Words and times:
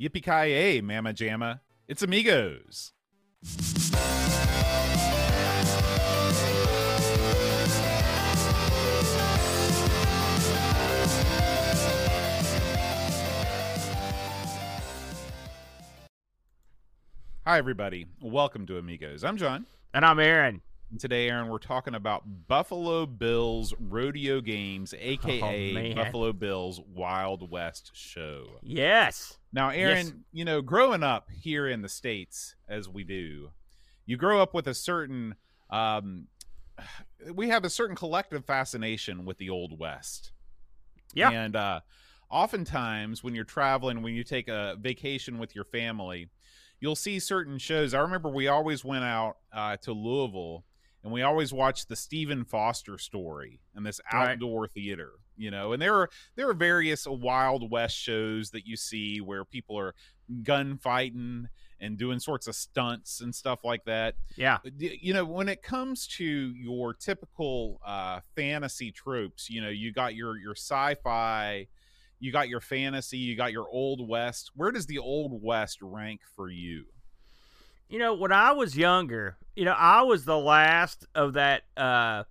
Yippee 0.00 0.22
ki 0.22 0.80
Mama 0.80 1.12
Jamma. 1.12 1.58
It's 1.88 2.02
Amigos. 2.02 2.92
Hi, 17.44 17.58
everybody. 17.58 18.06
Welcome 18.20 18.66
to 18.66 18.78
Amigos. 18.78 19.24
I'm 19.24 19.36
John. 19.36 19.66
And 19.92 20.04
I'm 20.04 20.20
Aaron. 20.20 20.60
Today, 20.96 21.28
Aaron, 21.28 21.48
we're 21.48 21.58
talking 21.58 21.94
about 21.94 22.22
Buffalo 22.48 23.04
Bills 23.04 23.74
rodeo 23.78 24.40
games, 24.40 24.94
aka 24.98 25.92
Oh, 25.92 25.94
Buffalo 25.94 26.32
Bills 26.32 26.80
Wild 26.94 27.50
West 27.50 27.90
show. 27.94 28.46
Yes. 28.62 29.36
Now, 29.52 29.68
Aaron, 29.68 30.06
Yes. 30.06 30.12
you 30.32 30.44
know, 30.46 30.62
growing 30.62 31.02
up 31.02 31.28
here 31.30 31.68
in 31.68 31.82
the 31.82 31.90
States, 31.90 32.56
as 32.68 32.88
we 32.88 33.04
do, 33.04 33.50
you 34.06 34.16
grow 34.16 34.40
up 34.40 34.54
with 34.54 34.66
a 34.66 34.72
certain, 34.74 35.34
um, 35.68 36.26
we 37.34 37.50
have 37.50 37.64
a 37.64 37.70
certain 37.70 37.94
collective 37.94 38.46
fascination 38.46 39.26
with 39.26 39.36
the 39.36 39.50
Old 39.50 39.78
West. 39.78 40.32
Yeah. 41.12 41.30
And 41.30 41.54
uh, 41.54 41.80
oftentimes 42.30 43.22
when 43.22 43.34
you're 43.34 43.44
traveling, 43.44 44.02
when 44.02 44.14
you 44.14 44.24
take 44.24 44.48
a 44.48 44.76
vacation 44.80 45.38
with 45.38 45.54
your 45.54 45.64
family, 45.64 46.30
you'll 46.80 46.96
see 46.96 47.18
certain 47.18 47.58
shows. 47.58 47.92
I 47.92 47.98
remember 48.00 48.30
we 48.30 48.48
always 48.48 48.84
went 48.86 49.04
out 49.04 49.36
uh, 49.52 49.76
to 49.78 49.92
Louisville 49.92 50.64
and 51.04 51.12
we 51.12 51.22
always 51.22 51.52
watch 51.52 51.86
the 51.86 51.96
Stephen 51.96 52.44
Foster 52.44 52.98
story 52.98 53.60
and 53.74 53.86
this 53.86 54.00
Right. 54.12 54.30
outdoor 54.32 54.66
theater, 54.68 55.12
you 55.36 55.50
know. 55.50 55.72
And 55.72 55.80
there 55.80 55.94
are 55.94 56.10
there 56.36 56.48
are 56.48 56.54
various 56.54 57.06
Wild 57.06 57.70
West 57.70 57.96
shows 57.96 58.50
that 58.50 58.66
you 58.66 58.76
see 58.76 59.20
where 59.20 59.44
people 59.44 59.78
are 59.78 59.94
gunfighting 60.42 61.48
and 61.80 61.96
doing 61.96 62.18
sorts 62.18 62.46
of 62.48 62.54
stunts 62.56 63.20
and 63.20 63.32
stuff 63.34 63.62
like 63.64 63.84
that 63.84 64.16
Yeah. 64.36 64.58
you 64.76 65.12
know 65.14 65.24
when 65.24 65.48
it 65.48 65.62
comes 65.62 66.06
to 66.16 66.24
your 66.24 66.92
typical 66.92 67.80
uh 67.86 68.20
fantasy 68.34 68.90
tropes 68.90 69.48
you 69.48 69.60
know 69.60 69.68
you 69.68 69.92
got 69.92 70.14
your 70.16 70.36
your 70.38 70.54
sci-fi 70.56 71.68
you 72.18 72.32
got 72.32 72.48
your 72.48 72.60
fantasy 72.60 73.18
you 73.18 73.36
got 73.36 73.52
your 73.52 73.68
old 73.70 74.06
west 74.08 74.50
where 74.56 74.72
does 74.72 74.86
the 74.86 74.98
old 74.98 75.40
west 75.42 75.78
rank 75.80 76.20
for 76.34 76.48
you 76.50 76.84
You 77.88 77.98
know, 77.98 78.14
when 78.14 78.32
I 78.32 78.52
was 78.52 78.76
younger, 78.76 79.36
you 79.56 79.64
know, 79.64 79.72
I 79.72 80.02
was 80.02 80.24
the 80.24 80.38
last 80.38 81.06
of 81.14 81.32
that 81.34 81.62
uh 81.76 82.24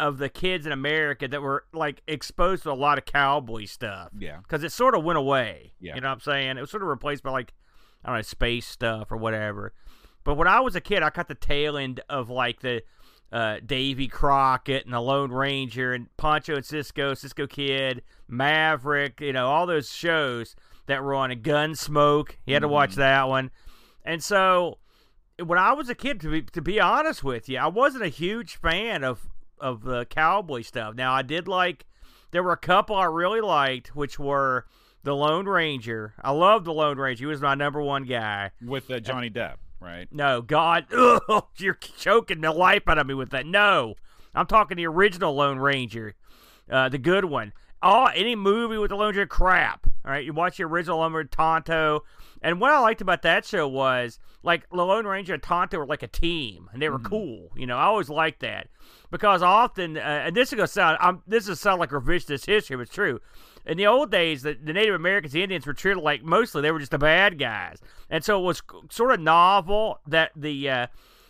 of 0.00 0.18
the 0.18 0.28
kids 0.28 0.64
in 0.64 0.70
America 0.70 1.26
that 1.26 1.42
were 1.42 1.64
like 1.72 2.02
exposed 2.06 2.62
to 2.62 2.70
a 2.70 2.72
lot 2.72 2.98
of 2.98 3.04
cowboy 3.04 3.64
stuff 3.64 4.10
yeah 4.16 4.36
because 4.38 4.62
it 4.62 4.70
sort 4.70 4.94
of 4.94 5.02
went 5.02 5.18
away. 5.18 5.72
Yeah. 5.80 5.96
You 5.96 6.00
know 6.00 6.08
what 6.08 6.14
I'm 6.14 6.20
saying? 6.20 6.56
It 6.56 6.60
was 6.60 6.70
sort 6.70 6.84
of 6.84 6.88
replaced 6.88 7.22
by 7.24 7.30
like 7.30 7.52
I 8.04 8.10
don't 8.10 8.16
know, 8.18 8.22
space 8.22 8.66
stuff 8.66 9.10
or 9.10 9.16
whatever. 9.16 9.72
But 10.22 10.34
when 10.34 10.46
I 10.46 10.60
was 10.60 10.76
a 10.76 10.80
kid, 10.80 11.02
I 11.02 11.10
caught 11.10 11.26
the 11.28 11.34
tail 11.34 11.76
end 11.76 12.00
of 12.08 12.30
like 12.30 12.60
the 12.60 12.82
uh, 13.32 13.56
Davy 13.66 14.06
Crockett 14.08 14.84
and 14.84 14.94
the 14.94 15.00
Lone 15.00 15.32
Ranger 15.32 15.92
and 15.92 16.06
Pancho 16.16 16.54
and 16.56 16.64
Cisco, 16.64 17.12
Cisco 17.14 17.46
Kid, 17.46 18.02
Maverick, 18.28 19.20
you 19.20 19.32
know, 19.32 19.48
all 19.48 19.66
those 19.66 19.92
shows 19.92 20.54
that 20.86 21.02
were 21.02 21.14
on 21.14 21.30
a 21.30 21.36
Gunsmoke. 21.36 22.36
You 22.46 22.54
had 22.54 22.60
to 22.62 22.68
watch 22.68 22.92
Mhm. 22.92 22.96
that 22.96 23.28
one. 23.28 23.50
And 24.04 24.22
so 24.22 24.78
when 25.42 25.58
I 25.58 25.72
was 25.72 25.88
a 25.88 25.94
kid, 25.94 26.20
to 26.20 26.30
be, 26.30 26.42
to 26.42 26.62
be 26.62 26.80
honest 26.80 27.22
with 27.22 27.48
you, 27.48 27.58
I 27.58 27.66
wasn't 27.66 28.04
a 28.04 28.08
huge 28.08 28.56
fan 28.56 29.04
of, 29.04 29.28
of 29.60 29.82
the 29.82 30.04
cowboy 30.06 30.62
stuff. 30.62 30.94
Now, 30.94 31.12
I 31.12 31.22
did 31.22 31.46
like, 31.48 31.86
there 32.30 32.42
were 32.42 32.52
a 32.52 32.58
couple 32.58 32.96
I 32.96 33.04
really 33.04 33.40
liked, 33.40 33.94
which 33.94 34.18
were 34.18 34.66
the 35.04 35.14
Lone 35.14 35.46
Ranger. 35.46 36.14
I 36.20 36.32
loved 36.32 36.64
the 36.64 36.72
Lone 36.72 36.98
Ranger. 36.98 37.22
He 37.22 37.26
was 37.26 37.40
my 37.40 37.54
number 37.54 37.80
one 37.80 38.04
guy. 38.04 38.50
with 38.60 38.90
uh, 38.90 39.00
johnny 39.00 39.30
depp 39.30 39.56
right 39.80 40.08
No, 40.12 40.42
God, 40.42 40.86
ugh, 40.92 41.46
you're 41.56 41.74
choking 41.74 42.40
the 42.40 42.52
life 42.52 42.82
out 42.88 42.98
of 42.98 43.06
me 43.06 43.14
with 43.14 43.30
that. 43.30 43.46
No, 43.46 43.94
I'm 44.34 44.46
talking 44.46 44.76
the 44.76 44.86
original 44.86 45.34
Lone 45.34 45.58
Ranger, 45.58 46.14
uh, 46.70 46.88
the 46.88 46.98
good 46.98 47.24
one. 47.24 47.52
Oh, 47.80 48.06
any 48.06 48.34
movie 48.34 48.76
with 48.76 48.90
the 48.90 48.96
Lone 48.96 49.08
Ranger, 49.14 49.26
crap. 49.26 49.86
All 50.08 50.14
right, 50.14 50.24
you 50.24 50.32
watch 50.32 50.56
the 50.56 50.64
original 50.64 51.02
Ranger, 51.02 51.24
Tonto, 51.24 52.02
and 52.40 52.58
what 52.62 52.70
I 52.70 52.78
liked 52.80 53.02
about 53.02 53.20
that 53.22 53.44
show 53.44 53.68
was 53.68 54.18
like 54.42 54.66
the 54.70 54.76
Lone 54.82 55.06
Ranger 55.06 55.34
and 55.34 55.42
Tonto 55.42 55.76
were 55.76 55.84
like 55.84 56.02
a 56.02 56.06
team, 56.08 56.70
and 56.72 56.80
they 56.80 56.88
were 56.88 56.98
Mhm. 56.98 57.04
cool. 57.04 57.50
You 57.54 57.66
know, 57.66 57.76
I 57.76 57.82
always 57.82 58.08
liked 58.08 58.40
that 58.40 58.68
because 59.10 59.42
often, 59.42 59.98
uh, 59.98 60.00
and 60.00 60.34
this 60.34 60.50
is 60.50 60.56
gonna 60.56 60.66
sound, 60.66 60.96
I'm, 61.02 61.22
this 61.26 61.46
is 61.46 61.60
sound 61.60 61.78
like 61.78 61.90
revisionist 61.90 62.46
history, 62.46 62.76
but 62.76 62.82
it's 62.84 62.94
true. 62.94 63.20
In 63.66 63.76
the 63.76 63.86
old 63.86 64.10
days, 64.10 64.40
the, 64.44 64.54
the 64.54 64.72
Native 64.72 64.94
Americans, 64.94 65.34
the 65.34 65.42
Indians, 65.42 65.66
were 65.66 65.74
treated 65.74 66.00
like 66.00 66.22
mostly 66.22 66.62
they 66.62 66.70
were 66.70 66.78
just 66.78 66.90
the 66.92 66.96
bad 66.96 67.38
guys, 67.38 67.78
and 68.08 68.24
so 68.24 68.40
it 68.40 68.44
was 68.44 68.58
c- 68.60 68.78
sort 68.88 69.12
of 69.12 69.20
novel 69.20 70.00
that 70.06 70.30
the 70.34 70.70
uh, 70.70 70.86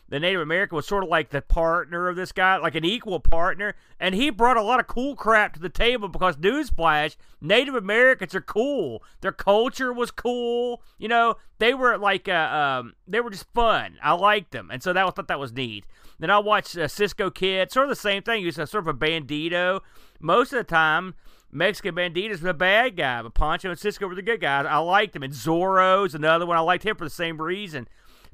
the 0.09 0.19
Native 0.19 0.41
American 0.41 0.77
was 0.77 0.87
sort 0.87 1.05
of 1.05 1.11
like 1.11 1.31
the 1.31 1.43
partner 1.43 2.09
of 2.09 2.17
this 2.17 2.33
guy, 2.33 2.57
like 2.57 2.75
an 2.75 2.85
equal 2.85 3.21
partner, 3.21 3.75
and 4.01 4.15
he 4.15 4.31
brought 4.31 4.57
a 4.57 4.63
lot 4.63 4.81
of 4.81 4.87
cool 4.87 5.15
crap 5.15 5.55
to 5.55 5.61
the 5.61 5.69
table 5.69 6.09
because 6.09 6.37
newsflash, 6.37 7.17
Native 7.41 7.75
Americans 7.75 8.35
are 8.35 8.41
cool. 8.41 9.03
Their 9.21 9.33
culture 9.33 9.93
was 9.93 10.11
cool. 10.11 10.83
You 10.99 11.09
know, 11.09 11.37
they 11.59 11.75
were 11.75 11.99
like 11.99 12.29
uh, 12.29 12.33
um, 12.81 12.95
they 13.07 13.21
were 13.21 13.31
just 13.31 13.53
fun. 13.53 13.99
I 14.03 14.13
liked 14.13 14.53
them, 14.53 14.71
and 14.71 14.83
so 14.83 14.93
that 14.93 15.05
I 15.05 15.11
thought 15.11 15.29
that 15.29 15.41
was 15.41 15.53
neat. 15.53 15.85
Then 16.19 16.31
I 16.31 16.39
watched 16.39 16.77
uh, 16.77 16.89
Cisco 16.89 17.31
Kid, 17.31 17.71
sort 17.71 17.85
of 17.85 17.91
the 17.91 17.97
same 17.97 18.23
thing. 18.23 18.41
He 18.41 18.47
was 18.47 18.59
a, 18.59 18.67
sort 18.67 18.89
of 18.89 18.95
a 18.95 18.99
bandito. 18.99 19.81
Most 20.21 20.53
of 20.53 20.59
the 20.59 20.65
time, 20.65 21.15
Mexican 21.53 21.95
Banditos 21.95 22.31
was 22.31 22.45
a 22.45 22.55
bad 22.55 22.97
guy, 22.97 23.23
but 23.23 23.35
Pancho 23.35 23.71
and 23.71 23.79
Cisco 23.79 24.07
were 24.07 24.15
the 24.15 24.23
good 24.23 24.41
guys. 24.41 24.67
I 24.69 24.79
liked 24.79 25.15
him. 25.15 25.23
And 25.23 25.33
Zorro's 25.33 26.15
another 26.15 26.45
one. 26.45 26.57
I 26.57 26.61
liked 26.61 26.85
him 26.85 26.97
for 26.97 27.05
the 27.05 27.11
same 27.11 27.41
reason. 27.41 27.89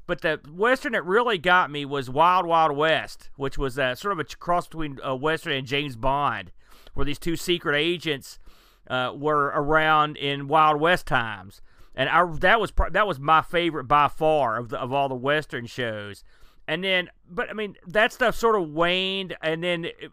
But 0.07 0.21
the 0.21 0.39
western 0.49 0.91
that 0.93 1.05
really 1.05 1.37
got 1.37 1.71
me 1.71 1.85
was 1.85 2.09
Wild 2.09 2.45
Wild 2.45 2.75
West, 2.75 3.29
which 3.35 3.57
was 3.57 3.79
uh, 3.79 3.95
sort 3.95 4.11
of 4.11 4.19
a 4.19 4.23
cross 4.35 4.67
between 4.67 4.99
uh, 5.05 5.15
western 5.15 5.53
and 5.53 5.65
James 5.65 5.95
Bond, 5.95 6.51
where 6.93 7.05
these 7.05 7.19
two 7.19 7.35
secret 7.35 7.75
agents 7.75 8.39
uh, 8.87 9.13
were 9.15 9.45
around 9.47 10.17
in 10.17 10.47
Wild 10.47 10.79
West 10.79 11.07
times. 11.07 11.61
And 11.95 12.09
I, 12.09 12.25
that 12.39 12.59
was 12.59 12.71
that 12.91 13.07
was 13.07 13.19
my 13.19 13.41
favorite 13.41 13.85
by 13.85 14.07
far 14.07 14.57
of 14.57 14.69
the, 14.69 14.79
of 14.79 14.93
all 14.93 15.09
the 15.09 15.15
western 15.15 15.65
shows. 15.65 16.23
And 16.67 16.83
then, 16.83 17.09
but 17.29 17.49
I 17.49 17.53
mean, 17.53 17.75
that 17.87 18.11
stuff 18.11 18.35
sort 18.35 18.59
of 18.59 18.69
waned, 18.69 19.35
and 19.41 19.63
then 19.63 19.85
it, 19.85 20.11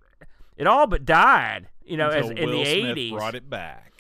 it 0.56 0.66
all 0.66 0.86
but 0.86 1.04
died. 1.04 1.69
You 1.84 1.97
know, 1.97 2.09
as 2.09 2.30
in 2.30 2.36
Will 2.36 2.53
the 2.53 2.62
eighties 2.62 3.12
brought 3.12 3.34
it 3.34 3.50
back 3.50 3.92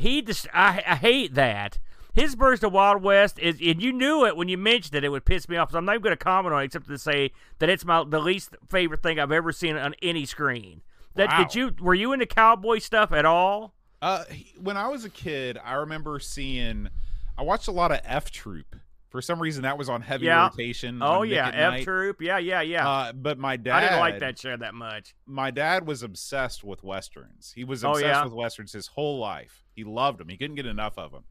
he 0.00 0.22
just 0.22 0.48
I, 0.52 0.82
I 0.86 0.96
hate 0.96 1.34
that 1.34 1.78
his 2.20 2.34
version 2.34 2.66
of 2.66 2.72
Wild 2.72 3.02
West 3.02 3.38
is 3.38 3.60
and 3.64 3.82
you 3.82 3.92
knew 3.92 4.24
it 4.26 4.36
when 4.36 4.48
you 4.48 4.58
mentioned 4.58 4.94
it 4.94 5.04
it 5.04 5.08
would 5.08 5.24
piss 5.24 5.48
me 5.48 5.56
off 5.56 5.70
so 5.72 5.78
I'm 5.78 5.84
not 5.84 5.92
even 5.94 6.02
going 6.02 6.16
to 6.16 6.22
comment 6.24 6.54
on 6.54 6.62
it 6.62 6.66
except 6.66 6.86
to 6.88 6.98
say 6.98 7.32
that 7.58 7.68
it's 7.68 7.84
my 7.84 8.04
the 8.04 8.20
least 8.20 8.56
favorite 8.68 9.02
thing 9.02 9.18
I've 9.18 9.32
ever 9.32 9.52
seen 9.52 9.76
on 9.76 9.94
any 10.02 10.26
screen 10.26 10.82
that 11.16 11.28
Wow. 11.30 11.38
did 11.44 11.54
you 11.54 11.72
were 11.80 11.94
you 11.94 12.12
into 12.12 12.26
cowboy 12.26 12.78
stuff 12.78 13.10
at 13.12 13.24
all 13.24 13.74
uh 14.02 14.24
he- 14.30 14.54
when 14.60 14.76
i 14.76 14.86
was 14.88 15.04
a 15.04 15.10
kid 15.10 15.58
i 15.64 15.74
remember 15.74 16.18
seeing 16.20 16.88
i 17.36 17.42
watched 17.42 17.66
a 17.68 17.72
lot 17.72 17.90
of 17.92 18.00
f 18.04 18.30
troop 18.30 18.76
for 19.10 19.20
some 19.20 19.42
reason 19.42 19.62
that 19.64 19.76
was 19.76 19.88
on 19.88 20.02
heavy 20.02 20.26
Yeah. 20.26 20.44
rotation 20.48 21.00
oh 21.02 21.22
yeah 21.22 21.48
F 21.48 21.72
Night. 21.72 21.84
Troop 21.84 22.22
yeah 22.22 22.38
yeah 22.38 22.60
yeah 22.60 22.88
uh 22.88 23.12
but 23.12 23.38
my 23.38 23.56
dad 23.56 23.74
I 23.76 23.80
didn't 23.80 23.98
like 23.98 24.18
that 24.20 24.38
show 24.38 24.56
that 24.56 24.72
much 24.72 25.14
my 25.26 25.50
dad 25.50 25.84
was 25.86 26.02
obsessed 26.04 26.62
with 26.62 26.84
westerns. 26.84 27.52
He 27.56 27.64
was 27.64 27.84
Oh, 27.84 27.90
obsessed 27.90 28.06
yeah? 28.06 28.24
with 28.24 28.32
westerns 28.32 28.72
his 28.72 28.86
whole 28.86 29.18
life. 29.18 29.64
He 29.74 29.82
loved 29.84 30.18
them. 30.18 30.28
He 30.28 30.36
couldn't 30.36 30.54
get 30.56 30.66
enough 30.66 30.96
of 30.96 31.10
them. 31.12 31.24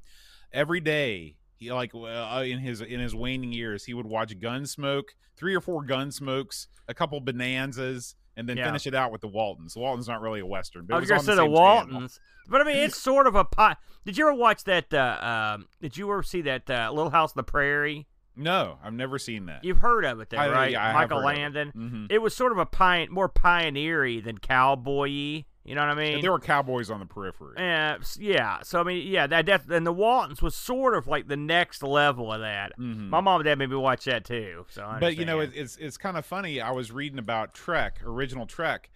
Every 0.52 0.80
day, 0.80 1.38
he 1.56 1.72
like 1.72 1.92
uh, 1.94 2.44
in 2.46 2.60
his 2.60 2.82
in 2.82 3.00
his 3.00 3.14
waning 3.16 3.52
years, 3.52 3.86
he 3.86 3.94
would 3.94 4.06
watch 4.08 4.38
Gunsmoke, 4.40 5.10
three 5.38 5.54
or 5.56 5.62
four 5.62 5.86
Gunsmokes, 5.86 6.68
a 6.88 6.94
couple 6.94 7.20
Bonanzas, 7.22 8.16
and 8.38 8.48
then 8.50 8.58
Yeah. 8.58 8.66
finish 8.66 8.88
it 8.88 8.96
out 8.96 9.12
with 9.12 9.22
the 9.22 9.28
Waltons. 9.28 9.74
The 9.74 9.80
Waltons 9.82 10.10
aren't 10.10 10.22
really 10.24 10.40
a 10.40 10.46
western, 10.46 10.86
but 10.86 10.96
I 10.96 11.00
was 11.00 11.04
was 11.04 11.10
gonna 11.10 11.22
say 11.24 11.36
the 11.36 11.42
channel. 11.42 11.52
Waltons 11.54 12.20
but 12.48 12.62
I 12.62 12.64
mean 12.64 12.78
it's 12.78 12.98
sort 12.98 13.28
of 13.28 13.36
a 13.36 13.46
pi- 13.46 13.76
did 14.06 14.18
you 14.18 14.26
ever 14.28 14.34
watch 14.34 14.64
that 14.64 14.92
uh, 14.94 15.20
um 15.56 15.68
did 15.82 15.98
you 15.98 16.10
ever 16.12 16.24
see 16.24 16.42
that 16.42 16.68
uh, 16.70 16.90
Little 16.92 17.12
House 17.12 17.32
on 17.32 17.36
the 17.36 17.44
Prairie 17.44 18.08
No, 18.36 18.80
I've 18.84 18.94
never 18.94 19.20
seen 19.20 19.46
that. 19.48 19.64
you've 19.64 19.78
heard 19.80 20.04
of 20.06 20.20
it 20.20 20.30
though 20.32 20.38
I- 20.38 20.50
right 20.50 20.72
yeah, 20.72 20.92
Michael 20.94 21.18
of 21.20 21.24
it. 21.24 21.28
Landon 21.28 21.72
Mhm. 21.76 22.12
it 22.12 22.20
was 22.24 22.36
sort 22.36 22.52
of 22.52 22.58
a 22.58 22.66
pioneer, 22.66 23.12
more 23.12 23.30
pioneery 23.30 24.20
than 24.20 24.38
cowboy-y. 24.40 25.46
You 25.70 25.76
know 25.76 25.82
what 25.82 25.92
I 25.92 25.96
mean? 25.96 26.22
There 26.22 26.32
were 26.32 26.40
cowboys 26.40 26.90
on 26.90 27.00
the 27.00 27.06
periphery. 27.06 27.54
yeah, 27.58 27.98
yeah. 28.18 28.60
So 28.64 28.80
I 28.80 28.84
mean, 28.84 29.08
yeah, 29.08 29.28
that 29.28 29.46
def- 29.46 29.70
and 29.70 29.86
the 29.86 29.94
Waltons 29.94 30.42
was 30.42 30.56
sort 30.56 30.96
of 30.96 31.08
like 31.08 31.28
the 31.28 31.38
next 31.38 31.84
level 31.84 32.34
of 32.34 32.42
that. 32.42 32.72
Mhm. 32.80 33.10
My 33.10 33.22
mom 33.22 33.40
and 33.42 33.46
dad 33.46 33.58
made 33.60 33.70
me 33.70 33.76
watch 33.76 34.06
that 34.06 34.26
too. 34.26 34.66
So 34.70 34.84
I 34.84 35.00
but 35.00 35.16
you 35.16 35.26
know 35.26 35.40
it, 35.42 35.52
it's 35.54 35.78
it's 35.78 35.98
kind 35.98 36.18
of 36.18 36.26
funny 36.26 36.60
i 36.60 36.72
was 36.72 36.92
reading 36.92 37.20
about 37.20 37.54
trek 37.54 38.00
original 38.04 38.46
trek 38.48 38.90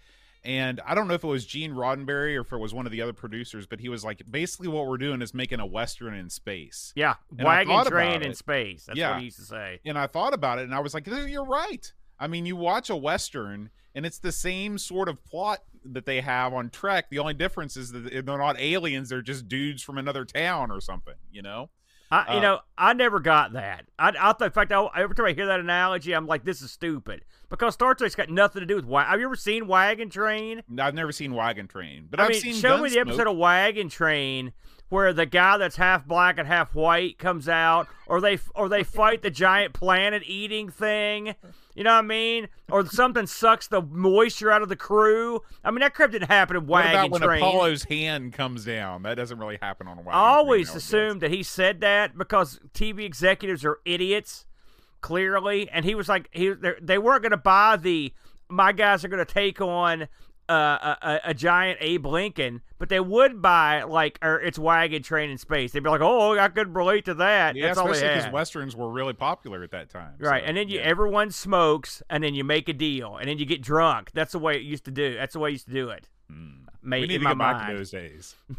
and 0.44 0.81
i 0.86 0.94
don't 0.96 1.08
know 1.08 1.14
if 1.14 1.24
it 1.24 1.28
was 1.28 1.46
gene 1.46 1.74
roddenberry 1.74 2.36
or 2.36 2.42
if 2.42 2.52
it 2.52 2.58
was 2.58 2.74
one 2.74 2.86
of 2.86 2.92
the 2.92 3.02
other 3.02 3.14
producers 3.14 3.66
but 3.68 3.80
he 3.80 3.88
was 3.88 4.04
like 4.04 4.22
basically 4.30 4.68
what 4.68 4.88
we're 4.88 4.98
doing 4.98 5.22
is 5.22 5.34
making 5.34 5.60
a 5.60 5.66
western 5.66 6.14
in 6.14 6.30
space 6.30 6.92
yeah, 6.96 7.16
and 7.38 7.46
wagon 7.46 7.86
train 7.86 8.22
in 8.24 8.34
space. 8.34 8.86
That's 8.86 8.98
Yeah. 8.98 9.12
what 9.12 9.20
he 9.20 9.25
used 9.25 9.38
to 9.38 9.46
say. 9.46 9.80
and 9.86 9.98
i 9.98 10.08
thought 10.08 10.34
about 10.34 10.60
it 10.60 10.64
and 10.64 10.74
i 10.75 10.80
was 10.80 10.94
like 10.94 11.08
you're 11.08 11.46
right 11.46 11.94
i 12.20 12.28
mean 12.28 12.46
you 12.46 12.56
watch 12.56 12.90
a 12.90 12.96
western 12.96 13.70
and 13.95 14.06
it's 14.06 14.19
the 14.19 14.31
same 14.31 14.78
sort 14.78 15.07
of 15.10 15.24
plot 15.25 15.60
that 15.86 16.06
they 16.06 16.22
have 16.22 16.54
on 16.54 16.69
trek 16.69 17.10
the 17.10 17.19
only 17.19 17.34
difference 17.34 17.75
is 17.78 17.92
that 17.92 18.25
they're 18.25 18.38
not 18.38 18.60
aliens 18.60 19.10
they're 19.10 19.22
just 19.22 19.48
dudes 19.48 19.81
from 19.84 19.98
another 19.98 20.24
town 20.25 20.72
or 20.72 20.80
something 20.81 21.16
you 21.31 21.42
know 21.42 21.69
I, 22.12 22.34
you 22.34 22.38
Uh, 22.40 22.42
know, 22.42 22.60
I 22.78 22.94
never 22.94 23.19
got 23.19 23.54
that. 23.54 23.86
I, 23.98 24.10
I 24.10 24.34
thought, 24.34 24.42
in 24.44 24.51
fact, 24.51 24.72
I, 24.72 24.88
every 24.95 25.16
time 25.16 25.25
I 25.25 25.34
hear 25.34 25.48
that 25.48 25.60
analogy, 25.60 26.13
I'm 26.13 26.28
like, 26.28 26.44
this 26.44 26.62
is 26.62 26.69
stupid 26.69 27.24
because 27.50 27.74
Star 27.74 27.95
Trek's 27.95 28.13
got 28.13 28.30
nothing 28.30 28.60
to 28.60 28.68
do 28.68 28.75
with. 28.75 28.86
Wa- 28.86 29.04
Have 29.06 29.19
you 29.19 29.25
ever 29.25 29.36
seen 29.36 29.66
Wagon 29.68 30.12
Train? 30.12 30.62
I've 30.78 30.94
never 30.94 31.12
seen 31.12 31.34
Wagon 31.34 31.68
Train, 31.68 32.06
but 32.12 32.19
I 32.19 32.24
have 32.24 32.31
mean, 32.34 32.42
seen 32.42 32.54
show 32.54 32.78
me 32.84 32.92
the 32.92 33.00
episode 33.00 33.25
of 33.25 33.36
Wagon 33.38 33.89
Train 33.89 34.54
where 34.94 35.12
the 35.12 35.25
guy 35.25 35.57
that's 35.57 35.75
half 35.75 36.06
black 36.06 36.38
and 36.38 36.48
half 36.48 36.75
white 36.75 37.18
comes 37.18 37.50
out, 37.50 37.88
or 38.06 38.22
they 38.22 38.38
or 38.54 38.69
they 38.69 38.84
fight 38.84 39.24
the 39.24 39.31
giant 39.31 39.74
planet 39.74 40.22
eating 40.28 40.69
thing. 40.69 41.34
You 41.74 41.84
know 41.84 41.94
what 41.94 41.98
I 41.98 42.01
mean? 42.04 42.48
Or 42.69 42.86
something 42.86 43.25
sucks 43.25 43.66
the 43.66 43.81
moisture 43.81 44.51
out 44.51 44.62
of 44.62 44.69
the 44.69 44.75
crew. 44.75 45.42
I 45.63 45.72
mean, 45.72 45.80
that 45.80 45.95
crap 45.95 46.12
didn't 46.12 46.28
happen 46.30 46.57
in 46.57 46.68
wagon 46.68 46.92
What 46.92 47.00
about 47.00 47.12
when 47.12 47.22
Train. 47.24 47.42
Apollo's 47.42 47.84
hand 47.86 48.34
comes 48.34 48.66
down? 48.66 49.01
That 49.01 49.16
doesn't 49.16 49.40
really 49.40 49.57
happen 49.60 49.88
on 49.88 49.98
a 49.98 50.01
wagon. 50.01 50.13
I 50.13 50.36
always 50.36 50.68
train, 50.68 50.78
assumed 50.78 51.22
that 51.22 51.31
he 51.31 51.42
said 51.42 51.81
that 51.81 52.16
because 52.16 52.60
TV 52.75 53.00
executives 53.00 53.66
are 53.66 53.80
idiots, 53.86 54.46
clearly, 55.01 55.68
and 55.72 55.86
he 55.86 55.96
was 55.96 56.07
like, 56.07 56.30
he 56.30 56.54
they 56.80 57.00
weren't 57.00 57.24
going 57.24 57.31
to 57.31 57.38
buy 57.38 57.78
the 57.78 58.13
my 58.48 58.72
guys 58.72 59.04
are 59.04 59.07
going 59.07 59.25
to 59.25 59.34
take 59.34 59.60
on 59.60 60.07
uh, 60.50 60.54
a, 60.54 60.98
a, 61.01 61.19
a 61.25 61.34
giant 61.34 61.78
Abe 61.81 62.06
Lincoln, 62.06 62.62
but 62.78 62.90
they 62.90 63.00
would 63.00 63.42
buy 63.42 63.84
like 63.84 64.19
or 64.22 64.40
it's 64.40 64.60
wagon 64.60 65.04
train 65.04 65.30
in 65.30 65.38
space. 65.38 65.72
They'd 65.72 65.84
be 65.84 65.90
like, 65.90 66.01
oh, 66.01 66.38
I 66.38 66.50
could 66.50 66.75
relate 66.75 67.06
to 67.06 67.13
that. 67.16 67.56
Yeah, 67.56 67.68
That's 67.68 67.80
all 67.80 67.92
especially 67.92 68.16
because 68.16 68.31
westerns 68.34 68.75
were 68.75 68.90
really 68.90 69.13
popular 69.13 69.63
at 69.63 69.72
that 69.72 69.90
time. 69.90 70.16
Right, 70.19 70.44
so, 70.44 70.48
and 70.48 70.57
then 70.57 70.69
you 70.69 70.80
yeah. 70.80 70.86
everyone 70.86 71.31
smokes, 71.31 72.04
and 72.10 72.24
then 72.24 72.34
you 72.36 72.44
make 72.44 72.69
a 72.69 72.74
deal, 72.74 73.18
and 73.18 73.28
then 73.30 73.38
you 73.38 73.45
get 73.45 73.62
drunk. 73.62 74.12
That's 74.13 74.34
the 74.34 74.40
way 74.40 74.56
it 74.56 74.63
used 74.63 74.86
to 74.86 74.92
do. 74.92 75.16
That's 75.16 75.34
the 75.34 75.40
way 75.40 75.50
I 75.50 75.51
used 75.51 75.68
to 75.68 75.74
do 75.74 75.90
it. 75.90 76.10
Hmm. 76.30 76.66
Made 76.81 77.01
we 77.01 77.07
need 77.07 77.16
in 77.16 77.22
to 77.22 77.36
my 77.36 77.51
get 77.51 77.60
back 77.60 77.69
to 77.69 77.78
those 77.78 77.92
days. 77.92 78.36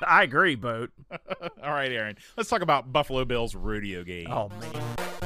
I 0.06 0.22
agree, 0.22 0.54
boat. 0.54 0.90
All 1.62 1.70
right, 1.70 1.92
Aaron. 1.92 2.16
Let's 2.36 2.48
talk 2.48 2.62
about 2.62 2.92
Buffalo 2.92 3.24
Bills 3.24 3.54
rodeo 3.54 4.02
game. 4.02 4.28
Oh 4.30 4.48
man. 4.48 5.19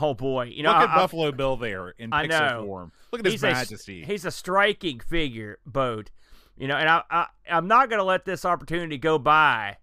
Oh 0.00 0.14
boy, 0.14 0.44
you 0.54 0.62
know 0.62 0.70
Look 0.72 0.82
at 0.82 0.88
I- 0.90 0.92
I- 0.92 0.96
Buffalo 0.96 1.32
Bill 1.32 1.56
there 1.56 1.90
in 1.98 2.12
I 2.12 2.26
pixel 2.26 2.40
know. 2.40 2.64
form. 2.66 2.92
Look 3.12 3.20
at 3.20 3.24
his 3.24 3.34
he's 3.34 3.42
a, 3.42 3.50
majesty. 3.50 4.04
he's 4.04 4.24
a 4.24 4.30
striking 4.30 5.00
figure, 5.00 5.58
boat. 5.66 6.10
You 6.56 6.66
know, 6.68 6.76
and 6.76 6.88
I, 6.88 7.02
I 7.10 7.26
I'm 7.50 7.68
not 7.68 7.88
going 7.88 7.98
to 7.98 8.04
let 8.04 8.24
this 8.24 8.44
opportunity 8.44 8.98
go 8.98 9.18
by. 9.18 9.76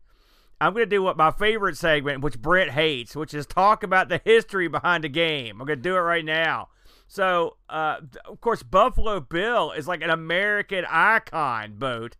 I'm 0.62 0.74
going 0.74 0.84
to 0.86 0.90
do 0.90 1.02
what 1.02 1.18
my 1.18 1.32
favorite 1.32 1.78
segment, 1.78 2.22
which 2.22 2.40
Brett 2.42 2.70
hates, 2.72 3.16
which 3.16 3.34
is 3.34 3.46
talk 3.46 3.84
about 3.84 4.10
the 4.10 4.22
history 4.24 4.68
behind 4.68 5.04
the 5.04 5.10
game. 5.10 5.60
I'm 5.60 5.68
going 5.68 5.80
to 5.80 5.84
do 5.84 5.96
it 5.96 6.00
right 6.00 6.24
now. 6.24 6.70
So, 7.08 7.58
uh, 7.70 7.98
of 8.26 8.42
course, 8.42 8.64
Buffalo 8.64 9.20
Bill 9.20 9.72
is 9.72 9.88
like 9.88 10.02
an 10.02 10.10
American 10.10 10.86
icon, 10.90 11.76
boat. 11.78 12.16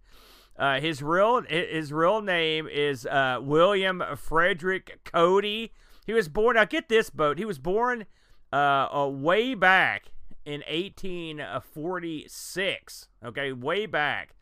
Uh, 0.58 0.80
his 0.80 1.02
real 1.02 1.42
his 1.42 1.92
real 1.92 2.22
name 2.22 2.68
is 2.68 3.06
uh, 3.06 3.40
William 3.42 4.02
Frederick 4.16 5.00
Cody. 5.04 5.74
He 6.06 6.14
was 6.14 6.30
born. 6.30 6.56
Now 6.56 6.66
get 6.66 6.90
this, 6.90 7.10
boat. 7.10 7.38
He 7.38 7.46
was 7.46 7.60
born 7.60 8.06
uh, 8.54 8.88
uh, 8.94 9.08
way 9.08 9.56
back 9.56 10.12
in 10.46 10.62
1846. 10.70 13.08
Okay, 13.24 13.52
way 13.52 13.86
back, 13.86 14.36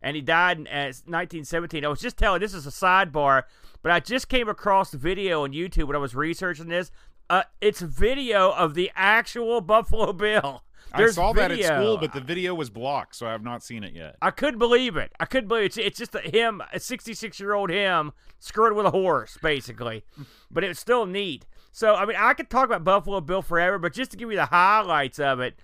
and 0.00 0.16
he 0.16 0.22
died 0.22 0.58
in 0.58 0.66
uh, 0.68 0.94
1917. 1.06 1.84
I 1.84 1.88
was 1.88 2.00
just 2.00 2.16
telling. 2.16 2.40
This 2.40 2.54
is 2.54 2.66
a 2.66 2.70
sidebar, 2.70 3.42
but 3.82 3.92
I 3.92 4.00
just 4.00 4.28
came 4.28 4.48
across 4.48 4.90
the 4.90 4.98
video 4.98 5.44
on 5.44 5.52
YouTube 5.52 5.88
when 5.88 5.96
I 5.96 6.00
was 6.00 6.14
researching 6.14 6.68
this. 6.68 6.90
Uh, 7.30 7.42
it's 7.60 7.80
video 7.80 8.52
of 8.52 8.74
the 8.74 8.90
actual 8.94 9.60
Buffalo 9.60 10.12
Bill. 10.12 10.62
I 10.92 10.98
There's 10.98 11.14
saw 11.14 11.32
that 11.34 11.50
at 11.50 11.62
school, 11.62 11.98
but 11.98 12.12
the 12.12 12.20
video 12.20 12.54
was 12.54 12.70
blocked, 12.70 13.16
so 13.16 13.26
I 13.26 13.32
have 13.32 13.42
not 13.42 13.62
seen 13.62 13.84
it 13.84 13.94
yet. 13.94 14.16
I 14.22 14.30
couldn't 14.30 14.58
believe 14.58 14.96
it. 14.96 15.12
I 15.20 15.26
couldn't 15.26 15.48
believe 15.48 15.64
it. 15.64 15.66
It's, 15.66 15.78
it's 15.78 15.98
just 15.98 16.14
a 16.14 16.20
him, 16.20 16.62
a 16.72 16.80
66 16.80 17.38
year 17.38 17.52
old 17.52 17.70
him, 17.70 18.12
screwed 18.38 18.74
with 18.74 18.86
a 18.86 18.90
horse, 18.90 19.38
basically. 19.42 20.04
but 20.50 20.64
it 20.64 20.68
was 20.68 20.78
still 20.78 21.06
neat. 21.06 21.46
So, 21.72 21.94
I 21.94 22.06
mean, 22.06 22.16
I 22.18 22.34
could 22.34 22.50
talk 22.50 22.64
about 22.64 22.84
Buffalo 22.84 23.20
Bill 23.20 23.42
forever, 23.42 23.78
but 23.78 23.92
just 23.92 24.10
to 24.12 24.16
give 24.16 24.30
you 24.30 24.36
the 24.36 24.46
highlights 24.46 25.18
of 25.18 25.40
it, 25.40 25.58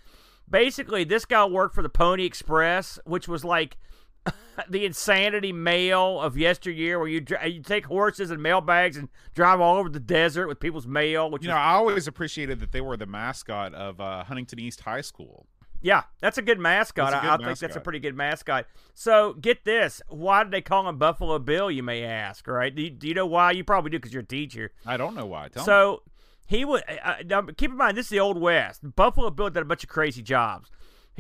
basically, 0.49 1.05
this 1.05 1.25
guy 1.25 1.45
worked 1.45 1.75
for 1.75 1.83
the 1.83 1.89
Pony 1.89 2.25
Express, 2.25 2.99
which 3.05 3.27
was 3.27 3.45
like 3.45 3.79
the 4.69 4.85
insanity 4.85 5.53
mail 5.53 6.21
of 6.21 6.37
yesteryear, 6.37 6.99
where 6.99 7.09
you 7.09 7.25
you 7.47 7.61
take 7.63 7.87
horses 7.87 8.31
and 8.31 8.43
mail 8.43 8.61
bags 8.61 8.97
and 8.97 9.09
drive 9.35 9.61
all 9.61 9.77
over 9.77 9.89
the 9.89 10.01
desert 10.01 10.47
with 10.49 10.61
people's 10.61 10.87
mail. 10.87 11.31
Which 11.31 11.43
You 11.43 11.49
know, 11.49 11.57
I 11.57 11.73
always 11.73 12.07
appreciated 12.07 12.61
that 12.61 12.73
they 12.73 12.81
were 12.81 12.97
the 12.97 13.07
mascot 13.07 13.75
of 13.75 14.01
uh, 14.01 14.25
Huntington 14.25 14.59
East 14.59 14.81
High 14.81 15.01
School. 15.03 15.47
Yeah, 15.83 16.05
that's 16.21 16.39
a 16.39 16.43
good 16.43 16.59
mascot. 16.59 17.13
I 17.13 17.19
a 17.19 17.21
I- 17.21 17.35
I 17.35 17.37
good 17.37 17.47
think 17.47 17.59
that's 17.59 17.77
a 17.77 17.81
pretty 17.81 17.99
good 17.99 18.17
mascot. 18.17 18.67
So 18.95 19.35
get 19.35 19.65
this: 19.65 20.01
why 20.09 20.43
did 20.45 20.53
they 20.53 20.63
call 20.63 20.89
him 20.89 20.97
Buffalo 20.97 21.39
Bill? 21.39 21.71
You 21.71 21.83
may 21.83 22.05
ask. 22.05 22.47
Right? 22.49 22.75
Do 22.75 22.83
you, 22.83 22.91
do 22.91 23.07
you 23.07 23.13
know 23.15 23.27
why? 23.27 23.51
You 23.51 23.65
probably 23.65 23.91
do 23.91 23.99
because 23.99 24.13
you're 24.15 24.23
a 24.23 24.27
teacher. 24.27 24.73
I 24.87 24.97
don't 24.97 25.15
know 25.15 25.27
why. 25.27 25.49
Tell 25.49 25.63
me. 25.63 25.67
so 25.67 26.03
he 26.47 26.65
would. 26.65 26.85
Uh, 27.03 27.17
now, 27.27 27.43
keep 27.43 27.71
in 27.71 27.77
mind, 27.77 27.99
this 27.99 28.07
is 28.07 28.11
the 28.11 28.21
old 28.21 28.39
West. 28.41 28.81
Buffalo 28.97 29.29
Bill 29.31 29.51
did 29.51 29.61
a 29.63 29.67
bunch 29.67 29.83
of 29.83 29.91
crazy 29.91 30.23
jobs. 30.23 30.71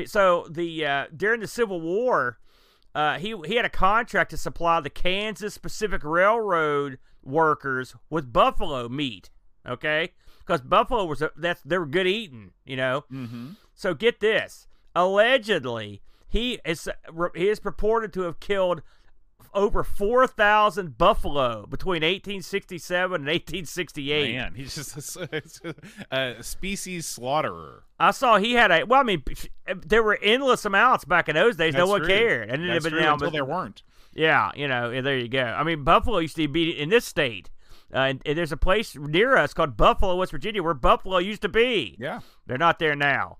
So 0.06 0.46
the 0.50 0.86
uh, 0.86 1.06
during 1.14 1.40
the 1.40 1.46
Civil 1.46 1.80
War, 1.80 2.38
uh, 2.94 3.18
he 3.18 3.34
he 3.46 3.56
had 3.56 3.64
a 3.64 3.70
contract 3.70 4.30
to 4.30 4.36
supply 4.36 4.80
the 4.80 4.90
Kansas 4.90 5.58
Pacific 5.58 6.02
Railroad 6.04 6.98
workers 7.22 7.94
with 8.08 8.32
buffalo 8.32 8.88
meat. 8.88 9.30
Okay, 9.66 10.12
because 10.40 10.60
buffalo 10.60 11.04
was 11.04 11.22
a, 11.22 11.30
that's 11.36 11.62
they 11.62 11.78
were 11.78 11.86
good 11.86 12.06
eating. 12.06 12.52
You 12.64 12.76
know. 12.76 13.04
Mm-hmm. 13.12 13.50
So 13.74 13.94
get 13.94 14.20
this. 14.20 14.68
Allegedly, 14.94 16.02
he 16.28 16.60
is 16.64 16.88
he 17.34 17.48
is 17.48 17.60
purported 17.60 18.12
to 18.12 18.22
have 18.22 18.40
killed 18.40 18.82
over 19.54 19.82
4,000 19.84 20.98
buffalo 20.98 21.66
between 21.66 22.02
1867 22.02 23.14
and 23.14 23.26
1868. 23.26 24.34
Man, 24.36 24.54
he's 24.54 24.74
just 24.74 25.16
a, 25.16 25.74
a 26.10 26.42
species 26.42 27.06
slaughterer. 27.06 27.84
I 27.98 28.10
saw 28.10 28.38
he 28.38 28.54
had 28.54 28.70
a 28.70 28.84
well, 28.84 29.00
I 29.00 29.04
mean, 29.04 29.22
there 29.86 30.02
were 30.02 30.18
endless 30.22 30.64
amounts 30.64 31.04
back 31.04 31.28
in 31.28 31.34
those 31.34 31.56
days. 31.56 31.74
no 31.74 31.86
one 31.86 32.00
true. 32.00 32.08
cared, 32.08 32.50
and 32.50 32.68
That's 32.68 32.84
but 32.84 32.90
true, 32.90 33.00
now, 33.00 33.14
until 33.14 33.28
but- 33.28 33.32
there 33.32 33.44
weren't. 33.44 33.82
yeah, 34.14 34.50
you 34.54 34.68
know, 34.68 35.00
there 35.00 35.18
you 35.18 35.28
go. 35.28 35.42
I 35.44 35.62
mean, 35.62 35.84
buffalo 35.84 36.18
used 36.18 36.36
to 36.36 36.48
be 36.48 36.70
in 36.70 36.88
this 36.90 37.04
state. 37.04 37.50
Uh, 37.92 37.98
and, 37.98 38.22
and 38.26 38.36
there's 38.36 38.50
a 38.50 38.56
place 38.56 38.96
near 38.96 39.36
us 39.36 39.54
called 39.54 39.76
Buffalo, 39.76 40.16
West 40.16 40.32
Virginia, 40.32 40.64
where 40.64 40.74
buffalo 40.74 41.18
used 41.18 41.42
to 41.42 41.48
be. 41.48 41.96
Yeah. 42.00 42.20
They're 42.44 42.58
not 42.58 42.80
there 42.80 42.96
now. 42.96 43.36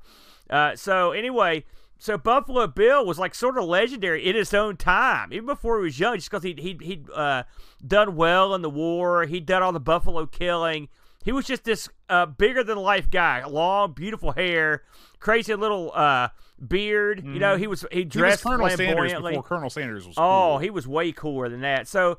Uh, 0.49 0.76
so 0.76 1.11
anyway, 1.11 1.64
so 2.04 2.18
Buffalo 2.18 2.66
Bill 2.66 3.06
was 3.06 3.18
like 3.18 3.34
sort 3.34 3.56
of 3.56 3.64
legendary 3.64 4.26
in 4.28 4.37
his 4.37 4.52
own 4.52 4.76
time, 4.76 5.32
even 5.32 5.46
before 5.46 5.78
he 5.78 5.84
was 5.84 5.99
young, 5.99 6.16
just 6.16 6.30
because 6.30 6.42
he 6.42 6.54
he 6.58 6.76
he'd 6.82 7.08
uh, 7.08 7.44
done 7.87 8.14
well 8.14 8.54
in 8.54 8.61
the 8.61 8.68
war. 8.68 9.25
He'd 9.25 9.46
done 9.46 9.62
all 9.62 9.73
the 9.73 9.80
buffalo 9.80 10.26
killing. 10.26 10.90
He 11.25 11.32
was 11.32 11.46
just 11.46 11.64
this 11.64 11.88
uh, 12.11 12.26
bigger 12.26 12.62
than 12.62 12.76
life 12.76 13.08
guy, 13.08 13.42
long, 13.46 13.92
beautiful 13.92 14.32
hair, 14.32 14.82
crazy 15.18 15.54
little 15.54 15.92
uh, 15.94 16.28
beard. 16.68 17.25
You 17.25 17.38
know, 17.38 17.56
he 17.56 17.66
was 17.66 17.87
he 17.90 18.00
He 18.00 18.04
was 18.04 18.12
dressed 18.12 18.42
Colonel 18.42 18.68
Sanders 18.68 19.14
before 19.14 19.42
Colonel 19.42 19.70
Sanders 19.70 20.06
was. 20.06 20.16
Oh, 20.18 20.50
cool. 20.50 20.58
he 20.58 20.68
was 20.68 20.87
way 20.87 21.11
cooler 21.11 21.49
than 21.49 21.62
that. 21.62 21.88
So, 21.88 22.18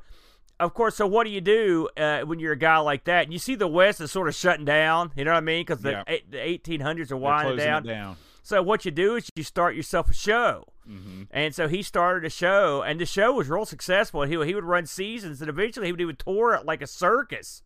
of 0.58 0.74
course, 0.74 0.96
so 0.96 1.06
what 1.06 1.22
do 1.28 1.30
you 1.30 1.40
do 1.40 1.88
uh, 1.96 2.22
when 2.22 2.40
you're 2.40 2.54
a 2.54 2.58
guy 2.58 2.78
like 2.78 3.04
that? 3.04 3.22
And 3.22 3.32
you 3.32 3.38
see 3.38 3.54
the 3.54 3.68
West 3.68 4.00
is 4.00 4.10
sort 4.10 4.26
of 4.26 4.34
shutting 4.34 4.64
down. 4.64 5.12
You 5.14 5.22
know 5.24 5.30
what 5.30 5.36
I 5.38 5.42
mean? 5.42 5.60
Because 5.64 5.82
the, 5.82 5.92
Yeah. 5.92 6.02
eight, 6.08 6.28
the 6.28 6.38
1800s 6.38 7.12
are 7.12 7.16
winding 7.16 7.58
down. 7.58 7.84
down. 7.84 8.16
So 8.46 8.62
what 8.62 8.84
you 8.84 8.92
do 8.92 9.16
is 9.16 9.28
you 9.34 9.42
start 9.42 9.74
yourself 9.74 10.08
a 10.08 10.14
show. 10.14 10.68
hmm 10.86 11.24
And 11.32 11.52
so 11.52 11.66
he 11.66 11.82
started 11.82 12.24
a 12.24 12.30
show, 12.30 12.80
and 12.80 13.00
the 13.00 13.04
show 13.06 13.32
was 13.32 13.48
real 13.48 13.64
successful. 13.64 14.22
He, 14.22 14.36
he 14.44 14.54
would 14.54 14.62
run 14.62 14.86
seasons, 14.86 15.40
and 15.40 15.50
eventually 15.50 15.86
he 15.86 15.92
would 15.92 16.00
even 16.00 16.14
tour 16.14 16.54
it 16.54 16.64
like 16.64 16.80
a 16.80 16.86
circus. 16.86 17.64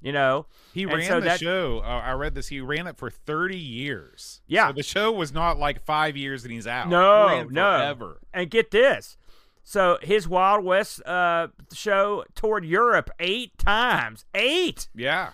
You 0.00 0.10
know, 0.12 0.46
He 0.72 0.84
And 0.84 0.92
ran 0.94 1.06
so 1.06 1.14
the 1.20 1.26
that- 1.26 1.40
show. 1.40 1.80
Uh, 1.84 2.00
I 2.00 2.12
read 2.12 2.34
this. 2.34 2.48
He 2.48 2.62
ran 2.62 2.86
it 2.86 2.96
for 2.96 3.10
thirty 3.10 3.58
years. 3.58 4.40
Yeah. 4.46 4.68
So 4.68 4.72
the 4.72 4.82
show 4.82 5.12
was 5.12 5.34
not 5.34 5.58
like 5.58 5.84
five 5.84 6.16
years 6.16 6.44
and 6.44 6.52
he's 6.52 6.66
out. 6.66 6.88
No, 6.88 7.28
He 7.28 7.54
no. 7.54 7.78
forever. 7.78 8.20
And 8.32 8.50
get 8.50 8.70
this. 8.70 9.18
So 9.64 9.98
his 10.02 10.26
Wild 10.26 10.64
West 10.64 11.04
uh, 11.06 11.48
show 11.74 12.24
toured 12.34 12.64
Europe 12.64 13.10
eight 13.20 13.56
times. 13.58 14.24
Eight. 14.34 14.88
Yeah. 14.94 15.32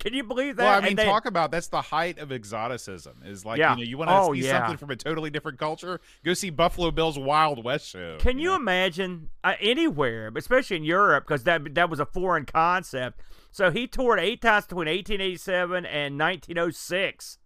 Can 0.00 0.14
you 0.14 0.24
believe 0.24 0.56
that? 0.56 0.64
Well, 0.64 0.78
I 0.78 0.80
mean, 0.84 0.96
they- 0.96 1.04
talk 1.04 1.26
about 1.26 1.50
that's 1.52 1.68
the 1.68 1.80
height 1.82 2.18
of 2.18 2.32
exoticism. 2.32 3.22
Is 3.24 3.44
like 3.44 3.58
Yeah. 3.58 3.72
you 3.76 3.84
know 3.84 3.88
you 3.88 3.98
want 3.98 4.10
to 4.10 4.16
Oh, 4.16 4.32
see 4.34 4.40
yeah. 4.46 4.58
something 4.60 4.76
from 4.78 4.90
a 4.90 4.96
totally 4.96 5.30
different 5.30 5.58
culture. 5.58 6.00
Go 6.24 6.34
see 6.34 6.50
Buffalo 6.50 6.90
Bill's 6.90 7.18
Wild 7.18 7.62
West 7.62 7.88
show. 7.88 8.16
Can 8.18 8.38
you 8.38 8.48
know? 8.50 8.56
imagine 8.56 9.30
uh, 9.44 9.54
anywhere, 9.60 10.32
especially 10.34 10.78
in 10.78 10.84
Europe, 10.84 11.24
because 11.28 11.44
that 11.44 11.74
that 11.74 11.88
was 11.88 12.00
a 12.00 12.06
foreign 12.06 12.46
concept. 12.46 13.20
So 13.52 13.70
he 13.70 13.86
toured 13.86 14.18
eight 14.20 14.40
times 14.42 14.66
between 14.66 14.88
1887 14.88 15.84
and 15.86 16.18
1906. 16.18 17.38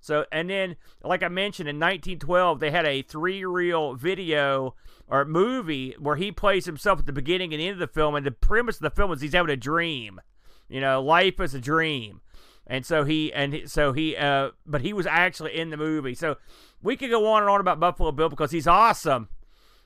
So 0.00 0.26
and 0.32 0.50
then, 0.50 0.76
like 1.04 1.22
I 1.22 1.28
mentioned, 1.28 1.68
in 1.68 1.76
1912 1.78 2.60
they 2.60 2.70
had 2.70 2.84
a 2.84 3.02
three-reel 3.02 3.94
video 3.94 4.74
or 5.08 5.24
movie 5.24 5.94
where 5.98 6.16
he 6.16 6.32
plays 6.32 6.64
himself 6.66 6.98
at 6.98 7.06
the 7.06 7.12
beginning 7.12 7.52
and 7.54 7.62
end 7.62 7.74
of 7.74 7.78
the 7.78 7.86
film, 7.86 8.14
and 8.14 8.26
the 8.26 8.30
premise 8.32 8.76
of 8.76 8.82
the 8.82 8.90
film 8.90 9.12
is 9.12 9.20
he's 9.20 9.32
having 9.34 9.52
a 9.52 9.56
dream. 9.56 10.20
You 10.72 10.80
know, 10.80 11.02
life 11.02 11.38
is 11.38 11.52
a 11.54 11.60
dream. 11.60 12.22
and 12.66 12.86
so 12.86 13.04
he 13.04 13.32
and 13.32 13.70
so 13.70 13.92
he 13.92 14.16
uh, 14.16 14.50
but 14.64 14.80
he 14.80 14.92
was 14.92 15.06
actually 15.06 15.58
in 15.58 15.70
the 15.70 15.76
movie. 15.76 16.14
So 16.14 16.36
we 16.82 16.96
could 16.96 17.10
go 17.10 17.26
on 17.26 17.42
and 17.42 17.50
on 17.50 17.60
about 17.60 17.78
Buffalo 17.80 18.12
Bill 18.12 18.28
because 18.28 18.50
he's 18.50 18.66
awesome. 18.66 19.28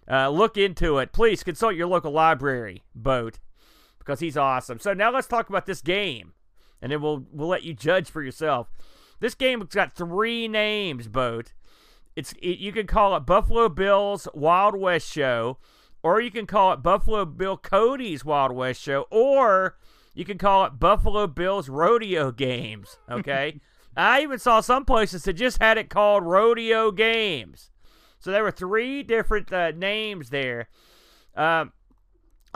Uh, 0.09 0.29
look 0.29 0.57
into 0.57 0.99
it, 0.99 1.13
please. 1.13 1.43
Consult 1.43 1.75
your 1.75 1.89
local 1.89 2.13
library, 2.13 2.85
boat, 2.95 3.41
because 3.99 4.21
he's 4.21 4.37
awesome. 4.37 4.79
So 4.79 4.95
now 4.95 5.11
let's 5.11 5.27
talk 5.27 5.49
about 5.49 5.67
this 5.67 5.81
game, 5.81 6.35
and 6.81 6.93
then 6.93 7.03
we'll 7.03 7.27
we'll 7.33 7.49
let 7.49 7.65
you 7.65 7.75
judge 7.75 8.09
for 8.09 8.23
yourself. 8.23 8.71
This 9.19 9.35
game 9.35 9.61
has 9.61 9.71
got 9.71 9.97
three 9.97 10.47
names, 10.47 11.09
boat. 11.09 11.53
It's 12.15 12.33
it, 12.35 12.59
you 12.59 12.71
can 12.71 12.87
call 12.87 13.17
it 13.17 13.27
Buffalo 13.27 13.69
Bill's 13.69 14.29
Wild 14.35 14.77
West 14.77 15.11
Show, 15.11 15.59
or 16.05 16.21
you 16.21 16.31
can 16.31 16.47
call 16.47 16.73
it 16.73 16.83
Buffalo 16.83 17.25
Bill 17.25 17.57
Cody's 17.57 18.25
Wild 18.25 18.53
West 18.53 18.81
Show, 18.81 19.07
or 19.11 19.77
you 20.17 20.25
can 20.25 20.39
call 20.39 20.65
it 20.65 20.81
Buffalo 20.81 21.27
Bill's 21.27 21.69
Rodeo 21.69 22.33
Games. 22.33 22.99
Okay. 23.09 23.61
I 23.97 24.23
even 24.23 24.39
saw 24.39 24.61
some 24.61 24.87
places 24.87 25.25
that 25.25 25.35
just 25.35 25.61
had 25.61 25.77
it 25.77 25.91
called 25.91 26.25
Rodeo 26.25 26.91
Games. 26.91 27.71
So 28.19 28.31
there 28.31 28.43
were 28.43 28.51
three 28.51 29.03
different 29.03 29.53
uh, 29.53 29.73
names 29.73 30.31
there. 30.31 30.69
Um, 31.37 31.73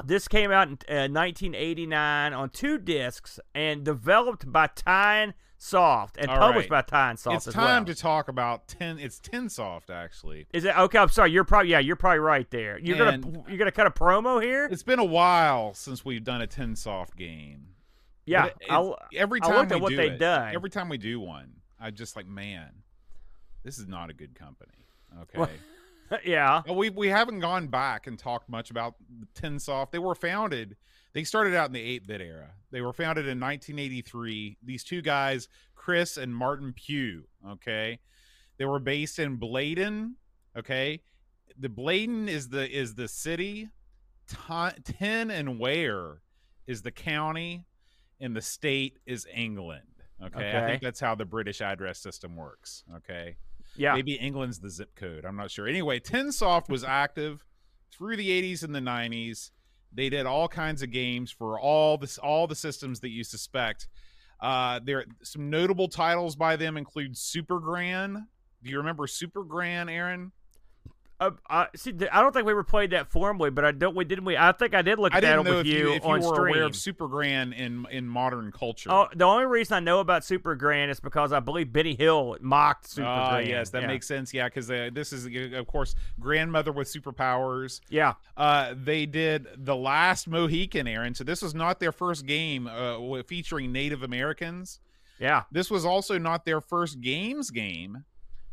this 0.02 0.26
came 0.26 0.50
out 0.50 0.68
in 0.68 0.74
uh, 0.88 1.12
1989 1.12 2.32
on 2.32 2.48
two 2.48 2.78
discs 2.78 3.38
and 3.54 3.84
developed 3.84 4.50
by 4.50 4.68
Tyne 4.68 5.34
Soft 5.62 6.16
and 6.16 6.30
All 6.30 6.38
published 6.38 6.70
right. 6.70 6.86
by 6.86 6.90
Tyne 6.90 7.18
Soft 7.18 7.46
it's 7.46 7.54
time 7.54 7.84
well. 7.84 7.94
to 7.94 8.00
talk 8.00 8.28
about 8.28 8.66
ten. 8.66 8.98
It's 8.98 9.20
ten 9.20 9.50
soft 9.50 9.90
actually. 9.90 10.46
Is 10.54 10.64
it 10.64 10.74
okay? 10.76 10.96
I'm 10.96 11.10
sorry. 11.10 11.32
You're 11.32 11.44
probably 11.44 11.70
yeah. 11.70 11.80
You're 11.80 11.96
probably 11.96 12.20
right 12.20 12.50
there. 12.50 12.78
You're 12.78 13.06
And- 13.06 13.22
gonna 13.22 13.44
you're 13.46 13.58
gonna 13.58 13.70
cut 13.70 13.86
a 13.86 13.90
promo 13.90 14.42
here. 14.42 14.66
It's 14.70 14.82
been 14.82 14.98
a 14.98 15.04
while 15.04 15.74
since 15.74 16.02
we've 16.02 16.24
done 16.24 16.40
a 16.40 16.46
ten 16.46 16.76
soft 16.76 17.14
game. 17.14 17.74
Yeah. 18.24 18.44
But 18.44 18.56
it- 19.12 19.18
every 19.18 19.40
time 19.42 19.68
we 19.68 19.80
do 19.96 20.00
it, 20.00 20.18
done. 20.18 20.54
every 20.54 20.70
time 20.70 20.88
we 20.88 20.96
do 20.96 21.20
one, 21.20 21.52
I 21.78 21.90
just 21.90 22.16
like, 22.16 22.26
man, 22.26 22.70
this 23.62 23.78
is 23.78 23.86
not 23.86 24.08
a 24.08 24.14
good 24.14 24.34
company. 24.34 24.86
Okay. 25.22 25.38
Well- 25.40 26.20
yeah. 26.24 26.62
We 26.72 26.88
we 26.88 27.08
haven't 27.08 27.40
gone 27.40 27.66
back 27.66 28.06
and 28.06 28.18
talked 28.18 28.48
much 28.48 28.70
about 28.70 28.94
Tinsoft. 29.34 29.90
They 29.90 29.98
were 29.98 30.14
founded. 30.14 30.76
They 31.12 31.24
started 31.24 31.54
out 31.54 31.66
in 31.66 31.72
the 31.72 31.98
8-bit 31.98 32.20
era. 32.20 32.52
They 32.70 32.80
were 32.80 32.92
founded 32.92 33.26
in 33.26 33.40
1983. 33.40 34.58
These 34.62 34.84
two 34.84 35.02
guys, 35.02 35.48
Chris 35.74 36.16
and 36.16 36.34
Martin 36.34 36.72
Pugh. 36.72 37.24
Okay, 37.48 37.98
they 38.58 38.64
were 38.64 38.78
based 38.78 39.18
in 39.18 39.38
Blaydon. 39.38 40.12
Okay, 40.56 41.02
the 41.58 41.68
Blaydon 41.68 42.28
is 42.28 42.48
the 42.48 42.70
is 42.70 42.94
the 42.94 43.08
city. 43.08 43.68
Tin 44.84 45.30
and 45.30 45.58
Ware 45.58 46.22
is 46.68 46.82
the 46.82 46.92
county, 46.92 47.66
and 48.20 48.36
the 48.36 48.40
state 48.40 49.00
is 49.04 49.26
England. 49.34 49.82
Okay? 50.22 50.56
I 50.56 50.66
think 50.68 50.82
that's 50.82 51.00
how 51.00 51.16
the 51.16 51.24
British 51.24 51.60
address 51.60 51.98
system 51.98 52.36
works. 52.36 52.84
Okay. 52.98 53.36
Yeah. 53.74 53.94
Maybe 53.94 54.14
England's 54.14 54.60
the 54.60 54.70
zip 54.70 54.94
code. 54.94 55.24
I'm 55.24 55.36
not 55.36 55.50
sure. 55.50 55.66
Anyway, 55.66 55.98
Tinsoft 55.98 56.68
was 56.68 56.84
active 56.84 57.44
through 57.90 58.16
the 58.16 58.30
80s 58.30 58.62
and 58.62 58.74
the 58.74 58.80
90s. 58.80 59.50
They 59.92 60.08
did 60.08 60.26
all 60.26 60.48
kinds 60.48 60.82
of 60.82 60.90
games 60.90 61.30
for 61.30 61.58
all 61.58 61.98
this 61.98 62.18
all 62.18 62.46
the 62.46 62.54
systems 62.54 63.00
that 63.00 63.10
you 63.10 63.24
suspect. 63.24 63.88
Uh, 64.40 64.80
there 64.82 65.04
some 65.22 65.50
notable 65.50 65.88
titles 65.88 66.36
by 66.36 66.56
them 66.56 66.76
include 66.76 67.16
Super 67.16 67.58
Gran. 67.58 68.26
Do 68.62 68.70
you 68.70 68.78
remember 68.78 69.06
Super 69.06 69.42
Gran, 69.42 69.88
Aaron? 69.88 70.32
Uh, 71.20 71.32
uh, 71.50 71.66
see, 71.76 71.92
I 72.10 72.22
don't 72.22 72.32
think 72.32 72.46
we 72.46 72.52
ever 72.52 72.64
played 72.64 72.92
that 72.92 73.10
formally, 73.10 73.50
but 73.50 73.62
I 73.62 73.72
don't. 73.72 73.94
We 73.94 74.06
didn't. 74.06 74.24
We 74.24 74.38
I 74.38 74.52
think 74.52 74.74
I 74.74 74.80
did 74.80 74.98
look 74.98 75.12
I 75.12 75.18
at 75.18 75.22
that 75.22 75.44
with 75.44 75.66
you, 75.66 75.78
you 75.78 75.92
if 75.92 76.02
you 76.02 76.08
on 76.08 76.20
were 76.20 76.34
stream. 76.34 76.54
aware 76.54 76.64
of 76.64 76.74
Super 76.74 77.08
Gran 77.08 77.52
in 77.52 77.86
in 77.90 78.08
modern 78.08 78.50
culture. 78.50 78.90
Oh, 78.90 79.06
the 79.14 79.24
only 79.24 79.44
reason 79.44 79.74
I 79.74 79.80
know 79.80 80.00
about 80.00 80.24
Super 80.24 80.54
Gran 80.54 80.88
is 80.88 80.98
because 80.98 81.32
I 81.32 81.40
believe 81.40 81.74
Benny 81.74 81.94
Hill 81.94 82.38
mocked 82.40 82.88
Super 82.88 83.04
Gran. 83.04 83.46
yes, 83.46 83.68
that 83.70 83.82
yeah. 83.82 83.88
makes 83.88 84.06
sense. 84.06 84.32
Yeah, 84.32 84.48
because 84.48 84.70
uh, 84.70 84.88
this 84.94 85.12
is, 85.12 85.26
uh, 85.26 85.58
of 85.58 85.66
course, 85.66 85.94
grandmother 86.18 86.72
with 86.72 86.88
superpowers. 86.88 87.80
Yeah. 87.90 88.14
Uh, 88.34 88.74
they 88.74 89.04
did 89.04 89.46
the 89.58 89.76
last 89.76 90.26
Mohican, 90.26 90.86
Aaron. 90.86 91.14
So 91.14 91.22
this 91.24 91.42
was 91.42 91.54
not 91.54 91.80
their 91.80 91.92
first 91.92 92.24
game 92.24 92.66
uh, 92.66 93.22
featuring 93.24 93.72
Native 93.72 94.02
Americans. 94.02 94.80
Yeah. 95.18 95.42
This 95.52 95.70
was 95.70 95.84
also 95.84 96.16
not 96.16 96.46
their 96.46 96.62
first 96.62 97.02
games 97.02 97.50
game. 97.50 98.04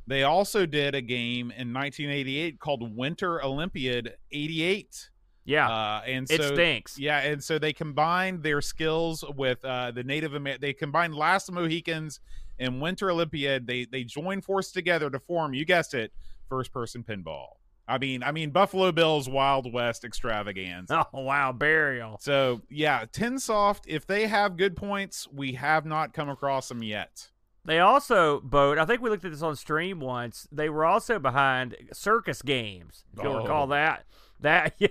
They 0.08 0.24
also 0.24 0.66
did 0.66 0.96
a 0.96 1.02
game 1.02 1.52
in 1.52 1.74
1988 1.74 2.60
called 2.60 2.96
Winter 2.96 3.44
Olympiad 3.44 4.16
88. 4.32 5.10
Yeah. 5.46 5.70
Uh, 5.70 6.02
and 6.06 6.32
it 6.32 6.42
so 6.42 6.54
stinks. 6.54 6.98
yeah, 6.98 7.20
and 7.20 7.44
so 7.44 7.60
they 7.60 7.74
combined 7.74 8.44
their 8.44 8.62
skills 8.62 9.24
with 9.36 9.64
uh, 9.64 9.92
the 9.92 10.04
Native 10.04 10.34
Amer- 10.36 10.58
They 10.58 10.74
combined 10.74 11.16
Last 11.16 11.52
Mohicans 11.52 12.20
and 12.60 12.82
Winter 12.82 13.12
Olympiad. 13.12 13.68
They 13.68 13.86
they 13.86 14.04
joined 14.04 14.44
forces 14.44 14.72
together 14.74 15.10
to 15.10 15.20
form. 15.20 15.54
You 15.54 15.64
guessed 15.66 15.94
it, 15.94 16.12
first 16.50 16.74
person 16.74 17.04
pinball. 17.04 17.48
I 17.88 17.98
mean, 17.98 18.24
I 18.24 18.34
mean 18.34 18.50
Buffalo 18.50 18.92
Bills 18.92 19.30
Wild 19.30 19.72
West 19.72 20.04
extravaganza. 20.04 21.06
Oh 21.14 21.22
wow, 21.22 21.54
burial. 21.54 22.18
So 22.20 22.62
yeah, 22.70 23.06
Tinsoft. 23.06 23.84
If 23.88 24.06
they 24.06 24.28
have 24.28 24.58
good 24.58 24.76
points, 24.76 25.28
we 25.32 25.54
have 25.54 25.86
not 25.86 26.14
come 26.14 26.28
across 26.30 26.68
them 26.68 26.84
yet. 26.84 27.30
They 27.68 27.80
also 27.80 28.40
boat. 28.40 28.78
I 28.80 28.86
think 28.86 29.02
we 29.02 29.10
looked 29.12 29.26
at 29.26 29.32
this 29.32 29.42
on 29.44 29.56
stream 29.56 30.00
once. 30.00 30.48
They 30.52 30.70
were 30.70 30.86
also 30.86 31.20
behind 31.20 31.76
circus 31.94 32.42
games. 32.42 33.04
If 33.16 33.24
you'll 33.24 33.34
Oh. 33.34 33.42
recall 33.42 33.68
that. 33.68 34.06
That 34.40 34.74
yeah. 34.80 34.88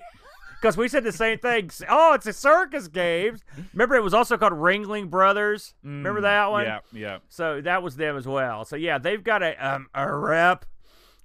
Because 0.61 0.77
we 0.77 0.89
said 0.89 1.03
the 1.05 1.13
same 1.13 1.39
thing. 1.39 1.71
Oh, 1.89 2.15
it's 2.15 2.27
a 2.27 2.33
circus 2.33 2.89
games. 2.89 3.43
Remember, 3.75 3.95
it 3.97 4.03
was 4.03 4.15
also 4.15 4.37
called 4.39 4.53
Ringling 4.55 5.11
Brothers. 5.11 5.75
Remember 5.83 6.21
Mm, 6.21 6.23
that 6.25 6.51
one? 6.51 6.65
Yeah, 6.65 6.79
yeah. 6.93 7.19
So 7.29 7.61
that 7.61 7.83
was 7.83 7.97
them 7.97 8.17
as 8.17 8.27
well. 8.27 8.65
So 8.65 8.77
yeah, 8.77 8.99
they've 8.99 9.23
got 9.25 9.43
a 9.43 9.55
um, 9.67 9.89
a 9.95 10.15
rep 10.15 10.65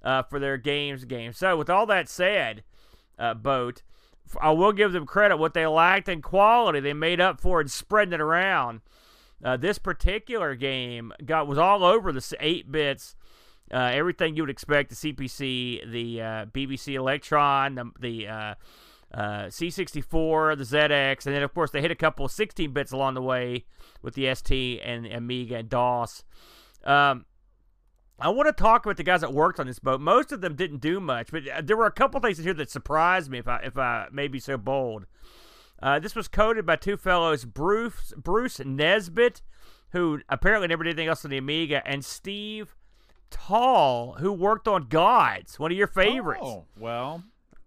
uh, 0.02 0.22
for 0.24 0.38
their 0.38 0.56
games 0.58 1.04
game. 1.04 1.32
So 1.32 1.56
with 1.56 1.70
all 1.70 1.86
that 1.86 2.08
said, 2.08 2.62
uh, 3.18 3.34
boat, 3.34 3.82
I 4.40 4.50
will 4.52 4.72
give 4.72 4.92
them 4.92 5.04
credit. 5.06 5.36
What 5.38 5.54
they 5.54 5.66
lacked 5.66 6.08
in 6.08 6.22
quality, 6.22 6.80
they 6.80 6.92
made 6.94 7.20
up 7.20 7.40
for 7.40 7.60
in 7.60 7.68
spreading 7.68 8.14
it 8.14 8.20
around. 8.20 8.80
Uh, 9.44 9.56
this 9.56 9.78
particular 9.78 10.54
game 10.54 11.12
got 11.24 11.46
was 11.46 11.58
all 11.58 11.84
over 11.84 12.12
the 12.12 12.36
eight 12.40 12.70
bits. 12.70 13.16
Uh, 13.72 13.90
everything 13.92 14.36
you 14.36 14.42
would 14.42 14.50
expect 14.50 14.90
the 14.90 14.96
CPC, 14.96 15.90
the 15.90 16.20
uh, 16.20 16.46
BBC 16.46 16.94
Electron, 16.94 17.74
the, 17.74 17.90
the 18.00 18.28
uh, 18.28 18.54
uh, 19.14 19.44
C64, 19.46 20.58
the 20.58 20.64
ZX, 20.64 21.26
and 21.26 21.34
then 21.34 21.42
of 21.42 21.54
course 21.54 21.70
they 21.70 21.80
hit 21.80 21.90
a 21.90 21.96
couple 21.96 22.26
of 22.26 22.32
16 22.32 22.72
bits 22.72 22.92
along 22.92 23.14
the 23.14 23.22
way 23.22 23.64
with 24.02 24.14
the 24.14 24.32
ST 24.34 24.80
and 24.84 25.06
Amiga 25.06 25.56
and 25.56 25.68
DOS. 25.68 26.24
Um, 26.84 27.24
I 28.18 28.28
want 28.28 28.46
to 28.46 28.52
talk 28.52 28.84
about 28.84 28.96
the 28.96 29.02
guys 29.02 29.22
that 29.22 29.32
worked 29.32 29.58
on 29.58 29.66
this 29.66 29.78
boat. 29.78 30.00
Most 30.00 30.32
of 30.32 30.40
them 30.40 30.54
didn't 30.54 30.80
do 30.80 31.00
much, 31.00 31.32
but 31.32 31.48
uh, 31.48 31.60
there 31.62 31.76
were 31.76 31.86
a 31.86 31.92
couple 31.92 32.20
things 32.20 32.38
in 32.38 32.44
here 32.44 32.54
that 32.54 32.70
surprised 32.70 33.30
me. 33.30 33.38
If 33.38 33.48
I 33.48 33.56
if 33.64 33.76
I 33.76 34.08
may 34.12 34.28
be 34.28 34.38
so 34.38 34.56
bold, 34.56 35.06
uh, 35.82 35.98
this 35.98 36.14
was 36.14 36.28
coded 36.28 36.64
by 36.64 36.76
two 36.76 36.96
fellows, 36.96 37.44
Bruce 37.44 38.12
Bruce 38.16 38.60
Nesbitt, 38.64 39.42
who 39.90 40.20
apparently 40.28 40.68
never 40.68 40.84
did 40.84 40.90
anything 40.90 41.08
else 41.08 41.24
on 41.24 41.30
the 41.30 41.38
Amiga, 41.38 41.82
and 41.86 42.04
Steve 42.04 42.74
Tall, 43.30 44.14
who 44.18 44.32
worked 44.32 44.68
on 44.68 44.88
Gods, 44.88 45.58
one 45.58 45.72
of 45.72 45.78
your 45.78 45.86
favorites. 45.86 46.42
Oh, 46.44 46.64
well, 46.78 47.22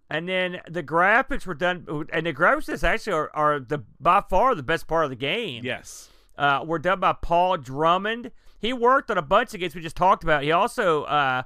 And 0.08 0.28
then 0.28 0.60
the 0.68 0.82
graphics 0.82 1.44
were 1.46 1.54
done, 1.54 2.06
and 2.12 2.26
the 2.26 2.32
graphics 2.32 2.84
actually 2.84 3.12
are, 3.14 3.30
are 3.34 3.58
the 3.60 3.78
by 4.00 4.22
far 4.30 4.54
the 4.54 4.62
best 4.62 4.86
part 4.86 5.04
of 5.04 5.10
the 5.10 5.16
game. 5.16 5.64
yes. 5.64 6.08
Uh, 6.38 6.62
were 6.66 6.78
done 6.78 7.00
by 7.00 7.14
Paul 7.14 7.56
Drummond. 7.56 8.30
He 8.58 8.70
worked 8.74 9.10
on 9.10 9.16
a 9.16 9.22
bunch 9.22 9.54
of 9.54 9.60
games 9.60 9.74
we 9.74 9.80
just 9.80 9.96
talked 9.96 10.22
about. 10.22 10.42
He 10.42 10.52
also 10.52 11.04
uh, 11.04 11.44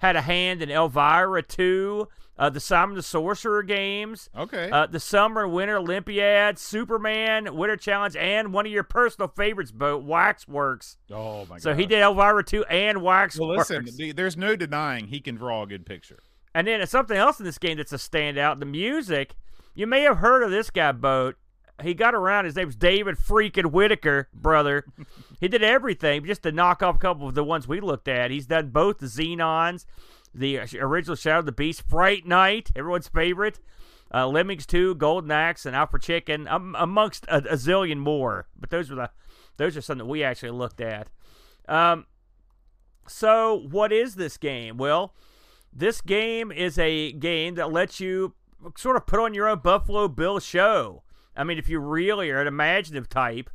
had 0.00 0.16
a 0.16 0.20
hand 0.20 0.62
in 0.62 0.68
Elvira 0.68 1.42
2, 1.44 2.08
uh, 2.38 2.48
the 2.50 2.60
Simon 2.60 2.96
the 2.96 3.02
Sorcerer 3.02 3.62
games, 3.62 4.30
Okay. 4.36 4.70
uh, 4.70 4.86
the 4.86 4.98
Summer 5.00 5.44
and 5.44 5.52
Winter 5.52 5.76
Olympiad, 5.76 6.58
Superman, 6.58 7.54
Winter 7.54 7.76
Challenge, 7.76 8.16
and 8.16 8.52
one 8.52 8.66
of 8.66 8.72
your 8.72 8.82
personal 8.82 9.28
favorites, 9.28 9.70
boat 9.70 10.02
Waxworks. 10.02 10.96
oh 11.10 11.40
my 11.46 11.56
god. 11.56 11.62
So 11.62 11.74
he 11.74 11.86
did 11.86 12.00
Elvira 12.00 12.42
2 12.42 12.64
and 12.64 13.02
Waxworks. 13.02 13.38
Well, 13.38 13.56
listen, 13.56 13.96
the, 13.96 14.12
there's 14.12 14.36
no 14.36 14.56
denying 14.56 15.08
he 15.08 15.20
can 15.20 15.34
draw 15.36 15.62
a 15.62 15.66
good 15.66 15.84
picture. 15.86 16.20
And 16.54 16.66
then 16.66 16.86
something 16.86 17.16
else 17.16 17.38
in 17.38 17.44
this 17.46 17.58
game 17.58 17.76
that's 17.78 17.92
a 17.92 17.96
standout: 17.96 18.58
the 18.60 18.66
music. 18.66 19.34
You 19.74 19.86
may 19.86 20.02
have 20.02 20.18
heard 20.18 20.42
of 20.42 20.50
this 20.50 20.68
guy, 20.70 20.92
Boat. 20.92 21.36
He 21.82 21.94
got 21.94 22.14
around. 22.14 22.44
His 22.44 22.54
name's 22.54 22.76
David 22.76 23.16
freaking 23.16 23.72
Whitaker, 23.72 24.28
brother. 24.34 24.84
he 25.40 25.48
did 25.48 25.62
everything 25.62 26.24
just 26.26 26.42
to 26.42 26.52
knock 26.52 26.82
off 26.82 26.96
a 26.96 26.98
couple 26.98 27.26
of 27.26 27.34
the 27.34 27.42
ones 27.42 27.66
we 27.66 27.80
looked 27.80 28.06
at. 28.06 28.30
He's 28.30 28.46
done 28.46 28.68
both 28.68 28.98
the 28.98 29.06
Xenons, 29.06 29.86
the 30.34 30.58
original 30.78 31.16
Shadow 31.16 31.40
of 31.40 31.46
the 31.46 31.52
Beast, 31.52 31.82
Fright 31.88 32.26
Night, 32.26 32.70
everyone's 32.74 33.08
favorite, 33.08 33.58
uh, 34.14 34.26
Lemmings 34.28 34.66
2, 34.66 34.94
Golden 34.96 35.30
Axe, 35.30 35.66
and 35.66 35.74
Alpha 35.76 35.98
Chicken, 35.98 36.46
um, 36.48 36.74
amongst 36.78 37.24
a, 37.26 37.38
a 37.38 37.54
zillion 37.56 37.98
more. 37.98 38.46
But 38.58 38.70
those 38.70 38.90
were 38.90 38.96
the 38.96 39.10
those 39.56 39.76
are 39.76 39.82
some 39.82 39.98
that 39.98 40.06
we 40.06 40.22
actually 40.24 40.50
looked 40.50 40.80
at. 40.80 41.08
Um, 41.68 42.06
so 43.06 43.66
what 43.70 43.92
is 43.92 44.14
this 44.14 44.36
game? 44.36 44.76
Well, 44.76 45.14
this 45.72 46.00
game 46.00 46.50
is 46.50 46.78
a 46.78 47.12
game 47.12 47.54
that 47.56 47.72
lets 47.72 48.00
you 48.00 48.34
sort 48.76 48.96
of 48.96 49.06
put 49.06 49.20
on 49.20 49.34
your 49.34 49.48
own 49.48 49.58
Buffalo 49.58 50.08
Bill 50.08 50.38
show. 50.40 51.02
I 51.36 51.44
mean, 51.44 51.58
if 51.58 51.68
you 51.68 51.80
really 51.80 52.30
are 52.30 52.40
an 52.40 52.46
imaginative 52.46 53.08
type, 53.08 53.50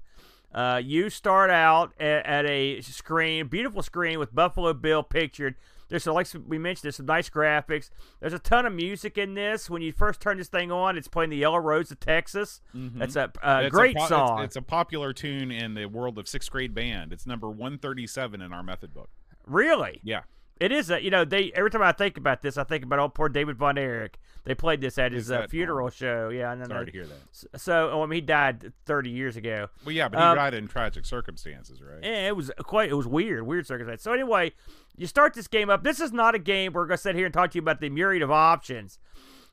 Uh, 0.53 0.81
you 0.83 1.09
start 1.09 1.49
out 1.51 1.93
at, 1.99 2.25
at 2.25 2.45
a 2.45 2.81
screen, 2.81 3.47
beautiful 3.47 3.83
screen 3.83 4.17
with 4.17 4.33
Buffalo 4.33 4.73
Bill 4.73 5.03
pictured. 5.03 5.55
There's 5.89 6.03
some, 6.03 6.13
like 6.15 6.27
we 6.47 6.57
mentioned, 6.57 6.83
there's 6.83 6.97
some 6.97 7.05
nice 7.05 7.29
graphics. 7.29 7.89
There's 8.19 8.33
a 8.33 8.39
ton 8.39 8.65
of 8.65 8.73
music 8.73 9.17
in 9.17 9.33
this. 9.35 9.69
When 9.69 9.81
you 9.81 9.91
first 9.93 10.19
turn 10.19 10.37
this 10.37 10.49
thing 10.49 10.71
on, 10.71 10.97
it's 10.97 11.07
playing 11.07 11.29
the 11.29 11.37
Yellow 11.37 11.59
Rose 11.59 11.91
of 11.91 11.99
Texas. 11.99 12.61
Mhm. 12.75 12.97
That's 12.99 13.15
a, 13.15 13.31
a 13.41 13.63
It's 13.65 13.71
great 13.73 13.95
po- 13.95 14.03
it's- 14.05 14.09
song. 14.09 14.43
It's, 14.43 14.55
a 14.55 14.61
popular 14.61 15.13
tune 15.13 15.51
in 15.51 15.73
the 15.75 15.85
world 15.85 16.17
of 16.17 16.27
sixth 16.27 16.51
grade 16.51 16.73
band. 16.73 17.13
It's 17.13 17.25
number 17.25 17.49
137 17.49 18.41
in 18.41 18.51
our 18.53 18.63
method 18.63 18.93
book. 18.93 19.09
really? 19.45 20.01
Yeah. 20.03 20.21
It 20.59 20.71
is 20.71 20.89
a 20.89 21.01
you 21.01 21.09
know 21.11 21.23
they 21.23 21.51
every 21.53 21.69
time 21.69 21.81
I 21.83 21.91
think 21.91 22.17
about 22.17 22.41
this 22.41 22.57
I 22.57 22.63
think 22.63 22.83
about 22.83 22.99
old 22.99 23.13
poor 23.13 23.29
David 23.29 23.57
Von 23.57 23.77
Erich. 23.77 24.17
They 24.43 24.55
played 24.55 24.79
this 24.79 24.97
at 24.97 25.11
his 25.11 25.29
uh, 25.29 25.45
funeral 25.49 25.89
show. 25.89 26.29
Yeah, 26.29 26.53
and 26.53 26.61
then 26.61 26.69
Sorry 26.69 26.83
uh, 26.83 26.85
to 26.85 26.91
hear 26.91 27.05
that. 27.05 27.59
so 27.59 27.89
oh, 27.91 28.01
I 28.01 28.05
mean, 28.05 28.15
he 28.15 28.21
died 28.21 28.71
30 28.85 29.09
years 29.09 29.35
ago. 29.35 29.67
Well, 29.85 29.93
yeah, 29.93 30.07
but 30.07 30.19
he 30.19 30.23
Um, 30.23 30.37
died 30.37 30.53
in 30.53 30.69
tragic 30.69 31.05
circumstances, 31.05 31.81
right? 31.81 31.99
Yeah, 32.01 32.27
it 32.29 32.35
was 32.35 32.49
quite 32.63 32.89
it 32.89 32.93
was 32.93 33.05
weird, 33.07 33.45
weird 33.45 33.67
circumstance. 33.67 34.01
So 34.01 34.13
anyway, 34.13 34.53
you 34.95 35.05
start 35.05 35.33
this 35.33 35.47
game 35.47 35.69
up. 35.69 35.83
This 35.83 35.99
is 35.99 36.13
not 36.13 36.33
a 36.33 36.39
game 36.39 36.71
we're 36.73 36.85
gonna 36.85 36.97
sit 36.97 37.15
here 37.15 37.25
and 37.25 37.33
talk 37.33 37.51
to 37.51 37.55
you 37.57 37.61
about 37.61 37.81
the 37.81 37.89
myriad 37.89 38.23
of 38.23 38.31
options. 38.31 38.99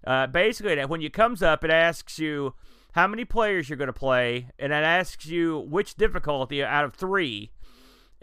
Uh, 0.07 0.27
basically, 0.29 0.81
when 0.85 1.03
it 1.03 1.13
comes 1.13 1.43
up, 1.43 1.65
it 1.65 1.71
asks 1.71 2.19
you 2.19 2.55
how 2.93 3.09
many 3.09 3.25
players 3.25 3.69
you're 3.69 3.77
gonna 3.77 3.93
play, 3.93 4.49
and 4.61 4.73
it 4.73 4.77
asks 4.77 5.27
you 5.27 5.59
which 5.59 5.97
difficulty 5.97 6.63
out 6.63 6.85
of 6.85 6.95
three. 6.95 7.51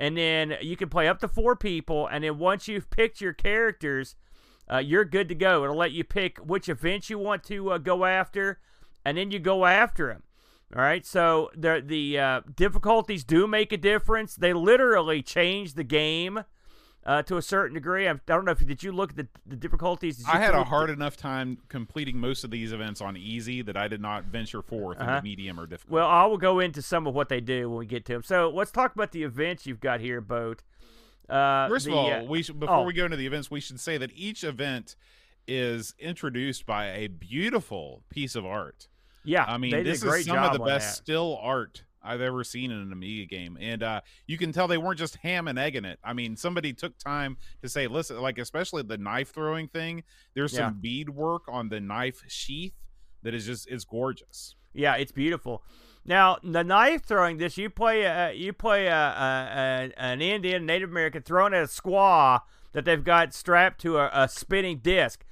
And 0.02 0.18
then 0.18 0.56
you 0.62 0.76
can 0.76 0.90
play 0.90 1.08
up 1.08 1.20
to 1.20 1.28
four 1.28 1.56
people, 1.56 2.08
and 2.08 2.24
then 2.24 2.40
once 2.40 2.68
you've 2.68 2.90
picked 2.90 3.22
your 3.22 3.34
characters, 3.34 4.16
uh, 4.68 4.80
you're 4.80 5.06
good 5.06 5.30
to 5.30 5.36
go. 5.36 5.64
It'll 5.64 5.76
let 5.76 5.92
you 5.92 6.04
pick 6.04 6.40
which 6.40 6.68
events 6.68 7.12
you 7.12 7.20
want 7.20 7.44
to 7.44 7.74
uh, 7.74 7.78
go 7.78 8.06
after, 8.06 8.60
and 9.06 9.16
then 9.16 9.30
you 9.30 9.38
go 9.38 9.64
after 9.68 10.08
them. 10.08 10.24
All 10.76 10.82
right, 10.82 11.06
so 11.06 11.52
the 11.56 11.84
the 11.86 12.18
uh, 12.18 12.42
difficulties 12.56 13.24
do 13.24 13.46
make 13.46 13.72
a 13.72 13.78
difference. 13.78 14.36
They 14.36 14.54
literally 14.54 15.22
change 15.22 15.76
the 15.76 15.84
game 15.84 16.46
uh, 17.06 17.24
to 17.24 17.38
a 17.38 17.42
certain 17.42 17.74
degree. 17.74 18.08
I 18.08 18.14
don't 18.28 18.46
know 18.46 18.52
if 18.52 18.66
did 18.66 18.84
you 18.84 18.92
look 18.92 19.12
at 19.12 19.16
the, 19.16 19.28
the 19.46 19.56
difficulties? 19.56 20.24
I 20.28 20.38
had 20.40 20.54
a 20.54 20.64
hard 20.64 20.90
enough 20.90 21.18
time 21.18 21.58
completing 21.68 22.18
most 22.18 22.44
of 22.44 22.52
these 22.52 22.72
events 22.72 23.02
on 23.02 23.18
easy 23.18 23.62
that 23.64 23.76
I 23.76 23.88
did 23.88 24.02
not 24.02 24.26
venture 24.26 24.62
forth 24.62 25.00
Uh-huh. 25.00 25.12
into 25.12 25.24
medium 25.24 25.60
or 25.60 25.66
difficult. 25.68 25.94
Well, 25.94 26.08
I 26.08 26.26
will 26.26 26.38
go 26.38 26.60
into 26.60 26.82
some 26.82 27.08
of 27.08 27.16
what 27.16 27.30
they 27.30 27.42
do 27.42 27.70
when 27.70 27.80
we 27.80 27.86
get 27.86 28.06
to 28.06 28.14
them. 28.14 28.24
So 28.24 28.50
let's 28.50 28.72
talk 28.72 28.94
about 28.94 29.12
the 29.12 29.24
events 29.24 29.66
you've 29.66 29.80
got 29.80 30.00
here, 30.00 30.22
Boat. 30.22 30.64
Uh, 31.28 31.70
First 31.70 31.86
the, 31.86 31.92
of 31.92 31.98
all, 31.98 32.12
uh, 32.12 32.24
we 32.24 32.44
should, 32.44 32.60
before 32.60 32.78
oh. 32.78 32.84
we 32.84 32.94
go 32.94 33.06
into 33.06 33.18
the 33.18 33.26
events, 33.26 33.50
we 33.50 33.62
should 33.62 33.80
say 33.80 33.98
that 33.98 34.12
each 34.14 34.44
event 34.44 34.96
is 35.48 35.96
introduced 35.98 36.66
by 36.66 36.88
a 36.88 37.08
beautiful 37.08 38.04
piece 38.10 38.36
of 38.36 38.46
art. 38.46 38.88
yeah, 39.24 39.46
I 39.48 39.58
mean, 39.58 39.72
this 39.84 40.02
did 40.02 40.08
a 40.08 40.10
great 40.10 40.20
is 40.22 40.26
some 40.28 40.38
of 40.38 40.54
the 40.54 40.60
best 40.60 40.88
that. 40.88 41.04
still 41.04 41.40
art 41.42 41.84
I've 42.04 42.22
ever 42.22 42.44
seen 42.44 42.72
in 42.72 42.78
an 42.80 42.92
Amiga 42.92 43.26
game, 43.26 43.58
and 43.60 43.84
uh, 43.84 44.02
you 44.28 44.38
can 44.38 44.52
tell 44.52 44.68
they 44.68 44.78
weren't 44.78 45.00
just 45.00 45.18
ham 45.18 45.48
and 45.48 45.60
egging 45.60 45.86
it. 45.86 46.00
I 46.04 46.14
mean, 46.14 46.36
somebody 46.36 46.74
took 46.74 46.98
time 46.98 47.38
to 47.62 47.70
say, 47.70 47.88
"Listen," 47.88 48.20
like 48.22 48.38
especially 48.38 48.84
the 48.84 48.98
knife 48.98 49.32
throwing 49.34 49.68
thing. 49.68 50.04
There's 50.34 50.54
Yeah. 50.54 50.70
some 50.70 50.80
bead 50.82 51.10
work 51.10 51.44
on 51.48 51.70
the 51.70 51.80
knife 51.80 52.24
sheath 52.28 52.74
that 53.24 53.34
is 53.34 53.46
just 53.46 53.70
is 53.70 53.86
gorgeous. 53.86 54.56
Yeah, 54.74 54.96
it's 54.96 55.12
beautiful. 55.12 55.64
Now, 56.04 56.38
the 56.44 56.64
knife 56.64 57.04
throwing 57.04 57.38
this, 57.38 57.58
you 57.58 57.70
play 57.70 58.36
you 58.36 58.54
play 58.54 58.88
a, 58.88 58.96
a, 58.96 59.92
a, 59.96 60.02
an 60.02 60.22
Indian 60.22 60.66
Native 60.66 60.90
American 60.90 61.22
throwing 61.22 61.54
at 61.54 61.64
a 61.64 61.68
squaw 61.68 62.40
that 62.72 62.86
they've 62.86 63.04
got 63.04 63.34
strapped 63.34 63.82
to 63.82 63.98
a, 63.98 64.10
a 64.14 64.28
spinning 64.30 64.78
disc. 64.80 65.24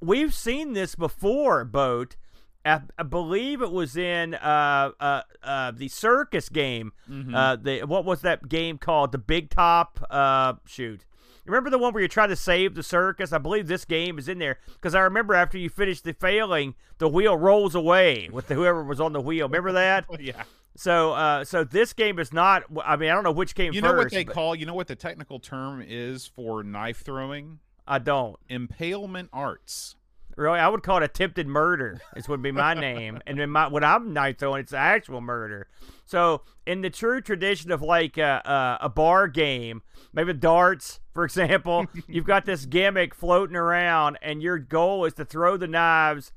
We've 0.00 0.34
seen 0.34 0.74
this 0.74 0.94
before, 0.94 1.64
boat. 1.64 2.16
I, 2.64 2.80
I 2.98 3.02
believe 3.02 3.60
it 3.62 3.72
was 3.72 3.96
in 3.96 4.34
uh, 4.34 4.90
uh, 5.00 5.22
uh, 5.42 5.70
the 5.72 5.88
circus 5.88 6.48
game. 6.48 6.92
Mhm. 7.10 7.34
Uh, 7.34 7.56
the 7.56 7.80
what 7.84 8.04
was 8.04 8.22
that 8.22 8.48
game 8.48 8.78
called? 8.78 9.12
The 9.12 9.18
Big 9.18 9.50
Top. 9.50 10.04
Uh, 10.10 10.54
shoot. 10.66 11.04
Remember 11.44 11.70
the 11.70 11.78
one 11.78 11.92
where 11.92 12.02
you 12.02 12.08
try 12.08 12.28
to 12.28 12.36
save 12.36 12.74
the 12.74 12.84
circus? 12.84 13.32
I 13.32 13.38
believe 13.38 13.66
this 13.66 13.84
game 13.84 14.16
is 14.18 14.28
in 14.28 14.38
there 14.38 14.58
because 14.74 14.94
I 14.94 15.00
remember 15.00 15.34
after 15.34 15.58
you 15.58 15.68
finish 15.68 16.00
the 16.00 16.12
failing, 16.12 16.74
the 16.98 17.08
wheel 17.08 17.36
rolls 17.36 17.74
away 17.74 18.28
with 18.32 18.46
the, 18.46 18.54
whoever 18.54 18.84
was 18.84 19.00
on 19.00 19.12
the 19.12 19.20
wheel. 19.20 19.48
Remember 19.48 19.72
that? 19.72 20.06
yeah. 20.20 20.44
So, 20.76 21.12
uh, 21.12 21.44
so 21.44 21.64
this 21.64 21.92
game 21.92 22.18
is 22.20 22.32
not. 22.32 22.62
I 22.84 22.96
mean, 22.96 23.10
I 23.10 23.14
don't 23.14 23.24
know 23.24 23.32
which 23.32 23.54
game. 23.56 23.72
You 23.72 23.80
first. 23.80 23.92
know 23.92 23.98
what 23.98 24.10
they 24.12 24.24
but 24.24 24.34
call? 24.34 24.54
You 24.54 24.66
know 24.66 24.74
what 24.74 24.86
the 24.86 24.94
technical 24.94 25.40
term 25.40 25.84
is 25.86 26.26
for 26.26 26.62
knife 26.62 27.02
throwing? 27.02 27.58
I 27.86 27.98
don't 27.98 28.36
Impalement 28.48 29.28
arts. 29.32 29.96
Really. 30.36 30.58
I 30.58 30.68
would 30.68 30.82
call 30.82 30.98
it 30.98 31.02
attempted 31.02 31.46
murder. 31.46 32.00
This 32.14 32.28
would 32.28 32.42
be 32.42 32.52
my 32.52 32.74
name, 32.88 33.20
and 33.26 33.38
then 33.38 33.50
my 33.50 33.68
when 33.68 33.84
I'm 33.84 34.12
knife 34.12 34.38
throwing, 34.38 34.60
it's 34.60 34.72
actual 34.72 35.20
murder. 35.20 35.68
So, 36.04 36.42
in 36.66 36.82
the 36.82 36.90
true 36.90 37.20
tradition 37.20 37.70
of 37.70 37.82
like 37.82 38.18
a, 38.18 38.78
a, 38.80 38.86
a 38.86 38.88
bar 38.88 39.28
game, 39.28 39.82
maybe 40.12 40.32
darts, 40.32 41.00
for 41.12 41.24
example, 41.24 41.86
you've 42.08 42.26
got 42.26 42.44
this 42.44 42.66
gimmick 42.66 43.14
floating 43.14 43.56
around, 43.56 44.18
and 44.22 44.42
your 44.42 44.58
goal 44.58 45.04
is 45.04 45.14
to 45.14 45.24
throw 45.24 45.56
the 45.56 45.68
knives 45.68 46.32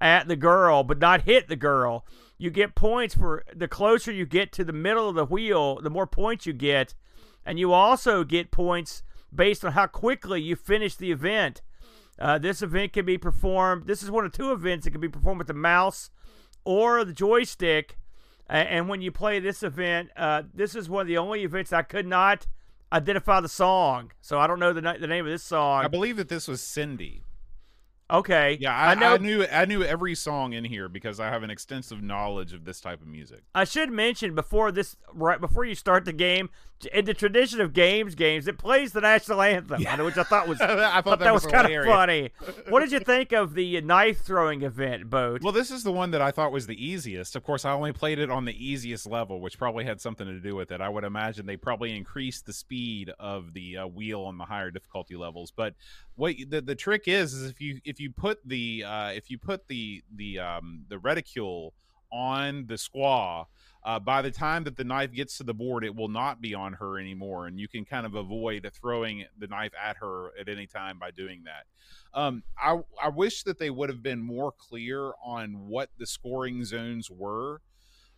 at 0.00 0.28
the 0.28 0.36
girl, 0.36 0.82
but 0.82 0.98
not 0.98 1.22
hit 1.22 1.48
the 1.48 1.56
girl. 1.56 2.04
You 2.38 2.50
get 2.50 2.74
points 2.74 3.14
for 3.14 3.44
the 3.54 3.68
closer 3.68 4.10
you 4.10 4.24
get 4.24 4.50
to 4.52 4.64
the 4.64 4.72
middle 4.72 5.08
of 5.08 5.14
the 5.14 5.26
wheel, 5.26 5.80
the 5.80 5.90
more 5.90 6.06
points 6.06 6.46
you 6.46 6.54
get, 6.54 6.94
and 7.44 7.58
you 7.58 7.72
also 7.72 8.24
get 8.24 8.50
points 8.50 9.02
based 9.34 9.64
on 9.64 9.72
how 9.72 9.86
quickly 9.86 10.40
you 10.40 10.56
finish 10.56 10.96
the 10.96 11.12
event. 11.12 11.62
Uh, 12.20 12.38
this 12.38 12.60
event 12.62 12.92
can 12.92 13.06
be 13.06 13.16
performed. 13.16 13.86
This 13.86 14.02
is 14.02 14.10
one 14.10 14.24
of 14.26 14.32
two 14.32 14.52
events 14.52 14.84
that 14.84 14.90
can 14.90 15.00
be 15.00 15.08
performed 15.08 15.38
with 15.38 15.46
the 15.46 15.54
mouse 15.54 16.10
or 16.64 17.04
the 17.04 17.12
joystick. 17.12 17.96
And 18.48 18.88
when 18.88 19.00
you 19.00 19.12
play 19.12 19.38
this 19.38 19.62
event, 19.62 20.10
uh, 20.16 20.42
this 20.52 20.74
is 20.74 20.88
one 20.90 21.02
of 21.02 21.06
the 21.06 21.16
only 21.18 21.44
events 21.44 21.72
I 21.72 21.82
could 21.82 22.06
not 22.06 22.46
identify 22.92 23.40
the 23.40 23.48
song. 23.48 24.10
So 24.20 24.40
I 24.40 24.48
don't 24.48 24.58
know 24.58 24.72
the, 24.72 24.80
the 24.80 25.06
name 25.06 25.24
of 25.24 25.30
this 25.30 25.44
song. 25.44 25.84
I 25.84 25.88
believe 25.88 26.16
that 26.16 26.28
this 26.28 26.48
was 26.48 26.60
Cindy. 26.60 27.22
okay. 28.10 28.58
Yeah, 28.60 28.74
I, 28.74 28.90
I 28.90 28.94
know. 28.96 29.14
I 29.14 29.18
knew 29.18 29.46
I 29.46 29.64
knew 29.66 29.84
every 29.84 30.16
song 30.16 30.52
in 30.52 30.64
here 30.64 30.88
because 30.88 31.20
I 31.20 31.28
have 31.28 31.44
an 31.44 31.50
extensive 31.50 32.02
knowledge 32.02 32.52
of 32.52 32.64
this 32.64 32.80
type 32.80 33.00
of 33.00 33.06
music. 33.06 33.44
I 33.54 33.62
should 33.62 33.92
mention 33.92 34.34
before 34.34 34.72
this, 34.72 34.96
right 35.14 35.40
before 35.40 35.64
you 35.64 35.76
start 35.76 36.04
the 36.04 36.12
game, 36.12 36.50
in 36.86 37.04
the 37.04 37.14
tradition 37.14 37.60
of 37.60 37.72
games, 37.72 38.14
games 38.14 38.46
it 38.48 38.58
plays 38.58 38.92
the 38.92 39.00
national 39.00 39.42
anthem, 39.42 39.82
which 40.04 40.16
I 40.16 40.22
thought 40.22 40.48
was 40.48 40.60
I 40.60 41.00
thought 41.00 41.18
that 41.20 41.34
was 41.34 41.46
kind 41.46 41.72
of 41.72 41.84
funny. 41.84 42.30
What 42.68 42.80
did 42.80 42.92
you 42.92 43.00
think 43.10 43.32
of 43.32 43.54
the 43.54 43.80
knife 43.80 44.22
throwing 44.22 44.62
event, 44.62 45.10
Boat? 45.10 45.42
Well, 45.42 45.52
this 45.52 45.70
is 45.70 45.84
the 45.84 45.92
one 45.92 46.10
that 46.12 46.20
I 46.20 46.30
thought 46.30 46.52
was 46.52 46.66
the 46.66 46.84
easiest. 46.84 47.36
Of 47.36 47.44
course, 47.44 47.64
I 47.64 47.72
only 47.72 47.92
played 47.92 48.18
it 48.18 48.30
on 48.30 48.44
the 48.44 48.64
easiest 48.64 49.06
level, 49.06 49.40
which 49.40 49.58
probably 49.58 49.84
had 49.84 50.00
something 50.00 50.26
to 50.26 50.40
do 50.40 50.54
with 50.54 50.70
it. 50.70 50.80
I 50.80 50.88
would 50.88 51.04
imagine 51.04 51.46
they 51.46 51.56
probably 51.56 51.96
increased 51.96 52.46
the 52.46 52.52
speed 52.52 53.10
of 53.18 53.52
the 53.52 53.78
uh, 53.78 53.86
wheel 53.86 54.22
on 54.22 54.38
the 54.38 54.44
higher 54.44 54.70
difficulty 54.70 55.16
levels. 55.16 55.52
But 55.54 55.74
what 56.16 56.34
the, 56.48 56.60
the 56.60 56.74
trick 56.74 57.04
is 57.06 57.32
is 57.32 57.50
if 57.50 57.60
you 57.60 57.80
if 57.84 58.00
you 58.00 58.10
put 58.10 58.38
the 58.46 58.84
uh, 58.84 59.10
if 59.10 59.30
you 59.30 59.38
put 59.38 59.68
the 59.68 60.02
the 60.14 60.38
um, 60.38 60.84
the 60.88 60.98
reticule 60.98 61.74
on 62.12 62.66
the 62.66 62.74
squaw. 62.74 63.46
Uh, 63.82 63.98
by 63.98 64.20
the 64.20 64.30
time 64.30 64.64
that 64.64 64.76
the 64.76 64.84
knife 64.84 65.12
gets 65.12 65.38
to 65.38 65.42
the 65.42 65.54
board, 65.54 65.84
it 65.84 65.94
will 65.94 66.08
not 66.08 66.40
be 66.40 66.54
on 66.54 66.74
her 66.74 66.98
anymore, 66.98 67.46
and 67.46 67.58
you 67.58 67.66
can 67.66 67.84
kind 67.84 68.04
of 68.04 68.14
avoid 68.14 68.70
throwing 68.78 69.24
the 69.38 69.46
knife 69.46 69.72
at 69.82 69.96
her 69.96 70.32
at 70.38 70.48
any 70.48 70.66
time 70.66 70.98
by 70.98 71.10
doing 71.10 71.44
that. 71.44 71.64
Um, 72.12 72.42
I 72.58 72.78
I 73.02 73.08
wish 73.08 73.42
that 73.44 73.58
they 73.58 73.70
would 73.70 73.88
have 73.88 74.02
been 74.02 74.20
more 74.20 74.52
clear 74.52 75.12
on 75.24 75.68
what 75.68 75.88
the 75.98 76.06
scoring 76.06 76.64
zones 76.64 77.10
were. 77.10 77.62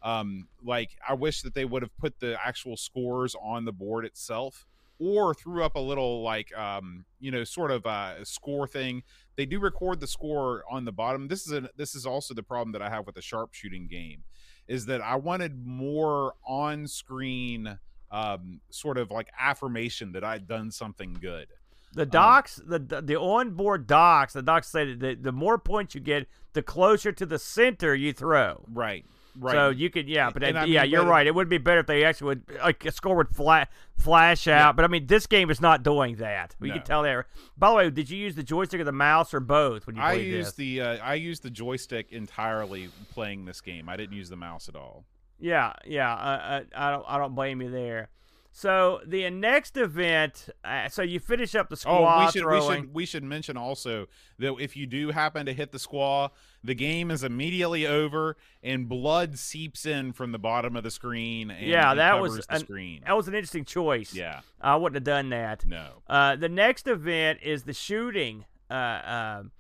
Um, 0.03 0.49
like 0.65 0.97
I 1.09 1.15
wish 1.15 1.43
that 1.43 1.55
they 1.55 1.65
would 1.65 1.83
have 1.83 1.97
put 1.97 2.19
the 2.19 2.37
actual 2.45 2.77
scores 2.77 3.37
on 3.41 3.65
the 3.65 3.73
board 3.73 4.05
itself, 4.05 4.67
or 4.99 5.35
threw 5.35 5.63
up 5.63 5.77
a 5.77 5.81
little 5.81 6.23
like 6.23 6.57
um, 6.57 7.05
you 7.21 7.31
know 7.31 7.45
sort 7.45 7.71
of 7.71 7.87
uh, 7.87 8.15
a 8.21 8.25
score 8.25 8.67
thing. 8.67 9.03
They 9.37 9.47
do 9.47 9.61
record 9.61 10.01
the 10.01 10.07
score 10.07 10.65
on 10.71 10.85
the 10.85 10.93
bottom. 10.93 11.29
This 11.29 11.47
is 11.47 11.53
a 11.53 11.71
this 11.77 11.95
is 11.95 12.05
also 12.05 12.35
the 12.35 12.43
problem 12.43 12.73
that 12.73 12.83
I 12.83 12.91
have 12.91 13.07
with 13.07 13.15
the 13.15 13.23
sharpshooting 13.23 13.87
game, 13.89 14.25
is 14.69 14.87
that 14.87 15.01
I 15.01 15.17
wanted 15.17 15.67
more 15.67 16.35
on 16.47 16.87
screen 16.87 17.79
um, 18.11 18.61
sort 18.71 18.99
of 18.99 19.11
like 19.11 19.29
affirmation 19.39 20.13
that 20.13 20.23
I'd 20.25 20.47
done 20.47 20.71
something 20.71 21.17
good. 21.21 21.49
The 21.95 22.07
docs, 22.07 22.57
the 22.57 22.79
the 22.79 23.03
the 23.03 23.21
onboard 23.21 23.87
docs, 23.87 24.33
the 24.33 24.43
docs 24.43 24.69
say 24.69 24.95
that 24.95 25.01
the, 25.01 25.15
the 25.15 25.33
more 25.33 25.59
points 25.59 25.95
you 25.95 26.01
get, 26.01 26.27
the 26.55 26.63
closer 26.63 27.13
to 27.13 27.27
the 27.27 27.39
center 27.39 27.95
you 27.95 28.13
throw. 28.13 28.65
Right. 28.73 29.05
Right. 29.35 29.53
So 29.53 29.71
you 29.71 29.89
could, 29.89 30.09
yeah, 30.09 30.29
but 30.31 30.43
And 30.43 30.59
I 30.59 30.65
yeah, 30.67 30.83
mean, 30.83 30.91
you're 30.91 31.03
but- 31.05 31.09
right. 31.11 31.27
It 31.27 31.35
would 31.35 31.49
be 31.49 31.59
better 31.59 31.81
if 31.81 31.87
they 31.87 32.05
actually 32.05 32.27
would 32.27 32.43
like 32.63 32.85
a 32.85 32.93
score 32.93 33.17
would 33.17 33.35
fla- 33.35 33.67
flash 33.97 34.47
out. 34.47 34.77
But 34.77 34.85
I 34.85 34.89
mean, 34.89 35.07
this 35.07 35.27
game 35.27 35.51
is 35.51 35.61
not 35.61 35.83
doing 35.83 36.17
that. 36.17 36.55
We 36.61 36.69
No. 36.69 36.75
can 36.75 36.83
tell 36.85 37.03
there. 37.03 37.27
By 37.57 37.71
the 37.71 37.75
way, 37.77 37.91
did 37.91 38.11
you 38.11 38.19
use 38.19 38.35
the 38.35 38.43
joystick 38.43 38.81
or 38.81 38.85
the 38.85 38.93
mouse 38.93 39.33
or 39.33 39.41
both 39.41 39.87
when 39.87 39.97
you 39.97 40.03
I 40.03 40.15
played 40.17 40.27
used 40.27 40.49
this? 40.51 40.55
the 40.57 40.81
uh, 40.83 40.97
I 40.99 41.15
used 41.15 41.43
the 41.43 41.51
joystick 41.51 42.13
entirely 42.13 42.89
playing 43.13 43.47
this 43.47 43.61
game. 43.61 43.89
I 43.89 43.97
didn't 43.97 44.17
use 44.17 44.29
the 44.29 44.37
mouse 44.37 44.69
at 44.69 44.77
all. 44.77 45.05
Yeah, 45.39 45.73
yeah. 45.87 46.15
I, 46.15 46.35
I, 46.35 46.89
I 46.89 46.91
don't 46.91 47.05
I 47.09 47.19
don't 47.19 47.35
blame 47.35 47.63
you 47.63 47.71
there. 47.71 48.11
So 48.55 49.01
the 49.07 49.29
next 49.31 49.79
event, 49.79 50.51
uh, 50.63 50.89
so 50.91 51.01
you 51.01 51.19
finish 51.21 51.55
up 51.55 51.71
the 51.71 51.83
Oh, 51.87 52.03
squaw 52.03 52.27
we 52.27 52.33
should 52.33 52.43
throwing. 52.43 52.69
we 52.69 52.75
should 52.85 52.95
we 52.95 53.07
should 53.07 53.25
mention 53.25 53.57
also 53.57 54.09
that 54.39 54.55
if 54.61 54.77
you 54.77 54.87
do 54.87 55.11
happen 55.11 55.47
to 55.47 55.55
hit 55.55 55.73
the 55.73 55.79
squaw, 55.79 56.29
the 56.63 56.75
game 56.75 57.11
is 57.11 57.25
immediately 57.25 57.87
over 57.87 58.37
and 58.63 58.91
blood 58.91 59.39
seeps 59.39 59.87
in 59.87 60.13
from 60.13 60.33
the 60.33 60.39
bottom 60.39 60.77
of 60.77 60.85
the 60.85 60.91
screen. 60.91 61.51
And 61.51 61.67
Yeah, 61.67 61.95
that 61.95 62.21
was 62.21 62.37
the 62.37 62.45
an- 62.55 62.61
screen. 62.61 63.03
That 63.07 63.17
was 63.17 63.27
an 63.27 63.35
interesting 63.35 63.65
choice. 63.65 64.13
Yeah, 64.15 64.41
I 64.61 64.77
wouldn't 64.77 64.97
have 64.97 65.05
done 65.05 65.31
that. 65.31 65.65
no. 65.65 66.03
Uh, 66.07 66.37
the 66.37 66.51
next 66.51 66.87
event 66.87 67.39
is 67.43 67.63
the 67.63 67.73
shooting. 67.73 68.45
Uh, 68.71 69.39
um, 69.41 69.51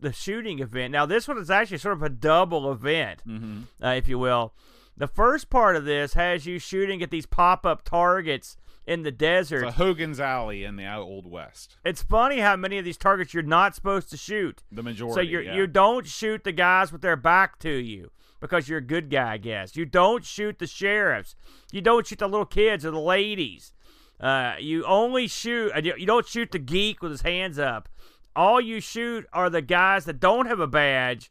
the 0.00 0.12
shooting 0.12 0.60
event. 0.60 0.92
Now 0.92 1.04
this 1.06 1.26
one 1.28 1.36
is 1.38 1.50
actually 1.50 1.78
sort 1.78 1.94
of 1.96 2.02
a 2.02 2.08
double 2.08 2.70
event, 2.72 3.20
Mm-hmm. 3.28 3.84
uh, 3.84 3.90
if 3.90 4.08
you 4.08 4.18
will. 4.18 4.54
The 4.96 5.06
first 5.06 5.50
part 5.50 5.76
of 5.76 5.84
this 5.84 6.14
has 6.14 6.46
you 6.46 6.58
shooting 6.58 7.02
at 7.02 7.10
these 7.10 7.26
pop-up 7.26 7.82
targets 7.82 8.56
in 8.86 9.02
the 9.02 9.10
desert. 9.10 9.64
It's 9.64 9.74
a 9.74 9.82
Hogan's 9.82 10.20
Alley 10.20 10.64
in 10.64 10.76
the 10.76 10.94
Old 10.94 11.26
West. 11.30 11.76
it's 11.84 12.02
funny 12.02 12.40
how 12.40 12.56
many 12.56 12.78
of 12.78 12.84
these 12.84 12.96
targets 12.96 13.32
you're 13.32 13.42
not 13.42 13.74
supposed 13.74 14.10
to 14.10 14.16
shoot. 14.16 14.62
The 14.70 14.82
majority. 14.82 15.14
So 15.14 15.20
you 15.20 15.40
yeah. 15.40 15.54
you 15.54 15.66
don't 15.66 16.06
shoot 16.06 16.44
the 16.44 16.52
guys 16.52 16.92
with 16.92 17.00
their 17.00 17.16
back 17.16 17.58
to 17.60 17.70
you 17.70 18.10
because 18.40 18.68
you're 18.68 18.78
a 18.78 18.82
good 18.82 19.08
guy, 19.08 19.34
I 19.34 19.36
guess. 19.38 19.76
You 19.76 19.86
don't 19.86 20.24
shoot 20.24 20.58
the 20.58 20.66
sheriffs. 20.66 21.36
You 21.70 21.80
don't 21.80 22.06
shoot 22.06 22.18
the 22.18 22.28
little 22.28 22.44
kids 22.44 22.84
or 22.84 22.90
the 22.90 23.00
ladies. 23.00 23.72
Uh, 24.20 24.54
you 24.58 24.84
only 24.84 25.26
shoot. 25.28 25.72
uh, 25.74 25.80
you 25.80 26.06
don't 26.06 26.26
shoot 26.26 26.50
the 26.50 26.58
geek 26.58 27.02
with 27.02 27.12
his 27.12 27.22
hands 27.22 27.58
up. 27.58 27.88
All 28.34 28.60
you 28.60 28.80
shoot 28.80 29.26
are 29.32 29.50
the 29.50 29.62
guys 29.62 30.04
that 30.06 30.20
don't 30.20 30.46
have 30.46 30.60
a 30.60 30.66
badge 30.66 31.30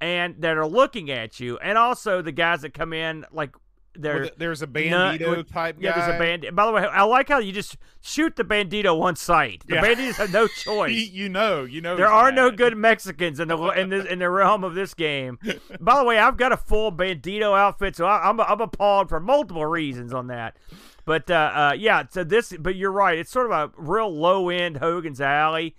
and 0.00 0.36
that 0.40 0.56
are 0.56 0.66
looking 0.66 1.10
at 1.10 1.40
you, 1.40 1.58
and 1.58 1.76
also 1.78 2.22
the 2.22 2.32
guys 2.32 2.62
that 2.62 2.74
come 2.74 2.92
in 2.92 3.24
like 3.32 3.54
they're. 3.94 4.20
With- 4.20 4.36
there's 4.38 4.62
a 4.62 4.66
bandito 4.68 5.46
type 5.50 5.76
guy. 5.80 5.82
yeah, 5.88 5.98
there's 5.98 6.14
a 6.14 6.18
bandit. 6.18 6.54
By 6.54 6.64
the 6.66 6.72
way, 6.72 6.82
I 6.82 7.02
like 7.02 7.28
how 7.28 7.38
you 7.38 7.52
just 7.52 7.76
shoot 8.00 8.36
the 8.36 8.44
bandito 8.44 9.00
on 9.02 9.16
sight. 9.16 9.64
The 9.66 9.74
Yeah. 9.74 9.84
banditos 9.84 10.14
have 10.16 10.32
no 10.32 10.46
choice. 10.64 11.10
you 11.10 11.28
know, 11.28 11.64
you 11.64 11.80
know. 11.80 11.96
There 11.96 12.06
are 12.06 12.30
no 12.32 12.50
good 12.50 12.76
Mexicans 12.76 13.40
in 13.40 13.48
the 13.48 13.58
in 13.70 13.88
this 13.90 14.06
in 14.06 14.20
the 14.20 14.30
realm 14.30 14.62
of 14.64 14.74
this 14.74 14.94
game. 14.94 15.38
By 15.80 15.98
the 15.98 16.04
way, 16.04 16.18
I've 16.18 16.36
got 16.36 16.52
a 16.52 16.56
full 16.56 16.92
bandito 16.92 17.58
outfit, 17.58 17.96
so 17.96 18.06
I, 18.06 18.28
I'm 18.28 18.40
I'm 18.40 18.60
appalled 18.60 19.08
for 19.08 19.18
multiple 19.20 19.66
reasons 19.66 20.14
on 20.14 20.28
that. 20.28 20.56
But 21.04 21.28
uh, 21.30 21.34
uh, 21.34 21.74
yeah, 21.76 22.04
so 22.08 22.22
this, 22.22 22.54
but 22.58 22.76
you're 22.76 22.92
right. 22.92 23.18
It's 23.18 23.30
sort 23.32 23.50
of 23.50 23.52
a 23.52 23.72
real 23.76 24.14
low 24.14 24.50
end 24.50 24.76
Hogan's 24.76 25.20
Alley. 25.20 25.74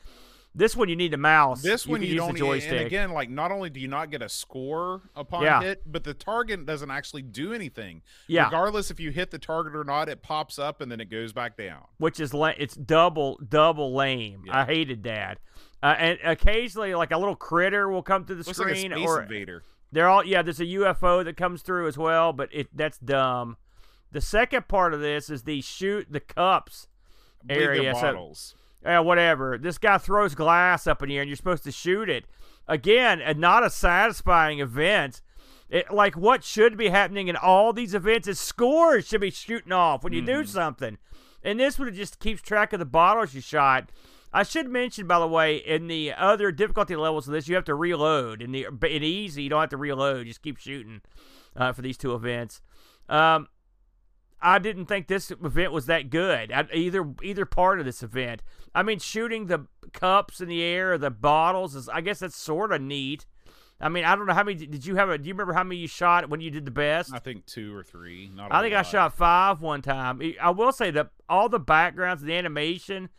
This 0.54 0.76
one 0.76 0.90
you 0.90 0.98
need 0.98 1.14
a 1.14 1.18
mouse. 1.18 1.62
This 1.62 1.88
one 1.88 2.02
you 2.02 2.16
don't. 2.16 2.38
the 2.38 2.46
And 2.52 2.80
again, 2.86 3.12
like 3.12 3.30
not 3.30 3.52
only 3.52 3.70
do 3.70 3.80
you 3.80 3.88
not 3.88 4.12
get 4.12 4.22
a 4.22 4.28
score 4.28 5.02
upon 5.16 5.44
Yeah. 5.44 5.62
hit, 5.62 5.84
but 5.90 6.04
the 6.04 6.14
target 6.14 6.66
doesn't 6.66 6.92
actually 6.92 7.22
do 7.22 7.54
anything. 7.54 8.02
Yeah. 8.28 8.46
Regardless 8.46 8.92
if 8.92 9.00
you 9.00 9.12
hit 9.12 9.32
the 9.32 9.40
target 9.40 9.76
or 9.76 9.86
not, 9.86 10.10
it 10.10 10.22
pops 10.22 10.60
up 10.60 10.82
and 10.82 10.92
then 10.92 11.00
it 11.00 11.10
goes 11.10 11.32
back 11.32 11.56
down. 11.58 11.86
which 11.98 12.20
is 12.20 12.34
la- 12.34 12.54
it's 12.58 12.76
double 12.76 13.40
double 13.48 13.94
lame. 13.96 14.44
Yeah. 14.46 14.60
I 14.62 14.66
hated 14.66 15.04
that. 15.04 15.40
Uh, 15.82 15.96
and 15.98 16.20
occasionally, 16.24 16.94
like 16.96 17.12
a 17.12 17.18
little 17.18 17.36
critter 17.36 17.90
will 17.90 18.04
come 18.04 18.26
through 18.26 18.36
the 18.36 18.44
Looks 18.44 18.60
like 18.60 18.72
a 18.74 18.76
screen, 18.76 18.92
space 18.92 19.08
or 19.08 19.22
invader. 19.22 19.64
They're 19.94 20.08
all 20.10 20.24
yeah. 20.26 20.42
There's 20.42 20.60
a 20.60 20.66
UFO 20.66 21.24
that 21.24 21.38
comes 21.38 21.62
through 21.62 21.88
as 21.88 21.98
well, 21.98 22.34
but 22.34 22.50
it 22.52 22.68
that's 22.76 22.98
dumb. 22.98 23.58
The 24.12 24.22
second 24.22 24.68
part 24.68 24.94
of 24.94 25.00
this 25.00 25.30
is 25.30 25.44
the 25.44 25.62
shoot 25.62 26.08
the 26.10 26.20
cups 26.20 26.88
I 27.44 27.48
believe 27.48 27.60
they're 27.62 27.72
area. 27.74 27.96
So 27.96 28.02
bottles. 28.02 28.56
Yeah, 28.84 29.00
whatever. 29.00 29.58
This 29.58 29.78
guy 29.78 29.98
throws 29.98 30.36
glass 30.36 30.88
up 30.88 31.02
in 31.04 31.10
the 31.10 31.16
air, 31.16 31.22
and 31.22 31.30
you're 31.30 31.36
supposed 31.36 31.64
to 31.66 31.72
shoot 31.72 32.10
it. 32.10 32.26
Again, 32.68 33.22
and 33.22 33.40
not 33.40 33.66
a 33.66 33.70
satisfying 33.70 34.60
event. 34.60 35.22
It, 35.70 35.92
like 35.92 36.16
what 36.18 36.44
should 36.44 36.76
be 36.78 36.90
happening 36.90 37.28
in 37.30 37.36
all 37.38 37.72
these 37.72 37.94
events 37.94 38.28
is 38.28 38.40
scores 38.40 39.08
should 39.08 39.22
be 39.22 39.32
shooting 39.32 39.72
off 39.72 40.04
when 40.04 40.12
you 40.14 40.22
do 40.22 40.44
Mhm. 40.44 40.48
something, 40.48 40.98
and 41.44 41.60
this 41.60 41.80
one 41.80 41.94
just 41.94 42.20
keeps 42.20 42.42
track 42.42 42.74
of 42.74 42.80
the 42.80 42.86
bottles 42.86 43.34
you 43.34 43.40
shot. 43.42 43.90
I 44.34 44.44
should 44.44 44.70
mention, 44.70 45.08
by 45.08 45.20
the 45.20 45.28
way, 45.28 45.58
in 45.58 45.88
the 45.88 46.14
other 46.14 46.52
difficulty 46.52 46.96
levels 46.96 47.28
of 47.28 47.34
this, 47.34 47.48
you 47.48 47.56
have 47.56 47.66
to 47.66 47.76
reload. 47.76 48.42
In 48.42 48.52
the 48.52 48.66
in 48.66 49.04
easy, 49.04 49.44
you 49.44 49.50
don't 49.50 49.62
have 49.62 49.70
to 49.70 49.78
reload; 49.78 50.28
just 50.28 50.42
keep 50.42 50.58
shooting 50.58 51.02
uh, 51.56 51.72
for 51.74 51.82
these 51.82 51.98
two 51.98 52.14
events. 52.16 52.62
Um, 53.10 53.48
I 54.42 54.60
didn't 54.60 54.86
think 54.86 55.08
this 55.08 55.32
event 55.32 55.72
was 55.72 55.86
that 55.86 56.10
good. 56.10 56.52
I, 56.52 56.66
either 56.74 57.14
either 57.22 57.46
part 57.46 57.80
of 57.80 57.86
this 57.86 58.02
event. 58.02 58.42
I 58.74 58.84
mean, 58.84 59.00
shooting 59.00 59.48
the 59.48 59.68
cups 59.94 60.42
in 60.42 60.48
the 60.48 60.64
air, 60.64 60.94
or 60.94 60.98
the 60.98 61.12
bottles 61.12 61.76
is. 61.76 61.88
I 61.90 62.02
guess 62.02 62.20
that's 62.20 62.36
sort 62.36 62.72
of 62.72 62.82
neat. 62.82 63.26
I 63.80 63.90
mean, 63.90 64.06
I 64.06 64.16
don't 64.16 64.28
know 64.28 64.34
how 64.34 64.44
many 64.44 64.66
did 64.66 64.86
you 64.86 64.96
have. 64.96 65.10
A, 65.10 65.18
do 65.18 65.28
you 65.28 65.34
remember 65.34 65.54
how 65.54 65.64
many 65.64 65.82
you 65.82 65.88
shot 65.88 66.30
when 66.30 66.40
you 66.40 66.52
did 66.52 66.66
the 66.66 66.72
best? 66.72 67.14
I 67.14 67.20
think 67.20 67.46
two 67.46 67.76
or 67.76 67.84
three. 67.84 68.30
Not. 68.34 68.52
I 68.54 68.62
think 68.62 68.76
I 68.76 68.84
shot 68.84 69.14
five 69.16 69.62
one 69.62 69.82
time. 69.82 70.22
I 70.40 70.52
will 70.52 70.72
say 70.72 70.92
that 70.92 71.10
all 71.28 71.50
the 71.50 71.60
backgrounds, 71.60 72.22
the 72.24 72.34
animation 72.34 73.10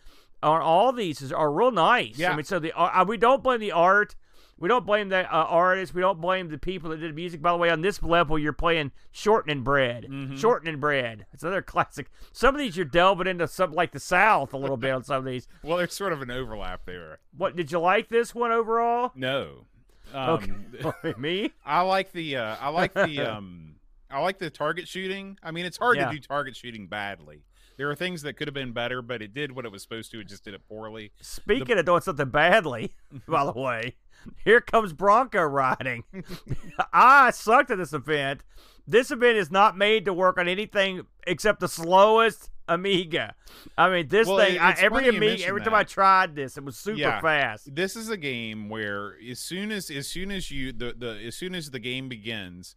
on 0.43 0.61
all 0.61 0.93
these 0.93 1.21
is, 1.21 1.33
are 1.33 1.53
real 1.53 1.73
nice. 1.73 2.19
Yeah. 2.19 2.33
I 2.33 2.37
mean, 2.37 2.45
so 2.45 2.59
the 2.59 2.73
uh, 2.79 3.05
we 3.05 3.17
don't 3.17 3.43
blame 3.43 3.61
the 3.61 3.73
art. 3.73 4.15
We 4.59 4.69
don't 4.69 4.87
blame 4.87 5.09
the 5.09 5.25
uh, 5.25 5.45
artists. 5.45 5.93
We 5.95 6.01
don't 6.03 6.21
blame 6.21 6.49
the 6.49 6.59
people 6.59 6.91
that 6.91 6.99
did 6.99 7.15
music. 7.17 7.43
By 7.43 7.51
the 7.51 7.59
way, 7.59 7.71
on 7.71 7.81
this 7.81 8.01
level, 8.03 8.39
you're 8.39 8.53
playing 8.53 8.93
shortening 9.11 9.63
bread. 9.63 10.07
Mhm. 10.09 10.39
Shortening 10.39 10.79
bread. 10.79 11.27
It's 11.33 11.43
another 11.43 11.63
classic. 11.63 12.09
Some 12.33 12.55
of 12.55 12.61
these 12.61 12.77
you're 12.77 12.85
delving 12.87 13.27
into 13.27 13.49
something 13.49 13.77
like 13.77 13.91
the 13.93 13.99
South 14.01 14.53
a 14.53 14.57
little 14.57 14.77
bit 14.77 14.93
on 14.93 15.03
some 15.03 15.17
of 15.17 15.25
these. 15.25 15.49
Well, 15.65 15.79
there's 15.79 15.95
sort 15.95 16.13
of 16.13 16.23
an 16.23 16.31
overlap 16.31 16.83
there. 16.87 17.19
What 17.37 17.57
did 17.57 17.73
you 17.73 17.81
like 17.81 18.09
this 18.09 18.35
one 18.35 18.53
overall? 18.53 19.11
No. 19.17 19.67
Um, 20.15 20.67
Okay, 20.85 21.15
me. 21.19 21.53
I 21.65 21.81
like 21.81 22.13
the. 22.13 22.37
Uh, 22.37 22.57
I 22.61 22.69
like 22.69 22.95
the. 22.95 23.21
Um, 23.21 23.77
I 24.11 24.21
like 24.21 24.39
the 24.39 24.51
target 24.51 24.87
shooting. 24.87 25.39
I 25.43 25.51
mean, 25.53 25.65
it's 25.65 25.79
hard 25.79 25.97
Yeah. 25.97 26.07
to 26.07 26.13
do 26.13 26.21
target 26.21 26.55
shooting 26.55 26.87
badly. 26.87 27.45
There 27.79 27.89
are 27.91 27.95
things 27.97 28.21
that 28.23 28.35
could 28.35 28.47
have 28.47 28.55
been 28.55 28.73
better, 28.73 29.01
but 29.01 29.23
it 29.23 29.33
did 29.33 29.53
what 29.53 29.65
it 29.65 29.73
was 29.73 29.81
supposed 29.83 30.11
to. 30.11 30.21
It 30.21 30.29
just 30.29 30.45
did 30.45 30.53
it 30.53 30.61
poorly. 30.69 31.13
Speaking 31.23 31.79
of 31.79 31.87
doing 31.87 32.03
something 32.03 32.29
badly, 32.29 32.95
by 33.27 33.47
the 33.47 33.53
way, 33.53 33.97
here 34.45 34.61
comes 34.61 34.93
Bronco 34.93 35.43
riding. 35.43 36.05
I 36.93 37.31
sucked 37.31 37.71
at 37.71 37.79
this 37.79 37.93
event. 37.93 38.43
This 38.87 39.11
event 39.11 39.37
is 39.39 39.51
not 39.51 39.77
made 39.77 40.05
to 40.07 40.13
work 40.13 40.39
on 40.39 40.49
anything 40.49 41.03
except 41.27 41.61
the 41.61 41.69
slowest 41.69 42.51
Amiga. 42.69 43.35
I 43.77 43.91
mean, 43.91 44.09
this 44.09 44.27
Well, 44.27 44.39
thing, 44.39 44.59
I, 44.59 44.73
every 44.79 45.09
Amiga, 45.09 45.45
every 45.47 45.61
time 45.61 45.73
that. 45.73 45.79
I 45.81 45.85
tried 45.85 46.35
this, 46.35 46.57
it 46.57 46.65
was 46.65 46.77
super 46.77 46.99
Yeah. 46.99 47.21
fast. 47.21 47.75
This 47.75 47.97
is 47.97 48.09
a 48.09 48.17
game 48.17 48.69
where 48.69 49.15
as 49.31 49.41
soon 49.41 49.71
as 49.73 49.91
as 49.91 50.09
soon 50.09 50.31
as 50.31 50.51
you 50.51 50.73
the, 50.73 50.95
the 50.97 51.21
as 51.27 51.37
soon 51.37 51.55
as 51.55 51.71
the 51.71 51.79
game 51.81 52.09
begins, 52.09 52.75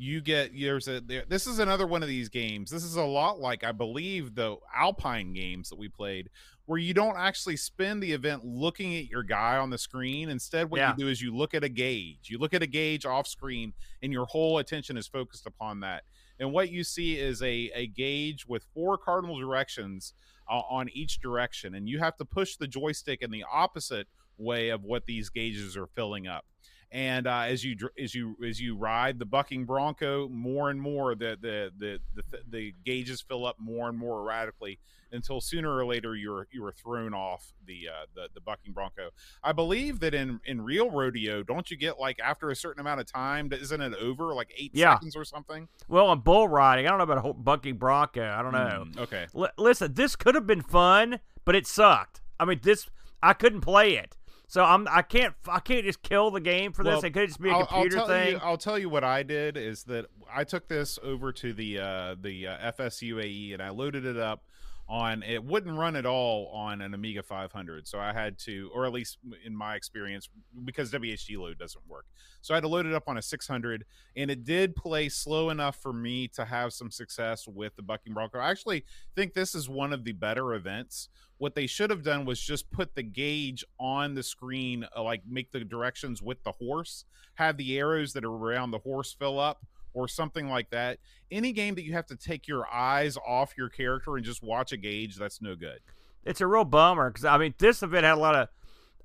you 0.00 0.20
get 0.20 0.52
there's 0.58 0.86
a 0.86 1.00
there, 1.00 1.24
this 1.28 1.46
is 1.46 1.58
another 1.58 1.86
one 1.86 2.02
of 2.02 2.08
these 2.08 2.28
games. 2.28 2.70
This 2.70 2.84
is 2.84 2.94
a 2.94 3.02
lot 3.02 3.40
like 3.40 3.64
I 3.64 3.72
believe 3.72 4.34
the 4.34 4.56
Alpine 4.74 5.32
games 5.34 5.68
that 5.70 5.78
we 5.78 5.88
played 5.88 6.30
where 6.66 6.78
you 6.78 6.92
don't 6.92 7.16
actually 7.16 7.56
spend 7.56 8.02
the 8.02 8.12
event 8.12 8.44
looking 8.44 8.94
at 8.96 9.06
your 9.06 9.22
guy 9.22 9.56
on 9.56 9.70
the 9.70 9.78
screen. 9.78 10.28
Instead, 10.28 10.70
what 10.70 10.78
Yeah. 10.78 10.90
you 10.90 10.96
do 11.04 11.08
is 11.08 11.20
you 11.22 11.34
look 11.34 11.54
at 11.54 11.64
a 11.64 11.68
gauge. 11.68 12.28
You 12.28 12.38
look 12.38 12.52
at 12.52 12.62
a 12.62 12.66
gauge 12.66 13.06
off 13.06 13.26
screen 13.26 13.72
and 14.02 14.12
your 14.12 14.26
whole 14.26 14.58
attention 14.58 14.98
is 14.98 15.06
focused 15.08 15.46
upon 15.46 15.80
that. 15.80 16.04
And 16.38 16.52
what 16.52 16.70
you 16.70 16.84
see 16.84 17.18
is 17.18 17.42
a, 17.42 17.70
a 17.74 17.86
gauge 17.86 18.46
with 18.46 18.64
four 18.74 18.98
cardinal 18.98 19.38
directions 19.38 20.12
uh, 20.48 20.60
on 20.68 20.90
each 20.90 21.20
direction. 21.20 21.74
And 21.74 21.88
you 21.88 22.00
have 22.00 22.16
to 22.18 22.24
push 22.26 22.56
the 22.56 22.68
joystick 22.68 23.22
in 23.22 23.30
the 23.30 23.44
opposite 23.50 24.06
way 24.36 24.68
of 24.68 24.84
what 24.84 25.06
these 25.06 25.30
gauges 25.30 25.74
are 25.74 25.86
filling 25.86 26.26
up. 26.28 26.44
And 26.90 27.26
uh, 27.26 27.40
as 27.46 27.62
you 27.64 27.76
as 28.02 28.14
you 28.14 28.34
as 28.46 28.58
you 28.60 28.74
ride 28.74 29.18
the 29.18 29.26
bucking 29.26 29.66
bronco, 29.66 30.28
more 30.30 30.70
and 30.70 30.80
more 30.80 31.14
the 31.14 31.36
the 31.40 31.70
the 31.78 32.00
the, 32.14 32.38
the 32.48 32.74
gauges 32.86 33.20
fill 33.20 33.44
up 33.46 33.56
more 33.58 33.90
and 33.90 33.98
more 33.98 34.20
erratically 34.20 34.78
until 35.12 35.40
sooner 35.40 35.74
or 35.74 35.84
later 35.84 36.14
you're 36.16 36.46
you 36.50 36.64
are 36.64 36.72
thrown 36.72 37.12
off 37.12 37.52
the 37.66 37.88
uh, 37.88 38.06
the 38.14 38.28
the 38.32 38.40
bucking 38.40 38.72
bronco. 38.72 39.10
I 39.42 39.52
believe 39.52 40.00
that 40.00 40.14
in 40.14 40.40
in 40.46 40.62
real 40.62 40.90
rodeo, 40.90 41.42
don't 41.42 41.70
you 41.70 41.76
get 41.76 41.98
like 42.00 42.18
after 42.20 42.48
a 42.48 42.56
certain 42.56 42.80
amount 42.80 43.00
of 43.00 43.06
time, 43.06 43.52
isn't 43.52 43.80
it 43.82 43.92
over 44.00 44.32
like 44.34 44.50
eight 44.56 44.70
Yeah. 44.72 44.94
seconds 44.94 45.14
or 45.14 45.26
something? 45.26 45.68
Well, 45.88 46.06
on 46.06 46.20
bull 46.20 46.48
riding, 46.48 46.86
I 46.86 46.88
don't 46.88 46.96
know 46.98 47.04
about 47.04 47.18
a 47.18 47.22
whole 47.22 47.34
bucking 47.34 47.76
Bronco. 47.76 48.22
I 48.26 48.42
don't 48.42 48.52
know. 48.52 48.84
Mm, 48.86 48.98
okay. 49.00 49.26
L- 49.36 49.50
listen, 49.58 49.92
this 49.92 50.16
could 50.16 50.34
have 50.34 50.46
been 50.46 50.62
fun, 50.62 51.20
but 51.44 51.54
it 51.54 51.66
sucked. 51.66 52.22
I 52.40 52.46
mean, 52.46 52.60
this 52.62 52.86
I 53.22 53.34
couldn't 53.34 53.60
play 53.60 53.96
it, 53.96 54.16
so 54.48 54.64
I'm 54.64 54.88
I 54.90 55.02
can't 55.02 55.34
I 55.46 55.60
can't 55.60 55.84
just 55.84 56.02
kill 56.02 56.30
the 56.30 56.40
game 56.40 56.72
for 56.72 56.82
this. 56.82 57.04
It 57.04 57.10
could 57.10 57.28
just 57.28 57.40
be 57.40 57.50
a 57.50 57.52
I'll, 57.52 57.66
computer 57.66 57.98
I'll 57.98 58.06
tell 58.06 58.16
thing. 58.16 58.32
You, 58.32 58.40
I'll 58.42 58.56
tell 58.56 58.78
you 58.78 58.88
what 58.88 59.04
I 59.04 59.22
did 59.22 59.56
is 59.56 59.84
that 59.84 60.06
I 60.32 60.44
took 60.44 60.68
this 60.68 60.98
over 61.02 61.32
to 61.32 61.52
the 61.52 61.78
uh, 61.78 62.16
the 62.20 62.48
uh, 62.48 62.72
FSUAE 62.72 63.52
and 63.52 63.62
I 63.62 63.68
loaded 63.68 64.06
it 64.06 64.16
up 64.16 64.44
on. 64.88 65.22
It 65.22 65.44
wouldn't 65.44 65.76
run 65.76 65.96
at 65.96 66.06
all 66.06 66.48
on 66.48 66.80
an 66.80 66.94
Amiga 66.94 67.22
500, 67.22 67.86
so 67.86 67.98
I 67.98 68.12
had 68.12 68.38
to, 68.40 68.70
or 68.74 68.86
at 68.86 68.92
least 68.92 69.18
in 69.44 69.54
my 69.54 69.74
experience, 69.74 70.28
because 70.64 70.90
WHD 70.90 71.38
load 71.38 71.58
doesn't 71.58 71.86
work. 71.86 72.06
So 72.40 72.54
I 72.54 72.56
had 72.56 72.62
to 72.62 72.68
load 72.68 72.86
it 72.86 72.94
up 72.94 73.08
on 73.08 73.18
a 73.18 73.22
600, 73.22 73.84
and 74.16 74.30
it 74.30 74.44
did 74.44 74.74
play 74.74 75.08
slow 75.08 75.50
enough 75.50 75.76
for 75.76 75.92
me 75.92 76.28
to 76.28 76.44
have 76.44 76.72
some 76.72 76.90
success 76.90 77.46
with 77.46 77.76
the 77.76 77.82
Bucking 77.82 78.14
Bronco. 78.14 78.38
I 78.38 78.50
actually 78.50 78.84
think 79.14 79.34
this 79.34 79.54
is 79.54 79.68
one 79.68 79.92
of 79.92 80.04
the 80.04 80.12
better 80.12 80.54
events. 80.54 81.08
What 81.36 81.54
they 81.54 81.66
should 81.66 81.90
have 81.90 82.02
done 82.02 82.24
was 82.24 82.40
just 82.40 82.70
put 82.70 82.94
the 82.94 83.02
gauge 83.02 83.64
on 83.78 84.14
the 84.14 84.22
screen, 84.22 84.86
uh, 84.96 85.02
like 85.02 85.22
make 85.28 85.52
the 85.52 85.60
directions 85.60 86.22
with 86.22 86.42
the 86.42 86.52
horse, 86.52 87.04
have 87.34 87.56
the 87.56 87.78
arrows 87.78 88.12
that 88.14 88.24
are 88.24 88.32
around 88.32 88.70
the 88.70 88.78
horse 88.78 89.12
fill 89.12 89.38
up 89.38 89.64
or 89.94 90.08
something 90.08 90.48
like 90.48 90.70
that. 90.70 90.98
Any 91.30 91.52
game 91.52 91.74
that 91.74 91.84
you 91.84 91.92
have 91.92 92.06
to 92.06 92.16
take 92.16 92.48
your 92.48 92.66
eyes 92.72 93.16
off 93.26 93.54
your 93.56 93.68
character 93.68 94.16
and 94.16 94.24
just 94.24 94.42
watch 94.42 94.72
a 94.72 94.76
gauge, 94.76 95.16
that's 95.16 95.42
no 95.42 95.54
good. 95.54 95.80
It's 96.24 96.40
a 96.40 96.46
real 96.46 96.64
bummer 96.64 97.10
because 97.10 97.24
I 97.24 97.38
mean 97.38 97.54
this 97.58 97.82
event 97.82 98.04
had 98.04 98.14
a 98.14 98.20
lot 98.20 98.34
of 98.34 98.48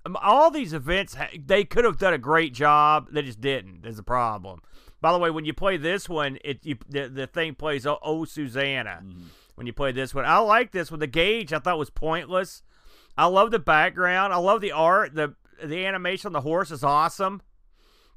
um, 0.05 0.17
all 0.21 0.51
these 0.51 0.73
events. 0.73 1.15
They 1.37 1.63
could 1.63 1.85
have 1.85 1.97
done 1.97 2.13
a 2.13 2.17
great 2.17 2.53
job. 2.53 3.07
They 3.11 3.21
just 3.21 3.41
didn't. 3.41 3.81
There's 3.83 3.99
a 3.99 4.03
problem. 4.03 4.61
By 5.01 5.11
the 5.11 5.19
way, 5.19 5.29
when 5.29 5.45
you 5.45 5.53
play 5.53 5.77
this 5.77 6.07
one, 6.07 6.37
it 6.43 6.65
you, 6.65 6.77
the 6.87 7.07
the 7.09 7.27
thing 7.27 7.55
plays 7.55 7.85
"Oh, 7.85 7.99
oh 8.01 8.25
Susanna." 8.25 9.01
Mm-hmm. 9.03 9.23
When 9.55 9.67
you 9.67 9.73
play 9.73 9.91
this 9.91 10.15
one, 10.15 10.25
I 10.25 10.39
like 10.39 10.71
this 10.71 10.89
one. 10.89 10.99
The 10.99 11.07
gauge 11.07 11.53
I 11.53 11.59
thought 11.59 11.77
was 11.77 11.91
pointless. 11.91 12.63
I 13.17 13.27
love 13.27 13.51
the 13.51 13.59
background. 13.59 14.33
I 14.33 14.37
love 14.37 14.61
the 14.61 14.71
art. 14.71 15.13
the 15.13 15.35
The 15.63 15.85
animation 15.85 16.27
on 16.27 16.33
the 16.33 16.41
horse 16.41 16.71
is 16.71 16.83
awesome. 16.83 17.41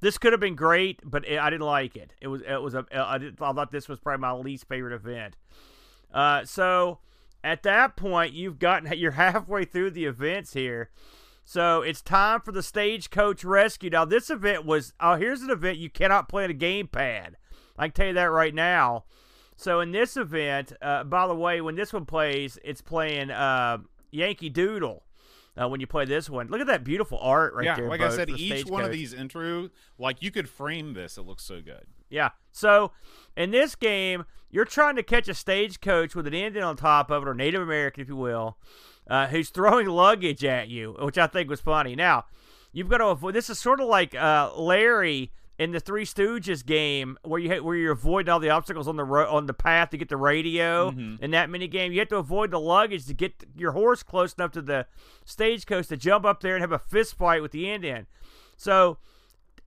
This 0.01 0.19
could 0.19 0.33
have 0.33 0.41
been 0.41 0.57
great, 0.57 1.01
but 1.05 1.27
it, 1.27 1.39
I 1.39 1.51
didn't 1.51 1.67
like 1.67 1.97
it. 1.97 2.13
It 2.21 2.29
was 2.29 2.43
it 2.43 2.61
was 2.61 2.75
a 2.75 2.85
I, 2.93 3.19
did, 3.19 3.41
I 3.41 3.53
thought 3.53 3.71
this 3.73 3.89
was 3.89 3.99
probably 3.99 4.21
my 4.21 4.33
least 4.33 4.69
favorite 4.69 4.95
event. 4.95 5.37
Uh, 6.13 6.45
so 6.45 6.99
at 7.43 7.63
that 7.63 7.97
point, 7.97 8.33
you've 8.35 8.59
gotten 8.59 8.93
you're 8.99 9.13
halfway 9.13 9.65
through 9.65 9.91
the 9.91 10.05
events 10.05 10.53
here. 10.53 10.91
So 11.45 11.81
it's 11.81 12.03
time 12.03 12.41
for 12.41 12.53
the 12.53 12.63
stagecoach 12.63 13.45
rescue. 13.45 13.91
Now 13.91 14.05
this 14.05 14.31
event 14.31 14.67
was 14.67 14.93
oh 15.01 15.15
here's 15.15 15.43
an 15.43 15.51
event 15.51 15.79
you 15.79 15.89
cannot 15.89 16.29
play 16.29 16.45
on 16.45 16.51
a 16.51 16.55
gamepad. 16.55 17.35
I 17.79 17.89
can 17.89 17.93
tell 17.93 18.07
you 18.09 18.15
that 18.15 18.25
right 18.25 18.55
now. 18.55 19.05
So 19.57 19.81
in 19.81 19.91
this 19.91 20.17
event, 20.17 20.73
uh, 20.83 21.05
by 21.05 21.27
the 21.27 21.35
way, 21.35 21.61
when 21.63 21.77
this 21.77 21.93
one 21.93 22.05
plays, 22.05 22.59
it's 22.63 22.83
playing 22.83 23.31
uh, 23.31 23.79
Yankee 24.11 24.51
Doodle. 24.51 25.06
Uh, 25.59 25.69
when 25.69 25.81
you 25.81 25.87
play 25.87 26.05
this 26.05 26.29
one, 26.29 26.49
look 26.49 26.61
at 26.61 26.67
that 26.67 26.85
beautiful 26.85 27.19
art 27.19 27.55
right 27.55 27.65
yeah, 27.65 27.77
there. 27.77 27.89
like 27.89 28.03
I 28.03 28.11
said, 28.11 28.29
each 28.29 28.67
one 28.67 28.85
of 28.85 28.93
these 28.93 29.15
intro, 29.15 29.71
like 29.99 30.23
you 30.23 30.31
could 30.31 30.49
frame 30.49 30.93
this. 30.93 31.17
It 31.17 31.23
looks 31.23 31.45
so 31.45 31.63
good. 31.63 31.87
Yeah. 32.11 32.31
So 32.53 32.93
in 33.37 33.51
this 33.51 33.75
game, 33.75 34.27
you're 34.51 34.65
trying 34.65 34.97
to 34.97 35.03
catch 35.03 35.29
a 35.29 35.35
stagecoach 35.35 36.15
with 36.15 36.27
an 36.27 36.35
Indian 36.35 36.65
on 36.65 36.77
top 36.77 37.11
of 37.11 37.23
it, 37.23 37.29
or 37.29 37.35
Native 37.35 37.63
American, 37.63 38.03
if 38.03 38.09
you 38.09 38.17
will, 38.17 38.59
uh, 39.09 39.27
who's 39.29 39.49
throwing 39.51 39.87
luggage 39.87 40.45
at 40.45 40.69
you, 40.69 40.95
which 41.01 41.19
I 41.19 41.27
think 41.27 41.49
was 41.49 41.61
funny. 41.61 41.97
Now, 41.97 42.27
you've 42.73 42.89
got 42.89 42.99
to 42.99 43.07
avoid. 43.07 43.35
This 43.35 43.51
is 43.51 43.59
sort 43.59 43.81
of 43.81 43.89
like 43.89 44.15
uh, 44.15 44.53
Larry 44.57 45.33
in 45.59 45.73
the 45.73 45.81
Three 45.81 46.05
Stooges 46.05 46.65
game, 46.65 47.19
where 47.23 47.41
you 47.41 47.51
ha- 47.51 47.61
where 47.63 47.77
you're 47.77 47.93
avoiding 47.93 48.31
all 48.31 48.39
the 48.41 48.51
obstacles 48.51 48.87
on 48.89 48.97
the 48.97 49.05
ro- 49.05 49.31
on 49.35 49.47
the 49.47 49.55
path 49.55 49.91
to 49.91 49.97
get 49.97 50.09
the 50.09 50.17
radio. 50.17 50.91
Mhm. 50.91 51.21
In 51.21 51.31
that 51.31 51.49
mini 51.51 51.67
game, 51.69 51.93
you 51.93 51.99
have 52.01 52.09
to 52.11 52.17
avoid 52.17 52.51
the 52.51 52.61
luggage 52.61 53.07
to 53.07 53.15
get 53.15 53.45
your 53.57 53.73
horse 53.73 54.03
close 54.03 54.35
enough 54.35 54.53
to 54.53 54.63
the 54.63 54.87
stagecoach 55.25 55.89
to 55.89 55.97
jump 55.97 56.25
up 56.25 56.41
there 56.41 56.55
and 56.55 56.63
have 56.63 56.73
a 56.73 56.79
fist 56.79 57.17
fight 57.17 57.43
with 57.43 57.53
the 57.53 57.71
Indian. 57.71 58.07
So 58.57 58.99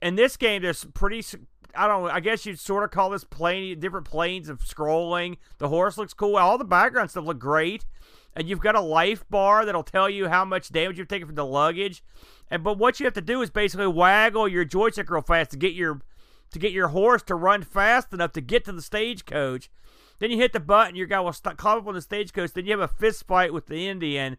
in 0.01 0.15
this 0.15 0.37
game, 0.37 0.61
there's 0.61 0.85
pretty. 0.85 1.23
I 1.75 1.87
don't. 1.87 2.09
I 2.09 2.19
guess 2.19 2.45
you'd 2.45 2.59
sort 2.59 2.83
of 2.83 2.91
call 2.91 3.09
this 3.11 3.23
plane 3.23 3.79
different 3.79 4.07
planes 4.07 4.49
of 4.49 4.59
scrolling. 4.61 5.37
The 5.59 5.69
horse 5.69 5.97
looks 5.97 6.13
cool. 6.13 6.37
All 6.37 6.57
the 6.57 6.65
background 6.65 7.11
stuff 7.11 7.25
look 7.25 7.37
great, 7.37 7.85
and 8.35 8.47
you've 8.49 8.59
got 8.59 8.73
a 8.75 8.81
life 8.81 9.23
bar 9.29 9.65
that'll 9.65 9.83
tell 9.83 10.09
you 10.09 10.29
how 10.29 10.45
much 10.45 10.71
damage 10.71 10.97
you've 10.97 11.07
taken 11.07 11.27
from 11.27 11.35
the 11.35 11.45
luggage. 11.45 12.03
And 12.51 12.63
but 12.63 12.77
what 12.77 12.99
you 12.99 13.05
have 13.05 13.13
to 13.13 13.21
do 13.21 13.41
is 13.41 13.49
basically 13.49 13.87
waggle 13.87 14.47
your 14.47 14.65
joystick 14.65 15.09
real 15.09 15.21
fast 15.21 15.51
to 15.51 15.57
get 15.57 15.73
your 15.73 16.01
to 16.51 16.59
get 16.59 16.71
your 16.71 16.89
horse 16.89 17.21
to 17.23 17.35
run 17.35 17.63
fast 17.63 18.11
enough 18.11 18.33
to 18.33 18.41
get 18.41 18.65
to 18.65 18.71
the 18.71 18.81
stagecoach. 18.81 19.69
Then 20.17 20.31
you 20.31 20.37
hit 20.37 20.53
the 20.53 20.59
button. 20.59 20.95
Your 20.95 21.07
guy 21.07 21.19
will 21.19 21.31
st- 21.33 21.57
climb 21.57 21.77
up 21.77 21.87
on 21.87 21.93
the 21.93 22.01
stagecoach. 22.01 22.53
Then 22.53 22.65
you 22.65 22.71
have 22.71 22.79
a 22.79 22.87
fist 22.87 23.25
fight 23.25 23.53
with 23.53 23.67
the 23.67 23.87
Indian, 23.87 24.37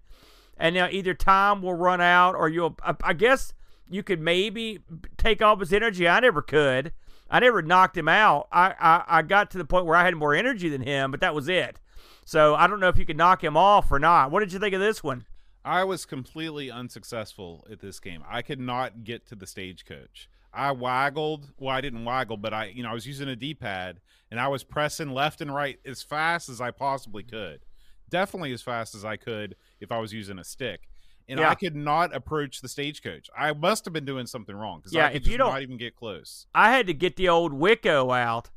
and 0.58 0.74
now 0.74 0.88
either 0.90 1.14
time 1.14 1.62
will 1.62 1.74
run 1.74 2.00
out 2.00 2.34
or 2.34 2.48
you'll. 2.48 2.76
I, 2.82 2.94
I 3.02 3.12
guess 3.12 3.52
you 3.88 4.02
could 4.02 4.20
maybe 4.20 4.80
take 5.16 5.40
all 5.40 5.56
his 5.56 5.72
energy. 5.72 6.08
I 6.08 6.20
never 6.20 6.42
could. 6.42 6.92
I 7.30 7.40
never 7.40 7.62
knocked 7.62 7.96
him 7.96 8.08
out. 8.08 8.48
I, 8.50 8.74
I, 8.80 9.04
I 9.06 9.22
got 9.22 9.50
to 9.52 9.58
the 9.58 9.64
point 9.64 9.86
where 9.86 9.96
I 9.96 10.04
had 10.04 10.16
more 10.16 10.34
energy 10.34 10.68
than 10.68 10.82
him, 10.82 11.12
but 11.12 11.20
that 11.20 11.34
was 11.34 11.48
it. 11.48 11.78
So 12.24 12.56
I 12.56 12.66
don't 12.66 12.80
know 12.80 12.88
if 12.88 12.98
you 12.98 13.06
could 13.06 13.16
knock 13.16 13.42
him 13.42 13.56
off 13.56 13.90
or 13.90 14.00
not. 14.00 14.30
What 14.30 14.40
did 14.40 14.52
you 14.52 14.58
think 14.58 14.74
of 14.74 14.80
this 14.80 15.02
one? 15.02 15.24
I 15.64 15.84
was 15.84 16.06
completely 16.06 16.70
unsuccessful 16.70 17.66
at 17.70 17.80
this 17.80 18.00
game. 18.00 18.22
I 18.28 18.42
could 18.42 18.60
not 18.60 19.04
get 19.04 19.26
to 19.28 19.34
the 19.34 19.46
stagecoach. 19.46 20.28
I 20.52 20.72
waggled. 20.72 21.52
Well, 21.58 21.74
I 21.74 21.80
didn't 21.80 22.04
waggle, 22.04 22.36
but 22.36 22.52
I, 22.54 22.66
you 22.66 22.82
know, 22.82 22.90
I 22.90 22.94
was 22.94 23.06
using 23.06 23.28
a 23.28 23.36
D-pad 23.36 24.00
and 24.30 24.40
I 24.40 24.48
was 24.48 24.64
pressing 24.64 25.10
left 25.10 25.40
and 25.40 25.54
right 25.54 25.78
as 25.84 26.02
fast 26.02 26.48
as 26.48 26.60
I 26.60 26.70
possibly 26.70 27.22
mm-hmm. 27.22 27.36
could. 27.36 27.60
Definitely 28.08 28.52
as 28.52 28.62
fast 28.62 28.94
as 28.94 29.04
I 29.04 29.16
could 29.16 29.54
if 29.80 29.92
I 29.92 29.98
was 29.98 30.12
using 30.12 30.38
a 30.38 30.44
stick. 30.44 30.88
And 31.28 31.38
Yeah. 31.38 31.50
I 31.50 31.54
could 31.54 31.76
not 31.76 32.14
approach 32.14 32.60
the 32.60 32.68
stagecoach. 32.68 33.28
I 33.38 33.52
must 33.52 33.84
have 33.84 33.94
been 33.94 34.04
doing 34.04 34.26
something 34.26 34.56
wrong 34.56 34.80
because 34.80 34.92
Yeah, 34.92 35.06
I 35.06 35.12
could 35.12 35.22
if 35.22 35.28
you 35.28 35.38
don't- 35.38 35.52
not 35.52 35.62
even 35.62 35.76
get 35.76 35.94
close. 35.94 36.46
I 36.54 36.72
had 36.72 36.86
to 36.88 36.94
get 36.94 37.14
the 37.16 37.28
old 37.28 37.52
Wico 37.52 38.16
out. 38.18 38.50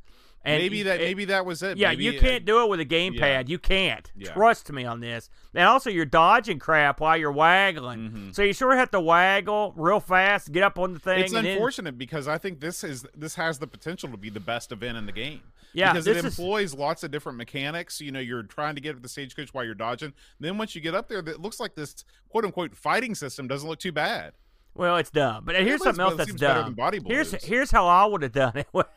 And 0.46 0.62
maybe 0.62 0.84
that 0.84 1.00
it- 1.00 1.06
maybe 1.06 1.26
that 1.26 1.46
was 1.46 1.64
it. 1.64 1.78
Yeah, 1.78 1.92
Maybe 1.92 2.04
you 2.04 2.20
can't 2.20 2.44
do 2.44 2.62
it 2.64 2.70
with 2.70 2.80
a 2.82 2.86
gamepad. 2.86 3.20
yeah. 3.20 3.44
You 3.46 3.58
can't. 3.58 4.12
Yeah. 4.16 4.34
Trust 4.34 4.70
me 4.74 4.84
on 4.84 5.00
this. 5.00 5.30
And 5.54 5.66
also, 5.68 5.90
you're 5.90 6.04
dodging 6.06 6.60
crap 6.60 7.00
while 7.00 7.16
you're 7.16 7.32
waggling. 7.32 8.12
Mhm. 8.12 8.36
So 8.36 8.44
you 8.44 8.52
sort 8.54 8.74
of 8.74 8.80
have 8.80 8.92
to 8.92 9.00
waggle 9.00 9.74
real 9.78 10.02
fast, 10.02 10.52
get 10.52 10.64
up 10.64 10.78
on 10.78 10.94
the 10.94 11.00
thing. 11.00 11.20
It's 11.20 11.32
and 11.34 11.46
then- 11.46 11.54
unfortunate 11.54 11.98
because 11.98 12.28
I 12.28 12.38
think 12.38 12.60
this 12.60 12.84
is 12.84 13.06
this 13.16 13.36
has 13.36 13.60
the 13.60 13.68
potential 13.68 14.10
to 14.10 14.18
be 14.18 14.30
the 14.30 14.40
best 14.42 14.72
event 14.74 14.98
in 14.98 15.06
the 15.06 15.12
game. 15.14 15.42
Yeah, 15.76 15.94
because 15.94 16.06
it 16.08 16.14
this 16.16 16.26
is- 16.26 16.38
employs 16.38 16.74
lots 16.76 17.04
of 17.04 17.10
different 17.12 17.38
mechanics. 17.38 18.02
You 18.02 18.12
know, 18.12 18.20
you're 18.20 18.44
trying 18.44 18.76
to 18.76 18.82
get 18.82 18.94
to 18.96 19.00
the 19.00 19.10
stagecoach 19.10 19.54
while 19.54 19.64
you're 19.64 19.74
dodging. 19.74 20.14
Then 20.40 20.58
once 20.58 20.76
you 20.76 20.82
get 20.82 20.94
up 20.94 21.08
there, 21.08 21.20
it 21.20 21.40
looks 21.40 21.60
like 21.60 21.76
this 21.76 22.04
quote 22.30 22.44
unquote 22.46 22.76
fighting 22.76 23.16
system 23.16 23.48
doesn't 23.48 23.68
look 23.70 23.80
too 23.80 23.92
bad. 23.94 24.34
Well, 24.76 24.98
it's 24.98 25.10
dumb. 25.12 25.46
But 25.46 25.56
here's 25.56 25.84
something 25.84 26.02
else 26.04 26.16
that's 26.16 26.34
dumb. 26.34 26.76
here's 27.08 27.32
here's 27.44 27.72
how 27.72 27.88
I 27.88 28.06
would 28.06 28.24
have 28.24 28.32
done 28.34 28.54
it. 28.58 28.68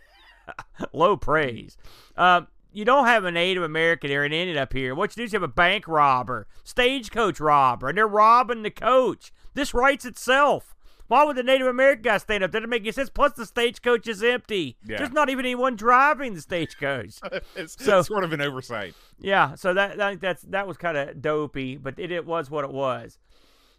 Low 0.93 1.17
praise. 1.17 1.77
Um, 2.17 2.49
you 2.73 2.85
don't 2.85 3.07
have 3.07 3.25
a 3.25 3.31
Native 3.31 3.63
American 3.63 4.11
or 4.13 4.25
an 4.25 4.33
Indian 4.33 4.59
up 4.59 4.73
here. 4.73 4.95
What 4.95 5.17
you 5.17 5.23
do 5.23 5.25
is 5.25 5.33
you 5.33 5.37
have 5.39 5.43
a 5.43 5.53
bank 5.53 5.89
robber, 5.89 6.47
stagecoach 6.65 7.41
robber, 7.41 7.89
and 7.89 7.97
they're 7.99 8.07
robbing 8.07 8.63
the 8.63 8.71
coach. 8.71 9.33
This 9.55 9.73
writes 9.73 10.05
itself. 10.05 10.75
Why 11.09 11.23
would 11.25 11.37
the 11.37 11.45
Native 11.45 11.69
American 11.69 12.03
guy 12.03 12.19
stand 12.19 12.43
up? 12.43 12.51
That 12.51 12.59
doesn't 12.59 12.71
make 12.71 12.83
any 12.83 12.91
sense. 12.91 13.09
Plus, 13.11 13.33
the 13.35 13.47
stagecoach 13.47 14.09
is 14.09 14.25
empty. 14.25 14.77
Yeah. 14.85 14.99
There's 14.99 15.13
not 15.13 15.31
even 15.31 15.45
anyone 15.47 15.77
driving 15.77 16.35
the 16.35 16.41
stagecoach. 16.41 17.15
it's 17.57 17.83
So- 17.83 18.03
sort 18.03 18.25
of 18.25 18.33
an 18.33 18.41
oversight. 18.41 18.95
Yeah, 19.19 19.55
so 19.55 19.73
that, 19.73 19.97
that 19.99 20.21
that's 20.21 20.43
that 20.43 20.67
was 20.67 20.77
kind 20.77 20.97
of 20.97 21.23
dopey, 21.23 21.77
but 21.77 21.95
it, 21.99 22.11
it 22.11 22.27
was 22.27 22.51
what 22.51 22.65
it 22.65 22.73
was. 22.73 23.19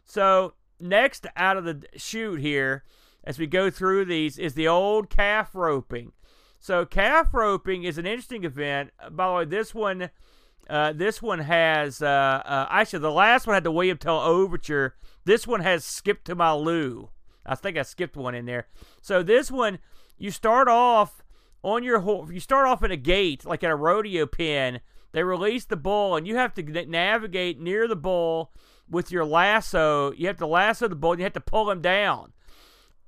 So 0.05 0.53
next 0.79 1.27
out 1.35 1.57
of 1.57 1.65
the 1.65 1.83
chute 1.97 2.39
here, 2.39 2.83
as 3.25 3.37
we 3.37 3.45
go 3.45 3.69
through 3.69 4.05
these, 4.05 4.39
is 4.39 4.53
the 4.53 4.67
old 4.69 5.09
calf 5.09 5.49
roping. 5.53 6.13
So 6.59 6.85
calf 6.85 7.33
roping 7.33 7.83
is 7.83 7.97
an 7.97 8.05
interesting 8.05 8.43
event. 8.43 8.91
Uh, 8.99 9.09
By 9.09 9.27
the 9.27 9.33
way, 9.35 9.45
this 9.45 9.73
one, 9.73 10.09
uh, 10.69 10.93
this 10.93 11.21
one 11.21 11.39
has 11.39 12.01
uh, 12.01 12.41
uh, 12.45 12.67
actually 12.69 12.99
the 12.99 13.11
last 13.11 13.47
one 13.47 13.53
had 13.53 13.63
the 13.63 13.71
William 13.71 13.97
Tell 13.97 14.19
Overture. 14.19 14.95
This 15.25 15.45
one 15.45 15.61
has 15.61 15.85
Skip 15.85 16.23
to 16.25 16.35
My 16.35 16.51
Lou. 16.53 17.09
I 17.45 17.55
think 17.55 17.77
I 17.77 17.83
skipped 17.83 18.17
one 18.17 18.35
in 18.35 18.45
there. 18.45 18.67
So 19.01 19.23
this 19.23 19.49
one, 19.49 19.79
you 20.17 20.31
start 20.31 20.67
off 20.67 21.23
on 21.63 21.83
your 21.83 21.99
horse. 21.99 22.31
You 22.31 22.39
start 22.39 22.67
off 22.67 22.83
in 22.83 22.91
a 22.91 22.97
gate 22.97 23.45
like 23.45 23.63
at 23.63 23.71
a 23.71 23.75
rodeo 23.75 24.25
pen. 24.25 24.81
They 25.13 25.23
release 25.23 25.65
the 25.65 25.77
bull, 25.77 26.15
and 26.15 26.27
you 26.27 26.35
have 26.35 26.53
to 26.55 26.85
navigate 26.85 27.59
near 27.59 27.87
the 27.87 27.95
bull 27.95 28.51
with 28.89 29.11
your 29.11 29.25
lasso. 29.25 30.11
You 30.11 30.27
have 30.27 30.37
to 30.37 30.47
lasso 30.47 30.87
the 30.87 30.95
bull. 30.95 31.13
And 31.13 31.19
you 31.19 31.23
have 31.23 31.33
to 31.33 31.41
pull 31.41 31.71
him 31.71 31.81
down. 31.81 32.33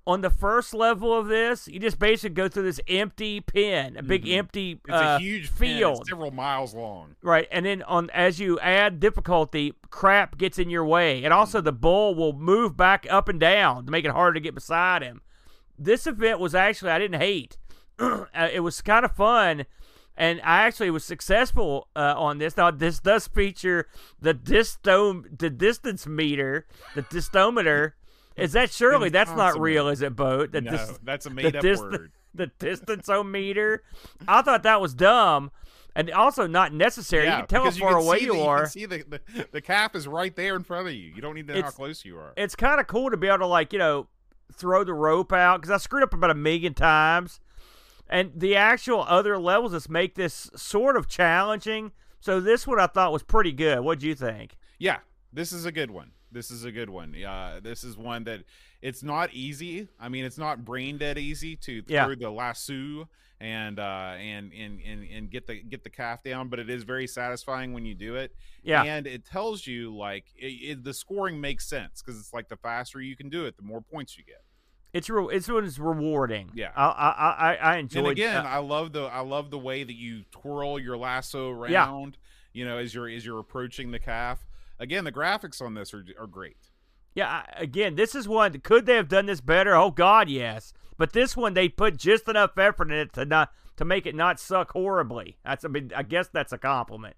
On 0.07 0.21
the 0.21 0.29
first 0.29 0.73
level 0.73 1.15
of 1.15 1.27
this, 1.27 1.67
you 1.67 1.79
just 1.79 1.99
basically 1.99 2.33
go 2.33 2.47
through 2.47 2.63
this 2.63 2.79
empty 2.87 3.41
pen, 3.41 3.95
a 3.95 4.01
big 4.03 4.27
empty 4.27 4.75
Mm-hmm. 4.75 4.91
It's 4.91 5.01
uh, 5.01 5.17
a 5.17 5.19
huge 5.19 5.49
field. 5.49 6.07
several 6.07 6.31
miles 6.31 6.73
long. 6.73 7.15
Right, 7.21 7.47
and 7.51 7.65
then 7.65 7.83
on 7.83 8.09
as 8.11 8.39
you 8.39 8.59
add 8.59 8.99
difficulty, 8.99 9.73
crap 9.89 10.37
gets 10.37 10.57
in 10.57 10.69
your 10.69 10.85
way, 10.85 11.23
and 11.23 11.33
also 11.33 11.61
the 11.61 11.71
bull 11.71 12.15
will 12.15 12.33
move 12.33 12.75
back 12.75 13.05
up 13.09 13.29
and 13.29 13.39
down 13.39 13.85
to 13.85 13.91
make 13.91 14.05
it 14.05 14.11
harder 14.11 14.33
to 14.35 14.39
get 14.39 14.55
beside 14.55 15.03
him. 15.03 15.21
This 15.77 16.07
event 16.07 16.39
was 16.39 16.55
actually 16.55 16.91
I 16.91 16.99
didn't 16.99 17.21
hate. 17.21 17.57
Uh, 17.99 18.47
it 18.53 18.61
was 18.61 18.81
kind 18.81 19.03
of 19.03 19.11
fun, 19.11 19.65
and 20.15 20.39
I 20.41 20.61
actually 20.61 20.89
was 20.89 21.03
successful 21.03 21.89
uh, 21.97 22.13
on 22.15 22.37
this. 22.37 22.55
Now 22.55 22.71
this 22.71 22.99
does 22.99 23.27
feature 23.27 23.87
the 24.21 24.33
distom 24.33 25.37
the 25.37 25.49
distance 25.49 26.07
meter, 26.07 26.65
the 26.95 27.01
distometer. 27.01 27.95
Is 28.41 28.53
that 28.53 28.71
surely 28.71 29.09
that's 29.09 29.31
not 29.31 29.59
real, 29.59 29.87
is 29.89 30.01
it, 30.01 30.15
boat? 30.15 30.51
The 30.51 30.61
No, 30.61 30.71
dis- 30.71 30.99
that's 31.03 31.25
a 31.25 31.29
the 31.29 31.35
made 31.35 31.55
up 31.55 31.61
dis- 31.61 31.79
word. 31.79 32.11
the 32.33 32.47
distanceometer. 32.59 33.79
I 34.27 34.41
thought 34.41 34.63
that 34.63 34.81
was 34.81 34.93
dumb, 34.93 35.51
and 35.95 36.09
also 36.11 36.47
not 36.47 36.73
necessary. 36.73 37.25
you 37.25 37.31
can 37.31 37.47
tell 37.47 37.63
how 37.63 37.69
because 37.69 37.79
far 37.79 37.93
can 37.95 38.01
away 38.01 38.19
see 38.19 38.25
you 38.25 38.33
the, 38.33 38.41
are. 38.43 38.57
You 38.57 38.63
can 38.63 38.71
see 38.71 38.85
the, 38.85 39.03
the 39.09 39.47
the 39.51 39.61
calf 39.61 39.95
is 39.95 40.07
right 40.07 40.35
there 40.35 40.55
in 40.55 40.63
front 40.63 40.87
of 40.87 40.93
you. 40.93 41.11
You 41.15 41.21
don't 41.21 41.35
need 41.35 41.47
to 41.47 41.55
know 41.55 41.61
how 41.63 41.71
close 41.71 42.05
you 42.05 42.17
are. 42.17 42.33
it's 42.37 42.55
kind 42.55 42.79
of 42.79 42.87
cool 42.87 43.09
to 43.09 43.17
be 43.17 43.27
able 43.27 43.39
to 43.39 43.45
like 43.47 43.73
you 43.73 43.79
know 43.79 44.07
throw 44.53 44.83
the 44.83 44.93
rope 44.93 45.31
out 45.31 45.61
because 45.61 45.71
I 45.71 45.77
screwed 45.77 46.03
up 46.03 46.13
about 46.13 46.31
a 46.31 46.35
million 46.35 46.73
times, 46.73 47.39
and 48.09 48.31
the 48.35 48.55
actual 48.55 49.01
other 49.07 49.37
levels 49.37 49.71
just 49.73 49.89
make 49.89 50.15
this 50.15 50.49
sort 50.55 50.95
of 50.97 51.07
challenging. 51.07 51.91
So 52.21 52.39
this 52.41 52.67
one 52.67 52.79
I 52.79 52.87
thought 52.87 53.13
was 53.13 53.23
pretty 53.23 53.53
good. 53.53 53.79
What 53.81 53.99
do 53.99 54.07
you 54.07 54.15
think? 54.15 54.57
Yeah, 54.77 54.97
this 55.31 55.51
is 55.53 55.65
a 55.65 55.71
good 55.71 55.89
one. 55.91 56.11
This 56.31 56.51
is 56.51 56.63
a 56.63 56.71
good 56.71 56.89
one. 56.89 57.15
Uh, 57.23 57.59
this 57.63 57.83
is 57.83 57.97
one 57.97 58.23
that 58.25 58.41
it's 58.81 59.03
not 59.03 59.33
easy. 59.33 59.87
I 59.99 60.09
mean, 60.09 60.25
it's 60.25 60.37
not 60.37 60.63
brain 60.65 60.97
dead 60.97 61.17
easy 61.17 61.55
to 61.57 61.83
Yeah. 61.87 62.05
throw 62.05 62.15
the 62.15 62.29
lasso 62.29 63.09
and 63.41 63.79
uh, 63.79 64.15
and, 64.19 64.51
and 64.53 64.79
and 64.85 65.03
and 65.09 65.29
get 65.31 65.47
the 65.47 65.61
get 65.63 65.83
the 65.83 65.89
calf 65.89 66.23
down, 66.23 66.49
but 66.49 66.59
it 66.59 66.69
is 66.69 66.83
very 66.83 67.07
satisfying 67.07 67.73
when 67.73 67.85
you 67.85 67.95
do 67.95 68.15
it. 68.15 68.33
Yeah. 68.63 68.83
and 68.83 69.07
it 69.07 69.25
tells 69.25 69.65
you 69.65 69.95
like 69.95 70.25
it, 70.35 70.47
it, 70.47 70.83
the 70.83 70.93
scoring 70.93 71.39
makes 71.41 71.67
sense 71.67 72.01
because 72.01 72.19
it's 72.19 72.33
like 72.33 72.49
the 72.49 72.57
faster 72.57 72.99
you 73.01 73.15
can 73.15 73.29
do 73.29 73.45
it, 73.45 73.55
the 73.57 73.63
more 73.63 73.81
points 73.81 74.17
you 74.17 74.23
get. 74.25 74.43
It's 74.91 75.09
re- 75.09 75.27
it's 75.35 75.47
it's 75.47 75.79
rewarding. 75.79 76.51
Yeah. 76.53 76.71
I 76.75 76.85
I 76.85 77.09
I, 77.09 77.55
I 77.55 77.77
enjoyed. 77.77 77.99
and 78.05 78.11
again, 78.11 78.45
uh, 78.45 78.49
I 78.49 78.57
love 78.57 78.91
the 78.91 79.03
I 79.03 79.21
love 79.21 79.51
the 79.51 79.59
way 79.59 79.83
that 79.83 79.95
you 79.95 80.23
twirl 80.31 80.77
your 80.79 80.97
lasso 80.97 81.49
around. 81.49 81.71
Yeah. 81.71 82.05
You 82.51 82.65
know, 82.65 82.77
as 82.77 82.93
you're 82.93 83.07
as 83.07 83.25
you're 83.25 83.39
approaching 83.39 83.91
the 83.91 83.99
calf. 83.99 84.45
Again, 84.79 85.03
the 85.03 85.11
graphics 85.11 85.61
on 85.61 85.73
this 85.73 85.93
are 85.93 86.05
are 86.17 86.27
great. 86.27 86.57
yeah. 87.15 87.43
Again, 87.55 87.95
this 87.95 88.15
is 88.15 88.27
one. 88.27 88.59
Could 88.61 88.85
they 88.85 88.95
have 88.95 89.09
done 89.09 89.25
this 89.25 89.41
better? 89.41 89.75
Oh 89.75 89.91
God, 89.91 90.29
yes. 90.29 90.73
But 90.97 91.13
this 91.13 91.35
one, 91.37 91.53
they 91.53 91.69
put 91.69 91.97
just 91.97 92.27
enough 92.27 92.57
effort 92.57 92.91
in 92.91 92.97
it 92.97 93.13
to 93.13 93.25
not 93.25 93.51
to 93.77 93.85
make 93.85 94.05
it 94.05 94.15
not 94.15 94.39
suck 94.39 94.71
horribly. 94.71 95.37
That's 95.45 95.65
I 95.65 95.67
mean, 95.69 95.91
I 95.95 96.03
guess 96.03 96.27
that's 96.29 96.53
a 96.53 96.57
compliment. 96.57 97.15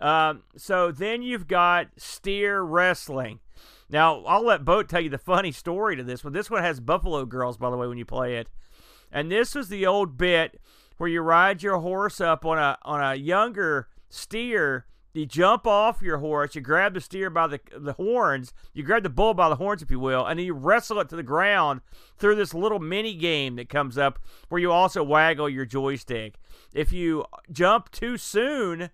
Um, 0.00 0.42
so 0.56 0.90
then 0.90 1.22
you've 1.22 1.46
got 1.46 1.88
steer 1.96 2.62
wrestling. 2.62 3.40
Now 3.88 4.22
I'll 4.24 4.44
let 4.44 4.64
Boat 4.64 4.88
tell 4.88 5.00
you 5.00 5.10
the 5.10 5.18
funny 5.18 5.52
story 5.52 5.96
to 5.96 6.02
this 6.02 6.24
one. 6.24 6.32
This 6.32 6.50
one 6.50 6.62
has 6.62 6.80
Buffalo 6.80 7.24
Girls, 7.24 7.56
by 7.58 7.70
the 7.70 7.76
way, 7.76 7.86
when 7.86 7.98
you 7.98 8.04
play 8.06 8.36
it. 8.36 8.48
And 9.10 9.30
this 9.30 9.54
was 9.54 9.68
the 9.68 9.86
old 9.86 10.16
bit 10.16 10.58
where 10.96 11.08
you 11.10 11.20
ride 11.20 11.62
your 11.62 11.78
horse 11.78 12.20
up 12.20 12.44
on 12.44 12.58
a 12.58 12.78
on 12.82 13.00
a 13.02 13.14
younger 13.14 13.88
steer. 14.08 14.86
You 15.14 15.26
jump 15.26 15.66
off 15.66 16.00
your 16.00 16.18
horse, 16.18 16.54
you 16.54 16.62
grab 16.62 16.94
the 16.94 17.00
steer 17.00 17.28
by 17.28 17.46
the 17.46 17.60
the 17.76 17.92
horns, 17.92 18.54
you 18.72 18.82
grab 18.82 19.02
the 19.02 19.10
bull 19.10 19.34
by 19.34 19.50
the 19.50 19.56
horns, 19.56 19.82
if 19.82 19.90
you 19.90 20.00
will, 20.00 20.24
and 20.24 20.38
then 20.38 20.46
you 20.46 20.54
wrestle 20.54 21.00
it 21.00 21.10
to 21.10 21.16
the 21.16 21.22
ground 21.22 21.82
through 22.16 22.36
this 22.36 22.54
little 22.54 22.78
mini 22.78 23.14
game 23.14 23.56
that 23.56 23.68
comes 23.68 23.98
up 23.98 24.18
where 24.48 24.60
you 24.60 24.72
also 24.72 25.02
waggle 25.02 25.50
your 25.50 25.66
joystick. 25.66 26.36
If 26.72 26.92
you 26.92 27.26
jump 27.50 27.90
too 27.90 28.16
soon, 28.16 28.88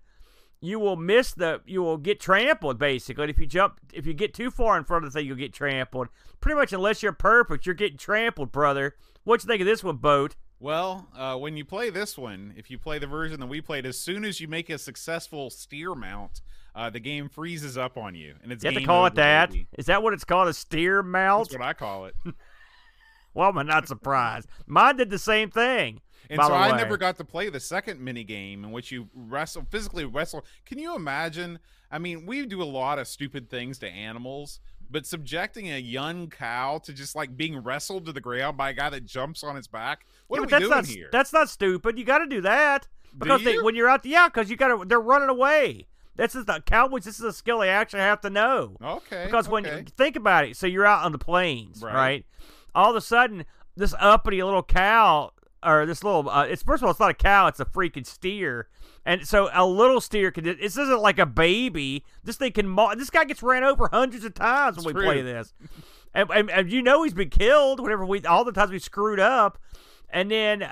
you 0.61 0.77
will 0.77 0.97
miss 0.97 1.33
the 1.33 1.61
you 1.65 1.81
will 1.81 1.97
get 1.97 2.19
trampled 2.19 2.77
basically. 2.77 3.23
And 3.23 3.31
if 3.31 3.39
you 3.39 3.45
jump 3.45 3.79
if 3.93 4.05
you 4.05 4.13
get 4.13 4.33
too 4.33 4.51
far 4.51 4.77
in 4.77 4.83
front 4.83 5.05
of 5.05 5.13
the 5.13 5.17
thing 5.17 5.25
you'll 5.25 5.37
get 5.37 5.53
trampled. 5.53 6.09
Pretty 6.41 6.57
much 6.57 6.73
unless 6.73 7.01
you're 7.01 7.13
perfect 7.13 7.65
you're 7.65 7.75
getting 7.75 7.97
trampled 7.97 8.51
brother. 8.51 8.95
What 9.23 9.41
you 9.41 9.47
think 9.47 9.61
of 9.61 9.67
this 9.67 9.83
one 9.83 9.97
boat 9.97 10.35
Well, 10.59 11.07
uh, 11.15 11.37
when 11.37 11.55
you 11.55 11.63
play 11.63 11.89
this 11.89 12.17
one, 12.17 12.53
if 12.57 12.69
you 12.69 12.77
play 12.77 12.99
the 12.99 13.07
version 13.07 13.39
that 13.39 13.47
we 13.47 13.61
played, 13.61 13.85
as 13.85 13.97
soon 13.97 14.25
as 14.25 14.41
you 14.41 14.47
make 14.47 14.69
a 14.69 14.77
successful 14.77 15.49
steer 15.49 15.95
mount, 15.95 16.41
uh, 16.75 16.89
the 16.89 16.99
game 16.99 17.29
freezes 17.29 17.77
up 17.77 17.97
on 17.97 18.13
you, 18.13 18.35
and 18.43 18.51
it's 18.51 18.63
you 18.63 18.71
have 18.71 18.79
to 18.79 18.85
call 18.85 19.05
it 19.05 19.15
that 19.15 19.51
baby. 19.51 19.67
is 19.77 19.85
that 19.85 20.03
what 20.03 20.13
it's 20.13 20.25
called 20.25 20.47
a 20.47 20.53
steer 20.53 21.01
mount 21.01 21.49
That's 21.49 21.59
what 21.59 21.67
I 21.67 21.73
call 21.73 22.05
it. 22.05 22.15
well 23.33 23.55
i'm 23.57 23.67
not 23.67 23.87
surprised 23.87 24.47
mine 24.65 24.97
did 24.97 25.09
the 25.09 25.19
same 25.19 25.49
thing 25.51 26.01
And 26.29 26.41
so 26.41 26.53
I 26.53 26.71
way. 26.71 26.77
never 26.77 26.97
got 26.97 27.17
to 27.17 27.23
play 27.23 27.49
the 27.49 27.59
second 27.59 27.99
mini 27.99 28.23
game 28.23 28.63
in 28.63 28.71
which 28.71 28.91
you 28.91 29.09
wrestle 29.13 29.65
physically 29.69 30.05
wrestle. 30.05 30.45
Can 30.65 30.79
you 30.79 30.95
imagine? 30.95 31.59
I 31.91 31.97
mean, 31.99 32.25
we 32.25 32.45
do 32.45 32.61
a 32.61 32.65
lot 32.65 32.99
of 32.99 33.07
stupid 33.07 33.49
things 33.49 33.79
to 33.79 33.87
animals, 33.89 34.59
but 34.91 35.05
subjecting 35.05 35.71
a 35.71 35.79
young 35.79 36.29
cow 36.29 36.79
to 36.83 36.93
just 36.93 37.15
like 37.15 37.35
being 37.35 37.57
wrestled 37.63 38.05
to 38.05 38.11
the 38.13 38.21
ground 38.21 38.57
by 38.57 38.69
a 38.69 38.73
guy 38.73 38.89
that 38.91 39.05
jumps 39.05 39.43
on 39.43 39.57
its 39.57 39.67
back. 39.67 40.05
What 40.27 40.37
Yeah, 40.37 40.41
are 40.41 40.45
we 40.45 40.49
that's 40.51 40.61
doing 40.61 40.69
not 40.71 40.85
here? 40.85 41.09
that's 41.11 41.33
not 41.33 41.49
stupid 41.49 41.97
you 41.97 42.05
got 42.05 42.19
to 42.19 42.27
do 42.27 42.41
that 42.41 42.87
because 43.17 43.43
they, 43.43 43.53
you? 43.53 43.63
when 43.65 43.75
you're 43.75 43.89
out 43.89 44.03
the, 44.03 44.09
yeah 44.09 44.27
because 44.27 44.49
you 44.51 44.55
got 44.55 44.67
to 44.67 44.85
they're 44.85 44.99
running 45.01 45.29
away 45.29 45.87
this 46.15 46.35
is 46.35 46.45
the 46.45 46.61
cowboys 46.65 47.05
this 47.05 47.17
is 47.17 47.25
a 47.25 47.33
skill 47.33 47.59
they 47.59 47.69
actually 47.69 48.01
have 48.01 48.21
to 48.21 48.29
know 48.29 48.75
okay. 48.83 49.25
Because 49.25 49.49
when 49.49 49.65
okay. 49.65 49.77
you 49.79 49.85
think 49.97 50.15
about 50.15 50.45
it, 50.45 50.55
so 50.57 50.67
you're 50.67 50.85
out 50.85 51.03
on 51.05 51.11
the 51.11 51.17
plains, 51.17 51.81
Right. 51.81 51.93
right? 51.95 52.25
All 52.75 52.91
of 52.91 52.95
a 52.95 53.01
sudden, 53.01 53.45
this 53.75 53.95
uppity 53.99 54.43
little 54.43 54.61
cow, 54.61 55.31
or 55.63 55.85
this 55.85 56.03
little, 56.03 56.29
uh, 56.29 56.43
it's 56.43 56.63
first 56.63 56.81
of 56.81 56.85
all, 56.85 56.91
it's 56.91 56.99
not 56.99 57.11
a 57.11 57.15
cow, 57.15 57.47
it's 57.47 57.59
a 57.59 57.65
freaking 57.65 58.05
steer. 58.05 58.67
And 59.05 59.25
so 59.27 59.49
a 59.53 59.65
little 59.65 60.01
steer 60.01 60.31
can. 60.31 60.43
This 60.43 60.77
isn't 60.77 61.01
like 61.01 61.19
a 61.19 61.25
baby. 61.25 62.05
This 62.23 62.35
thing 62.37 62.51
can. 62.51 62.67
Maul, 62.67 62.95
this 62.95 63.09
guy 63.09 63.23
gets 63.23 63.41
ran 63.41 63.63
over 63.63 63.87
hundreds 63.91 64.23
of 64.23 64.33
times 64.33 64.77
when 64.77 64.85
It's 64.85 64.93
we 64.95 65.03
play 65.03 65.21
this, 65.21 65.53
and, 66.13 66.29
and, 66.29 66.51
and 66.51 66.71
you 66.71 66.81
know 66.81 67.03
he's 67.03 67.13
been 67.13 67.29
killed 67.29 67.79
whenever 67.79 68.05
we 68.05 68.23
all 68.25 68.43
the 68.43 68.51
times 68.51 68.71
we 68.71 68.79
screwed 68.79 69.19
up. 69.19 69.57
And 70.11 70.29
then, 70.31 70.63
uh, 70.63 70.65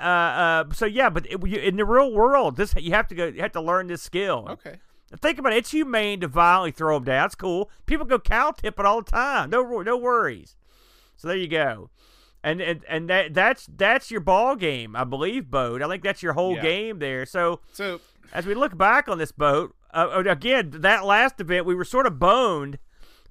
uh, 0.68 0.74
so 0.74 0.84
yeah, 0.84 1.10
but 1.10 1.26
it, 1.26 1.42
in 1.42 1.76
the 1.76 1.84
real 1.84 2.12
world, 2.12 2.56
this 2.56 2.74
you 2.76 2.92
have 2.92 3.08
to 3.08 3.14
go, 3.14 3.26
you 3.26 3.40
have 3.40 3.52
to 3.52 3.60
learn 3.60 3.86
this 3.86 4.02
skill. 4.02 4.46
okay. 4.50 4.78
Think 5.20 5.38
about 5.38 5.54
it. 5.54 5.56
It's 5.56 5.70
humane 5.70 6.20
to 6.20 6.28
violently 6.28 6.70
throw 6.70 6.96
them 6.96 7.04
down. 7.04 7.26
It's 7.26 7.34
cool. 7.34 7.70
People 7.86 8.04
go 8.04 8.18
cow 8.18 8.50
tipping 8.50 8.84
all 8.84 9.00
the 9.00 9.10
time. 9.10 9.48
No, 9.48 9.62
no 9.80 9.96
worries. 9.96 10.56
So 11.16 11.28
there 11.28 11.36
you 11.36 11.48
go. 11.48 11.88
And 12.44 12.60
and, 12.60 12.84
and 12.88 13.10
that 13.10 13.34
that's 13.34 13.66
that's 13.66 14.10
your 14.10 14.20
ball 14.20 14.54
game, 14.56 14.94
I 14.94 15.04
believe, 15.04 15.50
boat. 15.50 15.82
I 15.82 15.88
think 15.88 16.02
that's 16.02 16.22
your 16.22 16.34
whole 16.34 16.54
Yeah. 16.54 16.62
game 16.62 16.98
there. 17.00 17.26
So 17.26 17.60
So 17.72 18.00
as 18.32 18.46
we 18.46 18.54
look 18.54 18.76
back 18.78 19.08
on 19.08 19.18
this 19.18 19.32
boat, 19.32 19.74
uh, 19.92 20.22
again, 20.26 20.70
that 20.72 21.04
last 21.04 21.40
event 21.40 21.66
we 21.66 21.74
were 21.74 21.84
sort 21.84 22.06
of 22.06 22.18
boned 22.18 22.78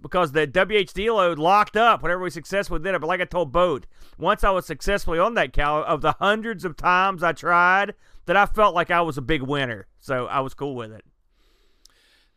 because 0.02 0.32
the 0.34 0.46
WHDLoad 0.46 1.38
locked 1.38 1.76
up 1.78 2.04
whenever 2.04 2.22
we 2.22 2.30
successfully 2.30 2.80
did 2.82 2.94
it. 2.94 3.02
But 3.02 3.08
like 3.08 3.22
I 3.22 3.26
told 3.26 3.52
Boat, 3.52 3.88
once 4.18 4.44
I 4.44 4.50
was 4.52 4.66
successfully 4.66 5.18
on 5.20 5.34
that 5.36 5.54
cow, 5.54 5.82
of 5.84 6.02
the 6.02 6.12
hundreds 6.20 6.66
of 6.66 6.76
times 6.78 7.24
I 7.24 7.32
tried, 7.32 7.96
that 8.26 8.36
I 8.38 8.46
felt 8.46 8.76
like 8.76 8.92
I 8.92 9.02
was 9.02 9.18
a 9.18 9.22
big 9.22 9.42
winner. 9.42 9.88
So 10.00 10.28
I 10.28 10.42
was 10.42 10.54
cool 10.54 10.76
with 10.76 10.92
it. 10.92 11.04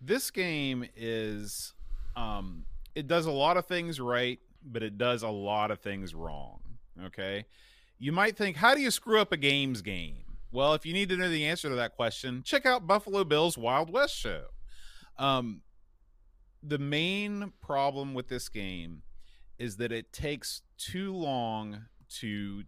this 0.00 0.30
game 0.30 0.84
is 0.96 1.74
um 2.16 2.64
it 2.94 3.06
does 3.06 3.26
a 3.26 3.30
lot 3.30 3.56
of 3.56 3.66
things 3.66 4.00
right 4.00 4.38
but 4.64 4.82
it 4.82 4.98
does 4.98 5.22
a 5.22 5.28
lot 5.28 5.70
of 5.70 5.80
things 5.80 6.14
wrong 6.14 6.60
okay? 7.04 7.46
You 7.98 8.12
might 8.12 8.36
think 8.36 8.56
how 8.56 8.74
do 8.74 8.80
you 8.80 8.90
screw 8.90 9.20
up 9.20 9.32
a 9.32 9.36
games 9.36 9.82
game? 9.82 10.24
Well 10.52 10.74
if 10.74 10.84
you 10.84 10.92
need 10.92 11.08
to 11.10 11.16
know 11.16 11.28
the 11.28 11.46
answer 11.46 11.68
to 11.68 11.74
that 11.76 11.96
question 11.96 12.42
check 12.44 12.66
out 12.66 12.86
buffalo 12.86 13.24
bill's 13.24 13.58
wild 13.58 13.90
west 13.90 14.14
show. 14.16 14.46
Um 15.18 15.62
the 16.62 16.78
main 16.78 17.52
problem 17.62 18.12
with 18.12 18.28
this 18.28 18.48
game 18.48 19.02
is 19.58 19.76
that 19.76 19.92
it 19.92 20.12
takes 20.12 20.62
too 20.76 21.14
long 21.14 21.86
to 22.20 22.64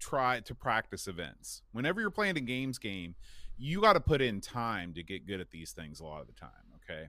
try 0.00 0.40
to 0.40 0.54
practice 0.54 1.06
events. 1.06 1.62
Whenever 1.72 2.00
you're 2.00 2.10
playing 2.10 2.36
a 2.36 2.40
games 2.40 2.78
game 2.78 3.14
you 3.60 3.80
got 3.82 3.92
to 3.92 4.00
put 4.00 4.22
in 4.22 4.40
time 4.40 4.94
to 4.94 5.02
get 5.02 5.26
good 5.26 5.38
at 5.38 5.50
these 5.50 5.72
things 5.72 6.00
a 6.00 6.04
lot 6.04 6.22
of 6.22 6.26
the 6.26 6.32
time 6.32 6.50
okay 6.82 7.08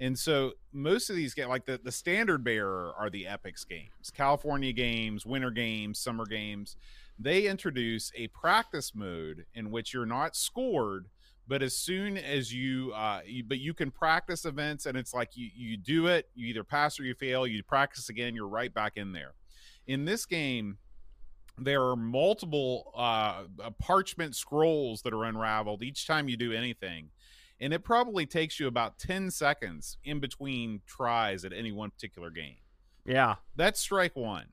and 0.00 0.18
so 0.18 0.52
most 0.72 1.10
of 1.10 1.16
these 1.16 1.34
games 1.34 1.48
like 1.48 1.66
the, 1.66 1.78
the 1.84 1.92
standard 1.92 2.42
bearer 2.42 2.92
are 2.98 3.10
the 3.10 3.24
Epyx 3.24 3.68
games 3.68 4.10
california 4.12 4.72
games 4.72 5.24
winter 5.24 5.50
games 5.50 5.98
summer 5.98 6.24
games. 6.24 6.76
They 7.22 7.46
introduce 7.46 8.10
a 8.16 8.28
practice 8.28 8.94
mode 8.94 9.44
in 9.54 9.70
which 9.70 9.92
you're 9.92 10.06
not 10.06 10.34
scored 10.34 11.06
but 11.46 11.62
as 11.62 11.76
soon 11.76 12.16
as 12.16 12.54
you 12.54 12.92
uh 12.92 13.20
you, 13.26 13.44
but 13.44 13.58
you 13.58 13.74
can 13.74 13.90
practice 13.90 14.44
events 14.44 14.86
and 14.86 14.96
it's 14.96 15.12
like 15.12 15.36
you 15.36 15.50
you 15.54 15.76
do 15.76 16.06
it 16.06 16.28
you 16.34 16.46
either 16.46 16.64
pass 16.64 16.98
or 16.98 17.04
you 17.04 17.14
fail 17.14 17.46
you 17.46 17.62
practice 17.62 18.08
again 18.08 18.34
you're 18.34 18.48
right 18.48 18.72
back 18.72 18.96
in 18.96 19.12
there. 19.12 19.34
In 19.86 20.06
this 20.06 20.24
game 20.24 20.78
there 21.58 21.82
are 21.82 21.96
multiple 21.96 22.90
uh, 22.96 23.42
parchment 23.78 24.34
scrolls 24.34 25.02
that 25.02 25.12
are 25.12 25.24
unraveled 25.24 25.82
each 25.82 26.06
time 26.06 26.26
you 26.26 26.36
do 26.36 26.52
anything 26.54 27.10
and 27.60 27.72
it 27.72 27.84
probably 27.84 28.26
takes 28.26 28.58
you 28.58 28.66
about 28.66 28.98
10 28.98 29.30
seconds 29.30 29.98
in 30.04 30.20
between 30.20 30.80
tries 30.86 31.44
at 31.44 31.52
any 31.52 31.72
one 31.72 31.90
particular 31.90 32.30
game. 32.30 32.56
Yeah. 33.04 33.36
that's 33.56 33.80
strike 33.80 34.16
one. 34.16 34.46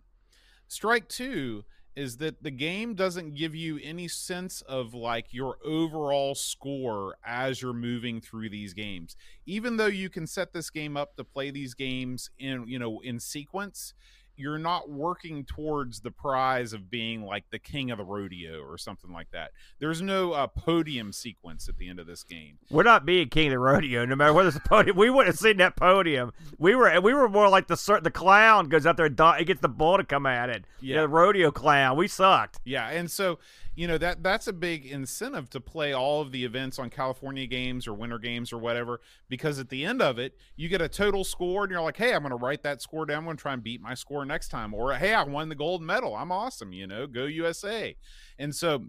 Strike 0.67 1.08
two 1.08 1.63
is 1.98 2.17
that 2.17 2.43
the 2.43 2.52
game 2.52 2.93
doesn't 2.93 3.34
give 3.34 3.56
you 3.56 3.80
any 3.84 4.08
sense 4.08 4.62
of 4.62 4.93
like 4.93 5.34
your 5.34 5.58
overall 5.65 6.36
score 6.36 7.15
as 7.26 7.60
you're 7.60 7.74
moving 7.74 8.22
through 8.22 8.50
these 8.50 8.74
games. 8.74 9.15
Even 9.48 9.78
though 9.78 9.88
you 9.88 10.08
can 10.08 10.28
set 10.28 10.54
this 10.54 10.70
game 10.70 10.96
up 10.96 11.15
to 11.15 11.24
play 11.24 11.50
these 11.50 11.74
games 11.74 12.30
in 12.38 12.67
you 12.67 12.78
know 12.78 13.00
in 13.00 13.20
sequence 13.20 13.96
you're 14.38 14.58
not 14.60 14.89
working 14.89 15.43
towards 15.43 16.00
the 16.02 16.12
prize 16.12 16.73
of 16.73 16.89
being 16.89 17.23
like 17.23 17.43
the 17.52 17.60
king 17.60 17.91
of 17.91 17.97
the 17.97 18.04
rodeo 18.06 18.62
or 18.62 18.78
something 18.78 19.12
like 19.12 19.30
that 19.32 19.52
there's 19.80 20.02
no 20.02 20.32
uh, 20.34 20.47
podium 20.47 21.12
sequence 21.12 21.67
at 21.67 21.78
the 21.78 21.89
end 21.89 22.00
of 22.00 22.08
this 22.08 22.23
game 22.23 22.58
We're 22.69 22.84
not 22.84 23.06
being 23.06 23.28
king 23.30 23.47
of 23.47 23.52
the 23.52 23.60
rodeo, 23.60 24.06
no 24.06 24.15
matter 24.15 24.34
whether 24.34 24.50
it's 24.50 24.58
a 24.58 24.62
podium. 24.62 24.95
We 24.97 25.10
wouldn't 25.10 25.28
have 25.34 25.39
seen 25.39 25.58
that 25.58 25.76
podium. 25.76 26.32
We 26.58 26.76
were 26.76 27.00
we 27.02 27.13
were 27.13 27.28
more 27.30 27.50
like 27.50 27.67
the 27.67 28.00
the 28.04 28.12
clown 28.12 28.69
goes 28.69 28.86
out 28.86 28.97
there 28.97 29.06
and 29.08 29.15
do- 29.15 29.43
gets 29.45 29.62
the 29.62 29.69
bull 29.69 29.97
to 29.97 30.04
come 30.04 30.26
at 30.26 30.50
it. 30.50 30.65
Yeah. 30.82 31.02
the 31.02 31.08
rodeo 31.08 31.52
clown. 31.52 31.97
We 31.97 32.08
sucked. 32.08 32.60
Yeah, 32.65 32.89
and 32.89 33.10
so 33.10 33.39
you 33.78 33.88
know 33.88 34.00
that 34.00 34.24
that's 34.24 34.48
a 34.48 34.54
big 34.54 34.88
incentive 34.88 35.52
to 35.52 35.62
play 35.62 35.94
all 35.94 36.20
of 36.20 36.32
the 36.32 36.43
events 36.43 36.80
on 36.80 36.89
California 36.89 37.45
games 37.45 37.88
or 37.88 37.93
winter 37.93 38.18
games 38.18 38.51
or 38.51 38.58
whatever 38.58 38.99
because 39.30 39.60
at 39.60 39.70
the 39.70 39.86
end 39.86 40.01
of 40.01 40.18
it 40.18 40.36
you 40.56 40.68
get 40.68 40.82
a 40.82 40.89
total 40.89 41.24
score 41.24 41.64
and 41.64 41.72
you're 41.72 41.82
like, 41.82 41.95
hey, 41.95 42.16
I'm 42.16 42.22
going 42.22 42.32
to 42.32 42.43
write 42.43 42.64
that 42.64 42.82
score 42.82 43.06
down. 43.06 43.20
I'm 43.20 43.26
going 43.26 43.38
to 43.38 43.41
try 43.41 43.54
and 43.54 43.64
beat 43.64 43.80
my 43.80 43.93
score 43.93 44.26
next 44.26 44.47
time, 44.47 44.74
or 44.74 44.95
hey, 44.95 45.14
I 45.14 45.22
won 45.24 45.47
the 45.49 45.56
gold 45.56 45.84
medal. 45.84 46.16
I'm 46.16 46.32
awesome. 46.32 46.74
You 46.74 46.88
know, 46.88 47.06
go 47.06 47.26
USA. 47.26 47.95
And 48.39 48.56
so, 48.56 48.86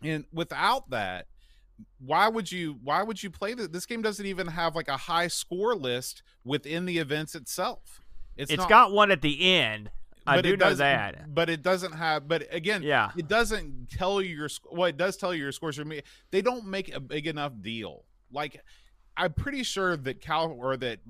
and 0.00 0.24
without 0.32 0.90
that. 0.90 1.26
why 1.98 2.28
would 2.28 2.52
you 2.52 2.78
why 2.84 3.02
would 3.02 3.20
you 3.20 3.30
play 3.30 3.54
this? 3.54 3.66
This 3.66 3.84
game 3.84 4.00
doesn't 4.00 4.26
even 4.26 4.46
have 4.46 4.76
like 4.76 4.86
a 4.86 4.96
high 4.96 5.26
score 5.26 5.74
list 5.74 6.22
within 6.44 6.84
the 6.84 6.98
events 6.98 7.34
itself. 7.34 8.00
It's, 8.36 8.52
it's 8.52 8.60
not, 8.60 8.68
got 8.68 8.92
one 8.92 9.10
at 9.10 9.22
the 9.22 9.54
end. 9.54 9.90
I 10.26 10.40
do 10.40 10.56
know 10.56 10.74
that, 10.74 11.34
but 11.34 11.50
it 11.50 11.62
doesn't 11.62 11.92
have. 11.92 12.26
But 12.28 12.46
again, 12.50 12.82
yeah, 12.82 13.10
it 13.16 13.28
doesn't 13.28 13.90
tell 13.90 14.22
you 14.22 14.36
your. 14.36 14.48
Well, 14.70 14.88
it 14.88 14.96
does 14.96 15.16
tell 15.16 15.34
you 15.34 15.42
your 15.42 15.52
scores. 15.52 15.76
For 15.76 15.84
me, 15.84 16.02
They 16.30 16.42
don't 16.42 16.66
make 16.66 16.94
a 16.94 17.00
big 17.00 17.26
enough 17.26 17.52
deal. 17.60 18.04
Like 18.32 18.62
I'm 19.16 19.32
pretty 19.32 19.62
sure 19.62 19.96
that 19.96 20.20
Cal 20.20 20.50
or 20.50 20.76
that 20.76 21.00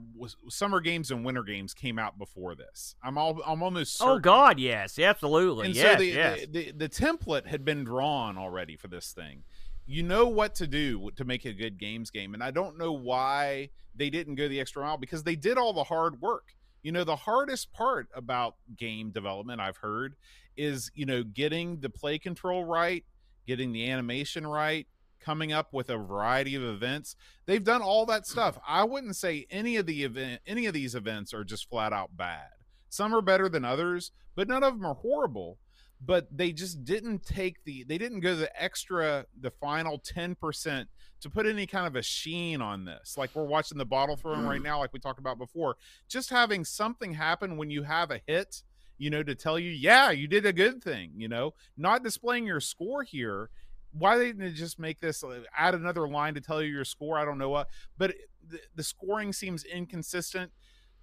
summer 0.48 0.80
games 0.80 1.10
and 1.10 1.24
winter 1.24 1.42
games 1.42 1.72
came 1.72 1.98
out 1.98 2.18
before 2.18 2.54
this. 2.54 2.96
I'm 3.02 3.16
all 3.16 3.40
I'm 3.46 3.62
almost 3.62 4.00
oh, 4.00 4.04
certain. 4.04 4.16
oh 4.16 4.20
god 4.20 4.58
yes 4.58 4.98
absolutely 4.98 5.66
and 5.66 5.74
yes, 5.74 5.92
so 5.92 5.98
the, 5.98 6.06
yes. 6.06 6.40
The, 6.40 6.46
the, 6.46 6.72
the 6.72 6.88
template 6.88 7.46
had 7.46 7.64
been 7.64 7.84
drawn 7.84 8.36
already 8.36 8.76
for 8.76 8.88
this 8.88 9.12
thing. 9.12 9.44
You 9.86 10.02
know 10.02 10.26
what 10.26 10.54
to 10.56 10.66
do 10.66 11.10
to 11.16 11.24
make 11.24 11.44
a 11.44 11.52
good 11.52 11.78
games 11.78 12.10
game, 12.10 12.34
and 12.34 12.42
I 12.42 12.50
don't 12.50 12.78
know 12.78 12.92
why 12.92 13.70
they 13.94 14.10
didn't 14.10 14.34
go 14.34 14.48
the 14.48 14.60
extra 14.60 14.82
mile 14.82 14.96
because 14.96 15.22
they 15.22 15.36
did 15.36 15.58
all 15.58 15.72
the 15.72 15.84
hard 15.84 16.20
work. 16.20 16.54
You 16.84 16.92
know, 16.92 17.02
the 17.02 17.16
hardest 17.16 17.72
part 17.72 18.08
about 18.14 18.56
game 18.76 19.10
development 19.10 19.60
I've 19.60 19.78
heard 19.78 20.16
is 20.56 20.92
you 20.94 21.06
know 21.06 21.24
getting 21.24 21.80
the 21.80 21.88
play 21.88 22.18
control 22.18 22.64
right, 22.64 23.04
getting 23.46 23.72
the 23.72 23.90
animation 23.90 24.46
right, 24.46 24.86
coming 25.18 25.50
up 25.50 25.72
with 25.72 25.88
a 25.88 25.96
variety 25.96 26.54
of 26.54 26.62
events. 26.62 27.16
They've 27.46 27.64
done 27.64 27.80
all 27.80 28.04
that 28.06 28.26
stuff. 28.26 28.58
I 28.68 28.84
wouldn't 28.84 29.16
say 29.16 29.46
any 29.50 29.76
of 29.76 29.86
the 29.86 30.04
event 30.04 30.42
any 30.46 30.66
of 30.66 30.74
these 30.74 30.94
events 30.94 31.32
are 31.32 31.42
just 31.42 31.70
flat 31.70 31.94
out 31.94 32.16
bad. 32.18 32.50
Some 32.90 33.14
are 33.14 33.22
better 33.22 33.48
than 33.48 33.64
others, 33.64 34.12
but 34.36 34.46
none 34.46 34.62
of 34.62 34.74
them 34.74 34.86
are 34.86 34.94
horrible. 34.94 35.58
But 36.04 36.36
they 36.36 36.52
just 36.52 36.84
didn't 36.84 37.24
take 37.24 37.64
the 37.64 37.84
they 37.84 37.98
didn't 37.98 38.20
go 38.20 38.34
the 38.34 38.50
extra 38.60 39.26
the 39.40 39.50
final 39.50 39.98
10% 39.98 40.86
to 41.20 41.30
put 41.30 41.46
any 41.46 41.66
kind 41.66 41.86
of 41.86 41.96
a 41.96 42.02
sheen 42.02 42.60
on 42.60 42.84
this. 42.84 43.16
Like 43.16 43.30
we're 43.34 43.44
watching 43.44 43.78
the 43.78 43.86
bottle 43.86 44.16
throwing 44.16 44.44
right 44.44 44.62
now 44.62 44.80
like 44.80 44.92
we 44.92 44.98
talked 44.98 45.18
about 45.18 45.38
before. 45.38 45.76
Just 46.08 46.30
having 46.30 46.64
something 46.64 47.14
happen 47.14 47.56
when 47.56 47.70
you 47.70 47.82
have 47.84 48.10
a 48.10 48.20
hit 48.26 48.62
you 48.96 49.10
know, 49.10 49.24
to 49.24 49.34
tell 49.34 49.58
you, 49.58 49.72
yeah, 49.72 50.12
you 50.12 50.28
did 50.28 50.46
a 50.46 50.52
good 50.52 50.80
thing, 50.80 51.10
you 51.16 51.26
know, 51.26 51.52
not 51.76 52.04
displaying 52.04 52.46
your 52.46 52.60
score 52.60 53.02
here 53.02 53.50
why 53.94 54.18
they 54.18 54.26
didn't 54.26 54.40
they 54.40 54.50
just 54.50 54.78
make 54.78 55.00
this 55.00 55.22
uh, 55.22 55.40
add 55.56 55.74
another 55.74 56.08
line 56.08 56.34
to 56.34 56.40
tell 56.40 56.60
you 56.60 56.70
your 56.70 56.84
score? 56.84 57.16
I 57.18 57.24
don't 57.24 57.38
know 57.38 57.48
what, 57.48 57.68
but 57.96 58.14
the, 58.46 58.58
the 58.74 58.82
scoring 58.82 59.32
seems 59.32 59.64
inconsistent. 59.64 60.50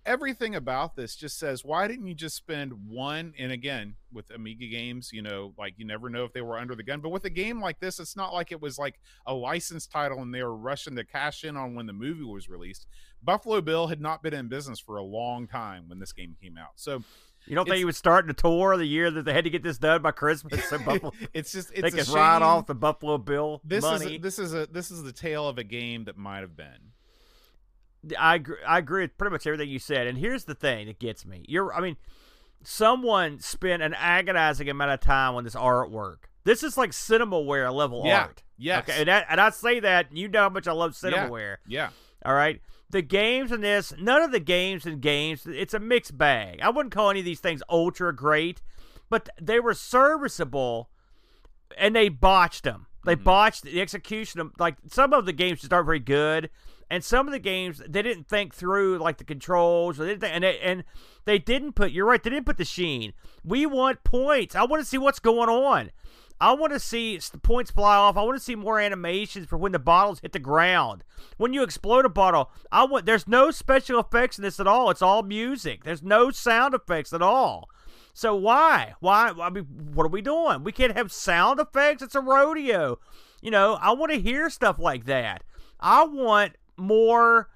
Everything 0.06 0.56
about 0.56 0.96
this 0.96 1.16
just 1.16 1.38
says, 1.38 1.64
why 1.64 1.88
didn't 1.88 2.08
you 2.08 2.16
just 2.16 2.36
spend 2.36 2.74
one? 2.90 3.34
And 3.38 3.52
again, 3.52 3.96
with 4.12 4.32
Amiga 4.34 4.68
games, 4.68 5.12
you 5.14 5.22
know, 5.22 5.54
like 5.58 5.76
you 5.78 5.86
never 5.86 6.10
know 6.10 6.24
if 6.24 6.34
they 6.34 6.42
were 6.42 6.58
under 6.58 6.76
the 6.76 6.84
gun. 6.84 7.02
But 7.02 7.10
with 7.10 7.26
a 7.26 7.30
game 7.30 7.62
like 7.62 7.80
this, 7.80 8.00
it's 8.00 8.16
not 8.16 8.34
like 8.34 8.52
it 8.52 8.62
was 8.62 8.80
like 8.80 9.00
a 9.28 9.34
licensed 9.34 9.92
title 9.92 10.22
and 10.22 10.34
they 10.34 10.44
were 10.44 10.56
rushing 10.56 10.96
to 10.96 11.04
cash 11.04 11.44
in 11.44 11.56
on 11.56 11.76
when 11.76 11.86
the 11.86 11.94
movie 11.94 12.24
was 12.24 12.50
released. 12.50 12.88
Buffalo 13.24 13.62
Bill 13.62 13.88
had 13.88 14.02
not 14.02 14.24
been 14.24 14.34
in 14.34 14.48
business 14.48 14.80
for 14.80 14.98
a 14.98 15.04
long 15.04 15.48
time 15.48 15.88
when 15.88 16.00
this 16.00 16.14
game 16.14 16.36
came 16.42 16.58
out. 16.58 16.72
So 16.76 17.04
you 17.46 17.56
don't 17.56 17.66
think 17.66 17.78
he 17.78 17.86
was 17.86 17.98
starting 17.98 18.30
a 18.30 18.34
tour 18.34 18.78
the 18.78 18.86
year 18.86 19.10
that 19.10 19.26
they 19.26 19.34
had 19.34 19.46
to 19.46 19.50
get 19.50 19.64
this 19.64 19.78
done 19.78 20.02
by 20.02 20.12
Christmas? 20.12 20.62
So 20.72 20.78
Buffalo, 20.78 21.12
it's 21.34 21.52
just 21.52 21.72
it's 21.74 21.82
they 21.82 21.92
could 21.92 22.08
ride 22.10 22.42
off 22.42 22.66
the 22.66 22.76
Buffalo 22.76 23.18
Bill 23.18 23.62
this 23.64 23.82
money. 23.82 24.06
Is 24.06 24.12
a, 24.14 24.18
this 24.20 24.40
is 24.40 24.54
a 24.54 24.68
this 24.68 24.92
is 24.92 25.04
the 25.04 25.12
tale 25.12 25.48
of 25.48 25.58
a 25.58 25.64
game 25.64 26.06
that 26.06 26.18
might 26.18 26.40
have 26.40 26.56
been. 26.56 26.94
I 28.18 28.36
agree, 28.36 28.58
I 28.68 28.80
agree 28.80 29.04
with 29.04 29.18
pretty 29.18 29.32
much 29.32 29.46
everything 29.46 29.70
you 29.70 29.80
said, 29.80 30.08
and 30.08 30.18
here's 30.18 30.46
the 30.46 30.56
thing 30.56 30.88
that 30.88 31.00
gets 31.00 31.26
me. 31.26 31.46
You're, 31.48 31.74
I 31.74 31.82
mean, 31.82 31.98
someone 32.64 33.40
spent 33.40 33.82
an 33.84 33.94
agonizing 33.94 34.70
amount 34.70 34.92
of 34.92 35.00
time 35.00 35.36
on 35.36 35.44
this 35.44 35.56
artwork. 35.56 36.18
This 36.44 36.64
is 36.64 36.78
like 36.78 36.92
Cinemaware 36.92 37.74
level 37.74 38.04
yeah. 38.06 38.22
art. 38.22 38.44
Yes. 38.58 38.84
Okay, 38.84 39.00
and, 39.00 39.08
that, 39.08 39.28
and 39.30 39.40
I 39.40 39.50
say 39.52 39.80
that 39.80 40.16
you 40.16 40.28
know 40.28 40.42
how 40.42 40.50
much 40.50 40.68
I 40.68 40.72
love 40.72 40.94
Cinemaware. 40.94 41.58
Yeah. 41.68 41.90
yeah. 41.90 41.90
All 42.26 42.36
right 42.36 42.62
the 42.92 43.02
games 43.02 43.52
in 43.52 43.62
this, 43.62 43.94
none 43.98 44.22
of 44.22 44.32
the 44.32 44.40
games 44.40 44.86
in 44.86 45.00
games, 45.00 45.46
it's 45.46 45.74
a 45.74 45.80
mixed 45.80 46.18
bag. 46.18 46.60
I 46.62 46.70
wouldn't 46.70 46.94
call 46.94 47.10
any 47.10 47.20
of 47.20 47.26
these 47.26 47.40
things 47.40 47.64
ultra 47.70 48.14
great, 48.14 48.62
but 49.10 49.30
they 49.42 49.60
were 49.60 49.74
serviceable, 49.74 50.90
and 51.78 51.96
they 51.96 52.10
botched 52.10 52.64
them. 52.64 52.88
They 53.06 53.16
mm-hmm. 53.16 53.24
botched 53.24 53.64
the 53.64 53.82
execution 53.82 54.42
of 54.42 54.52
like 54.60 54.76
some 54.88 55.14
of 55.14 55.26
the 55.26 55.34
games 55.34 55.62
just 55.62 55.74
aren't 55.74 55.86
very 55.86 56.00
good, 56.00 56.50
and 56.92 57.06
some 57.06 57.26
of 57.26 57.32
the 57.32 57.40
games 57.40 57.82
they 57.88 58.02
didn't 58.02 58.28
think 58.28 58.54
through 58.54 58.98
like 58.98 59.18
the 59.18 59.24
controls, 59.24 59.98
or 59.98 60.04
they 60.04 60.16
didn't, 60.16 60.26
and 60.26 60.44
they, 60.44 60.60
and 60.60 60.84
they 61.24 61.40
didn't 61.40 61.72
put. 61.72 61.94
You're 61.94 62.06
right, 62.06 62.22
they 62.22 62.30
didn't 62.30 62.46
put 62.46 62.58
the 62.58 62.66
sheen. 62.66 63.14
We 63.46 63.66
want 63.66 64.04
points. 64.04 64.56
I 64.56 64.66
want 64.66 64.84
to 64.84 64.88
see 64.88 64.98
what's 64.98 65.20
going 65.20 65.48
on. 65.48 65.92
I 66.42 66.52
want 66.52 66.74
to 66.74 66.80
see 66.82 67.18
the 67.18 67.38
points 67.38 67.72
fly 67.72 67.96
off. 67.96 68.18
I 68.18 68.24
want 68.24 68.38
to 68.38 68.44
see 68.44 68.56
more 68.56 68.78
animations 68.78 69.48
for 69.48 69.56
when 69.56 69.72
the 69.72 69.80
bottles 69.80 70.20
hit 70.20 70.34
the 70.34 70.40
ground. 70.40 71.06
When 71.38 71.54
you 71.54 71.64
explode 71.64 72.04
a 72.04 72.10
bottle, 72.10 72.52
I 72.74 72.84
want 72.84 73.06
there's 73.06 73.28
no 73.28 73.52
special 73.52 73.98
effects 73.98 74.38
in 74.38 74.44
this 74.44 74.60
at 74.60 74.68
all. 74.68 74.90
It's 74.90 75.02
all 75.02 75.24
music. 75.24 75.86
There's 75.86 76.04
no 76.04 76.30
sound 76.30 76.74
effects 76.74 77.14
at 77.14 77.22
all. 77.22 77.70
So 78.14 78.36
why? 78.36 78.96
Why? 79.00 79.32
I 79.42 79.50
mean, 79.50 79.64
what 79.94 80.06
are 80.06 80.10
we 80.10 80.22
doing? 80.22 80.66
We 80.66 80.74
can't 80.74 80.98
have 80.98 81.14
sound 81.14 81.62
effects. 81.62 82.04
It's 82.04 82.16
a 82.16 82.20
rodeo. 82.20 83.00
You 83.42 83.52
know, 83.52 83.78
I 83.82 83.94
want 83.94 84.12
to 84.12 84.20
hear 84.20 84.50
stuff 84.50 84.78
like 84.78 85.06
that. 85.06 85.44
I 85.80 86.04
want 86.04 86.58
more 86.82 87.50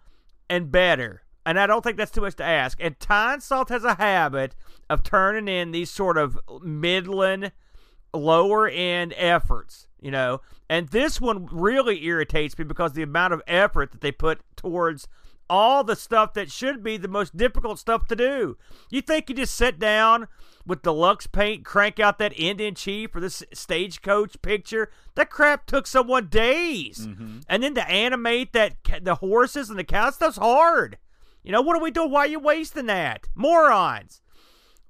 and 0.49 0.71
better. 0.71 1.23
And 1.45 1.59
I 1.59 1.67
don't 1.67 1.83
think 1.83 1.97
that's 1.97 2.11
too 2.11 2.21
much 2.21 2.35
to 2.35 2.43
ask. 2.43 2.79
And 2.81 2.95
Salt 3.43 3.69
has 3.69 3.83
a 3.83 3.95
habit 3.95 4.55
of 4.89 5.03
turning 5.03 5.47
in 5.47 5.71
these 5.71 5.91
sort 5.91 6.17
of 6.17 6.39
Midland 6.61 7.51
lower 8.13 8.67
end 8.67 9.13
efforts, 9.17 9.87
you 9.99 10.09
know. 10.09 10.41
And 10.69 10.89
this 10.89 11.21
one 11.21 11.47
really 11.51 12.03
irritates 12.05 12.57
me 12.57 12.65
because 12.65 12.93
the 12.93 13.03
amount 13.03 13.33
of 13.33 13.41
effort 13.45 13.91
that 13.91 14.01
they 14.01 14.11
put 14.11 14.41
towards 14.55 15.07
all 15.49 15.83
the 15.83 15.95
stuff 15.95 16.33
that 16.33 16.51
should 16.51 16.83
be 16.83 16.97
the 16.97 17.07
most 17.07 17.37
difficult 17.37 17.79
stuff 17.79 18.07
to 18.07 18.15
do. 18.15 18.57
You 18.89 19.01
think 19.01 19.29
you 19.29 19.35
just 19.35 19.55
sit 19.55 19.79
down 19.79 20.27
with 20.65 20.81
deluxe 20.81 21.27
paint, 21.27 21.63
crank 21.63 21.99
out 21.99 22.17
that 22.19 22.37
Indian 22.39 22.75
chief 22.75 23.15
or 23.15 23.19
this 23.19 23.43
stagecoach 23.53 24.41
picture? 24.41 24.91
That 25.15 25.29
crap 25.29 25.65
took 25.65 25.87
someone 25.87 26.27
days. 26.27 27.07
Mm-hmm. 27.07 27.39
And 27.47 27.63
then 27.63 27.75
to 27.75 27.89
animate 27.89 28.53
that 28.53 28.75
the 29.01 29.15
horses 29.15 29.69
and 29.69 29.77
the 29.77 29.83
cows, 29.83 30.15
stuff's 30.15 30.37
hard. 30.37 30.97
You 31.43 31.51
know, 31.51 31.61
what 31.61 31.77
are 31.77 31.83
we 31.83 31.91
doing? 31.91 32.11
Why 32.11 32.21
are 32.21 32.27
you 32.27 32.39
wasting 32.39 32.87
that? 32.87 33.27
Morons 33.35 34.21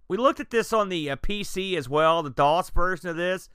we 0.08 0.18
looked 0.18 0.40
at 0.40 0.52
this 0.52 0.72
on 0.72 0.90
the 0.90 1.10
uh, 1.10 1.16
PC 1.16 1.76
as 1.76 1.90
well, 1.90 2.22
the 2.22 2.30
DOS 2.30 2.70
version 2.70 3.10
of 3.10 3.16
this, 3.16 3.50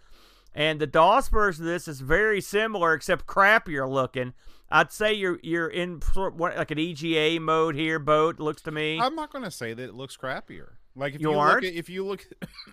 and 0.55 0.81
the 0.81 0.87
DOS 0.87 1.29
version 1.29 1.65
of 1.65 1.71
this 1.71 1.87
is 1.87 2.01
very 2.01 2.41
similar 2.41 2.93
except 2.93 3.27
crappier 3.27 3.89
looking. 3.89 4.33
I'd 4.71 4.93
say 4.93 5.13
you're 5.13 5.39
you're 5.43 5.69
in 5.69 6.01
sort 6.01 6.35
of 6.35 6.41
like 6.41 6.71
an 6.71 6.79
EGA 6.79 7.41
mode 7.41 7.75
here. 7.75 7.99
Boat 7.99 8.39
looks 8.39 8.63
to 8.63 8.71
me. 8.71 9.01
I'm 9.01 9.17
not 9.17 9.33
going 9.33 9.45
to 9.45 9.51
say 9.51 9.75
that 9.75 9.83
it 9.83 9.95
looks 9.95 10.17
crappier. 10.17 10.73
Like 10.95 11.15
if 11.15 11.21
you, 11.21 11.33
you 11.33 11.39
aren't? 11.39 11.65
look 11.65 11.73
at, 11.73 11.77
if 11.77 11.89
you 11.89 12.05
look 12.05 12.27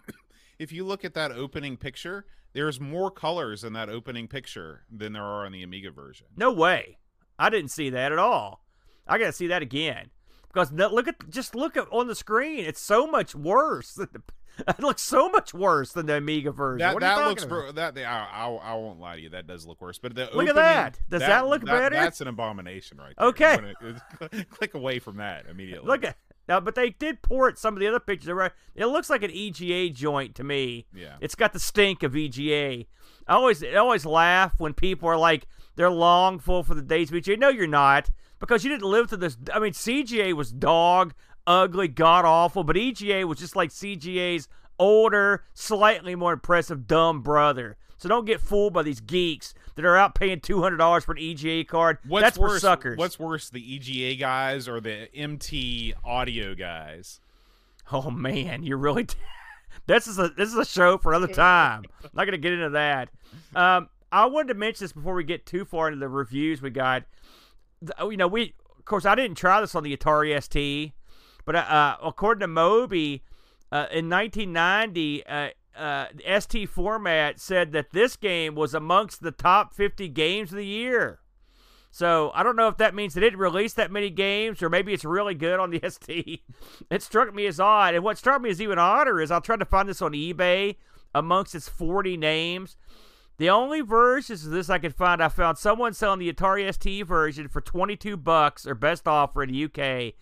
if 0.59 0.71
you 0.71 0.85
look 0.85 1.03
at 1.03 1.13
that 1.15 1.31
opening 1.31 1.77
picture, 1.77 2.25
there's 2.53 2.79
more 2.79 3.09
colors 3.09 3.63
in 3.63 3.73
that 3.73 3.89
opening 3.89 4.27
picture 4.27 4.83
than 4.91 5.13
there 5.13 5.23
are 5.23 5.45
in 5.45 5.51
the 5.51 5.63
Amiga 5.63 5.91
version. 5.91 6.27
No 6.35 6.51
way. 6.51 6.97
I 7.39 7.49
didn't 7.49 7.71
see 7.71 7.89
that 7.89 8.11
at 8.11 8.19
all. 8.19 8.63
I 9.07 9.17
got 9.17 9.27
to 9.27 9.33
see 9.33 9.47
that 9.47 9.61
again. 9.61 10.09
Because 10.47 10.71
look 10.71 11.07
at 11.07 11.29
just 11.29 11.55
look 11.55 11.77
at 11.77 11.87
on 11.91 12.07
the 12.07 12.15
screen, 12.15 12.59
it's 12.59 12.81
so 12.81 13.07
much 13.07 13.35
worse. 13.35 13.99
It 14.67 14.79
looks 14.79 15.01
so 15.01 15.29
much 15.29 15.53
worse 15.53 15.91
than 15.91 16.05
the 16.05 16.17
Amiga 16.17 16.51
version. 16.51 16.79
That, 16.79 16.99
that 16.99 17.27
looks 17.27 17.43
about? 17.43 17.75
that 17.75 17.97
I, 17.97 18.01
I, 18.01 18.47
I 18.47 18.73
won't 18.75 18.99
lie 18.99 19.15
to 19.15 19.21
you. 19.21 19.29
That 19.29 19.47
does 19.47 19.65
look 19.65 19.81
worse. 19.81 19.99
But 19.99 20.15
the 20.15 20.23
look 20.25 20.33
opening, 20.33 20.49
at 20.49 20.55
that. 20.55 20.99
Does 21.09 21.21
that, 21.21 21.27
that 21.27 21.47
look 21.47 21.61
that, 21.61 21.71
better? 21.71 21.95
That's 21.95 22.21
an 22.21 22.27
abomination, 22.27 22.97
right? 22.97 23.13
There. 23.17 23.27
Okay. 23.27 23.73
To, 24.19 24.45
click 24.49 24.73
away 24.73 24.99
from 24.99 25.17
that 25.17 25.45
immediately. 25.47 25.87
Look 25.87 26.03
at 26.03 26.17
now, 26.47 26.59
but 26.59 26.75
they 26.75 26.91
did 26.91 27.21
port 27.21 27.59
some 27.59 27.73
of 27.73 27.79
the 27.79 27.87
other 27.87 27.99
pictures. 27.99 28.31
Right, 28.31 28.51
It 28.73 28.85
looks 28.85 29.09
like 29.09 29.23
an 29.23 29.31
EGA 29.31 29.89
joint 29.89 30.35
to 30.35 30.43
me. 30.43 30.85
Yeah. 30.93 31.15
It's 31.19 31.35
got 31.35 31.53
the 31.53 31.59
stink 31.59 32.03
of 32.03 32.15
EGA. 32.15 32.85
I 33.27 33.33
always 33.33 33.63
I 33.63 33.75
always 33.75 34.05
laugh 34.05 34.53
when 34.57 34.73
people 34.73 35.09
are 35.09 35.17
like 35.17 35.47
they're 35.75 35.89
longful 35.89 36.63
for 36.63 36.73
the 36.73 36.81
days 36.81 37.09
of 37.09 37.15
EGA. 37.17 37.37
No, 37.37 37.49
you're 37.49 37.67
not 37.67 38.09
because 38.39 38.63
you 38.63 38.69
didn't 38.69 38.89
live 38.89 39.09
through 39.09 39.19
this. 39.19 39.37
I 39.53 39.59
mean, 39.59 39.73
CGA 39.73 40.33
was 40.33 40.51
dog, 40.51 41.13
ugly, 41.47 41.87
god 41.87 42.25
awful, 42.25 42.63
but 42.63 42.77
EGA 42.77 43.25
was 43.25 43.39
just 43.39 43.55
like 43.55 43.71
CGA's 43.71 44.47
older, 44.77 45.43
slightly 45.53 46.13
more 46.13 46.33
impressive 46.33 46.85
dumb 46.85 47.21
brother. 47.21 47.77
So 47.97 48.07
don't 48.07 48.25
get 48.25 48.39
fooled 48.39 48.73
by 48.73 48.83
these 48.83 48.99
geeks 48.99 49.55
that 49.75 49.85
are 49.85 49.97
out 49.97 50.13
paying 50.13 50.39
two 50.39 50.61
hundred 50.61 50.77
dollars 50.77 51.03
for 51.03 51.13
an 51.13 51.17
EGA 51.17 51.63
card. 51.63 51.97
What's 52.07 52.23
That's 52.23 52.37
worse, 52.37 52.53
for 52.53 52.59
suckers. 52.59 52.97
What's 52.97 53.17
worse, 53.17 53.49
the 53.49 53.75
EGA 53.75 54.19
guys 54.19 54.67
or 54.67 54.79
the 54.79 55.13
MT 55.15 55.95
audio 56.03 56.53
guys? 56.53 57.19
Oh 57.91 58.11
man, 58.11 58.63
you're 58.63 58.77
really. 58.77 59.05
T- 59.05 59.17
this 59.87 60.07
is 60.07 60.19
a 60.19 60.29
this 60.29 60.49
is 60.49 60.55
a 60.55 60.65
show 60.65 60.97
for 60.99 61.13
another 61.13 61.33
time. 61.33 61.85
I'm 62.03 62.09
not 62.13 62.25
gonna 62.25 62.37
get 62.37 62.53
into 62.53 62.69
that. 62.71 63.09
Um, 63.55 63.89
I 64.11 64.25
wanted 64.25 64.49
to 64.49 64.59
mention 64.59 64.83
this 64.83 64.93
before 64.93 65.15
we 65.15 65.23
get 65.23 65.45
too 65.45 65.65
far 65.65 65.87
into 65.87 65.99
the 65.99 66.09
reviews 66.09 66.61
we 66.61 66.69
got. 66.69 67.03
Oh, 67.97 68.09
you 68.09 68.17
know, 68.17 68.27
we 68.27 68.53
of 68.77 68.85
course 68.85 69.05
I 69.05 69.15
didn't 69.15 69.37
try 69.37 69.59
this 69.59 69.73
on 69.73 69.83
the 69.83 69.95
Atari 69.95 70.39
ST, 70.41 70.93
but 71.47 71.55
uh, 71.55 71.59
uh 71.59 71.95
according 72.03 72.41
to 72.41 72.47
Moby, 72.47 73.23
uh, 73.71 73.87
in 73.91 74.09
1990, 74.09 75.25
uh, 75.25 75.49
uh, 75.75 76.07
ST 76.39 76.69
Format 76.69 77.39
said 77.39 77.71
that 77.71 77.91
this 77.91 78.15
game 78.15 78.53
was 78.53 78.73
amongst 78.73 79.21
the 79.21 79.31
top 79.31 79.73
50 79.73 80.07
games 80.09 80.51
of 80.51 80.57
the 80.57 80.65
year. 80.65 81.19
So 81.89 82.31
I 82.35 82.43
don't 82.43 82.55
know 82.55 82.67
if 82.67 82.77
that 82.77 82.93
means 82.93 83.13
they 83.13 83.21
didn't 83.21 83.39
release 83.39 83.73
that 83.73 83.91
many 83.91 84.09
games, 84.09 84.61
or 84.61 84.69
maybe 84.69 84.93
it's 84.93 85.05
really 85.05 85.33
good 85.33 85.59
on 85.59 85.71
the 85.71 85.81
ST. 85.89 86.43
it 86.91 87.01
struck 87.01 87.33
me 87.33 87.47
as 87.47 87.59
odd, 87.59 87.95
and 87.95 88.03
what 88.03 88.17
struck 88.17 88.41
me 88.41 88.49
as 88.49 88.61
even 88.61 88.77
odder 88.77 89.19
is 89.21 89.31
I 89.31 89.39
tried 89.39 89.59
to 89.59 89.65
find 89.65 89.89
this 89.89 90.01
on 90.01 90.11
eBay 90.11 90.75
amongst 91.15 91.55
its 91.55 91.69
40 91.69 92.17
names. 92.17 92.75
The 93.37 93.49
only 93.49 93.81
versions 93.81 94.45
of 94.45 94.51
this 94.51 94.69
I 94.69 94.79
could 94.79 94.95
find, 94.95 95.21
I 95.21 95.29
found 95.29 95.57
someone 95.57 95.93
selling 95.93 96.19
the 96.19 96.31
Atari 96.31 96.71
ST 96.73 97.05
version 97.05 97.47
for 97.47 97.61
22 97.61 98.17
bucks 98.17 98.65
or 98.65 98.73
best 98.73 99.07
offer 99.07 99.43
in 99.43 99.51
the 99.51 99.65
UK, 99.65 100.15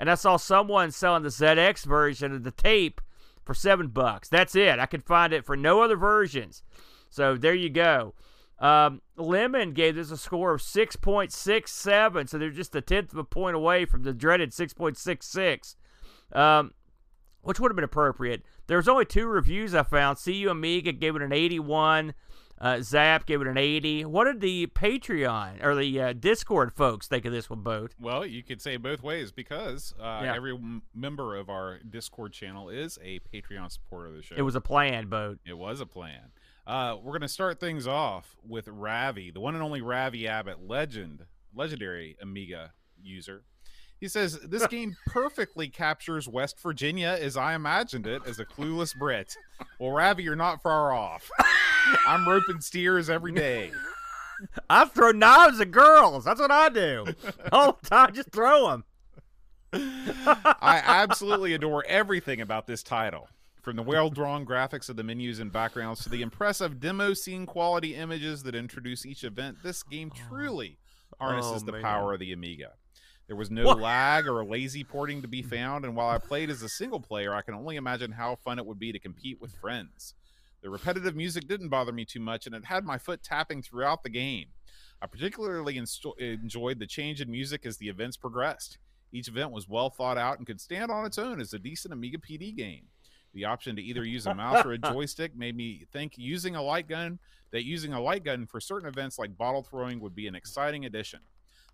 and 0.00 0.10
I 0.10 0.14
saw 0.14 0.38
someone 0.38 0.90
selling 0.90 1.22
the 1.22 1.28
ZX 1.28 1.84
version 1.84 2.32
of 2.32 2.42
the 2.42 2.50
tape 2.50 3.02
for 3.44 3.52
seven 3.52 3.88
bucks. 3.88 4.30
That's 4.30 4.56
it. 4.56 4.78
I 4.78 4.86
could 4.86 5.04
find 5.04 5.34
it 5.34 5.44
for 5.44 5.58
no 5.58 5.82
other 5.82 5.96
versions. 5.96 6.62
So 7.10 7.36
there 7.36 7.54
you 7.54 7.68
go. 7.68 8.14
Um, 8.58 9.02
Lemon 9.16 9.74
gave 9.74 9.96
this 9.96 10.10
a 10.10 10.16
score 10.16 10.54
of 10.54 10.62
6.67, 10.62 12.28
so 12.28 12.38
they're 12.38 12.50
just 12.50 12.74
a 12.74 12.80
tenth 12.80 13.12
of 13.12 13.18
a 13.18 13.24
point 13.24 13.56
away 13.56 13.84
from 13.84 14.02
the 14.02 14.14
dreaded 14.14 14.52
6.66, 14.52 15.76
um, 16.32 16.72
which 17.42 17.60
would 17.60 17.70
have 17.70 17.76
been 17.76 17.84
appropriate. 17.84 18.42
There's 18.68 18.88
only 18.88 19.04
two 19.04 19.26
reviews 19.26 19.74
I 19.74 19.82
found. 19.82 20.18
CU 20.22 20.48
Amiga 20.48 20.92
gave 20.92 21.14
it 21.14 21.22
an 21.22 21.32
81. 21.32 22.14
Uh, 22.60 22.80
Zap 22.82 23.24
gave 23.24 23.40
it 23.40 23.46
an 23.46 23.56
80. 23.56 24.04
What 24.04 24.24
did 24.24 24.40
the 24.40 24.66
Patreon 24.66 25.64
or 25.64 25.74
the 25.74 26.00
uh, 26.00 26.12
Discord 26.12 26.72
folks 26.72 27.08
think 27.08 27.24
of 27.24 27.32
this 27.32 27.48
one, 27.48 27.62
Boat? 27.62 27.92
Well, 27.98 28.26
you 28.26 28.42
could 28.42 28.60
say 28.60 28.76
both 28.76 29.02
ways 29.02 29.32
because 29.32 29.94
uh, 29.98 30.20
Yeah. 30.24 30.34
every 30.34 30.52
m- 30.52 30.82
member 30.94 31.36
of 31.36 31.48
our 31.48 31.78
Discord 31.78 32.32
channel 32.32 32.68
is 32.68 32.98
a 33.02 33.20
Patreon 33.32 33.72
supporter 33.72 34.08
of 34.08 34.14
the 34.16 34.22
show. 34.22 34.34
It 34.36 34.42
was 34.42 34.54
a 34.54 34.60
plan, 34.60 35.06
Boat. 35.08 35.38
It 35.46 35.56
was 35.56 35.80
a 35.80 35.86
plan. 35.86 36.32
Uh, 36.66 36.96
we're 37.02 37.12
going 37.12 37.22
to 37.22 37.28
start 37.28 37.58
things 37.58 37.86
off 37.86 38.36
with 38.46 38.68
Ravi, 38.68 39.30
the 39.30 39.40
one 39.40 39.54
and 39.54 39.64
only 39.64 39.80
Ravi 39.80 40.28
Abbott, 40.28 40.60
legend, 40.68 41.24
legendary 41.54 42.16
Amiga 42.20 42.72
user. 43.02 43.42
He 44.00 44.08
says 44.08 44.38
this 44.40 44.66
game 44.68 44.96
perfectly 45.06 45.68
captures 45.68 46.26
West 46.26 46.58
Virginia 46.60 47.18
as 47.20 47.36
I 47.36 47.54
imagined 47.54 48.06
it 48.06 48.22
as 48.26 48.40
a 48.40 48.44
clueless 48.44 48.96
Brit. 48.96 49.36
Well, 49.78 49.90
Ravi, 49.92 50.22
you're 50.22 50.36
not 50.36 50.62
far 50.62 50.92
off. 50.92 51.30
I'm 52.06 52.28
roping 52.28 52.60
steers 52.60 53.10
every 53.10 53.32
day. 53.32 53.72
I 54.70 54.86
throw 54.86 55.10
knives 55.10 55.60
at 55.60 55.70
girls. 55.70 56.24
That's 56.24 56.40
what 56.40 56.50
I 56.50 56.70
do. 56.70 57.06
All 57.52 57.78
the 57.80 57.88
time, 57.88 58.14
just 58.14 58.32
throw 58.32 58.70
them. 58.70 58.84
I 59.72 60.82
absolutely 60.84 61.54
adore 61.54 61.84
everything 61.86 62.40
about 62.40 62.66
this 62.66 62.82
title. 62.82 63.28
From 63.62 63.76
the 63.76 63.82
well 63.82 64.08
drawn 64.08 64.46
graphics 64.46 64.88
of 64.88 64.96
the 64.96 65.04
menus 65.04 65.38
and 65.38 65.52
backgrounds 65.52 66.02
to 66.04 66.08
the 66.08 66.22
impressive 66.22 66.80
demo 66.80 67.12
scene 67.12 67.44
quality 67.44 67.94
images 67.94 68.42
that 68.44 68.54
introduce 68.54 69.04
each 69.04 69.22
event, 69.22 69.58
this 69.62 69.82
game 69.82 70.10
oh. 70.14 70.18
truly 70.28 70.78
harnesses 71.20 71.62
Oh, 71.62 71.66
the 71.66 71.80
power 71.80 72.14
of 72.14 72.20
the 72.20 72.32
Amiga. 72.32 72.72
There 73.30 73.36
was 73.36 73.48
no 73.48 73.64
What? 73.64 73.78
lag 73.78 74.26
or 74.26 74.44
lazy 74.44 74.82
porting 74.82 75.22
to 75.22 75.28
be 75.28 75.40
mm. 75.40 75.48
found, 75.48 75.84
and 75.84 75.94
while 75.94 76.08
I 76.08 76.18
played 76.18 76.50
as 76.50 76.62
a 76.62 76.68
single 76.68 76.98
player, 76.98 77.32
I 77.32 77.42
can 77.42 77.54
only 77.54 77.76
imagine 77.76 78.10
how 78.10 78.34
fun 78.34 78.58
it 78.58 78.66
would 78.66 78.80
be 78.80 78.90
to 78.90 78.98
compete 78.98 79.40
with 79.40 79.54
friends. 79.54 80.14
The 80.62 80.68
repetitive 80.68 81.14
music 81.14 81.46
didn't 81.46 81.68
bother 81.68 81.92
me 81.92 82.04
too 82.04 82.18
much, 82.18 82.46
and 82.46 82.56
it 82.56 82.64
had 82.64 82.84
my 82.84 82.98
foot 82.98 83.22
tapping 83.22 83.62
throughout 83.62 84.02
the 84.02 84.10
game. 84.10 84.48
I 85.00 85.06
particularly 85.06 85.76
insto- 85.76 86.18
enjoyed 86.18 86.80
the 86.80 86.88
change 86.88 87.20
in 87.20 87.30
music 87.30 87.64
as 87.64 87.76
the 87.76 87.88
events 87.88 88.16
progressed. 88.16 88.78
Each 89.12 89.28
event 89.28 89.52
was 89.52 89.68
well 89.68 89.90
thought 89.90 90.18
out 90.18 90.38
and 90.38 90.46
could 90.46 90.60
stand 90.60 90.90
on 90.90 91.06
its 91.06 91.16
own 91.16 91.40
as 91.40 91.52
a 91.52 91.58
decent 91.60 91.94
Amiga 91.94 92.18
PD 92.18 92.52
game. 92.56 92.86
The 93.32 93.44
option 93.44 93.76
to 93.76 93.82
either 93.82 94.04
use 94.04 94.26
a 94.26 94.34
mouse 94.34 94.66
or 94.66 94.72
a 94.72 94.78
joystick 94.92 95.36
made 95.36 95.56
me 95.56 95.86
think 95.92 96.18
using 96.18 96.56
a 96.56 96.62
light 96.62 96.88
gun 96.88 97.20
that 97.52 97.64
using 97.64 97.92
a 97.92 98.00
light 98.00 98.24
gun 98.24 98.46
for 98.46 98.60
certain 98.60 98.88
events 98.88 99.20
like 99.20 99.38
bottle 99.38 99.62
throwing 99.62 100.00
would 100.00 100.16
be 100.16 100.26
an 100.26 100.34
exciting 100.34 100.84
addition. 100.84 101.20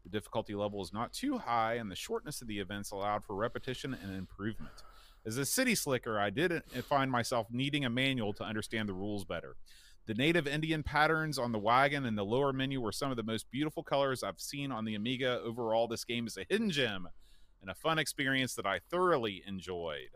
The 0.07 0.11
difficulty 0.11 0.55
level 0.55 0.81
is 0.83 0.93
not 0.93 1.13
too 1.13 1.37
high, 1.37 1.75
and 1.75 1.91
the 1.91 1.97
shortness 1.97 2.41
of 2.41 2.47
the 2.47 2.61
events 2.61 2.93
allowed 2.93 3.25
for 3.25 3.35
repetition 3.35 3.93
and 3.93 4.17
improvement. 4.17 4.85
As 5.27 5.37
a 5.37 5.45
city 5.45 5.75
slicker, 5.75 6.17
I 6.21 6.31
did 6.31 6.53
eh, 6.53 6.61
find 6.81 7.11
myself 7.11 7.49
needing 7.51 7.85
a 7.85 7.91
manual 7.91 8.33
to 8.35 8.45
understand 8.45 8.89
the 8.89 8.95
rules 8.95 9.25
better. 9.25 9.57
The 10.07 10.15
native 10.15 10.47
Indian 10.47 10.85
patterns 10.85 11.41
on 11.41 11.51
the 11.51 11.59
wagon 11.59 12.07
and 12.07 12.17
the 12.17 12.25
lower 12.25 12.53
menu 12.53 12.81
were 12.81 12.93
some 12.93 13.11
of 13.11 13.17
the 13.17 13.25
most 13.25 13.51
beautiful 13.51 13.83
colors 13.83 14.23
I've 14.23 14.39
seen 14.39 14.71
on 14.71 14.85
the 14.85 14.95
Amiga. 14.95 15.41
Overall, 15.45 15.89
this 15.89 16.05
game 16.05 16.29
is 16.29 16.37
a 16.37 16.47
hidden 16.49 16.71
gem 16.71 17.09
and 17.61 17.69
a 17.69 17.75
fun 17.75 17.99
experience 17.99 18.55
that 18.55 18.67
I 18.67 18.79
thoroughly 18.89 19.43
enjoyed. 19.45 20.11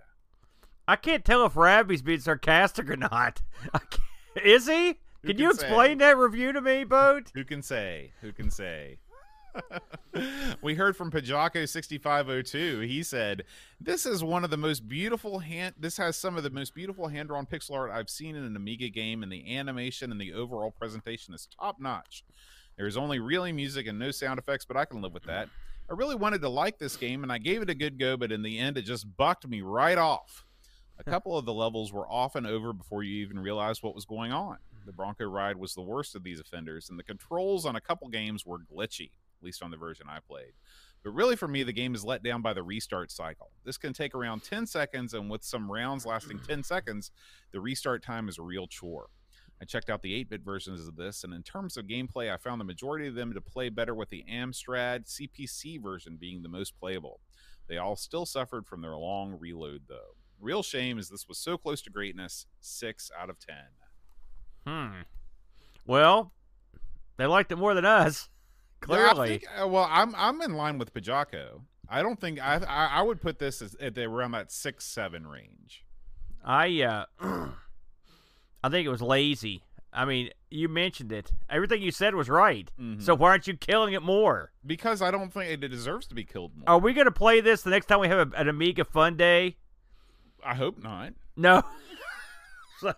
I 0.86 0.94
can't 0.94 1.24
tell 1.24 1.44
if 1.44 1.56
Ravi's 1.56 2.02
being 2.02 2.20
sarcastic 2.20 2.88
or 2.88 2.96
not. 2.96 3.42
Is 4.44 4.68
he? 4.68 5.00
Can 5.22 5.32
can 5.32 5.38
you 5.38 5.52
say? 5.52 5.66
explain 5.66 5.98
that 5.98 6.16
review 6.16 6.52
to 6.52 6.60
me, 6.60 6.84
Boat? 6.84 7.32
Who 7.34 7.42
can 7.42 7.60
say? 7.60 8.12
Who 8.20 8.32
can 8.32 8.50
say? 8.50 8.98
we 10.62 10.74
heard 10.74 10.96
from 10.96 11.10
Pajako 11.10 11.68
6502. 11.68 12.80
He 12.80 13.02
said, 13.02 13.44
"This 13.80 14.06
is 14.06 14.22
one 14.22 14.44
of 14.44 14.50
the 14.50 14.56
most 14.56 14.88
beautiful 14.88 15.38
hand 15.40 15.74
this 15.78 15.96
has 15.96 16.16
some 16.16 16.36
of 16.36 16.42
the 16.42 16.50
most 16.50 16.74
beautiful 16.74 17.08
hand-drawn 17.08 17.46
pixel 17.46 17.74
art 17.74 17.90
I've 17.90 18.10
seen 18.10 18.36
in 18.36 18.44
an 18.44 18.56
Amiga 18.56 18.88
game 18.88 19.22
and 19.22 19.30
the 19.30 19.56
animation 19.56 20.10
and 20.10 20.20
the 20.20 20.32
overall 20.32 20.70
presentation 20.70 21.34
is 21.34 21.48
top-notch. 21.58 22.24
There's 22.76 22.96
only 22.96 23.18
really 23.18 23.52
music 23.52 23.86
and 23.86 23.98
no 23.98 24.10
sound 24.10 24.38
effects, 24.38 24.64
but 24.64 24.76
I 24.76 24.84
can 24.84 25.02
live 25.02 25.12
with 25.12 25.24
that. 25.24 25.48
I 25.88 25.94
really 25.94 26.14
wanted 26.14 26.40
to 26.42 26.48
like 26.48 26.78
this 26.78 26.96
game 26.96 27.22
and 27.22 27.32
I 27.32 27.38
gave 27.38 27.62
it 27.62 27.70
a 27.70 27.74
good 27.74 27.98
go, 27.98 28.16
but 28.16 28.32
in 28.32 28.42
the 28.42 28.58
end 28.58 28.78
it 28.78 28.82
just 28.82 29.16
bucked 29.16 29.46
me 29.46 29.60
right 29.60 29.98
off. 29.98 30.44
A 30.98 31.04
couple 31.04 31.36
of 31.36 31.46
the 31.46 31.54
levels 31.54 31.92
were 31.92 32.06
often 32.06 32.44
over 32.44 32.74
before 32.74 33.02
you 33.02 33.22
even 33.22 33.38
realized 33.38 33.82
what 33.82 33.94
was 33.94 34.04
going 34.04 34.32
on. 34.32 34.58
The 34.84 34.92
Bronco 34.92 35.24
ride 35.24 35.56
was 35.56 35.74
the 35.74 35.82
worst 35.82 36.14
of 36.14 36.22
these 36.22 36.40
offenders, 36.40 36.90
and 36.90 36.98
the 36.98 37.02
controls 37.02 37.64
on 37.64 37.76
a 37.76 37.80
couple 37.80 38.08
games 38.08 38.44
were 38.44 38.58
glitchy, 38.58 39.10
at 39.40 39.44
least 39.44 39.62
on 39.62 39.70
the 39.70 39.76
version 39.76 40.06
I 40.08 40.18
played. 40.20 40.52
But 41.02 41.10
really, 41.10 41.36
for 41.36 41.48
me, 41.48 41.62
the 41.62 41.72
game 41.72 41.94
is 41.94 42.04
let 42.04 42.22
down 42.22 42.42
by 42.42 42.52
the 42.52 42.62
restart 42.62 43.10
cycle. 43.10 43.50
This 43.64 43.78
can 43.78 43.92
take 43.92 44.14
around 44.14 44.42
10 44.42 44.66
seconds, 44.66 45.14
and 45.14 45.30
with 45.30 45.42
some 45.42 45.70
rounds 45.70 46.04
lasting 46.04 46.40
10 46.46 46.62
seconds, 46.62 47.10
the 47.52 47.60
restart 47.60 48.02
time 48.02 48.28
is 48.28 48.38
a 48.38 48.42
real 48.42 48.66
chore. 48.66 49.08
I 49.62 49.64
checked 49.64 49.90
out 49.90 50.02
the 50.02 50.14
8 50.14 50.30
bit 50.30 50.40
versions 50.42 50.86
of 50.86 50.96
this, 50.96 51.24
and 51.24 51.32
in 51.32 51.42
terms 51.42 51.76
of 51.76 51.86
gameplay, 51.86 52.32
I 52.32 52.36
found 52.36 52.60
the 52.60 52.66
majority 52.66 53.06
of 53.06 53.14
them 53.14 53.32
to 53.32 53.40
play 53.40 53.68
better 53.70 53.94
with 53.94 54.10
the 54.10 54.24
Amstrad 54.30 55.06
CPC 55.06 55.82
version 55.82 56.16
being 56.20 56.42
the 56.42 56.48
most 56.48 56.78
playable. 56.78 57.20
They 57.66 57.78
all 57.78 57.96
still 57.96 58.26
suffered 58.26 58.66
from 58.66 58.82
their 58.82 58.96
long 58.96 59.38
reload, 59.38 59.82
though. 59.88 60.16
Real 60.38 60.62
shame 60.62 60.98
is 60.98 61.08
this 61.08 61.28
was 61.28 61.38
so 61.38 61.56
close 61.58 61.82
to 61.82 61.90
greatness. 61.90 62.46
6 62.60 63.10
out 63.18 63.30
of 63.30 63.38
10. 63.38 63.56
Hmm. 64.66 65.00
Well, 65.86 66.32
they 67.16 67.26
liked 67.26 67.52
it 67.52 67.56
more 67.56 67.74
than 67.74 67.84
us. 67.84 68.28
Yeah, 68.88 68.94
I 68.94 69.12
Clearly. 69.12 69.28
think- 69.38 69.44
uh, 69.62 69.68
well, 69.68 69.86
I'm 69.90 70.14
I'm 70.16 70.40
in 70.40 70.54
line 70.54 70.78
with 70.78 70.94
Pajako. 70.94 71.60
I 71.88 72.02
don't 72.02 72.20
think 72.20 72.40
I 72.40 72.56
I, 72.66 72.86
I 72.98 73.02
would 73.02 73.20
put 73.20 73.38
this 73.38 73.60
as 73.62 73.74
at 73.76 73.94
the, 73.94 74.04
around 74.04 74.32
that 74.32 74.50
six 74.52 74.84
seven 74.86 75.26
range. 75.26 75.84
I 76.44 76.82
uh 76.82 77.04
I 78.62 78.68
think 78.68 78.86
it 78.86 78.90
was 78.90 79.02
lazy. 79.02 79.62
I 79.92 80.04
mean, 80.04 80.30
you 80.50 80.68
mentioned 80.68 81.10
it. 81.10 81.32
Everything 81.48 81.82
you 81.82 81.90
said 81.90 82.14
was 82.14 82.28
right. 82.28 82.70
Mhm. 82.80 83.02
So 83.02 83.14
why 83.14 83.30
aren't 83.30 83.46
you 83.48 83.56
killing 83.56 83.92
it 83.92 84.02
more? 84.02 84.52
because 84.64 85.02
I 85.02 85.10
don't 85.10 85.32
think 85.32 85.50
it 85.50 85.66
deserves 85.68 86.06
to 86.08 86.14
be 86.14 86.22
killed 86.24 86.52
more. 86.56 86.64
Are 86.68 86.78
we 86.78 86.92
going 86.92 87.06
to 87.06 87.10
play 87.10 87.40
this 87.40 87.62
the 87.62 87.70
next 87.70 87.86
time 87.86 87.98
we 88.00 88.06
have 88.08 88.32
a, 88.32 88.36
an 88.36 88.48
Amiga 88.48 88.84
Fun 88.84 89.16
Day? 89.16 89.56
I 90.44 90.54
hope 90.54 90.80
not. 90.82 91.14
No. 91.36 91.62
so, 92.80 92.92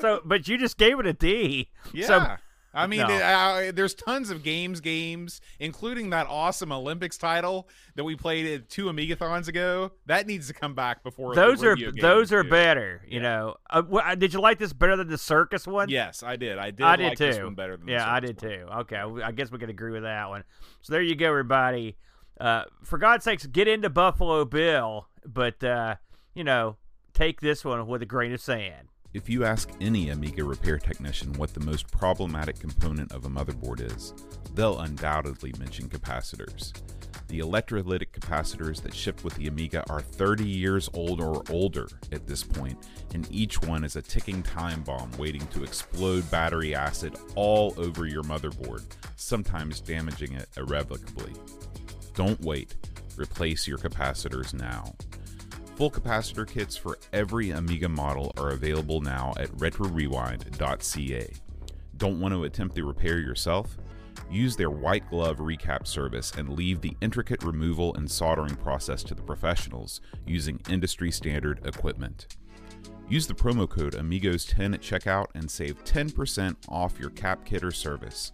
so, 0.00 0.20
but 0.24 0.46
you 0.46 0.58
just 0.58 0.76
gave 0.78 0.98
it 1.00 1.06
a 1.06 1.12
D. 1.12 1.70
Yeah. 1.92 2.06
So- 2.06 2.36
I 2.74 2.86
mean, 2.86 3.00
No. 3.00 3.72
there's 3.72 3.94
tons 3.94 4.30
of 4.30 4.42
games, 4.42 4.80
games, 4.80 5.40
including 5.58 6.10
that 6.10 6.26
awesome 6.28 6.70
Olympics 6.70 7.16
title 7.16 7.68
that 7.96 8.04
we 8.04 8.14
played 8.14 8.46
at 8.46 8.68
two 8.68 8.86
Amigathons 8.86 9.48
ago. 9.48 9.92
That 10.06 10.26
needs 10.26 10.48
to 10.48 10.54
come 10.54 10.74
back 10.74 11.02
before 11.02 11.34
those 11.34 11.64
are 11.64 11.76
those 12.00 12.32
are 12.32 12.42
do. 12.42 12.50
better. 12.50 13.02
You 13.08 13.16
Yeah. 13.16 13.22
know. 13.22 13.56
Uh, 13.70 13.82
uh, 13.92 14.14
did 14.14 14.32
you 14.34 14.40
like 14.40 14.58
this 14.58 14.72
better 14.72 14.96
than 14.96 15.08
the 15.08 15.18
circus 15.18 15.66
one? 15.66 15.88
Yes, 15.88 16.22
I 16.22 16.36
did. 16.36 16.58
I 16.58 16.70
did. 16.70 16.82
I 16.86 16.96
did 16.96 17.08
like 17.08 17.18
this 17.18 17.36
too. 17.38 17.44
one 17.44 17.54
better 17.54 17.76
than 17.76 17.86
the 17.86 17.92
Yeah, 17.92 18.10
I 18.12 18.20
did 18.20 18.40
one. 18.42 18.50
too. 18.50 18.66
Okay, 18.80 18.96
I 19.24 19.32
guess 19.32 19.50
we 19.50 19.58
can 19.58 19.70
agree 19.70 19.92
with 19.92 20.02
that 20.02 20.28
one. 20.28 20.44
So 20.82 20.92
there 20.92 21.02
you 21.02 21.14
go, 21.16 21.26
everybody. 21.28 21.96
Uh, 22.38 22.64
for 22.84 22.98
God's 22.98 23.24
sakes, 23.24 23.46
get 23.46 23.66
into 23.66 23.90
Buffalo 23.90 24.44
Bill, 24.44 25.08
but 25.26 25.64
uh, 25.64 25.96
you 26.34 26.44
know, 26.44 26.76
take 27.14 27.40
this 27.40 27.64
one 27.64 27.86
with 27.88 28.02
a 28.02 28.06
grain 28.06 28.32
of 28.32 28.40
sand. 28.40 28.88
If 29.18 29.28
you 29.28 29.44
ask 29.44 29.68
any 29.80 30.10
Amiga 30.10 30.44
repair 30.44 30.78
technician 30.78 31.32
what 31.32 31.52
the 31.52 31.66
most 31.66 31.90
problematic 31.90 32.60
component 32.60 33.10
of 33.10 33.24
a 33.24 33.28
motherboard 33.28 33.80
is, 33.80 34.14
they'll 34.54 34.78
undoubtedly 34.78 35.52
mention 35.58 35.88
capacitors. 35.88 36.72
The 37.26 37.40
electrolytic 37.40 38.12
capacitors 38.12 38.80
that 38.82 38.94
shipped 38.94 39.24
with 39.24 39.34
the 39.34 39.48
Amiga 39.48 39.82
are 39.90 40.02
30 40.02 40.48
years 40.48 40.88
old 40.94 41.20
or 41.20 41.42
older 41.50 41.88
at 42.12 42.28
this 42.28 42.44
point, 42.44 42.78
and 43.12 43.26
each 43.32 43.60
one 43.60 43.82
is 43.82 43.96
a 43.96 44.02
ticking 44.02 44.40
time 44.40 44.84
bomb 44.84 45.10
waiting 45.18 45.48
to 45.48 45.64
explode 45.64 46.30
battery 46.30 46.76
acid 46.76 47.16
all 47.34 47.74
over 47.76 48.06
your 48.06 48.22
motherboard, 48.22 48.84
sometimes 49.16 49.80
damaging 49.80 50.34
it 50.34 50.48
irrevocably. 50.56 51.32
Don't 52.14 52.40
wait. 52.42 52.76
Replace 53.16 53.66
your 53.66 53.78
capacitors 53.78 54.54
now. 54.54 54.94
Full 55.78 55.92
capacitor 55.92 56.44
kits 56.44 56.76
for 56.76 56.98
every 57.12 57.50
Amiga 57.50 57.88
model 57.88 58.32
are 58.36 58.50
available 58.50 59.00
now 59.00 59.32
at 59.38 59.48
retrorewind.ca. 59.58 61.32
Don't 61.96 62.18
want 62.18 62.34
to 62.34 62.42
attempt 62.42 62.74
the 62.74 62.82
repair 62.82 63.20
yourself? 63.20 63.78
Use 64.28 64.56
their 64.56 64.70
white 64.70 65.08
glove 65.08 65.36
recap 65.36 65.86
service 65.86 66.32
and 66.36 66.48
leave 66.48 66.80
the 66.80 66.96
intricate 67.00 67.44
removal 67.44 67.94
and 67.94 68.10
soldering 68.10 68.56
process 68.56 69.04
to 69.04 69.14
the 69.14 69.22
professionals 69.22 70.00
using 70.26 70.60
industry 70.68 71.12
standard 71.12 71.64
equipment. 71.64 72.36
Use 73.08 73.28
the 73.28 73.34
promo 73.34 73.70
code 73.70 73.94
Amigos10 73.94 74.74
at 74.74 74.80
checkout 74.80 75.26
and 75.36 75.48
save 75.48 75.84
10% 75.84 76.56
off 76.68 76.98
your 76.98 77.10
cap 77.10 77.44
kit 77.44 77.62
or 77.62 77.70
service. 77.70 78.32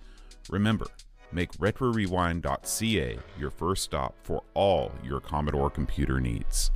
Remember, 0.48 0.86
make 1.30 1.52
RetroRewind.ca 1.58 3.18
your 3.38 3.50
first 3.50 3.82
stop 3.82 4.14
for 4.22 4.42
all 4.54 4.92
your 5.04 5.20
Commodore 5.20 5.68
computer 5.68 6.22
needs. 6.22 6.70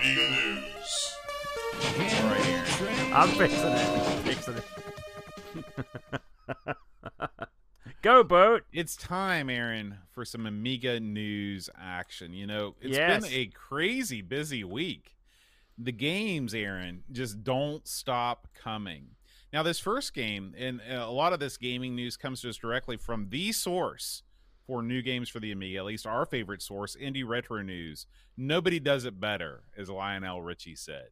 Amiga 0.00 0.30
News. 0.30 1.16
Right 1.98 2.44
here. 2.44 2.64
I'm 3.14 3.28
fixing 3.30 3.72
it. 3.72 4.22
Fixing 4.24 4.54
it. 4.54 4.64
Go 8.02 8.22
boat. 8.22 8.62
It's 8.72 8.94
time, 8.96 9.50
Aaron, 9.50 9.98
for 10.12 10.24
some 10.24 10.46
Amiga 10.46 11.00
news 11.00 11.68
action. 11.76 12.32
You 12.32 12.46
know, 12.46 12.76
it's 12.80 12.96
Yes. 12.96 13.24
been 13.24 13.32
a 13.32 13.46
crazy 13.46 14.22
busy 14.22 14.62
week. 14.62 15.16
The 15.76 15.92
games, 15.92 16.54
Aaron, 16.54 17.04
just 17.10 17.42
don't 17.42 17.86
stop 17.86 18.48
coming. 18.54 19.16
Now, 19.52 19.62
this 19.62 19.80
first 19.80 20.12
game, 20.14 20.54
and 20.58 20.80
a 20.88 21.06
lot 21.10 21.32
of 21.32 21.40
this 21.40 21.56
gaming 21.56 21.96
news 21.96 22.16
comes 22.16 22.40
to 22.42 22.48
us 22.50 22.56
directly 22.56 22.96
from 22.96 23.30
the 23.30 23.50
source 23.52 24.22
for 24.68 24.82
new 24.82 25.02
games 25.02 25.28
for 25.28 25.40
the 25.40 25.50
Amiga, 25.50 25.78
at 25.78 25.84
least 25.86 26.06
our 26.06 26.24
favorite 26.26 26.62
source, 26.62 26.94
Indie 26.94 27.26
Retro 27.26 27.62
News. 27.62 28.06
Nobody 28.36 28.78
does 28.78 29.04
it 29.06 29.18
better, 29.18 29.62
as 29.76 29.88
Lionel 29.90 30.42
Richie 30.42 30.76
said. 30.76 31.08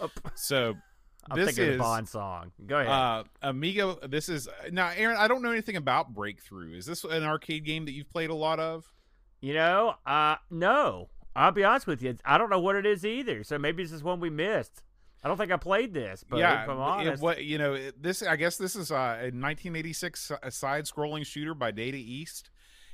Up. 0.00 0.10
So, 0.34 0.74
I'm 1.30 1.36
this 1.38 1.54
thinking 1.54 1.74
is 1.74 1.78
Bond 1.78 2.08
song. 2.08 2.52
Go 2.66 2.76
ahead. 2.78 2.88
uh, 2.88 3.24
Amiga. 3.42 3.96
This 4.08 4.28
is 4.28 4.48
now, 4.72 4.90
Aaron. 4.96 5.16
I 5.18 5.28
don't 5.28 5.42
know 5.42 5.50
anything 5.52 5.76
about 5.76 6.14
Break 6.14 6.40
Thru. 6.42 6.72
Is 6.72 6.86
this 6.86 7.04
an 7.04 7.22
arcade 7.22 7.64
game 7.64 7.84
that 7.84 7.92
you've 7.92 8.10
played 8.10 8.30
a 8.30 8.34
lot 8.34 8.58
of? 8.58 8.84
you 9.42 9.52
know, 9.54 9.94
uh, 10.06 10.36
no. 10.50 11.08
I'll 11.36 11.52
be 11.52 11.62
honest 11.62 11.86
with 11.86 12.02
you. 12.02 12.16
I 12.24 12.38
don't 12.38 12.48
know 12.48 12.58
what 12.60 12.74
it 12.76 12.86
is 12.86 13.04
either. 13.04 13.44
So 13.44 13.58
maybe 13.58 13.82
this 13.82 13.92
is 13.92 14.02
one 14.02 14.18
we 14.20 14.30
missed. 14.30 14.82
I 15.22 15.28
don't 15.28 15.36
think 15.36 15.52
I 15.52 15.56
played 15.56 15.92
this, 15.92 16.24
but 16.28 16.38
yeah, 16.38 16.62
if 16.62 16.68
I'm 16.70 17.06
it- 17.06 17.20
what 17.20 17.44
you 17.44 17.58
know, 17.58 17.74
it- 17.74 18.00
this 18.02 18.22
I 18.22 18.36
guess 18.36 18.56
this 18.56 18.74
is 18.76 18.90
uh, 18.90 18.94
a 19.20 19.30
1986 19.34 20.32
side-scrolling 20.50 21.26
shooter 21.26 21.52
by 21.54 21.70
Data 21.72 21.96
East, 21.98 22.50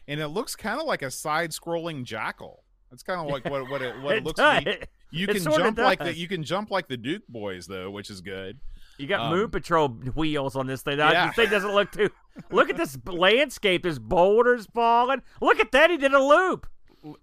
and 0.09 0.21
it 0.21 0.29
looks 0.29 0.57
kind 0.57 0.81
of 0.81 0.87
like 0.87 1.03
a 1.03 1.11
side-scrolling 1.11 2.05
Jackal. 2.05 2.65
That's 2.91 3.03
kind 3.03 3.21
of 3.21 3.27
like 3.29 3.45
what 3.47 3.69
what 3.71 3.81
it 3.83 4.01
what 4.03 4.15
it, 4.17 4.19
it 4.19 4.25
looks 4.25 4.39
does. 4.39 4.65
like. 4.65 4.91
You 5.11 5.27
It 5.29 5.35
can 5.37 5.45
jump 5.45 5.79
like 5.79 5.99
the 5.99 6.15
you 6.15 6.29
can 6.29 6.43
jump 6.43 6.71
like 6.71 6.89
the 6.89 6.97
Duke 6.97 7.23
Boys 7.29 7.67
though, 7.67 7.91
which 7.91 8.11
is 8.11 8.21
good. 8.21 8.61
You 8.99 9.07
got 9.07 9.21
Um, 9.21 9.31
Moon 9.39 9.51
Patrol 9.51 9.89
wheels 9.89 10.57
on 10.57 10.67
this 10.67 10.83
thing. 10.83 10.99
Yeah. 10.99 11.27
This 11.29 11.37
thing 11.37 11.51
doesn't 11.51 11.73
look 11.75 11.91
too. 11.93 12.11
Look 12.51 12.71
at 12.71 12.77
this 12.77 12.99
landscape. 13.07 13.83
There's 13.83 13.99
boulders 13.99 14.67
falling. 14.75 15.23
Look 15.41 15.59
at 15.61 15.73
that. 15.73 15.91
He 15.91 15.97
did 15.97 16.13
a 16.13 16.23
loop. 16.23 16.67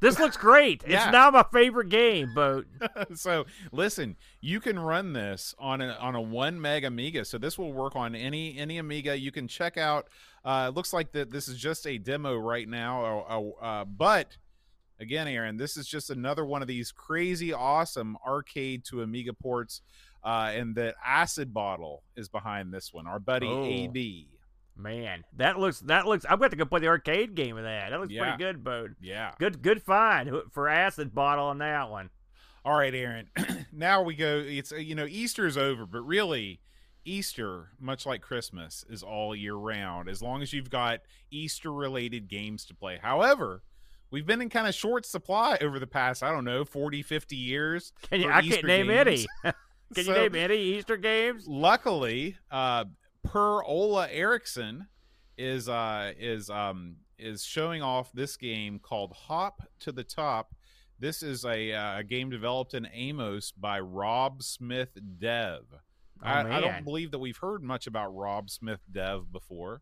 This 0.01 0.19
looks 0.19 0.36
great. 0.36 0.84
Yeah. 0.86 1.05
It's 1.05 1.11
now 1.13 1.32
my 1.32 1.45
favorite 1.53 1.88
game, 1.89 2.34
Boat. 2.34 2.67
so 3.15 3.45
listen, 3.71 4.17
you 4.41 4.59
can 4.59 4.77
run 4.77 5.13
this 5.13 5.55
on 5.57 5.80
a 5.82 5.91
on 5.93 6.15
a 6.15 6.21
one 6.21 6.59
meg 6.59 6.84
Amiga. 6.84 7.23
So 7.23 7.38
this 7.38 7.57
will 7.57 7.71
work 7.71 7.95
on 7.95 8.13
any 8.13 8.57
any 8.57 8.77
Amiga. 8.77 9.17
You 9.17 9.32
can 9.32 9.47
check 9.47 9.77
out. 9.77 10.09
Uh, 10.46 10.68
it 10.70 10.76
looks 10.76 10.94
like 10.94 11.12
that 11.14 11.32
this 11.32 11.48
is 11.48 11.58
just 11.58 11.86
a 11.88 11.98
demo 11.98 12.36
right 12.38 12.68
now, 12.68 13.26
uh, 13.60 13.64
uh, 13.66 13.86
but 13.86 14.38
again, 15.00 15.28
Aaron, 15.28 15.58
this 15.58 15.76
is 15.78 15.88
just 15.88 16.10
another 16.10 16.46
one 16.46 16.62
of 16.62 16.68
these 16.68 16.92
crazy 16.92 17.52
awesome 17.54 18.18
arcade 18.26 18.84
to 18.86 19.02
Amiga 19.02 19.34
ports. 19.34 19.82
Uh, 20.22 20.52
and 20.54 20.76
that 20.76 20.96
AcidBottle 21.08 22.00
is 22.18 22.28
behind 22.28 22.74
this 22.74 22.94
one. 22.94 23.08
Our 23.08 23.20
buddy 23.20 23.48
Oh. 23.48 23.64
AB. 23.64 24.28
Man, 24.76 25.24
that 25.38 25.58
looks. 25.60 25.80
That 25.82 26.08
looks. 26.08 26.26
I'm 26.30 26.40
going 26.40 26.52
to 26.52 26.58
go 26.58 26.66
play 26.66 26.82
the 26.82 26.88
arcade 26.88 27.36
game 27.36 27.58
of 27.58 27.64
that. 27.64 27.90
That 27.90 28.00
looks 28.02 28.12
Yeah. 28.12 28.24
pretty 28.24 28.38
good, 28.44 28.62
Boat. 28.64 28.92
Yeah. 29.02 29.32
Good, 29.40 29.62
good 29.62 29.82
find 29.82 30.30
for 30.52 30.66
AcidBottle 30.66 31.44
on 31.44 31.58
that 31.60 31.90
one. 31.90 32.10
All 32.66 32.78
right, 32.78 32.94
Aaron. 32.94 33.30
now 33.72 34.04
we 34.04 34.14
go. 34.16 34.44
It's 34.46 34.74
uh, 34.74 34.76
you 34.76 34.94
know 34.96 35.06
Easter 35.06 35.46
is 35.48 35.58
over, 35.58 35.86
but 35.86 36.02
really, 36.02 36.60
Easter, 37.06 37.70
much 37.80 38.06
like 38.06 38.22
Christmas, 38.22 38.86
is 38.89 39.04
all 39.04 39.36
year 39.36 39.56
round. 39.56 40.10
As 40.10 40.22
long 40.22 40.41
as 40.41 40.54
you've 40.54 40.70
got 40.70 41.00
Easter-related 41.32 42.28
games 42.28 42.66
to 42.66 42.76
play. 42.76 43.00
However, 43.02 43.64
we've 44.12 44.26
been 44.26 44.41
in 44.41 44.50
kind 44.50 44.68
of 44.68 44.76
short 44.76 45.06
supply 45.06 45.58
over 45.62 45.80
the 45.80 45.88
past 45.88 46.22
I 46.24 46.32
don't 46.32 46.45
know 46.45 46.64
40, 46.66 47.02
50 47.02 47.36
years. 47.36 47.93
Can 48.10 48.22
you, 48.22 48.30
I 48.30 48.41
Easter 48.41 48.56
can't 48.56 48.68
name 48.68 48.88
games. 48.88 49.28
any. 49.43 49.54
Can 49.95 50.04
So- 50.06 50.14
you 50.14 50.30
name 50.30 50.36
any 50.36 50.58
Easter 50.62 50.97
games? 50.97 51.45
Luckily, 51.47 52.38
uh, 52.52 52.86
Per 53.24 53.64
Ola 53.64 54.08
Eriksson 54.10 54.88
is 55.38 55.68
uh, 55.68 56.14
is 56.20 56.50
um, 56.50 56.97
is 57.18 57.43
showing 57.43 57.82
off 57.82 58.12
this 58.14 58.38
game 58.38 58.80
called 58.80 59.14
Hop 59.14 59.62
to 59.80 59.91
the 59.91 60.04
Top. 60.04 60.54
This 61.00 61.24
is 61.24 61.43
a, 61.45 61.72
uh, 61.74 62.00
a 62.00 62.04
game 62.04 62.30
developed 62.30 62.74
in 62.74 62.88
Amos 62.93 63.52
by 63.52 63.80
Rob 63.80 64.43
Smith 64.43 64.97
Dev. 65.18 65.64
Oh, 66.22 66.28
I, 66.28 66.57
I 66.57 66.61
don't 66.61 66.84
believe 66.84 67.11
that 67.11 67.20
we've 67.20 67.38
heard 67.38 67.63
much 67.63 67.88
about 67.88 68.15
Rob 68.15 68.49
Smith 68.49 68.82
Dev 68.91 69.32
before, 69.32 69.82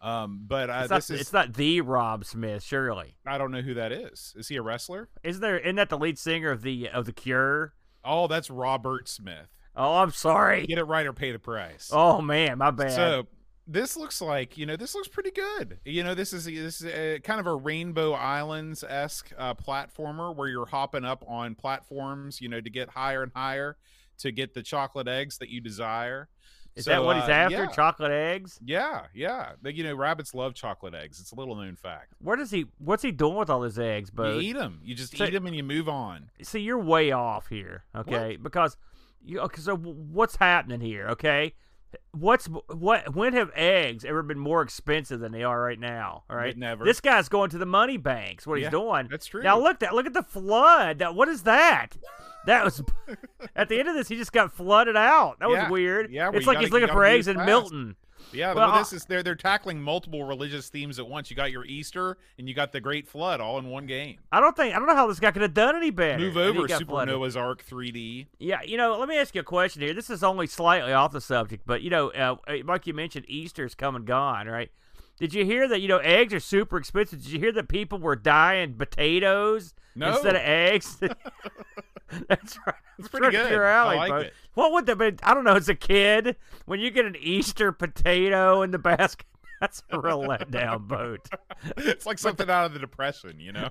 um, 0.00 0.44
but 0.46 0.70
uh, 0.70 0.80
It's 0.82 0.90
not, 0.90 0.96
this 0.96 1.10
is 1.10 1.20
it's 1.20 1.32
not 1.32 1.54
the 1.54 1.80
Rob 1.80 2.24
Smith, 2.24 2.62
surely. 2.62 3.16
I 3.26 3.38
don't 3.38 3.50
know 3.50 3.62
who 3.62 3.74
that 3.74 3.92
is. 3.92 4.34
Is 4.36 4.48
he 4.48 4.56
a 4.56 4.62
wrestler? 4.62 5.08
Isn't 5.22 5.40
there? 5.40 5.58
Isn't 5.58 5.76
that 5.76 5.88
the 5.88 5.98
lead 5.98 6.18
singer 6.18 6.50
of 6.50 6.62
the 6.62 6.88
of 6.88 7.06
the 7.06 7.12
Cure? 7.12 7.74
Oh, 8.04 8.26
that's 8.26 8.50
Robert 8.50 9.08
Smith. 9.08 9.48
Oh, 9.74 9.98
I'm 9.98 10.10
sorry. 10.10 10.66
Get 10.66 10.78
it 10.78 10.84
right 10.84 11.06
or 11.06 11.12
pay 11.12 11.32
the 11.32 11.38
price. 11.38 11.90
Oh 11.92 12.20
man, 12.20 12.58
my 12.58 12.70
bad. 12.70 12.92
So 12.92 13.26
this 13.66 13.96
looks 13.96 14.20
like 14.20 14.58
you 14.58 14.66
know 14.66 14.76
this 14.76 14.94
looks 14.94 15.08
pretty 15.08 15.30
good. 15.30 15.78
You 15.84 16.02
know 16.02 16.14
this 16.14 16.32
is 16.32 16.44
this 16.44 16.80
is 16.80 16.86
a, 16.86 17.20
kind 17.20 17.40
of 17.40 17.46
a 17.46 17.54
Rainbow 17.54 18.12
Islands 18.12 18.84
esque 18.84 19.32
uh, 19.38 19.54
platformer 19.54 20.34
where 20.34 20.48
you're 20.48 20.66
hopping 20.66 21.04
up 21.04 21.24
on 21.26 21.54
platforms, 21.54 22.40
you 22.40 22.48
know, 22.48 22.60
to 22.60 22.70
get 22.70 22.90
higher 22.90 23.22
and 23.22 23.32
higher 23.34 23.76
to 24.18 24.32
get 24.32 24.54
the 24.54 24.62
chocolate 24.62 25.08
eggs 25.08 25.38
that 25.38 25.48
you 25.48 25.60
desire. 25.60 26.28
Is 26.74 26.86
So, 26.86 26.92
that 26.92 27.04
what 27.04 27.16
he's 27.16 27.28
uh, 27.28 27.32
after? 27.32 27.56
Yeah, 27.56 27.66
Chocolate 27.66 28.12
eggs? 28.12 28.58
yeah, 28.64 29.02
yeah. 29.12 29.52
But, 29.60 29.74
you 29.74 29.84
know, 29.84 29.94
rabbits 29.94 30.32
love 30.34 30.54
chocolate 30.54 30.94
eggs. 30.94 31.20
It's 31.20 31.30
a 31.32 31.34
little 31.34 31.54
known 31.54 31.76
fact. 31.76 32.14
Where 32.18 32.34
does 32.36 32.50
he? 32.50 32.64
What's 32.78 33.02
he 33.02 33.12
doing 33.12 33.36
with 33.36 33.50
all 33.50 33.60
his 33.62 33.78
eggs, 33.78 34.10
But 34.10 34.36
You 34.36 34.40
eat 34.40 34.52
them. 34.54 34.80
You 34.82 34.94
just 34.94 35.14
So- 35.14 35.24
eat 35.24 35.32
them 35.32 35.46
and 35.46 35.54
you 35.54 35.62
move 35.62 35.86
on. 35.88 36.30
See, 36.40 36.60
you're 36.60 36.78
way 36.78 37.12
off 37.12 37.48
here, 37.48 37.84
okay? 37.94 38.36
Because 38.36 38.78
you 39.24 39.40
okay, 39.40 39.60
so 39.60 39.76
what's 39.76 40.36
happening 40.36 40.80
here, 40.80 41.08
okay? 41.08 41.52
What's 42.12 42.46
what? 42.46 43.14
When 43.14 43.32
have 43.34 43.50
eggs 43.54 44.04
ever 44.04 44.22
been 44.22 44.38
more 44.38 44.62
expensive 44.62 45.20
than 45.20 45.32
they 45.32 45.42
are 45.44 45.60
right 45.60 45.78
now? 45.78 46.24
All 46.30 46.36
right, 46.36 46.56
Never. 46.56 46.84
This 46.84 47.00
guy's 47.00 47.28
going 47.28 47.50
to 47.50 47.58
the 47.58 47.66
money 47.66 47.96
banks. 47.96 48.46
What 48.46 48.56
Yeah, 48.60 48.66
he's 48.66 48.70
doing? 48.70 49.08
That's 49.10 49.26
true. 49.26 49.42
Now 49.42 49.58
look 49.58 49.80
that 49.80 49.94
look 49.94 50.06
at 50.06 50.12
the 50.14 50.22
flood. 50.22 50.98
That 50.98 51.14
what 51.14 51.28
is 51.28 51.42
that? 51.44 51.96
That 52.46 52.64
was 52.64 52.82
at 53.56 53.68
the 53.68 53.78
end 53.78 53.88
of 53.88 53.94
this. 53.94 54.08
He 54.08 54.16
just 54.16 54.32
got 54.32 54.52
flooded 54.52 54.96
out. 54.96 55.38
That 55.40 55.50
Yeah, 55.50 55.62
was 55.64 55.70
weird. 55.70 56.10
yeah, 56.12 56.30
it's 56.34 56.46
like 56.46 56.58
he's 56.58 56.70
looking 56.70 56.88
for 56.88 57.04
eggs 57.04 57.28
in. 57.28 57.36
Milton. 57.36 57.96
Yeah, 58.32 58.54
Well, 58.54 58.70
well, 58.70 58.78
this 58.78 58.92
is 58.92 59.04
they're 59.04 59.22
they're 59.22 59.34
tackling 59.34 59.80
multiple 59.80 60.24
religious 60.24 60.68
themes 60.68 60.98
at 60.98 61.06
once. 61.06 61.30
You 61.30 61.36
got 61.36 61.50
your 61.50 61.64
Easter 61.64 62.16
and 62.38 62.48
you 62.48 62.54
got 62.54 62.72
the 62.72 62.80
Great 62.80 63.06
Flood 63.06 63.40
all 63.40 63.58
in 63.58 63.66
one 63.66 63.86
game. 63.86 64.18
I 64.30 64.40
don't 64.40 64.56
think 64.56 64.74
I 64.74 64.78
don't 64.78 64.88
know 64.88 64.94
how 64.96 65.06
this 65.06 65.20
guy 65.20 65.30
could 65.30 65.42
have 65.42 65.54
done 65.54 65.76
any 65.76 65.90
better. 65.90 66.18
Move 66.18 66.36
over, 66.36 66.68
Super 66.68 66.84
flooded. 66.84 67.14
Noah's 67.14 67.36
Ark 67.36 67.64
3D. 67.68 68.26
Yeah, 68.38 68.62
you 68.62 68.76
know, 68.76 68.98
let 68.98 69.08
me 69.08 69.18
ask 69.18 69.34
you 69.34 69.40
a 69.40 69.44
question 69.44 69.82
here. 69.82 69.94
This 69.94 70.10
is 70.10 70.22
only 70.22 70.46
slightly 70.46 70.92
off 70.92 71.12
the 71.12 71.20
subject, 71.20 71.64
but 71.66 71.82
you 71.82 71.90
know, 71.90 72.10
uh, 72.10 72.36
like 72.64 72.86
you 72.86 72.94
mentioned, 72.94 73.26
Easter's 73.28 73.74
come 73.74 73.96
and 73.96 74.06
gone, 74.06 74.46
right? 74.46 74.70
Did 75.18 75.34
you 75.34 75.44
hear 75.44 75.68
that? 75.68 75.80
You 75.80 75.88
know, 75.88 75.98
eggs 75.98 76.34
are 76.34 76.40
super 76.40 76.76
expensive. 76.78 77.22
Did 77.22 77.30
you 77.32 77.38
hear 77.38 77.52
that 77.52 77.68
people 77.68 77.98
were 77.98 78.16
dying 78.16 78.74
potatoes 78.74 79.74
No. 79.94 80.12
instead 80.12 80.34
of 80.36 80.42
eggs? 80.42 80.98
That's 82.28 82.58
right. 82.66 82.76
It's 82.98 83.08
pretty 83.08 83.26
up 83.28 83.32
good. 83.44 83.50
Your 83.52 83.66
I 83.66 83.94
like 84.08 84.26
it. 84.26 84.34
What 84.54 84.72
would 84.72 84.86
the? 84.86 84.96
be- 84.96 85.16
I 85.22 85.32
don't 85.34 85.44
know. 85.44 85.54
As 85.54 85.68
a 85.68 85.74
kid, 85.74 86.36
when 86.66 86.78
you 86.80 86.90
get 86.90 87.06
an 87.06 87.16
Easter 87.18 87.72
potato 87.72 88.62
in 88.62 88.70
the 88.70 88.78
basket, 88.78 89.26
that's 89.60 89.82
a 89.90 89.98
real 90.00 90.22
letdown, 90.22 90.86
boat. 90.88 91.26
it's 91.78 92.04
like 92.04 92.18
something 92.18 92.50
out 92.50 92.66
of 92.66 92.72
the 92.74 92.78
Depression, 92.80 93.38
you 93.40 93.52
know? 93.52 93.68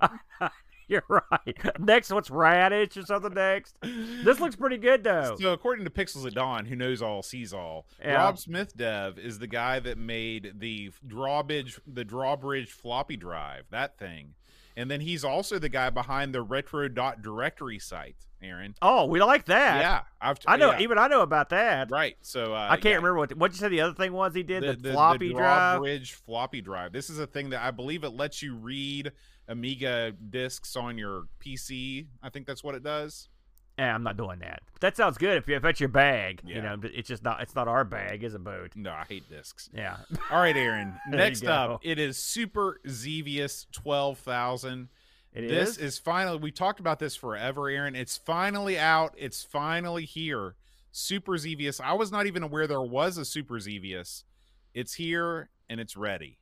You're 1.08 1.24
right. 1.32 1.80
Next, 1.80 2.12
what's 2.12 2.30
radish 2.30 2.98
or 2.98 3.04
something 3.06 3.34
next? 3.34 3.78
This 3.82 4.39
looks 4.42 4.56
pretty 4.58 4.78
good 4.78 5.04
though. 5.06 5.38
So, 5.39 5.54
according 5.54 5.86
to 5.86 5.92
Pixels 5.92 6.26
at 6.28 6.34
Dawn, 6.34 6.66
who 6.66 6.76
knows 6.76 7.02
all, 7.02 7.24
sees 7.24 7.54
all, 7.54 7.86
Yeah. 8.02 8.16
Rob 8.16 8.38
Smith 8.38 8.76
Dev 8.76 9.18
is 9.18 9.39
the 9.39 9.48
guy 9.48 9.80
that 9.80 9.98
made 9.98 10.56
the 10.60 10.92
drawbridge, 11.08 11.80
the 11.88 12.04
drawbridge 12.04 12.72
floppy 12.72 13.16
drive, 13.16 13.64
that 13.72 13.98
thing, 13.98 14.34
and 14.76 14.92
then 14.92 15.00
he's 15.02 15.24
also 15.24 15.60
the 15.60 15.70
guy 15.70 15.89
behind 15.89 16.34
the 16.36 16.42
retro 16.42 16.88
dot 16.89 17.22
directory 17.22 17.80
site. 17.80 18.18
Aaron, 18.44 18.74
Oh, 18.82 19.06
we 19.06 19.22
like 19.22 19.46
that. 19.46 19.82
yeah, 19.82 20.02
I've 20.20 20.39
I 20.48 20.58
know. 20.58 20.72
yeah, 20.72 20.80
even 20.80 20.98
I 20.98 21.08
know 21.08 21.22
about 21.22 21.50
that. 21.50 21.92
right. 21.92 22.18
So 22.22 22.56
uh, 22.56 22.68
I 22.72 22.76
can't 22.78 22.86
yeah. 22.86 22.89
remember 22.96 23.18
what 23.20 23.38
what 23.38 23.52
you 23.52 23.58
said. 23.60 23.72
The 23.72 23.82
other 23.82 23.94
thing 23.94 24.14
was 24.14 24.34
he 24.34 24.42
did 24.42 24.64
the, 24.64 24.74
the, 24.74 24.82
the 24.89 24.92
floppy 24.94 25.30
drive. 25.30 25.76
drawbridge 25.78 26.14
floppy 26.14 26.60
drive. 26.60 26.92
This 26.92 27.12
is 27.12 27.20
a 27.20 27.28
thing 27.28 27.52
that 27.52 27.62
I 27.62 27.70
believe 27.70 28.04
it 28.04 28.10
lets 28.10 28.42
you 28.42 28.56
read 28.56 29.12
Amiga 29.48 30.12
discs 30.12 30.76
on 30.76 30.98
your 30.98 31.26
PC. 31.44 32.08
I 32.22 32.30
think 32.30 32.48
that's 32.48 32.64
what 32.64 32.76
it 32.76 32.84
does. 32.84 33.30
Yeah, 33.78 33.96
I'm 33.96 34.04
not 34.04 34.18
doing 34.18 34.39
that. 34.39 34.62
But 34.74 34.82
that 34.82 34.98
sounds 34.98 35.18
good 35.18 35.38
if, 35.38 35.48
you, 35.48 35.56
if 35.56 35.64
that's 35.64 35.80
your 35.80 35.89
bag. 35.89 36.42
You 36.46 36.62
know, 36.62 36.78
it's 36.84 37.08
just 37.08 37.24
not. 37.24 37.42
It's 37.42 37.56
not 37.56 37.68
our 37.68 37.84
bag, 37.84 38.24
is 38.24 38.34
a 38.36 38.39
boat. 38.39 38.74
No, 38.76 38.92
I 38.92 39.06
hate 39.08 39.28
discs. 39.30 39.70
Yeah. 39.74 39.98
All 40.30 40.39
right, 40.39 40.56
Aaron. 40.56 40.94
Next 41.10 41.46
up, 41.46 41.80
it 41.84 41.98
is 41.98 42.18
Super 42.18 42.80
Xevious 42.88 43.66
12,000. 43.72 44.89
It 45.34 45.48
this 45.48 45.70
is. 45.72 45.78
is 45.78 46.00
finally 46.00 46.38
we 46.38 46.52
talked 46.52 46.80
about 46.80 47.00
this 47.00 47.16
forever, 47.16 47.70
Aaron. 47.70 47.96
It's 47.96 48.18
finally 48.18 48.78
out. 48.78 49.16
It's 49.18 49.44
finally 49.44 50.06
here. 50.06 50.56
Super 50.92 51.38
Xevious. 51.38 51.80
I 51.80 51.94
was 51.94 52.12
not 52.12 52.28
even 52.28 52.44
aware 52.44 52.68
there 52.68 52.82
was 52.82 53.18
a 53.18 53.24
Super 53.26 53.60
Xevious. 53.60 54.26
It's 54.74 54.94
here 54.94 55.50
and 55.70 55.80
it's 55.80 55.96
ready. 55.96 56.38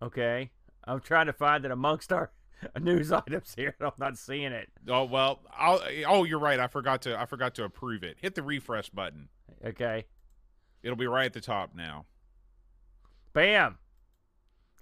Okay. 0.00 0.50
I'm 0.86 1.00
trying 1.00 1.26
to 1.26 1.32
find 1.32 1.64
it 1.64 1.70
amongst 1.70 2.12
our 2.12 2.30
news 2.80 3.12
items 3.12 3.54
here. 3.56 3.74
and 3.78 3.86
I'm 3.86 3.92
not 3.98 4.16
seeing 4.18 4.52
it. 4.52 4.68
Oh 4.88 5.04
well, 5.04 5.40
I'll, 5.56 5.82
oh 6.06 6.24
you're 6.24 6.38
right. 6.38 6.58
I 6.60 6.66
forgot 6.68 7.02
to 7.02 7.18
I 7.18 7.26
forgot 7.26 7.54
to 7.56 7.64
approve 7.64 8.02
it. 8.02 8.16
Hit 8.20 8.34
the 8.34 8.42
refresh 8.42 8.90
button. 8.90 9.28
Okay. 9.64 10.04
It'll 10.82 10.96
be 10.96 11.06
right 11.06 11.26
at 11.26 11.32
the 11.32 11.40
top 11.40 11.74
now. 11.74 12.06
Bam. 13.32 13.78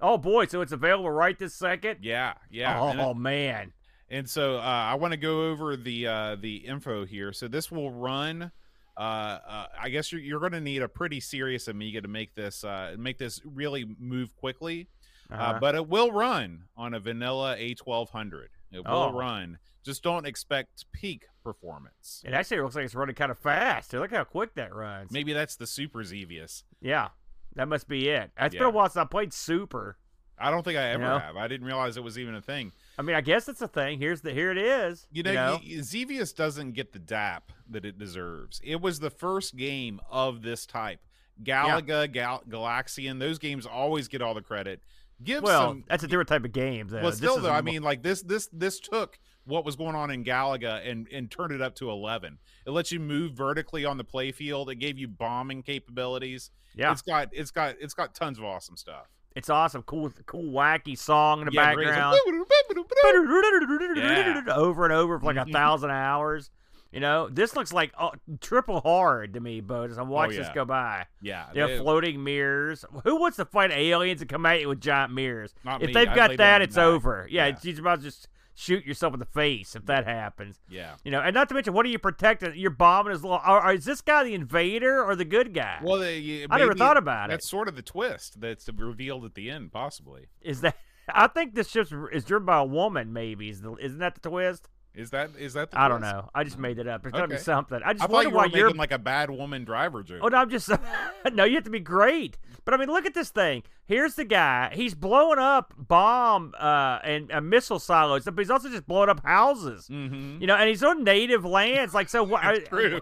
Oh 0.01 0.19
boy, 0.19 0.47
so 0.47 0.61
it's 0.61 0.73
available 0.73 1.11
right 1.11 1.39
this 1.39 1.55
second. 1.55 2.01
Yeah, 2.03 2.35
yeah. 2.51 2.83
and 2.91 2.99
it- 3.01 3.03
Oh 3.03 3.15
man. 3.15 3.73
And 4.11 4.29
so 4.29 4.59
uh, 4.59 4.61
I 4.61 4.95
want 4.97 5.13
to 5.13 5.17
go 5.17 5.49
over 5.51 5.77
the 5.77 6.07
uh, 6.07 6.37
the 6.39 6.57
info 6.57 7.05
here. 7.07 7.33
So 7.33 7.49
this 7.49 7.71
will 7.73 7.91
run. 7.91 8.53
Uh, 8.97 9.01
uh, 9.01 9.67
I 9.81 9.89
guess 9.89 10.13
you're, 10.13 10.21
you're 10.21 10.39
going 10.41 10.53
to 10.53 10.61
need 10.61 10.83
a 10.83 10.89
pretty 10.89 11.19
serious 11.19 11.67
Amiga 11.67 12.01
to 12.03 12.07
make 12.07 12.35
this 12.35 12.63
uh, 12.65 12.95
make 12.99 13.19
this 13.19 13.41
really 13.45 13.87
move 13.99 14.37
quickly. 14.37 14.89
Uh 15.35 15.43
Uh-huh. 15.43 15.59
but 15.61 15.75
it 15.75 15.89
will 15.89 16.13
run 16.13 16.65
on 16.77 16.95
a 16.95 17.01
vanilla 17.01 17.57
A1200. 17.57 18.49
It 18.73 18.85
will 18.85 18.93
Oh. 18.95 19.13
run. 19.13 19.59
Just 19.85 20.03
don't 20.03 20.27
expect 20.27 20.85
peak 20.93 21.27
performance. 21.43 22.23
it 22.25 22.33
actually 22.33 22.61
looks 22.63 22.75
like 22.75 22.85
it's 22.87 22.95
running 22.95 23.15
kind 23.15 23.31
of 23.31 23.39
fast. 23.39 23.93
Look 23.93 24.11
how 24.13 24.25
quick 24.25 24.55
that 24.55 24.75
runs. 24.75 25.11
Maybe 25.11 25.33
that's 25.35 25.57
the 25.57 25.67
Super 25.67 26.03
Xevious. 26.03 26.65
Yeah. 26.81 27.09
That 27.55 27.69
must 27.69 27.87
be 27.87 28.09
it. 28.09 28.31
It's 28.39 28.55
been 28.55 28.63
Yeah. 28.63 28.69
a 28.69 28.71
while 28.71 28.89
since 28.89 28.97
I 28.97 29.05
played 29.05 29.33
Super. 29.33 29.99
I 30.37 30.51
don't 30.51 30.65
think 30.65 30.77
I 30.79 30.89
ever 30.89 31.03
know? 31.03 31.19
have. 31.19 31.37
I 31.37 31.47
didn't 31.47 31.67
realize 31.67 31.97
it 31.97 32.03
was 32.03 32.19
even 32.19 32.35
a 32.35 32.41
thing. 32.41 32.73
I 32.99 33.03
mean, 33.03 33.15
I 33.15 33.21
guess 33.21 33.49
it's 33.49 33.61
a 33.63 33.69
thing. 33.69 33.99
Here's 34.01 34.23
the 34.23 34.33
here 34.33 34.51
it 34.51 34.59
is. 34.59 35.07
You 35.13 35.23
know, 35.23 35.61
y- 35.63 35.63
y- 35.77 35.81
Xevious 35.81 36.33
doesn't 36.33 36.73
get 36.73 36.93
the 36.93 36.99
DAP 36.99 37.53
that 37.71 37.85
it 37.85 37.99
deserves. 37.99 38.61
It 38.65 38.81
was 38.81 38.99
the 38.99 39.11
first 39.11 39.55
game 39.57 40.01
of 40.11 40.43
this 40.43 40.67
type. 40.67 40.99
Galaga, 41.43 42.11
Gal- 42.11 42.43
Galaxian, 42.49 43.19
those 43.21 43.39
games 43.39 43.67
always 43.67 44.09
get 44.09 44.23
all 44.23 44.35
the 44.35 44.43
credit. 44.43 44.83
Give 45.23 45.43
well, 45.43 45.69
some. 45.71 45.85
that's 45.89 46.03
a 46.05 46.09
different 46.09 46.29
type 46.29 46.45
of 46.45 46.53
game. 46.53 46.89
Though. 46.89 47.03
well, 47.03 47.13
still 47.13 47.39
though, 47.39 47.51
I 47.53 47.61
mean, 47.61 47.83
like 47.83 48.03
this, 48.03 48.23
this, 48.23 48.49
this 48.53 48.81
took 48.81 49.19
what 49.45 49.65
was 49.65 49.77
going 49.77 49.95
on 49.95 50.11
in 50.11 50.25
Galaga 50.25 50.87
and 50.89 51.07
and 51.13 51.31
turned 51.31 51.53
it 51.53 51.61
up 51.63 51.75
to 51.77 51.91
eleven. 51.91 52.39
It 52.67 52.71
lets 52.71 52.91
you 52.91 52.99
move 53.01 53.33
vertically 53.35 53.85
on 53.85 53.97
the 53.99 54.05
playfield. 54.05 54.71
It 54.71 54.77
gave 54.77 54.99
you 54.99 55.07
bombing 55.07 55.63
capabilities. 55.63 56.51
yeah, 56.75 56.93
It's 56.93 57.03
got, 57.03 57.29
it's 57.33 57.51
got, 57.51 57.77
it's 57.79 57.93
got 57.95 58.15
tons 58.15 58.39
of 58.39 58.45
awesome 58.45 58.77
stuff. 58.77 59.07
it's 59.37 59.51
awesome. 59.51 59.83
Cool, 59.83 60.11
cool, 60.27 60.51
wacky 60.53 60.97
song 60.99 61.41
in 61.41 61.47
the 61.47 61.53
Yeah. 61.53 61.75
Background. 61.75 62.13
like- 62.13 62.21
Yeah. 63.97 64.45
over 64.57 64.85
and 64.85 64.93
over 64.93 65.19
for 65.19 65.27
like 65.27 65.37
a 65.37 65.51
thousand 65.51 65.91
hours. 65.91 66.51
You 66.95 67.01
know, 67.01 67.29
this 67.29 67.57
looks 67.57 67.73
like 67.73 67.93
uh, 67.99 68.11
triple 68.41 68.81
hard 68.81 69.35
to 69.35 69.41
me, 69.41 69.61
Bo. 69.61 69.83
As 69.83 69.99
I'm 69.99 70.09
watching 70.09 70.39
this 70.39 70.47
Oh, 70.47 70.51
yeah. 70.51 70.55
go 70.55 70.65
by. 70.65 71.07
yeah, 71.21 71.47
You 71.53 71.61
know, 71.67 71.83
floating 71.83 72.23
mirrors. 72.23 72.85
Who 73.05 73.17
wants 73.21 73.37
to 73.39 73.45
fight 73.45 73.73
aliens 73.73 74.21
and 74.21 74.31
come 74.31 74.47
at 74.47 74.61
you 74.61 74.69
with 74.69 74.81
giant 74.81 75.13
mirrors? 75.13 75.53
Not 75.65 75.83
if 75.83 75.89
me. 75.89 75.93
they've 75.93 76.09
I'd 76.09 76.15
got 76.15 76.37
that, 76.37 76.63
it's 76.63 76.77
die. 76.77 76.85
over. 76.85 77.27
Yeah, 77.31 77.47
Yeah. 77.49 77.57
you're 77.63 77.81
about 77.81 77.99
to 77.99 78.05
just 78.05 78.29
shoot 78.57 78.87
yourself 78.87 79.13
in 79.13 79.19
the 79.19 79.27
face 79.27 79.75
if 79.75 79.85
that 79.87 80.07
happens. 80.07 80.61
yeah. 80.69 80.95
You 81.05 81.11
know, 81.11 81.21
and 81.21 81.35
not 81.35 81.49
to 81.49 81.55
mention, 81.57 81.73
what 81.75 81.85
are 81.85 81.89
you 81.89 81.99
protecting? 81.99 82.53
You're 82.55 82.71
bombing 82.71 83.11
his 83.13 83.25
little. 83.25 83.41
Or, 83.45 83.67
or 83.67 83.73
is 83.73 83.85
this 83.85 84.01
guy 84.01 84.23
the 84.23 84.35
invader 84.35 85.03
or 85.05 85.17
the 85.17 85.25
good 85.25 85.53
guy? 85.53 85.81
Well, 85.83 85.99
they, 85.99 86.19
you- 86.19 86.47
I 86.49 86.59
never 86.59 86.75
thought 86.75 86.97
about 86.97 87.29
That's 87.31 87.47
it. 87.47 87.47
That's 87.47 87.51
sort 87.51 87.67
of 87.67 87.75
the 87.75 87.83
twist 87.83 88.41
that's 88.41 88.69
revealed 88.73 89.25
at 89.25 89.35
the 89.35 89.51
end, 89.51 89.73
possibly. 89.73 90.27
Is 90.43 90.61
that? 90.61 90.77
I 91.09 91.27
think 91.27 91.55
this 91.55 91.69
ship 91.69 91.89
is 92.13 92.25
driven 92.25 92.47
by 92.47 92.59
a 92.61 92.65
woman. 92.65 93.13
Maybe 93.13 93.49
is 93.51 93.61
the, 93.63 93.75
isn't 93.75 93.99
that 93.99 94.15
the 94.15 94.27
twist? 94.31 94.69
Is 94.95 95.11
that 95.11 95.31
is 95.39 95.55
that? 95.55 95.73
The 95.73 95.81
I 95.81 95.89
don't 95.89 96.01
know. 96.01 96.31
I 96.35 96.45
just 96.45 96.59
made 96.59 96.79
it 96.79 96.87
up. 96.87 97.03
There's 97.03 97.13
gotta 97.13 97.27
be 97.27 97.37
something. 97.39 97.81
I 97.85 97.95
just 97.95 98.05
I 98.05 98.13
wonder 98.13 98.31
you 98.31 98.37
why 98.37 98.47
were 98.47 98.57
you're. 98.57 98.67
making 98.69 98.79
like 98.79 98.93
a 98.93 98.99
bad 98.99 99.29
woman 99.29 99.65
driver 99.65 100.03
joke. 100.05 100.21
Oh 100.23 100.29
no, 100.29 100.37
I'm 100.39 100.51
just 100.51 100.71
no. 101.33 101.43
You 101.45 101.57
have 101.57 101.65
to 101.65 101.71
be 101.71 101.81
great. 101.81 102.39
But 102.65 102.75
I 102.75 102.77
mean, 102.77 102.89
look 102.89 103.05
at 103.05 103.13
this 103.13 103.31
thing. 103.31 103.65
Here's 103.87 104.15
the 104.15 104.25
guy. 104.25 104.71
He's 104.73 104.95
blowing 104.95 105.39
up 105.41 105.75
bomb 105.77 106.55
uh, 106.59 107.01
and 107.03 107.31
uh, 107.33 107.41
missile 107.41 107.79
silos, 107.81 108.25
but 108.25 108.39
he's 108.39 108.51
also 108.51 108.71
just 108.71 108.87
blowing 108.87 109.09
up 109.11 109.23
houses. 109.25 109.89
mm-hmm. 109.91 110.41
You 110.41 110.47
know, 110.47 110.55
and 110.57 110.69
he's 110.69 110.83
on 110.83 111.03
native 111.05 111.45
lands. 111.45 111.93
Like, 111.93 112.09
so 112.09 112.23
what? 112.23 112.65
True. 112.69 113.01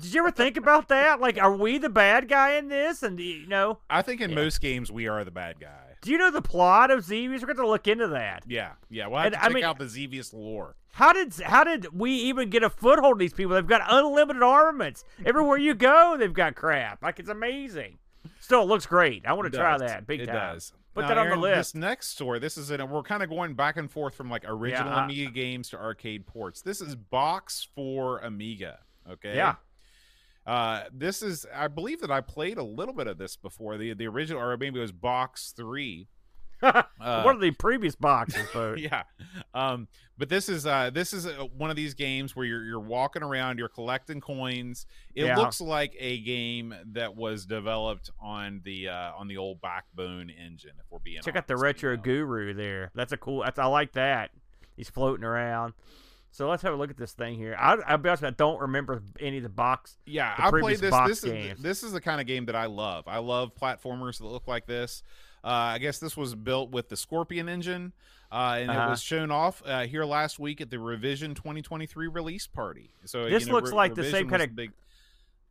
Did 0.00 0.14
you 0.14 0.20
ever 0.20 0.30
think 0.30 0.56
about 0.56 0.88
that? 0.88 1.20
Like, 1.20 1.36
are 1.38 1.54
we 1.54 1.76
the 1.76 1.90
bad 1.90 2.28
guy 2.28 2.54
in 2.54 2.68
this? 2.68 3.02
And 3.02 3.18
you 3.20 3.46
know, 3.48 3.80
I 3.90 4.00
think 4.00 4.20
in 4.22 4.30
Yeah. 4.30 4.36
most 4.36 4.60
games 4.60 4.90
we 4.92 5.08
are 5.08 5.24
the 5.24 5.30
bad 5.30 5.60
guy. 5.60 5.81
Do 6.02 6.10
you 6.10 6.18
know 6.18 6.30
the 6.30 6.42
plot 6.42 6.90
of 6.90 7.04
Xevious? 7.04 7.40
We're 7.42 7.54
going 7.54 7.66
to 7.66 7.70
look 7.70 7.88
into 7.88 8.08
that. 8.08 8.42
Yeah, 8.46 8.72
yeah. 8.90 9.06
We'll 9.06 9.18
have 9.18 9.26
And, 9.26 9.34
to 9.34 9.40
I 9.40 9.46
check 9.46 9.54
mean- 9.54 9.64
out 9.64 9.78
the 9.78 9.88
Xevious 9.88 10.32
lore. 10.34 10.76
How 10.94 11.14
did 11.14 11.32
how 11.40 11.64
did 11.64 11.98
we 11.98 12.10
even 12.12 12.50
get 12.50 12.62
a 12.62 12.68
foothold 12.68 13.14
in 13.14 13.18
these 13.20 13.32
people? 13.32 13.54
They've 13.54 13.66
got 13.66 13.80
unlimited 13.88 14.42
armaments. 14.42 15.04
Everywhere 15.24 15.56
you 15.56 15.72
go, 15.74 16.16
they've 16.18 16.32
got 16.34 16.54
crap. 16.54 17.02
Like 17.02 17.18
it's 17.18 17.30
amazing. 17.30 17.96
Still, 18.40 18.60
it 18.62 18.66
looks 18.66 18.84
great. 18.84 19.24
I 19.26 19.32
want 19.32 19.50
to 19.50 19.58
try 19.58 19.78
that 19.78 20.06
big 20.06 20.20
it 20.20 20.26
time. 20.26 20.34
does. 20.54 20.72
Put 20.94 21.02
Now, 21.02 21.08
that 21.08 21.18
on 21.18 21.30
the 21.30 21.36
list. 21.36 21.72
This 21.72 21.80
next 21.80 22.08
story, 22.08 22.38
this 22.38 22.58
is 22.58 22.70
in. 22.70 22.86
We're 22.90 23.02
kind 23.02 23.22
of 23.22 23.30
going 23.30 23.54
back 23.54 23.78
and 23.78 23.90
forth 23.90 24.14
from 24.14 24.28
like 24.28 24.44
original 24.46 24.92
I- 24.92 25.04
Amiga 25.04 25.30
games 25.30 25.70
to 25.70 25.80
arcade 25.80 26.26
ports. 26.26 26.60
This 26.60 26.82
is 26.82 26.94
Box 26.94 27.66
for 27.74 28.18
Amiga. 28.18 28.80
Okay. 29.10 29.34
Yeah. 29.34 29.54
Uh, 30.46 30.84
this 30.92 31.22
is. 31.22 31.46
I 31.54 31.68
believe 31.68 32.00
that 32.00 32.10
I 32.10 32.20
played 32.20 32.58
a 32.58 32.64
little 32.64 32.94
bit 32.94 33.06
of 33.06 33.18
this 33.18 33.36
before. 33.36 33.78
The 33.78 33.94
the 33.94 34.06
original, 34.08 34.42
or 34.42 34.56
maybe 34.56 34.78
it 34.78 34.82
was 34.82 34.92
Box 34.92 35.52
Three. 35.56 36.08
Uh, 36.62 37.22
One 37.24 37.34
of 37.34 37.40
the 37.40 37.50
previous 37.50 37.96
boxes, 37.96 38.48
folks. 38.50 38.80
yeah 38.80 39.02
um 39.52 39.88
but 40.16 40.28
this 40.28 40.48
is 40.48 40.64
uh 40.64 40.90
this 40.90 41.12
is 41.12 41.26
uh 41.26 41.44
one 41.58 41.70
of 41.70 41.74
these 41.76 41.92
games 41.94 42.36
where 42.36 42.46
you're 42.46 42.62
you're 42.64 42.78
walking 42.78 43.20
around 43.24 43.58
you're 43.58 43.68
collecting 43.68 44.20
coins 44.20 44.86
it 45.16 45.24
Yeah. 45.24 45.36
looks 45.38 45.60
like 45.60 45.96
a 45.98 46.20
game 46.20 46.72
that 46.92 47.16
was 47.16 47.46
developed 47.46 48.10
on 48.20 48.60
the 48.64 48.90
uh 48.90 49.10
on 49.16 49.26
the 49.26 49.38
old 49.38 49.60
backbone 49.60 50.30
engine 50.30 50.74
if 50.78 50.86
we're 50.88 51.00
being 51.00 51.20
Check 51.22 51.34
out 51.34 51.48
the 51.48 51.56
retro 51.56 51.90
you 51.92 51.96
know. 51.96 52.02
guru 52.04 52.54
there. 52.54 52.92
That's 52.94 53.10
a 53.10 53.16
cool. 53.16 53.42
That's 53.42 53.58
I 53.58 53.64
like 53.66 53.94
that. 53.94 54.30
He's 54.76 54.88
floating 54.88 55.24
around. 55.24 55.74
So 56.32 56.48
let's 56.48 56.62
have 56.62 56.72
a 56.72 56.76
look 56.76 56.90
at 56.90 56.96
this 56.96 57.12
thing 57.12 57.36
here. 57.36 57.54
I, 57.58 57.74
I'll 57.86 57.98
be 57.98 58.08
honest, 58.08 58.24
I 58.24 58.30
don't 58.30 58.58
remember 58.60 59.02
any 59.20 59.36
of 59.36 59.42
the 59.42 59.48
box. 59.50 59.98
yeah 60.06 60.34
the 60.36 60.44
i 60.46 60.50
played 60.50 60.78
this 60.78 60.90
box 60.90 61.08
this 61.10 61.18
is 61.24 61.30
games. 61.30 61.62
this 61.62 61.82
is 61.82 61.92
the 61.92 62.00
kind 62.00 62.20
of 62.20 62.26
game 62.26 62.46
that 62.46 62.56
i 62.56 62.64
love 62.66 63.04
i 63.06 63.18
love 63.18 63.52
platformers 63.54 64.18
that 64.18 64.24
look 64.24 64.48
like 64.48 64.66
this 64.66 65.02
uh 65.44 65.48
i 65.48 65.78
guess 65.78 65.98
this 65.98 66.16
was 66.16 66.34
built 66.34 66.70
with 66.70 66.88
the 66.88 66.96
scorpion 66.96 67.48
engine 67.48 67.92
uh, 68.32 68.56
and 68.58 68.70
it 68.70 68.76
Uh-huh. 68.76 68.88
was 68.90 69.02
shown 69.02 69.30
off 69.30 69.62
uh, 69.66 69.82
here 69.84 70.06
last 70.06 70.38
week 70.38 70.62
at 70.62 70.70
the 70.70 70.78
Revision 70.78 71.34
2023 71.34 72.08
release 72.08 72.46
party. 72.46 72.94
So 73.04 73.28
This 73.28 73.42
you 73.42 73.48
know, 73.50 73.56
looks 73.56 73.72
like 73.72 73.94
the 73.94 74.04
same 74.10 74.26
kinda- 74.30 74.48
big. 74.48 74.72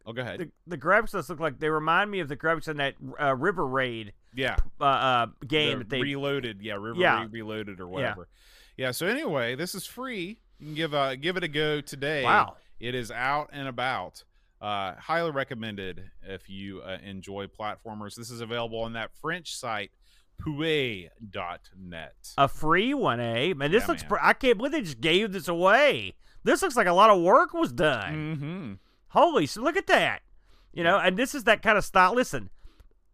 Oh, 0.04 0.14
go 0.14 0.24
ahead. 0.24 0.40
The, 0.40 0.50
the 0.66 0.78
graphics 0.80 1.30
look 1.30 1.40
like 1.40 1.60
they 1.60 1.70
remind 1.70 2.10
me 2.10 2.22
of 2.22 2.28
the 2.28 2.36
graphics 2.36 2.68
in 2.68 2.78
that 2.78 2.96
uh, 3.22 3.36
River 3.36 3.68
Raid 3.68 4.14
yeah, 4.34 4.56
uh, 4.80 4.84
uh, 4.86 5.26
game 5.48 5.78
the 5.78 5.84
that 5.84 5.90
they. 5.92 6.02
reloaded 6.02 6.64
yeah 6.64 6.74
river 6.74 7.00
Yeah. 7.00 7.22
Re- 7.22 7.28
reloaded 7.44 7.80
or 7.80 7.88
whatever 7.88 8.28
yeah. 8.78 8.90
so 8.90 9.06
anyway 9.06 9.54
this 9.54 9.76
is 9.76 9.86
free 9.86 10.40
you 10.62 10.68
can 10.68 10.76
give 10.76 10.93
uh 10.93 11.16
give 11.16 11.36
it 11.38 11.43
a 11.43 11.47
go 11.49 11.82
today 11.82 12.24
wow. 12.24 12.55
it 12.80 12.95
is 12.95 13.12
out 13.12 13.49
and 13.51 13.68
about 13.68 14.24
uh 14.62 14.93
highly 14.95 15.32
recommended 15.32 16.09
if 16.24 16.49
you 16.49 16.82
uh, 16.82 16.97
enjoy 17.03 17.47
platformers 17.47 18.16
this 18.16 18.30
is 18.30 18.39
available 18.41 18.80
on 18.80 18.93
that 18.93 19.09
french 19.22 19.53
site 19.55 19.91
pouet.net 20.41 22.14
A 22.38 22.47
free 22.47 22.93
one, 22.93 23.20
eh? 23.20 23.53
Man, 23.53 23.72
this 23.72 23.84
Yeah, 23.84 23.88
looks. 23.88 24.01
man. 24.03 24.09
Pr- 24.09 24.20
I 24.22 24.34
can't 24.34 24.57
believe 24.57 24.72
they 24.72 24.82
just 24.82 25.01
gave 25.01 25.32
this 25.32 25.47
away. 25.47 26.16
This 26.43 26.62
looks 26.62 26.76
like 26.76 26.88
a 26.88 26.93
lot 26.93 27.09
of 27.09 27.22
work 27.22 27.53
was 27.53 27.72
done. 27.72 28.14
mm-hmm 28.14 28.74
Holy, 29.09 29.45
so 29.45 29.62
look 29.62 29.76
at 29.76 29.88
that. 29.88 30.22
You 30.74 30.84
know, 30.86 30.97
and 30.97 31.18
this 31.18 31.36
is 31.36 31.43
that 31.43 31.62
kind 31.62 31.78
of 31.78 31.84
style. 31.84 32.14
Listen, 32.16 32.49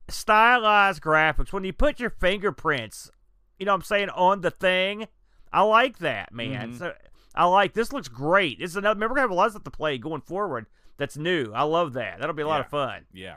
stylized 0.08 1.02
graphics. 1.02 1.52
When 1.52 1.64
you 1.64 1.74
put 1.74 2.00
your 2.00 2.12
fingerprints, 2.12 3.10
you 3.58 3.66
know 3.66 3.72
what 3.72 3.78
I'm 3.78 3.82
saying, 3.84 4.10
on 4.12 4.42
the 4.42 4.52
thing, 4.52 5.08
I 5.52 5.64
like 5.64 5.98
that, 5.98 6.32
man. 6.32 6.74
Mhm. 6.74 6.78
So 6.78 6.94
I 7.38 7.46
like 7.46 7.74
this. 7.74 7.94
Looks 7.94 8.08
great. 8.08 8.60
This 8.60 8.72
is 8.72 8.78
another. 8.78 8.96
Remember, 8.96 9.14
we're 9.14 9.16
gonna 9.18 9.24
have 9.24 9.32
a 9.32 9.36
lot 9.36 9.46
of 9.46 9.52
stuff 9.54 9.64
to 9.64 9.72
play 9.72 9.98
going 9.98 10.22
forward. 10.22 10.66
That's 10.98 11.16
new. 11.18 11.52
I 11.54 11.64
love 11.64 11.94
that. 11.94 12.20
That'll 12.20 12.36
be 12.36 12.42
a 12.42 12.48
lot 12.48 12.60
of 12.62 12.68
fun. 12.68 13.06
Yeah. 13.14 13.36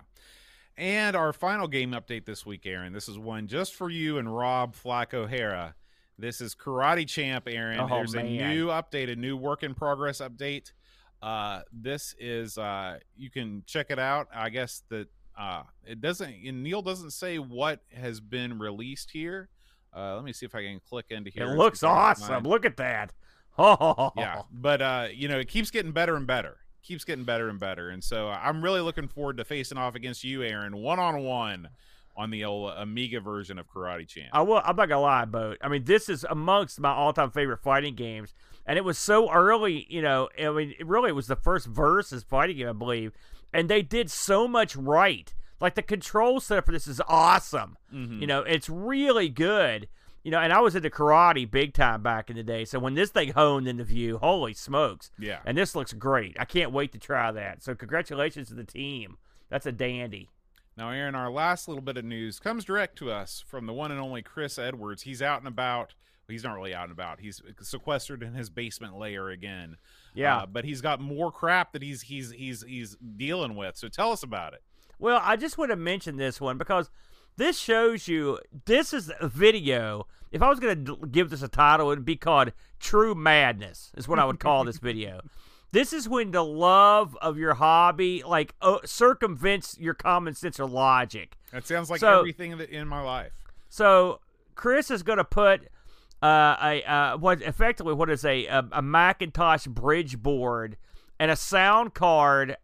And 0.77 1.15
our 1.15 1.33
final 1.35 1.69
game 1.69 1.93
update 1.93 2.25
this 2.25 2.47
week, 2.47 2.65
Aaron. 2.65 2.93
This 2.95 3.09
is 3.09 3.19
one 3.19 3.47
just 3.47 3.75
for 3.75 3.91
you 3.91 4.17
and 4.17 4.35
Rob 4.35 4.75
Flack 4.75 5.13
O'Hara. 5.13 5.75
This 6.19 6.41
is 6.41 6.55
Karate 6.55 7.07
Champ, 7.07 7.47
Aaron. 7.49 7.81
Oh, 7.81 7.89
There's 7.89 8.15
a 8.15 8.23
new 8.23 8.69
update, 8.69 9.11
a 9.13 9.17
new 9.17 9.37
work 9.37 9.63
in 9.63 9.75
progress 9.75 10.21
update. 10.21 10.73
Uh, 11.23 11.61
this 11.71 12.15
is 12.19 12.57
uh, 12.57 12.99
you 13.17 13.31
can 13.31 13.63
check 13.67 13.91
it 13.91 13.99
out. 13.99 14.29
I 14.35 14.49
guess 14.49 14.83
that 14.89 15.09
uh, 15.39 15.65
it 15.85 16.01
doesn't. 16.01 16.35
And 16.47 16.63
Neil 16.63 16.81
doesn't 16.81 17.11
say 17.13 17.39
what 17.39 17.81
has 17.95 18.21
been 18.21 18.59
released 18.59 19.11
here, 19.11 19.51
Uh, 19.95 20.15
let 20.15 20.25
me 20.25 20.33
see 20.33 20.47
if 20.47 20.55
I 20.55 20.63
can 20.63 20.81
click 20.89 21.07
into 21.11 21.31
here. 21.31 21.45
It 21.45 21.57
looks 21.57 21.81
see 21.81 21.87
if 21.87 21.93
I 21.93 22.15
can 22.15 22.23
awesome. 22.23 22.45
Look 22.45 22.65
at 22.65 22.77
that. 22.79 23.13
Yeah, 24.17 24.43
but 24.53 24.83
uh, 24.83 25.09
you 25.13 25.29
know, 25.29 25.39
it 25.39 25.49
keeps 25.49 25.71
getting 25.71 25.93
better 25.93 26.17
and 26.17 26.27
better. 26.27 26.57
Keeps 26.83 27.05
getting 27.05 27.25
better 27.25 27.49
and 27.49 27.61
better, 27.61 27.91
and 27.91 28.03
so 28.03 28.29
I'm 28.29 28.63
really 28.63 28.81
looking 28.81 29.07
forward 29.07 29.37
to 29.37 29.45
facing 29.45 29.79
off 29.79 29.95
against 29.95 30.25
you, 30.25 30.43
Aaron, 30.43 30.77
one 30.79 30.99
on 30.99 31.23
one 31.23 31.69
on 32.17 32.31
the 32.31 32.45
old 32.45 32.73
Amiga 32.77 33.21
version 33.21 33.59
of 33.59 33.69
Karate 33.71 34.09
Champ. 34.09 34.29
I 34.33 34.43
will. 34.43 34.61
I'm 34.65 34.77
not 34.77 34.89
gonna 34.89 35.01
lie, 35.01 35.25
Boat. 35.27 35.59
I 35.63 35.69
mean, 35.69 35.85
this 35.85 36.09
is 36.09 36.25
amongst 36.29 36.81
my 36.81 36.91
all-time 36.91 37.31
favorite 37.31 37.63
fighting 37.63 37.95
games, 37.95 38.35
and 38.67 38.79
it 38.79 38.85
was 38.85 38.99
so 38.99 39.31
early. 39.31 39.87
You 39.91 40.03
know, 40.03 40.29
I 40.43 40.49
mean, 40.51 40.75
it 40.79 40.87
really 40.87 41.13
was 41.13 41.27
the 41.27 41.37
first 41.37 41.67
versus 41.67 42.23
fighting 42.25 42.57
game, 42.57 42.69
I 42.69 42.73
believe, 42.73 43.13
and 43.53 43.69
they 43.69 43.83
did 43.83 44.11
so 44.11 44.49
much 44.49 44.75
right. 44.75 45.33
Like 45.61 45.75
the 45.75 45.83
control 45.83 46.41
setup 46.41 46.65
for 46.67 46.73
this 46.73 46.87
is 46.89 47.03
awesome. 47.07 47.77
Mhm. 47.95 48.21
You 48.23 48.27
know, 48.27 48.41
it's 48.41 48.71
really 48.71 49.29
good. 49.29 49.89
You 50.23 50.31
know, 50.31 50.39
and 50.39 50.53
I 50.53 50.61
was 50.61 50.77
into 50.77 50.91
karate 50.91 51.51
big 51.51 51.73
time 51.73 52.03
back 52.03 52.29
in 52.29 52.37
the 52.37 52.43
day. 52.43 52.65
So 52.67 52.79
when 52.79 52.95
this 52.95 53.11
thing 53.11 53.33
honed 53.33 53.67
into 53.67 53.85
view, 53.85 54.19
holy 54.19 54.53
smokes! 54.53 55.11
Yeah. 55.19 55.39
And 55.47 55.57
this 55.57 55.75
looks 55.75 55.93
great. 55.93 56.37
I 56.39 56.45
can't 56.45 56.73
wait 56.73 56.93
to 56.93 56.99
try 56.99 57.33
that. 57.33 57.63
So 57.63 57.75
congratulations 57.75 58.49
to 58.49 58.55
the 58.55 58.65
team. 58.65 59.17
That's 59.49 59.67
a 59.67 59.73
dandy. 59.73 60.29
Now, 60.77 60.91
Aaron, 60.91 61.15
our 61.15 61.31
last 61.31 61.69
little 61.69 61.83
bit 61.83 61.97
of 61.97 62.05
news 62.05 62.39
comes 62.39 62.65
direct 62.65 62.97
to 62.99 63.11
us 63.11 63.45
from 63.47 63.67
the 63.67 63.73
one 63.73 63.91
and 63.91 64.01
only 64.01 64.23
Chris 64.23 64.59
Edwards. 64.59 65.03
He's 65.03 65.21
out 65.21 65.41
and 65.41 65.49
about. 65.49 65.95
Well, 66.27 66.33
he's 66.33 66.45
not 66.45 66.55
really 66.55 66.75
out 66.75 66.85
and 66.85 66.93
about. 66.93 67.21
He's 67.21 67.43
sequestered 67.61 68.23
in 68.23 68.35
his 68.35 68.51
basement 68.51 68.97
lair 68.97 69.29
again. 69.29 69.77
Yeah. 70.15 70.39
Uh, 70.39 70.47
but 70.47 70.65
he's 70.65 70.81
got 70.81 71.01
more 71.01 71.33
crap 71.33 71.73
that 71.73 71.83
he's 71.83 72.03
he's 72.03 72.31
he's 72.31 72.63
he's 72.63 72.97
dealing 73.17 73.57
with. 73.57 73.77
So 73.77 73.89
tell 73.89 74.13
us 74.13 74.23
about 74.23 74.55
it. 74.55 74.63
Well, 74.99 75.21
I 75.23 75.37
just 75.37 75.59
want 75.59 75.71
to 75.71 75.77
mention 75.77 76.17
this 76.17 76.41
one 76.41 76.57
because 76.59 76.91
this 77.41 77.59
shows 77.59 78.07
you 78.07 78.39
this 78.67 78.93
is 78.93 79.11
a 79.19 79.27
video. 79.29 80.07
If 80.31 80.43
I 80.43 80.49
was 80.49 80.61
going 80.61 80.85
to 80.85 80.97
give 81.11 81.31
this 81.31 81.43
a 81.43 81.49
title, 81.49 81.87
it 81.91 81.97
would 81.97 82.05
be 82.05 82.17
called 82.17 82.53
True 82.79 83.15
Madness, 83.15 83.91
is 83.97 84.07
what 84.07 84.19
I 84.19 84.25
would 84.27 84.39
call 84.39 84.65
this 84.65 84.79
video. 84.91 85.23
This 85.73 85.93
is 85.93 86.09
when 86.09 86.33
the 86.33 86.45
love 86.45 87.17
of 87.23 87.39
your 87.39 87.55
hobby 87.55 88.23
like 88.27 88.55
uh, 88.61 88.79
circumvents 88.85 89.79
your 89.79 89.95
common 89.95 90.35
sense 90.35 90.61
or 90.61 90.69
logic. 90.69 91.37
That 91.53 91.67
sounds 91.67 91.89
like 91.91 92.01
So- 92.01 92.19
everything 92.19 92.59
in 92.61 92.87
my 92.87 93.01
life. 93.03 93.33
So 93.71 94.21
Chris 94.55 94.91
is 94.91 95.03
going 95.03 95.19
to 95.19 95.25
put 95.25 95.63
uh, 96.23 96.57
a 96.61 96.83
uh, 96.85 97.17
what 97.17 97.41
effectively 97.41 97.95
what 97.95 98.11
is 98.11 98.25
a, 98.25 98.47
a 98.47 98.69
a 98.73 98.83
Macintosh 98.83 99.67
bridge 99.67 100.19
board 100.19 100.77
and 101.19 101.31
a 101.31 101.37
sound 101.37 101.95
card 101.95 102.57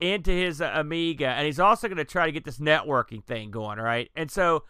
into 0.00 0.30
his 0.30 0.60
uh, 0.60 0.70
Amiga, 0.74 1.28
and 1.28 1.46
he's 1.46 1.60
also 1.60 1.88
going 1.88 1.98
to 1.98 2.04
try 2.04 2.26
to 2.26 2.32
get 2.32 2.44
this 2.44 2.58
networking 2.58 3.24
thing 3.24 3.50
going, 3.50 3.78
right? 3.78 4.10
And 4.16 4.30
so 4.30 4.64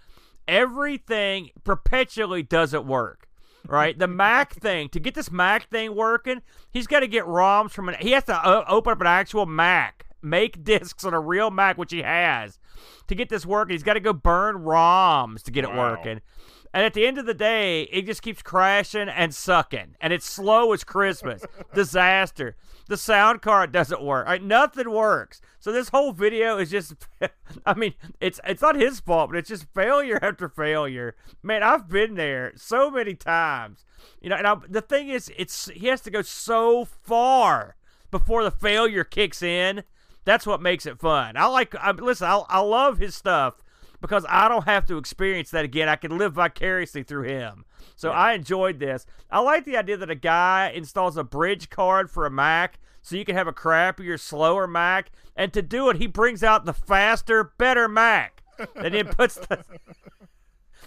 everything 0.47 1.51
perpetually 1.65 2.43
doesn't 2.43 2.87
work. 2.87 3.27
Right, 3.69 3.97
the 3.99 4.09
Mac 4.09 4.55
thing 4.61 4.89
to 4.89 4.99
get 4.99 5.15
this 5.15 5.31
Mac 5.31 5.69
thing 5.69 5.95
working, 5.95 6.41
he's 6.71 6.87
got 6.87 7.01
to 7.01 7.07
get 7.07 7.27
ROMs 7.27 7.73
from 7.73 7.91
an. 7.91 7.97
He 8.01 8.13
has 8.13 8.25
to 8.25 8.35
uh, 8.35 8.65
open 8.67 8.93
up 8.93 9.03
an 9.03 9.07
actual 9.07 9.45
Mac, 9.45 10.07
make 10.23 10.65
discs 10.65 11.05
on 11.05 11.13
a 11.13 11.21
real 11.21 11.51
Mac, 11.51 11.77
which 11.77 11.93
he 11.93 12.01
has, 12.01 12.59
to 13.07 13.15
get 13.15 13.29
this 13.29 13.45
working. 13.45 13.75
He's 13.75 13.83
got 13.83 13.95
to 13.95 14.01
go 14.01 14.15
burn 14.15 14.65
ROMs 14.65 15.43
to 15.43 15.51
get 15.51 15.65
it 15.65 15.75
working. 15.75 16.23
And 16.73 16.85
at 16.85 16.95
the 16.95 17.05
end 17.07 17.19
of 17.19 17.27
the 17.27 17.35
day, 17.35 17.83
it 17.83 18.07
just 18.07 18.23
keeps 18.23 18.43
crashing 18.43 19.09
and 19.09 19.35
sucking. 19.35 19.97
And 20.01 20.13
it's 20.13 20.27
slow 20.27 20.73
as 20.73 20.85
Christmas. 20.85 21.45
Disaster. 21.75 22.57
The 22.87 22.97
sound 22.97 23.43
card 23.43 23.73
doesn't 23.73 24.03
work. 24.03 24.27
Right? 24.27 24.43
Nothing 24.43 24.91
works. 24.91 25.41
So 25.59 25.73
this 25.73 25.89
whole 25.89 26.13
video 26.13 26.59
is 26.59 26.71
just 26.71 26.95
I 27.67 27.75
mean, 27.75 27.95
it's 28.21 28.41
it's 28.45 28.63
not 28.63 28.77
his 28.77 29.01
fault, 29.01 29.31
but 29.31 29.39
it's 29.39 29.49
just 29.49 29.67
failure 29.75 30.19
after 30.23 30.49
failure. 30.49 31.17
Man, 31.43 31.63
I've 31.63 31.89
been 31.89 32.15
there 32.15 32.53
so 32.57 32.91
many 32.91 33.15
times. 33.15 33.85
You 34.21 34.31
know, 34.31 34.37
and 34.37 34.47
I, 34.47 34.57
the 34.69 34.81
thing 34.81 35.09
is 35.09 35.31
it's 35.37 35.69
he 35.71 35.89
has 35.89 36.01
to 36.03 36.11
go 36.11 36.23
so 36.23 36.85
far 36.85 37.77
before 38.11 38.45
the 38.45 38.51
failure 38.51 39.05
kicks 39.05 39.43
in. 39.43 39.83
That's 40.25 40.47
what 40.47 40.63
makes 40.63 40.87
it 40.87 41.01
fun. 41.01 41.37
I 41.37 41.47
like 41.47 41.75
I 41.75 41.91
listen, 41.91 42.29
I 42.29 42.43
I 42.49 42.61
love 42.61 42.99
his 42.99 43.17
stuff 43.17 43.63
because 44.01 44.25
I 44.29 44.49
don't 44.49 44.65
have 44.65 44.87
to 44.87 44.99
experience 44.99 45.51
that 45.51 45.65
again. 45.65 45.89
I 45.89 45.97
can 45.97 46.17
live 46.19 46.35
vicariously 46.35 47.03
through 47.03 47.25
him. 47.25 47.65
So 47.97 48.11
I 48.11 48.33
enjoyed 48.33 48.79
this. 48.79 49.05
I 49.31 49.41
like 49.41 49.65
the 49.65 49.77
idea 49.77 49.97
that 49.99 50.11
a 50.11 50.15
guy 50.15 50.73
installs 50.75 51.17
a 51.17 51.25
bridge 51.25 51.69
card 51.71 52.11
for 52.11 52.25
a 52.27 52.31
Mac 52.31 52.79
so 53.03 53.17
you 53.17 53.25
can 53.25 53.37
have 53.37 53.47
a 53.49 53.53
crappier, 53.53 54.19
slower 54.19 54.67
Mac. 54.67 55.11
And 55.37 55.53
to 55.53 55.63
do 55.63 55.89
it, 55.91 55.97
he 55.97 56.07
brings 56.07 56.43
out 56.43 56.65
the 56.65 56.73
faster, 56.73 57.45
better 57.59 57.89
Mac. 57.89 58.43
and 58.77 58.95
then 58.95 59.07
puts 59.09 59.37
the. 59.37 59.65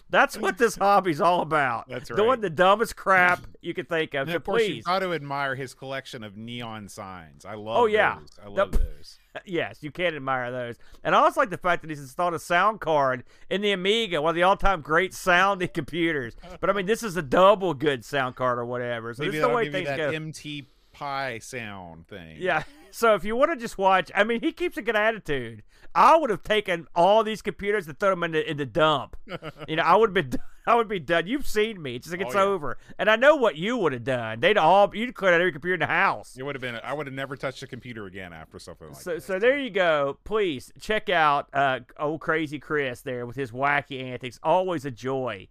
That's 0.10 0.38
what 0.38 0.60
this 0.60 0.76
hobby's 0.76 1.20
all 1.22 1.42
about. 1.42 1.88
That's 1.90 2.12
right. 2.12 2.18
Doing 2.18 2.42
the 2.42 2.50
dumbest 2.50 2.96
crap 2.96 3.42
you 3.62 3.74
can 3.74 3.86
think 3.86 4.14
of. 4.14 4.22
And 4.24 4.32
So 4.32 4.36
of 4.38 4.44
course, 4.44 4.62
please. 4.62 4.76
you've 4.78 4.86
got 4.86 5.00
to 5.00 5.12
admire 5.14 5.56
his 5.56 5.74
collection 5.74 6.24
of 6.24 6.38
neon 6.38 6.88
signs. 6.88 7.46
I 7.46 7.56
love. 7.56 7.78
Oh, 7.78 7.86
yeah. 7.88 8.20
those. 8.20 8.30
I 8.40 8.44
The- 8.46 8.50
love 8.52 8.72
those. 8.74 9.20
yes, 9.46 9.80
you 9.82 9.92
can 9.92 10.16
admire 10.16 10.52
those. 10.52 10.78
And 11.04 11.16
I 11.16 11.20
also 11.20 11.42
like 11.42 11.50
the 11.50 11.58
fact 11.58 11.82
that 11.82 11.90
he's 11.90 12.00
installed 12.00 12.34
a 12.34 12.40
sound 12.40 12.80
card 12.80 13.24
in 13.50 13.62
the 13.62 13.72
Amiga, 13.72 14.22
one 14.22 14.32
of 14.32 14.36
the 14.36 14.44
all-time 14.44 14.82
great 14.82 15.14
sounding 15.14 15.68
computers. 15.74 16.36
But 16.60 16.70
I 16.70 16.74
mean, 16.74 16.86
this 16.86 17.04
is 17.04 17.18
a 17.18 17.22
double 17.22 17.74
good 17.74 18.06
sound 18.06 18.36
card 18.36 18.60
or 18.60 18.66
whatever. 18.66 19.14
So 19.14 19.24
Maybe 19.24 19.38
this 19.38 19.44
is 19.44 19.48
the 19.48 19.54
way 19.54 19.72
things 19.72 19.88
that 19.88 19.98
go. 19.98 20.10
MT 20.12 20.68
Pi 20.94 21.40
sound 21.40 22.08
thing. 22.08 22.38
yeah. 22.40 22.64
So 22.92 23.16
if 23.16 23.26
you 23.26 23.36
want 23.36 23.50
to 23.52 23.58
just 23.58 23.78
watch, 23.80 24.12
I 24.14 24.24
mean, 24.24 24.42
he 24.42 24.52
keeps 24.52 24.78
a 24.78 24.82
good 24.84 24.96
attitude. 24.96 25.64
I 25.96 26.16
would 26.16 26.30
have 26.30 26.44
taken 26.44 26.88
all 26.96 27.24
these 27.24 27.42
computers 27.42 27.88
and 27.88 28.00
thrown 28.00 28.12
them 28.20 28.24
in 28.26 28.32
the 28.34 28.50
in 28.52 28.58
the 28.58 28.66
dump. 28.68 29.16
you 29.68 29.76
know, 29.76 29.84
I 29.84 29.96
would 29.96 30.16
have 30.16 30.30
been, 30.30 30.40
I 30.68 30.76
would 30.76 30.88
be 30.88 31.00
done. 31.00 31.26
You've 31.28 31.48
seen 31.48 31.82
me. 31.82 31.96
It's 31.96 32.10
like 32.12 32.22
it's 32.22 32.36
Oh, 32.36 32.38
yeah. 32.40 32.44
over. 32.46 32.78
And 33.00 33.10
I 33.10 33.16
know 33.16 33.36
what 33.36 33.56
you 33.58 33.78
would 33.78 33.94
have 33.94 34.04
done. 34.04 34.40
They'd 34.40 34.58
all 34.58 34.92
you'd 34.96 35.16
clear 35.16 35.34
out 35.34 35.42
every 35.42 35.52
computer 35.52 35.74
in 35.74 35.80
the 35.80 35.88
house. 35.88 36.36
It 36.38 36.44
would 36.44 36.54
have 36.56 36.62
been. 36.62 36.80
I 36.84 36.94
would 36.94 37.08
have 37.08 37.14
never 37.16 37.36
touched 37.36 37.64
a 37.64 37.68
computer 37.68 38.06
again 38.06 38.32
after 38.32 38.60
something 38.60 38.90
like 38.90 39.02
So, 39.02 39.16
that. 39.16 39.24
so 39.24 39.40
there 39.40 39.58
you 39.58 39.72
go. 39.72 40.20
Please 40.24 40.72
check 40.80 41.10
out 41.10 41.50
uh, 41.54 41.80
old 42.00 42.22
crazy 42.22 42.60
Chris 42.60 43.02
there 43.02 43.26
with 43.26 43.36
his 43.36 43.52
wacky 43.52 44.04
antics. 44.04 44.40
Always 44.44 44.86
a 44.86 44.92
joy, 44.92 45.48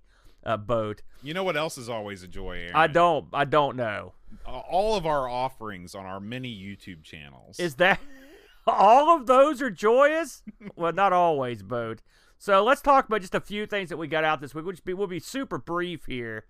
uh, 0.46 0.56
boat. 0.56 1.02
You 1.24 1.34
know 1.34 1.44
what 1.44 1.56
else 1.56 1.76
is 1.78 1.88
always 1.88 2.22
a 2.22 2.28
joy, 2.28 2.58
Aaron? 2.58 2.72
I 2.76 2.86
don't, 2.86 3.26
I 3.32 3.44
don't 3.44 3.76
know. 3.76 4.14
All 4.46 4.96
of 4.96 5.06
our 5.06 5.28
offerings 5.28 5.94
on 5.94 6.06
our 6.06 6.20
many 6.20 6.54
YouTube 6.54 7.02
channels. 7.02 7.58
Is 7.58 7.76
that 7.76 8.00
all 8.66 9.16
of 9.16 9.26
those 9.26 9.60
are 9.62 9.70
joyous? 9.70 10.42
well, 10.76 10.92
not 10.92 11.12
always, 11.12 11.62
boat. 11.62 12.02
So 12.38 12.64
let's 12.64 12.80
talk 12.80 13.06
about 13.06 13.20
just 13.20 13.34
a 13.34 13.40
few 13.40 13.66
things 13.66 13.88
that 13.90 13.96
we 13.96 14.08
got 14.08 14.24
out 14.24 14.40
this 14.40 14.54
week. 14.54 14.64
We'll 14.64 14.74
be, 14.84 14.94
we'll 14.94 15.06
be 15.06 15.20
super 15.20 15.58
brief 15.58 16.06
here. 16.06 16.46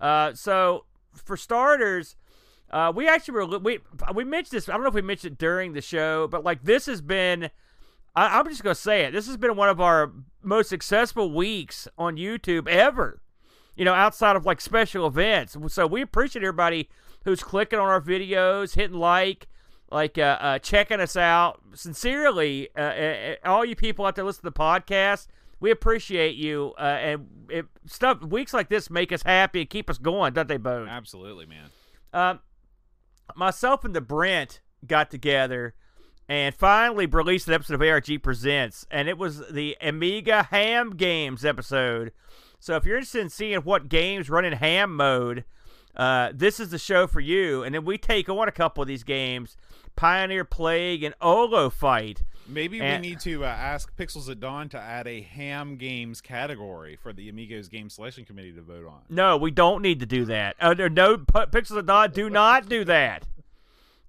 Uh, 0.00 0.34
so 0.34 0.84
for 1.14 1.36
starters, 1.36 2.16
uh, 2.70 2.92
we 2.94 3.08
actually 3.08 3.34
were 3.34 3.58
we 3.58 3.80
we 4.14 4.24
mentioned 4.24 4.56
this. 4.56 4.68
I 4.68 4.72
don't 4.72 4.82
know 4.82 4.88
if 4.88 4.94
we 4.94 5.02
mentioned 5.02 5.32
it 5.32 5.38
during 5.38 5.72
the 5.72 5.82
show, 5.82 6.26
but 6.26 6.44
like 6.44 6.64
this 6.64 6.86
has 6.86 7.02
been. 7.02 7.50
I, 8.14 8.38
I'm 8.38 8.48
just 8.48 8.62
gonna 8.62 8.74
say 8.74 9.02
it. 9.02 9.12
This 9.12 9.26
has 9.26 9.36
been 9.36 9.56
one 9.56 9.68
of 9.68 9.80
our 9.80 10.12
most 10.42 10.68
successful 10.68 11.32
weeks 11.32 11.86
on 11.98 12.16
YouTube 12.16 12.68
ever. 12.68 13.20
You 13.76 13.84
know, 13.84 13.94
outside 13.94 14.36
of 14.36 14.46
like 14.46 14.60
special 14.60 15.06
events. 15.06 15.56
So 15.68 15.86
we 15.86 16.02
appreciate 16.02 16.42
everybody 16.42 16.88
who's 17.24 17.42
clicking 17.42 17.78
on 17.78 17.88
our 17.88 18.00
videos, 18.00 18.74
hitting 18.74 18.98
like, 18.98 19.48
like 19.90 20.18
uh, 20.18 20.38
uh, 20.40 20.58
checking 20.58 21.00
us 21.00 21.16
out. 21.16 21.60
Sincerely, 21.74 22.68
uh, 22.76 22.80
uh, 22.80 23.34
all 23.44 23.64
you 23.64 23.76
people 23.76 24.04
out 24.04 24.16
there 24.16 24.24
listening 24.24 24.50
to 24.52 24.58
the 24.58 24.62
podcast, 24.62 25.28
we 25.60 25.70
appreciate 25.70 26.36
you. 26.36 26.74
Uh, 26.78 26.82
and 26.82 27.26
it, 27.48 27.66
stuff 27.86 28.22
weeks 28.22 28.52
like 28.52 28.68
this 28.68 28.90
make 28.90 29.12
us 29.12 29.22
happy 29.22 29.60
and 29.60 29.70
keep 29.70 29.88
us 29.88 29.98
going, 29.98 30.32
don't 30.32 30.48
they, 30.48 30.56
Bo? 30.56 30.86
Absolutely, 30.88 31.46
man. 31.46 31.70
Um, 32.12 32.40
myself 33.36 33.84
and 33.84 33.94
the 33.94 34.00
Brent 34.00 34.60
got 34.86 35.10
together 35.10 35.74
and 36.28 36.54
finally 36.54 37.06
released 37.06 37.48
an 37.48 37.54
episode 37.54 37.74
of 37.74 37.82
ARG 37.82 38.22
Presents, 38.22 38.86
and 38.90 39.08
it 39.08 39.18
was 39.18 39.50
the 39.50 39.76
Amiga 39.80 40.44
Ham 40.44 40.96
Games 40.96 41.44
episode. 41.44 42.12
So 42.58 42.76
if 42.76 42.84
you're 42.86 42.96
interested 42.96 43.20
in 43.20 43.28
seeing 43.28 43.58
what 43.60 43.88
games 43.88 44.30
run 44.30 44.44
in 44.44 44.52
ham 44.54 44.96
mode, 44.96 45.44
uh, 45.96 46.30
this 46.34 46.58
is 46.60 46.70
the 46.70 46.78
show 46.78 47.06
for 47.06 47.20
you. 47.20 47.62
And 47.62 47.74
then 47.74 47.84
we 47.84 47.98
take 47.98 48.28
on 48.28 48.48
a 48.48 48.52
couple 48.52 48.82
of 48.82 48.88
these 48.88 49.04
games: 49.04 49.56
Pioneer 49.96 50.44
Plague 50.44 51.02
and 51.02 51.14
Olo 51.20 51.70
Fight. 51.70 52.22
Maybe 52.48 52.80
And- 52.80 53.02
we 53.02 53.08
need 53.10 53.20
to 53.20 53.44
uh, 53.44 53.48
ask 53.48 53.94
Pixels 53.96 54.28
at 54.28 54.40
Dawn 54.40 54.68
to 54.70 54.78
add 54.80 55.06
a 55.06 55.20
ham 55.20 55.76
games 55.76 56.20
category 56.20 56.96
for 56.96 57.12
the 57.12 57.28
Amigos 57.28 57.68
Game 57.68 57.88
Selection 57.88 58.24
Committee 58.24 58.52
to 58.52 58.62
vote 58.62 58.84
on. 58.86 59.00
No, 59.08 59.36
we 59.36 59.52
don't 59.52 59.80
need 59.80 60.00
to 60.00 60.06
do 60.06 60.24
that. 60.24 60.56
Uh, 60.60 60.74
there- 60.74 60.88
no, 60.90 61.18
P- 61.18 61.24
Pixels 61.34 61.78
at 61.78 61.86
Dawn, 61.86 62.10
do 62.10 62.28
not 62.28 62.68
do 62.68 62.84
that. 62.84 63.26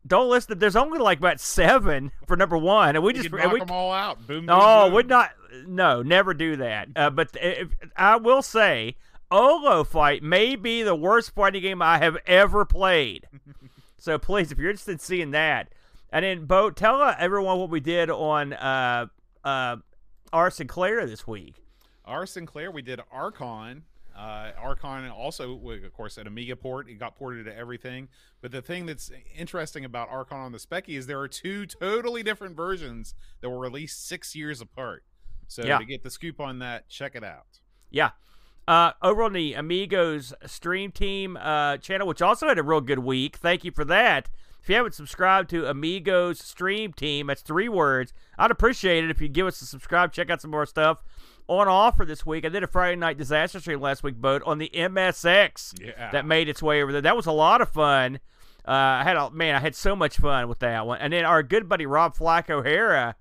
Don't 0.05 0.29
listen. 0.29 0.49
To, 0.49 0.55
there's 0.55 0.75
only 0.75 0.99
like 0.99 1.19
about 1.19 1.39
seven 1.39 2.11
for 2.27 2.35
number 2.35 2.57
one, 2.57 2.95
and 2.95 3.03
we 3.05 3.13
We 3.13 3.19
just 3.19 3.31
knock 3.31 3.53
we 3.53 3.59
them 3.59 3.71
all 3.71 3.91
out. 3.93 4.17
Boom. 4.27 4.39
boom 4.39 4.45
No, 4.47 4.85
boom. 4.85 4.93
would 4.95 5.07
not. 5.07 5.31
No, 5.67 6.01
never 6.01 6.33
do 6.33 6.57
that. 6.57 6.89
Uh, 6.95 7.09
but 7.11 7.29
if, 7.39 7.69
I 7.95 8.17
will 8.17 8.41
say, 8.41 8.97
Olo 9.33 9.83
Fight 9.83 10.21
may 10.21 10.55
be 10.55 10.83
the 10.83 10.93
worst 10.93 11.33
fighting 11.33 11.63
game 11.63 11.81
I 11.81 11.97
have 11.97 12.17
ever 12.27 12.65
played. 12.65 13.27
so 13.97 14.19
please, 14.19 14.51
if 14.51 14.59
you're 14.59 14.69
interested 14.69 14.91
in 14.91 14.99
seeing 14.99 15.31
that, 15.31 15.69
and 16.11 16.23
then 16.23 16.45
Bo, 16.45 16.69
tell 16.69 17.01
uh, 17.01 17.15
everyone 17.17 17.57
what 17.57 17.71
we 17.71 17.79
did 17.79 18.11
on 18.11 18.53
uh, 18.53 19.07
uh, 19.43 19.77
Our 20.31 20.51
Sinclair 20.51 21.05
this 21.07 21.25
week. 21.25 21.55
Our 22.05 22.27
Sinclair, 22.27 22.69
we 22.69 22.83
did 22.83 22.99
Archon. 23.11 23.83
Uh, 24.15 24.51
Archon 24.59 25.09
also, 25.09 25.59
of 25.67 25.93
course, 25.93 26.19
at 26.19 26.27
Amiga 26.27 26.55
port. 26.55 26.87
It 26.87 26.99
got 26.99 27.15
ported 27.15 27.45
to 27.45 27.57
everything. 27.57 28.09
But 28.41 28.51
the 28.51 28.61
thing 28.61 28.85
that's 28.85 29.09
interesting 29.35 29.83
about 29.83 30.09
Archon 30.09 30.37
on 30.37 30.51
the 30.51 30.59
Speccy 30.59 30.95
is 30.95 31.07
there 31.07 31.19
are 31.19 31.27
two 31.27 31.65
totally 31.65 32.21
different 32.21 32.55
versions 32.55 33.15
that 33.41 33.49
were 33.49 33.57
released 33.57 34.07
six 34.07 34.35
years 34.35 34.61
apart. 34.61 35.03
So 35.47 35.65
Yeah. 35.65 35.79
to 35.79 35.85
get 35.85 36.03
the 36.03 36.11
scoop 36.11 36.39
on 36.39 36.59
that, 36.59 36.87
check 36.87 37.15
it 37.15 37.23
out. 37.23 37.47
Yeah. 37.89 38.11
Uh, 38.67 38.91
over 39.01 39.23
on 39.23 39.33
the 39.33 39.53
Amigos 39.55 40.33
Stream 40.45 40.91
Team 40.91 41.35
uh, 41.37 41.77
channel, 41.77 42.07
which 42.07 42.21
also 42.21 42.47
had 42.47 42.57
a 42.57 42.63
real 42.63 42.79
good 42.81 42.99
week. 42.99 43.35
Thank 43.37 43.63
you 43.65 43.71
for 43.71 43.83
that. 43.85 44.29
If 44.61 44.69
you 44.69 44.75
haven't 44.75 44.93
subscribed 44.95 45.49
to 45.49 45.65
Amigos 45.69 46.39
Stream 46.39 46.93
Team, 46.93 47.27
that's 47.27 47.41
three 47.41 47.67
words. 47.67 48.13
I'd 48.37 48.51
appreciate 48.51 49.03
it 49.03 49.09
if 49.09 49.19
you 49.19 49.27
give 49.27 49.45
us 49.47 49.61
a 49.61 49.65
subscribe, 49.65 50.13
check 50.13 50.29
out 50.29 50.41
some 50.41 50.51
more 50.51 50.65
stuff. 50.65 51.03
On 51.49 51.67
offer 51.67 52.05
this 52.05 52.25
week, 52.25 52.45
I 52.45 52.49
did 52.49 52.63
a 52.63 52.67
Friday 52.67 52.95
night 52.95 53.17
disaster 53.17 53.59
stream 53.59 53.81
last 53.81 54.01
week, 54.03 54.15
boat 54.15 54.41
on 54.45 54.59
the 54.59 54.71
MSX 54.73 55.73
Yeah. 55.81 56.11
that 56.11 56.25
made 56.25 56.47
its 56.47 56.63
way 56.63 56.81
over 56.81 56.93
there. 56.93 57.01
That 57.01 57.17
was 57.17 57.25
a 57.25 57.33
lot 57.33 57.59
of 57.59 57.67
fun. 57.69 58.19
Uh, 58.65 58.71
I 58.71 59.03
had 59.03 59.17
a 59.17 59.29
man, 59.31 59.55
I 59.55 59.59
had 59.59 59.75
so 59.75 59.93
much 59.93 60.15
fun 60.15 60.47
with 60.47 60.59
that 60.59 60.87
one. 60.87 60.99
And 60.99 61.11
then 61.11 61.25
our 61.25 61.43
good 61.43 61.67
buddy 61.67 61.85
Rob 61.85 62.15
Flack 62.15 62.49
O'Hara 62.49 63.15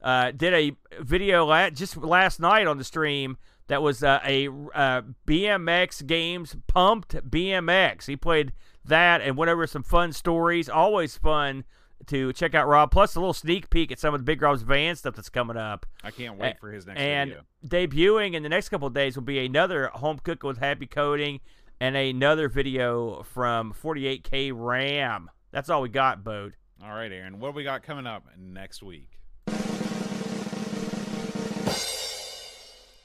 uh, 0.00 0.30
did 0.30 0.54
a 0.54 0.72
video 1.02 1.44
la- 1.44 1.68
just 1.68 1.98
last 1.98 2.40
night 2.40 2.66
on 2.66 2.78
the 2.78 2.84
stream 2.84 3.36
that 3.68 3.82
was 3.82 4.02
uh, 4.02 4.20
a 4.24 4.48
uh, 4.48 5.02
BMX 5.26 6.06
games 6.06 6.56
pumped 6.66 7.14
BMX. 7.28 8.06
He 8.06 8.16
played 8.16 8.52
that 8.84 9.20
and 9.20 9.36
went 9.36 9.50
over 9.50 9.66
some 9.66 9.82
fun 9.82 10.12
stories. 10.12 10.68
Always 10.68 11.16
fun 11.16 11.64
to 12.06 12.32
check 12.32 12.54
out 12.54 12.68
Rob. 12.68 12.90
Plus 12.90 13.16
a 13.16 13.20
little 13.20 13.32
sneak 13.32 13.68
peek 13.70 13.90
at 13.90 13.98
some 13.98 14.14
of 14.14 14.20
the 14.20 14.24
Big 14.24 14.40
Rob's 14.40 14.62
van 14.62 14.94
stuff 14.96 15.16
that's 15.16 15.28
coming 15.28 15.56
up. 15.56 15.86
I 16.04 16.10
can't 16.10 16.38
wait 16.38 16.60
for 16.60 16.70
his 16.70 16.86
next 16.86 17.00
and 17.00 17.30
video. 17.30 17.86
debuting 17.88 18.34
in 18.34 18.42
the 18.42 18.48
next 18.48 18.68
couple 18.68 18.86
of 18.86 18.94
days 18.94 19.16
will 19.16 19.24
be 19.24 19.44
another 19.44 19.88
home 19.88 20.18
cooking 20.22 20.46
with 20.46 20.58
happy 20.58 20.86
coding 20.86 21.40
and 21.80 21.96
another 21.96 22.48
video 22.48 23.22
from 23.22 23.74
48k 23.82 24.50
ram 24.54 25.30
that's 25.50 25.68
all 25.68 25.82
we 25.82 25.88
got 25.88 26.22
bode 26.24 26.54
All 26.82 26.90
right, 26.94 27.10
Aaron. 27.10 27.38
What 27.40 27.52
do 27.52 27.56
we 27.56 27.64
got 27.64 27.82
coming 27.82 28.06
up 28.06 28.24
next 28.38 28.82
week? 28.82 29.18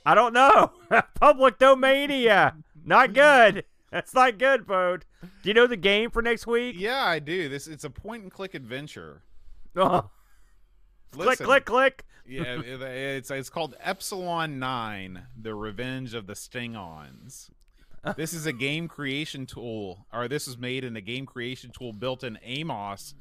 I 0.05 0.15
don't 0.15 0.33
know. 0.33 0.71
Public 1.19 1.59
domania 1.59 2.55
not 2.85 3.13
good. 3.13 3.65
That's 3.91 4.13
not 4.13 4.37
good 4.37 4.65
bode. 4.65 5.05
Do 5.21 5.49
you 5.49 5.53
know 5.53 5.67
the 5.67 5.77
game 5.77 6.11
for 6.11 6.21
next 6.21 6.47
week? 6.47 6.75
Yeah, 6.77 7.03
I 7.03 7.19
do. 7.19 7.49
This 7.49 7.67
it's 7.67 7.83
a 7.83 7.89
point 7.89 8.23
and 8.23 8.31
click 8.31 8.53
adventure. 8.53 9.21
oh, 9.75 10.09
click 11.11 11.27
Listen, 11.27 11.45
click 11.45 11.65
click. 11.65 12.05
Yeah, 12.25 12.61
it- 12.61 12.81
it's 12.81 13.31
it's 13.31 13.49
called 13.49 13.75
Epsilon 13.81 14.59
Nine: 14.59 15.27
The 15.39 15.53
Revenge 15.55 16.13
of 16.13 16.27
the 16.27 16.35
Sting-Ons. 16.35 17.51
This 18.15 18.33
is 18.33 18.47
a 18.47 18.53
game 18.53 18.87
creation 18.87 19.45
tool, 19.45 20.07
or 20.11 20.27
this 20.27 20.47
is 20.47 20.57
made 20.57 20.83
in 20.83 20.95
a 20.95 21.01
game 21.01 21.27
creation 21.27 21.69
tool 21.69 21.93
built 21.93 22.23
in 22.23 22.39
AMOS, 22.43 23.13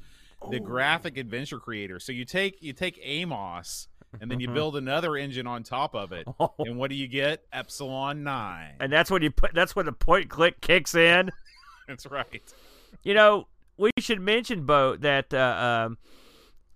the 0.51 0.59
oh. 0.59 0.65
graphic 0.65 1.19
adventure 1.19 1.59
creator. 1.59 1.99
So 1.99 2.13
you 2.13 2.25
take 2.25 2.63
you 2.63 2.73
take 2.73 3.03
AMOS, 3.05 3.89
and 4.21 4.31
then 4.31 4.41
you 4.41 4.49
build 4.49 4.77
another 4.77 5.17
engine 5.17 5.47
on 5.47 5.63
top 5.63 5.95
of 5.95 6.13
it, 6.13 6.27
and 6.59 6.77
what 6.79 6.91
do 6.91 6.97
you 6.97 7.07
get? 7.09 7.45
Epsilon 7.53 8.23
Nine. 8.25 8.75
and 8.81 8.93
that's 8.93 9.11
when 9.11 9.23
you 9.23 9.31
put 9.31 9.55
that's 9.55 9.77
when 9.77 9.87
the 9.87 9.93
point 9.93 10.29
click 10.31 10.61
kicks 10.61 10.95
in 10.95 11.31
That's 11.91 12.07
right. 12.07 12.41
You 13.03 13.15
know, 13.15 13.49
we 13.77 13.91
should 13.99 14.21
mention, 14.21 14.65
Bo, 14.65 14.95
that 14.95 15.35
uh, 15.35 15.87
um, 15.87 15.99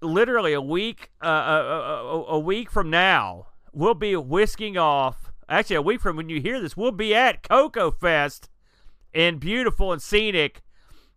literally 0.01 0.55
a 0.55 0.61
week, 0.61 1.13
uh, 1.25 1.29
a, 1.29 1.61
a, 1.61 2.25
a 2.31 2.39
week 2.41 2.69
from 2.69 2.91
now, 2.91 3.47
we'll 3.73 3.95
be 3.95 4.17
whisking 4.17 4.77
off. 4.77 5.31
Actually, 5.49 5.77
a 5.77 5.83
week 5.83 6.01
from 6.01 6.17
when 6.17 6.29
you 6.29 6.41
hear 6.41 6.61
this, 6.61 6.77
we'll 6.77 6.91
be 6.91 7.15
at 7.15 7.45
CoCo 7.45 7.97
Fest 7.97 8.51
in 9.13 9.39
beautiful 9.39 9.93
and 9.93 10.03
scenic 10.03 10.64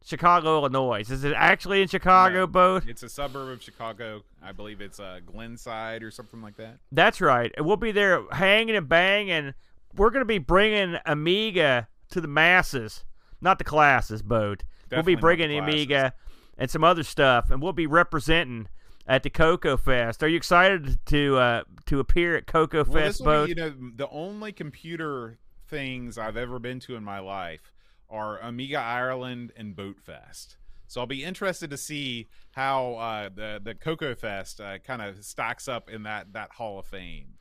Chicago, 0.08 0.60
Illinois. 0.60 1.10
Is 1.10 1.24
it 1.26 1.34
actually 1.36 1.82
in 1.82 1.88
Chicago, 1.90 2.40
No. 2.42 2.48
Bo? 2.48 2.82
It's 2.88 3.04
a 3.04 3.10
suburb 3.10 3.50
of 3.50 3.62
Chicago. 3.62 4.24
I 4.42 4.54
believe 4.54 4.80
it's 4.80 5.00
uh, 5.02 5.20
Glenside 5.26 6.02
or 6.02 6.12
something 6.12 6.42
like 6.42 6.56
that. 6.58 6.78
That's 6.94 7.20
right. 7.20 7.52
And 7.58 7.66
we'll 7.66 7.76
be 7.76 7.92
there 7.92 8.24
hanging 8.32 8.76
and 8.78 8.88
banging. 8.88 9.54
We're 9.96 10.10
going 10.12 10.22
to 10.22 10.26
be 10.26 10.38
bringing 10.38 10.96
Amiga 11.06 11.90
to 12.12 12.22
the 12.22 12.28
masses, 12.28 13.04
not 13.42 13.58
the 13.58 13.66
classes, 13.66 14.22
Boat. 14.22 14.64
We'll 14.92 15.04
be 15.04 15.16
bringing. 15.16 15.58
Amiga 15.58 16.14
and 16.58 16.72
some 16.72 16.84
other 16.84 17.04
stuff, 17.04 17.52
and 17.52 17.62
we'll 17.62 17.74
be 17.74 17.86
representing 17.88 18.70
at 19.06 19.24
the 19.24 19.30
CoCo 19.30 19.78
Fest. 19.80 20.24
Are 20.24 20.28
you 20.28 20.38
excited 20.38 21.00
to 21.08 21.38
uh, 21.38 21.64
to 21.88 22.00
appear 22.00 22.38
at 22.38 22.46
CoCo 22.46 22.74
Well, 22.74 22.86
Fest, 22.86 23.18
this 23.20 23.22
Boat? 23.22 23.46
be, 23.48 23.50
you 23.50 23.56
know, 23.56 23.74
the 23.96 24.10
only 24.10 24.54
computer 24.54 25.38
things 25.68 26.18
I've 26.18 26.38
ever 26.38 26.60
been 26.60 26.80
to 26.82 26.96
in 26.96 27.04
my 27.04 27.20
life 27.20 27.74
are 28.10 28.40
Amiga 28.40 28.78
Ireland 28.80 29.52
and 29.56 29.76
Boat 29.76 30.00
Fest. 30.00 30.58
So 30.88 31.02
I'll 31.02 31.08
be 31.08 31.24
interested 31.24 31.70
to 31.72 31.78
see 31.78 32.30
how 32.52 32.94
uh, 32.96 33.30
the 33.34 33.60
the 33.64 33.76
CoCo 33.76 34.18
Fest 34.18 34.62
uh, 34.62 34.78
kind 34.80 35.02
of 35.02 35.24
stacks 35.26 35.68
up 35.68 35.90
in 35.90 36.04
that 36.04 36.34
that 36.34 36.52
Hall 36.54 36.80
of 36.80 36.86
Fame. 36.86 37.34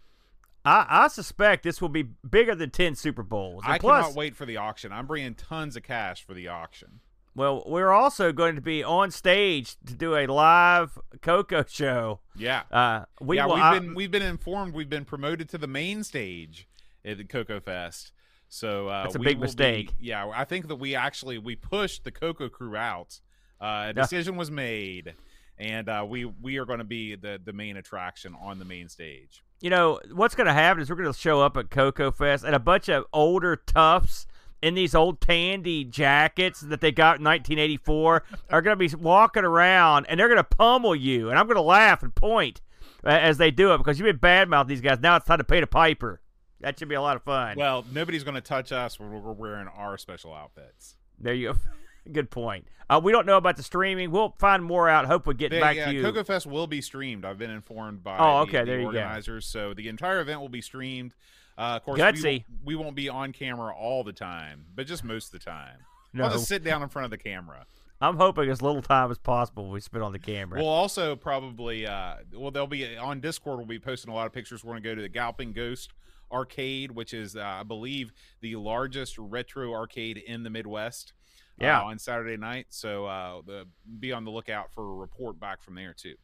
I, 0.65 0.85
I 0.89 1.09
suspect 1.09 1.63
this 1.63 1.81
will 1.81 1.89
be 1.89 2.03
bigger 2.29 2.55
than 2.57 2.71
ten 2.71 2.97
Super 2.97 3.23
Bowls. 3.23 3.63
And 3.65 3.73
I 3.75 3.79
plus, 3.79 4.03
cannot 4.07 4.17
wait 4.17 4.35
for 4.35 4.47
the 4.47 4.57
auction. 4.57 4.91
I'm 4.93 5.07
bringing 5.07 5.35
tons 5.35 5.77
of 5.77 5.85
cash 5.85 6.25
for 6.27 6.35
the 6.35 6.49
auction. 6.49 6.99
well, 7.37 7.63
we're 7.67 7.93
also 7.93 8.33
going 8.33 8.57
to 8.57 8.61
be 8.61 8.83
on 8.83 9.13
stage 9.13 9.77
to 9.87 9.95
do 9.95 10.17
a 10.17 10.27
live 10.27 10.99
CoCo 11.21 11.69
show. 11.69 12.19
Yeah, 12.35 12.63
Uh, 12.73 13.05
we 13.21 13.37
yeah, 13.37 13.47
will. 13.47 13.55
we've 13.55 13.63
I- 13.63 13.79
been 13.79 13.95
we've 13.95 14.11
been 14.11 14.23
informed. 14.23 14.75
We've 14.75 14.91
been 14.91 15.05
promoted 15.05 15.49
to 15.51 15.59
the 15.59 15.69
main 15.69 16.03
stage 16.03 16.67
at 17.05 17.19
the 17.19 17.25
CoCo 17.25 17.63
Fest. 17.63 18.11
So 18.49 18.89
uh, 18.89 19.03
That's 19.05 19.17
a 19.17 19.19
big 19.19 19.37
will 19.37 19.43
be- 19.43 19.47
mistake. 19.49 19.93
yeah, 20.01 20.31
I 20.35 20.45
think 20.45 20.69
that 20.69 20.77
we 20.77 20.95
actually 20.95 21.39
we 21.39 21.57
pushed 21.57 22.05
the 22.05 22.13
CoCo 22.13 22.51
crew 22.51 22.77
out. 22.77 23.21
Uh, 23.61 23.87
a 23.89 23.93
decision 23.93 24.37
was 24.37 24.51
made, 24.51 25.15
and 25.59 25.89
uh, 25.89 26.05
we 26.09 26.25
we 26.27 26.59
are 26.59 26.65
going 26.65 26.79
to 26.79 26.85
be 26.85 27.15
the 27.17 27.41
the 27.43 27.53
main 27.53 27.77
attraction 27.77 28.35
on 28.41 28.59
the 28.59 28.65
main 28.65 28.89
stage. 28.89 29.43
you 29.61 29.71
know 29.71 29.99
what's 30.13 30.35
going 30.35 30.47
to 30.47 30.53
happen 30.53 30.83
is 30.83 30.91
we're 30.91 30.97
going 30.97 31.13
to 31.13 31.19
show 31.19 31.41
up 31.41 31.57
at 31.57 31.71
CoCo 31.71 32.15
Fest 32.15 32.45
and 32.45 32.55
a 32.55 32.59
bunch 32.59 32.89
of 32.89 33.05
older 33.13 33.57
toughs 33.57 34.27
in 34.63 34.75
these 34.75 34.95
old 34.95 35.21
Tandy 35.21 35.85
jackets 35.85 36.61
that 36.61 36.81
they 36.81 36.91
got 36.93 37.19
in 37.19 37.25
1984 37.25 38.23
are 38.51 38.63
going 38.63 38.79
to 38.79 38.89
be 38.89 38.95
walking 38.97 39.45
around 39.45 40.07
and 40.09 40.19
they're 40.19 40.29
going 40.29 40.37
to 40.39 40.45
pummel 40.45 40.95
you 40.95 41.31
and 41.31 41.39
I'm 41.39 41.47
going 41.47 41.57
to 41.57 41.63
laugh 41.63 42.03
and 42.03 42.15
point 42.15 42.61
uh, 43.05 43.09
as 43.11 43.39
they 43.39 43.51
do 43.51 43.73
it 43.75 43.79
because 43.79 43.99
you've 43.99 44.07
been 44.07 44.19
badmouth 44.49 44.67
these 44.67 44.81
guys. 44.81 44.99
Now 45.01 45.17
it's 45.17 45.27
time 45.27 45.39
to 45.39 45.45
pay 45.45 45.61
the 45.61 45.67
piper. 45.67 46.21
That 46.61 46.79
should 46.79 46.89
be 46.89 46.95
a 46.95 47.03
lot 47.03 47.17
of 47.17 47.23
fun. 47.23 47.57
Well, 47.57 47.85
nobody's 47.93 48.25
going 48.25 48.35
to 48.37 48.41
touch 48.41 48.73
us 48.73 48.99
when 48.99 49.11
we're 49.11 49.33
wearing 49.33 49.69
our 49.69 49.99
special 49.99 50.33
outfits. 50.35 50.97
there 51.19 51.35
you 51.35 51.53
go. 51.53 51.59
Good 52.13 52.31
point. 52.31 52.69
Uh, 52.89 53.01
we 53.03 53.11
don't 53.11 53.27
know 53.27 53.37
about 53.37 53.57
the 53.57 53.65
streaming. 53.65 54.13
We'll 54.13 54.35
find 54.39 54.63
more 54.65 54.89
out. 54.89 55.07
Hope 55.07 55.27
we 55.27 55.35
get 55.35 55.51
They- 55.51 55.59
back 55.61 55.75
yeah, 55.77 55.87
to 55.87 55.93
you. 55.93 56.03
CoCo 56.05 56.25
Fest 56.25 56.47
will 56.47 56.69
be 56.69 56.81
streamed. 56.81 57.25
I've 57.25 57.37
been 57.39 57.51
informed 57.51 58.05
by 58.05 58.17
Oh, 58.19 58.37
the- 58.37 58.43
okay, 58.43 58.59
the, 58.61 58.65
there 58.67 58.77
you 58.77 58.83
go. 58.83 58.87
organizers. 58.89 59.45
So 59.47 59.75
the 59.75 59.89
entire 59.89 60.21
event 60.21 60.41
will 60.41 60.49
be 60.49 60.61
streamed. 60.63 61.15
Uh, 61.59 61.77
of 61.77 61.83
course, 61.85 61.99
Gutsy. 62.01 62.23
we, 62.23 62.31
won't- 62.31 62.45
we 62.65 62.77
won't 62.77 62.97
be 62.97 63.09
on 63.09 63.33
camera 63.33 63.75
all 63.75 64.05
the 64.05 64.13
time, 64.13 64.67
but 64.75 64.87
just 64.87 65.03
most 65.03 65.27
of 65.35 65.41
the 65.41 65.45
time. 65.45 65.79
No. 66.13 66.25
I'll 66.25 66.31
just 66.31 66.47
sit 66.47 66.63
down 66.63 66.83
in 66.83 66.89
front 66.89 67.05
of 67.07 67.11
the 67.11 67.19
camera. 67.19 67.67
I'm 68.01 68.17
hoping 68.19 68.49
as 68.51 68.63
little 68.63 68.83
time 68.83 69.11
as 69.11 69.19
possible 69.19 69.69
we 69.71 69.81
spend 69.81 70.05
on 70.05 70.13
the 70.13 70.19
camera. 70.19 70.61
We'll 70.61 70.69
also 70.69 71.17
probably, 71.17 71.87
uh, 71.87 72.17
well, 72.35 72.51
they'll 72.51 72.67
be 72.67 72.97
on 72.97 73.21
Discord. 73.21 73.57
We'll 73.59 73.67
be 73.67 73.79
posting 73.79 74.13
a 74.13 74.15
lot 74.15 74.27
of 74.27 74.33
pictures. 74.33 74.63
We're 74.63 74.73
going 74.75 74.83
to 74.83 74.89
go 74.91 74.95
to 74.95 75.03
the 75.03 75.09
Galloping 75.09 75.53
Ghost 75.53 75.93
Arcade, 76.33 76.91
which 76.93 77.13
is, 77.15 77.37
uh, 77.37 77.41
I 77.43 77.63
believe, 77.63 78.13
the 78.41 78.57
largest 78.57 79.17
retro 79.19 79.73
arcade 79.73 80.19
in 80.19 80.43
the 80.43 80.51
Midwest. 80.51 81.13
uh, 81.61 81.65
Yeah. 81.65 81.81
on 81.83 81.99
Saturday 81.99 82.37
night. 82.37 82.67
So 82.71 83.07
uh, 83.07 83.41
the, 83.47 83.67
be 83.99 84.13
on 84.13 84.25
the 84.25 84.31
lookout 84.31 84.73
for 84.75 84.83
a 84.91 84.95
report 84.95 85.41
back 85.41 85.63
from 85.63 85.75
there 85.75 85.95
too. 85.95 86.17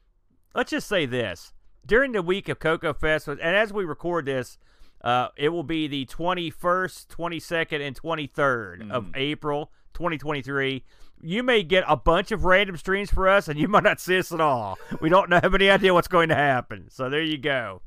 let's 0.55 0.71
just 0.71 0.87
say 0.89 1.07
this 1.07 1.55
during 1.87 2.13
the 2.13 2.21
week 2.23 2.49
of 2.51 2.59
CoCo 2.59 2.95
Fest, 2.97 3.27
and 3.29 3.41
as 3.41 3.73
we 3.73 3.85
record 3.85 4.27
this, 4.27 4.59
uh, 5.03 5.29
it 5.37 5.49
will 5.49 5.63
be 5.65 5.89
the 5.89 6.05
21st, 6.07 7.09
22nd, 7.09 7.81
and 7.81 7.97
23rd 7.97 8.91
of 8.91 9.05
Mhm. 9.07 9.17
April 9.17 9.73
2023. 9.95 10.85
You 11.25 11.43
may 11.43 11.63
get 11.63 11.85
a 11.89 11.97
bunch 11.97 12.31
of 12.33 12.45
random 12.45 12.77
streams 12.77 13.11
for 13.11 13.29
us, 13.29 13.49
and 13.49 13.59
you 13.59 13.69
might 13.69 13.83
not 13.85 14.01
see 14.01 14.19
us 14.19 14.33
at 14.33 14.41
all. 14.41 14.79
We 15.01 15.09
don't 15.09 15.29
know 15.31 15.41
have 15.43 15.55
any 15.55 15.71
idea 15.71 15.95
what's 15.95 16.09
going 16.09 16.29
to 16.29 16.35
happen. 16.35 16.89
So 16.91 17.09
there 17.09 17.23
you 17.23 17.39
go. 17.39 17.83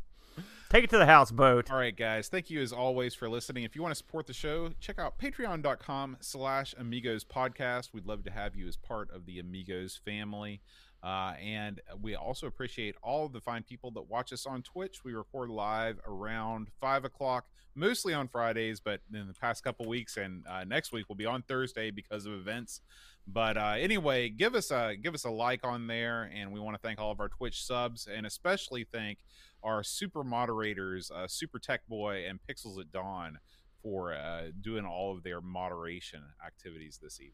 Take 0.70 0.84
it 0.84 0.90
to 0.90 0.98
the 0.98 1.06
houseboat. 1.06 1.70
All 1.72 1.78
right, 1.78 1.96
guys. 1.96 2.28
Thank 2.28 2.50
you 2.50 2.62
as 2.62 2.74
always 2.74 3.14
for 3.14 3.30
listening. 3.30 3.64
If 3.64 3.76
you 3.76 3.84
want 3.84 3.92
to 3.92 3.98
support 3.98 4.26
the 4.26 4.34
show, 4.34 4.72
check 4.80 4.98
out 4.98 5.20
patreon.com 5.20 6.18
slash 6.22 6.74
amigos 6.78 7.24
podcast. 7.24 7.90
We'd 7.94 8.08
love 8.08 8.24
to 8.24 8.32
have 8.32 8.56
you 8.56 8.68
as 8.68 8.76
part 8.76 9.12
of 9.12 9.26
the 9.28 9.40
Amigos 9.40 10.00
family. 10.04 10.62
Uh, 11.04 11.36
and 11.40 11.82
we 12.02 12.16
also 12.16 12.48
appreciate 12.48 12.96
all 13.04 13.28
of 13.28 13.32
the 13.32 13.42
fine 13.42 13.62
people 13.62 13.92
that 13.92 14.10
watch 14.10 14.34
us 14.34 14.48
on 14.48 14.64
Twitch. 14.64 15.04
We 15.06 15.14
record 15.14 15.52
live 15.52 16.00
around 16.08 16.70
five 16.82 17.06
o'clock, 17.06 17.46
mostly 17.76 18.16
on 18.16 18.28
Fridays, 18.28 18.80
but 18.80 19.02
in 19.14 19.28
the 19.28 19.36
past 19.36 19.64
couple 19.64 19.86
weeks 19.86 20.18
and 20.18 20.44
uh, 20.50 20.64
next 20.64 20.92
week 20.92 21.08
will 21.08 21.16
be 21.16 21.28
on 21.28 21.44
Thursday 21.44 21.92
because 21.92 22.26
of 22.26 22.34
events. 22.34 22.82
But 23.28 23.56
uh, 23.56 23.76
anyway, 23.78 24.30
give 24.30 24.56
us 24.56 24.72
a 24.72 24.96
give 24.96 25.14
us 25.14 25.26
a 25.26 25.32
like 25.32 25.64
on 25.64 25.88
there, 25.88 26.30
and 26.34 26.52
we 26.52 26.60
want 26.60 26.76
to 26.76 26.82
thank 26.82 27.00
all 27.00 27.12
of 27.12 27.20
our 27.20 27.30
Twitch 27.30 27.64
subs, 27.64 28.08
and 28.08 28.26
especially 28.26 28.86
thank 28.92 29.20
our 29.66 29.84
super 29.84 30.24
moderators, 30.24 31.12
uh, 31.12 31.28
Super 31.28 31.60
Tech 31.60 31.82
Boy 31.88 32.26
and 32.28 32.40
Pixels 32.48 32.80
at 32.80 32.92
Dawn, 32.92 33.40
for 33.82 34.14
uh, 34.14 34.44
doing 34.62 34.86
all 34.86 35.16
of 35.16 35.24
their 35.24 35.42
moderation 35.42 36.22
activities 36.46 37.00
this 37.02 37.20
evening. 37.20 37.34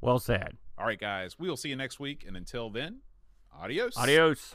Well 0.00 0.18
said. 0.18 0.56
All 0.78 0.86
right, 0.86 0.98
guys, 0.98 1.38
we 1.38 1.48
will 1.48 1.56
see 1.56 1.68
you 1.68 1.76
next 1.76 2.00
week. 2.00 2.24
And 2.26 2.36
until 2.36 2.70
then, 2.70 3.00
adios. 3.54 3.96
Adios. 3.96 4.54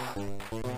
Thank 0.00 0.64
you. 0.64 0.69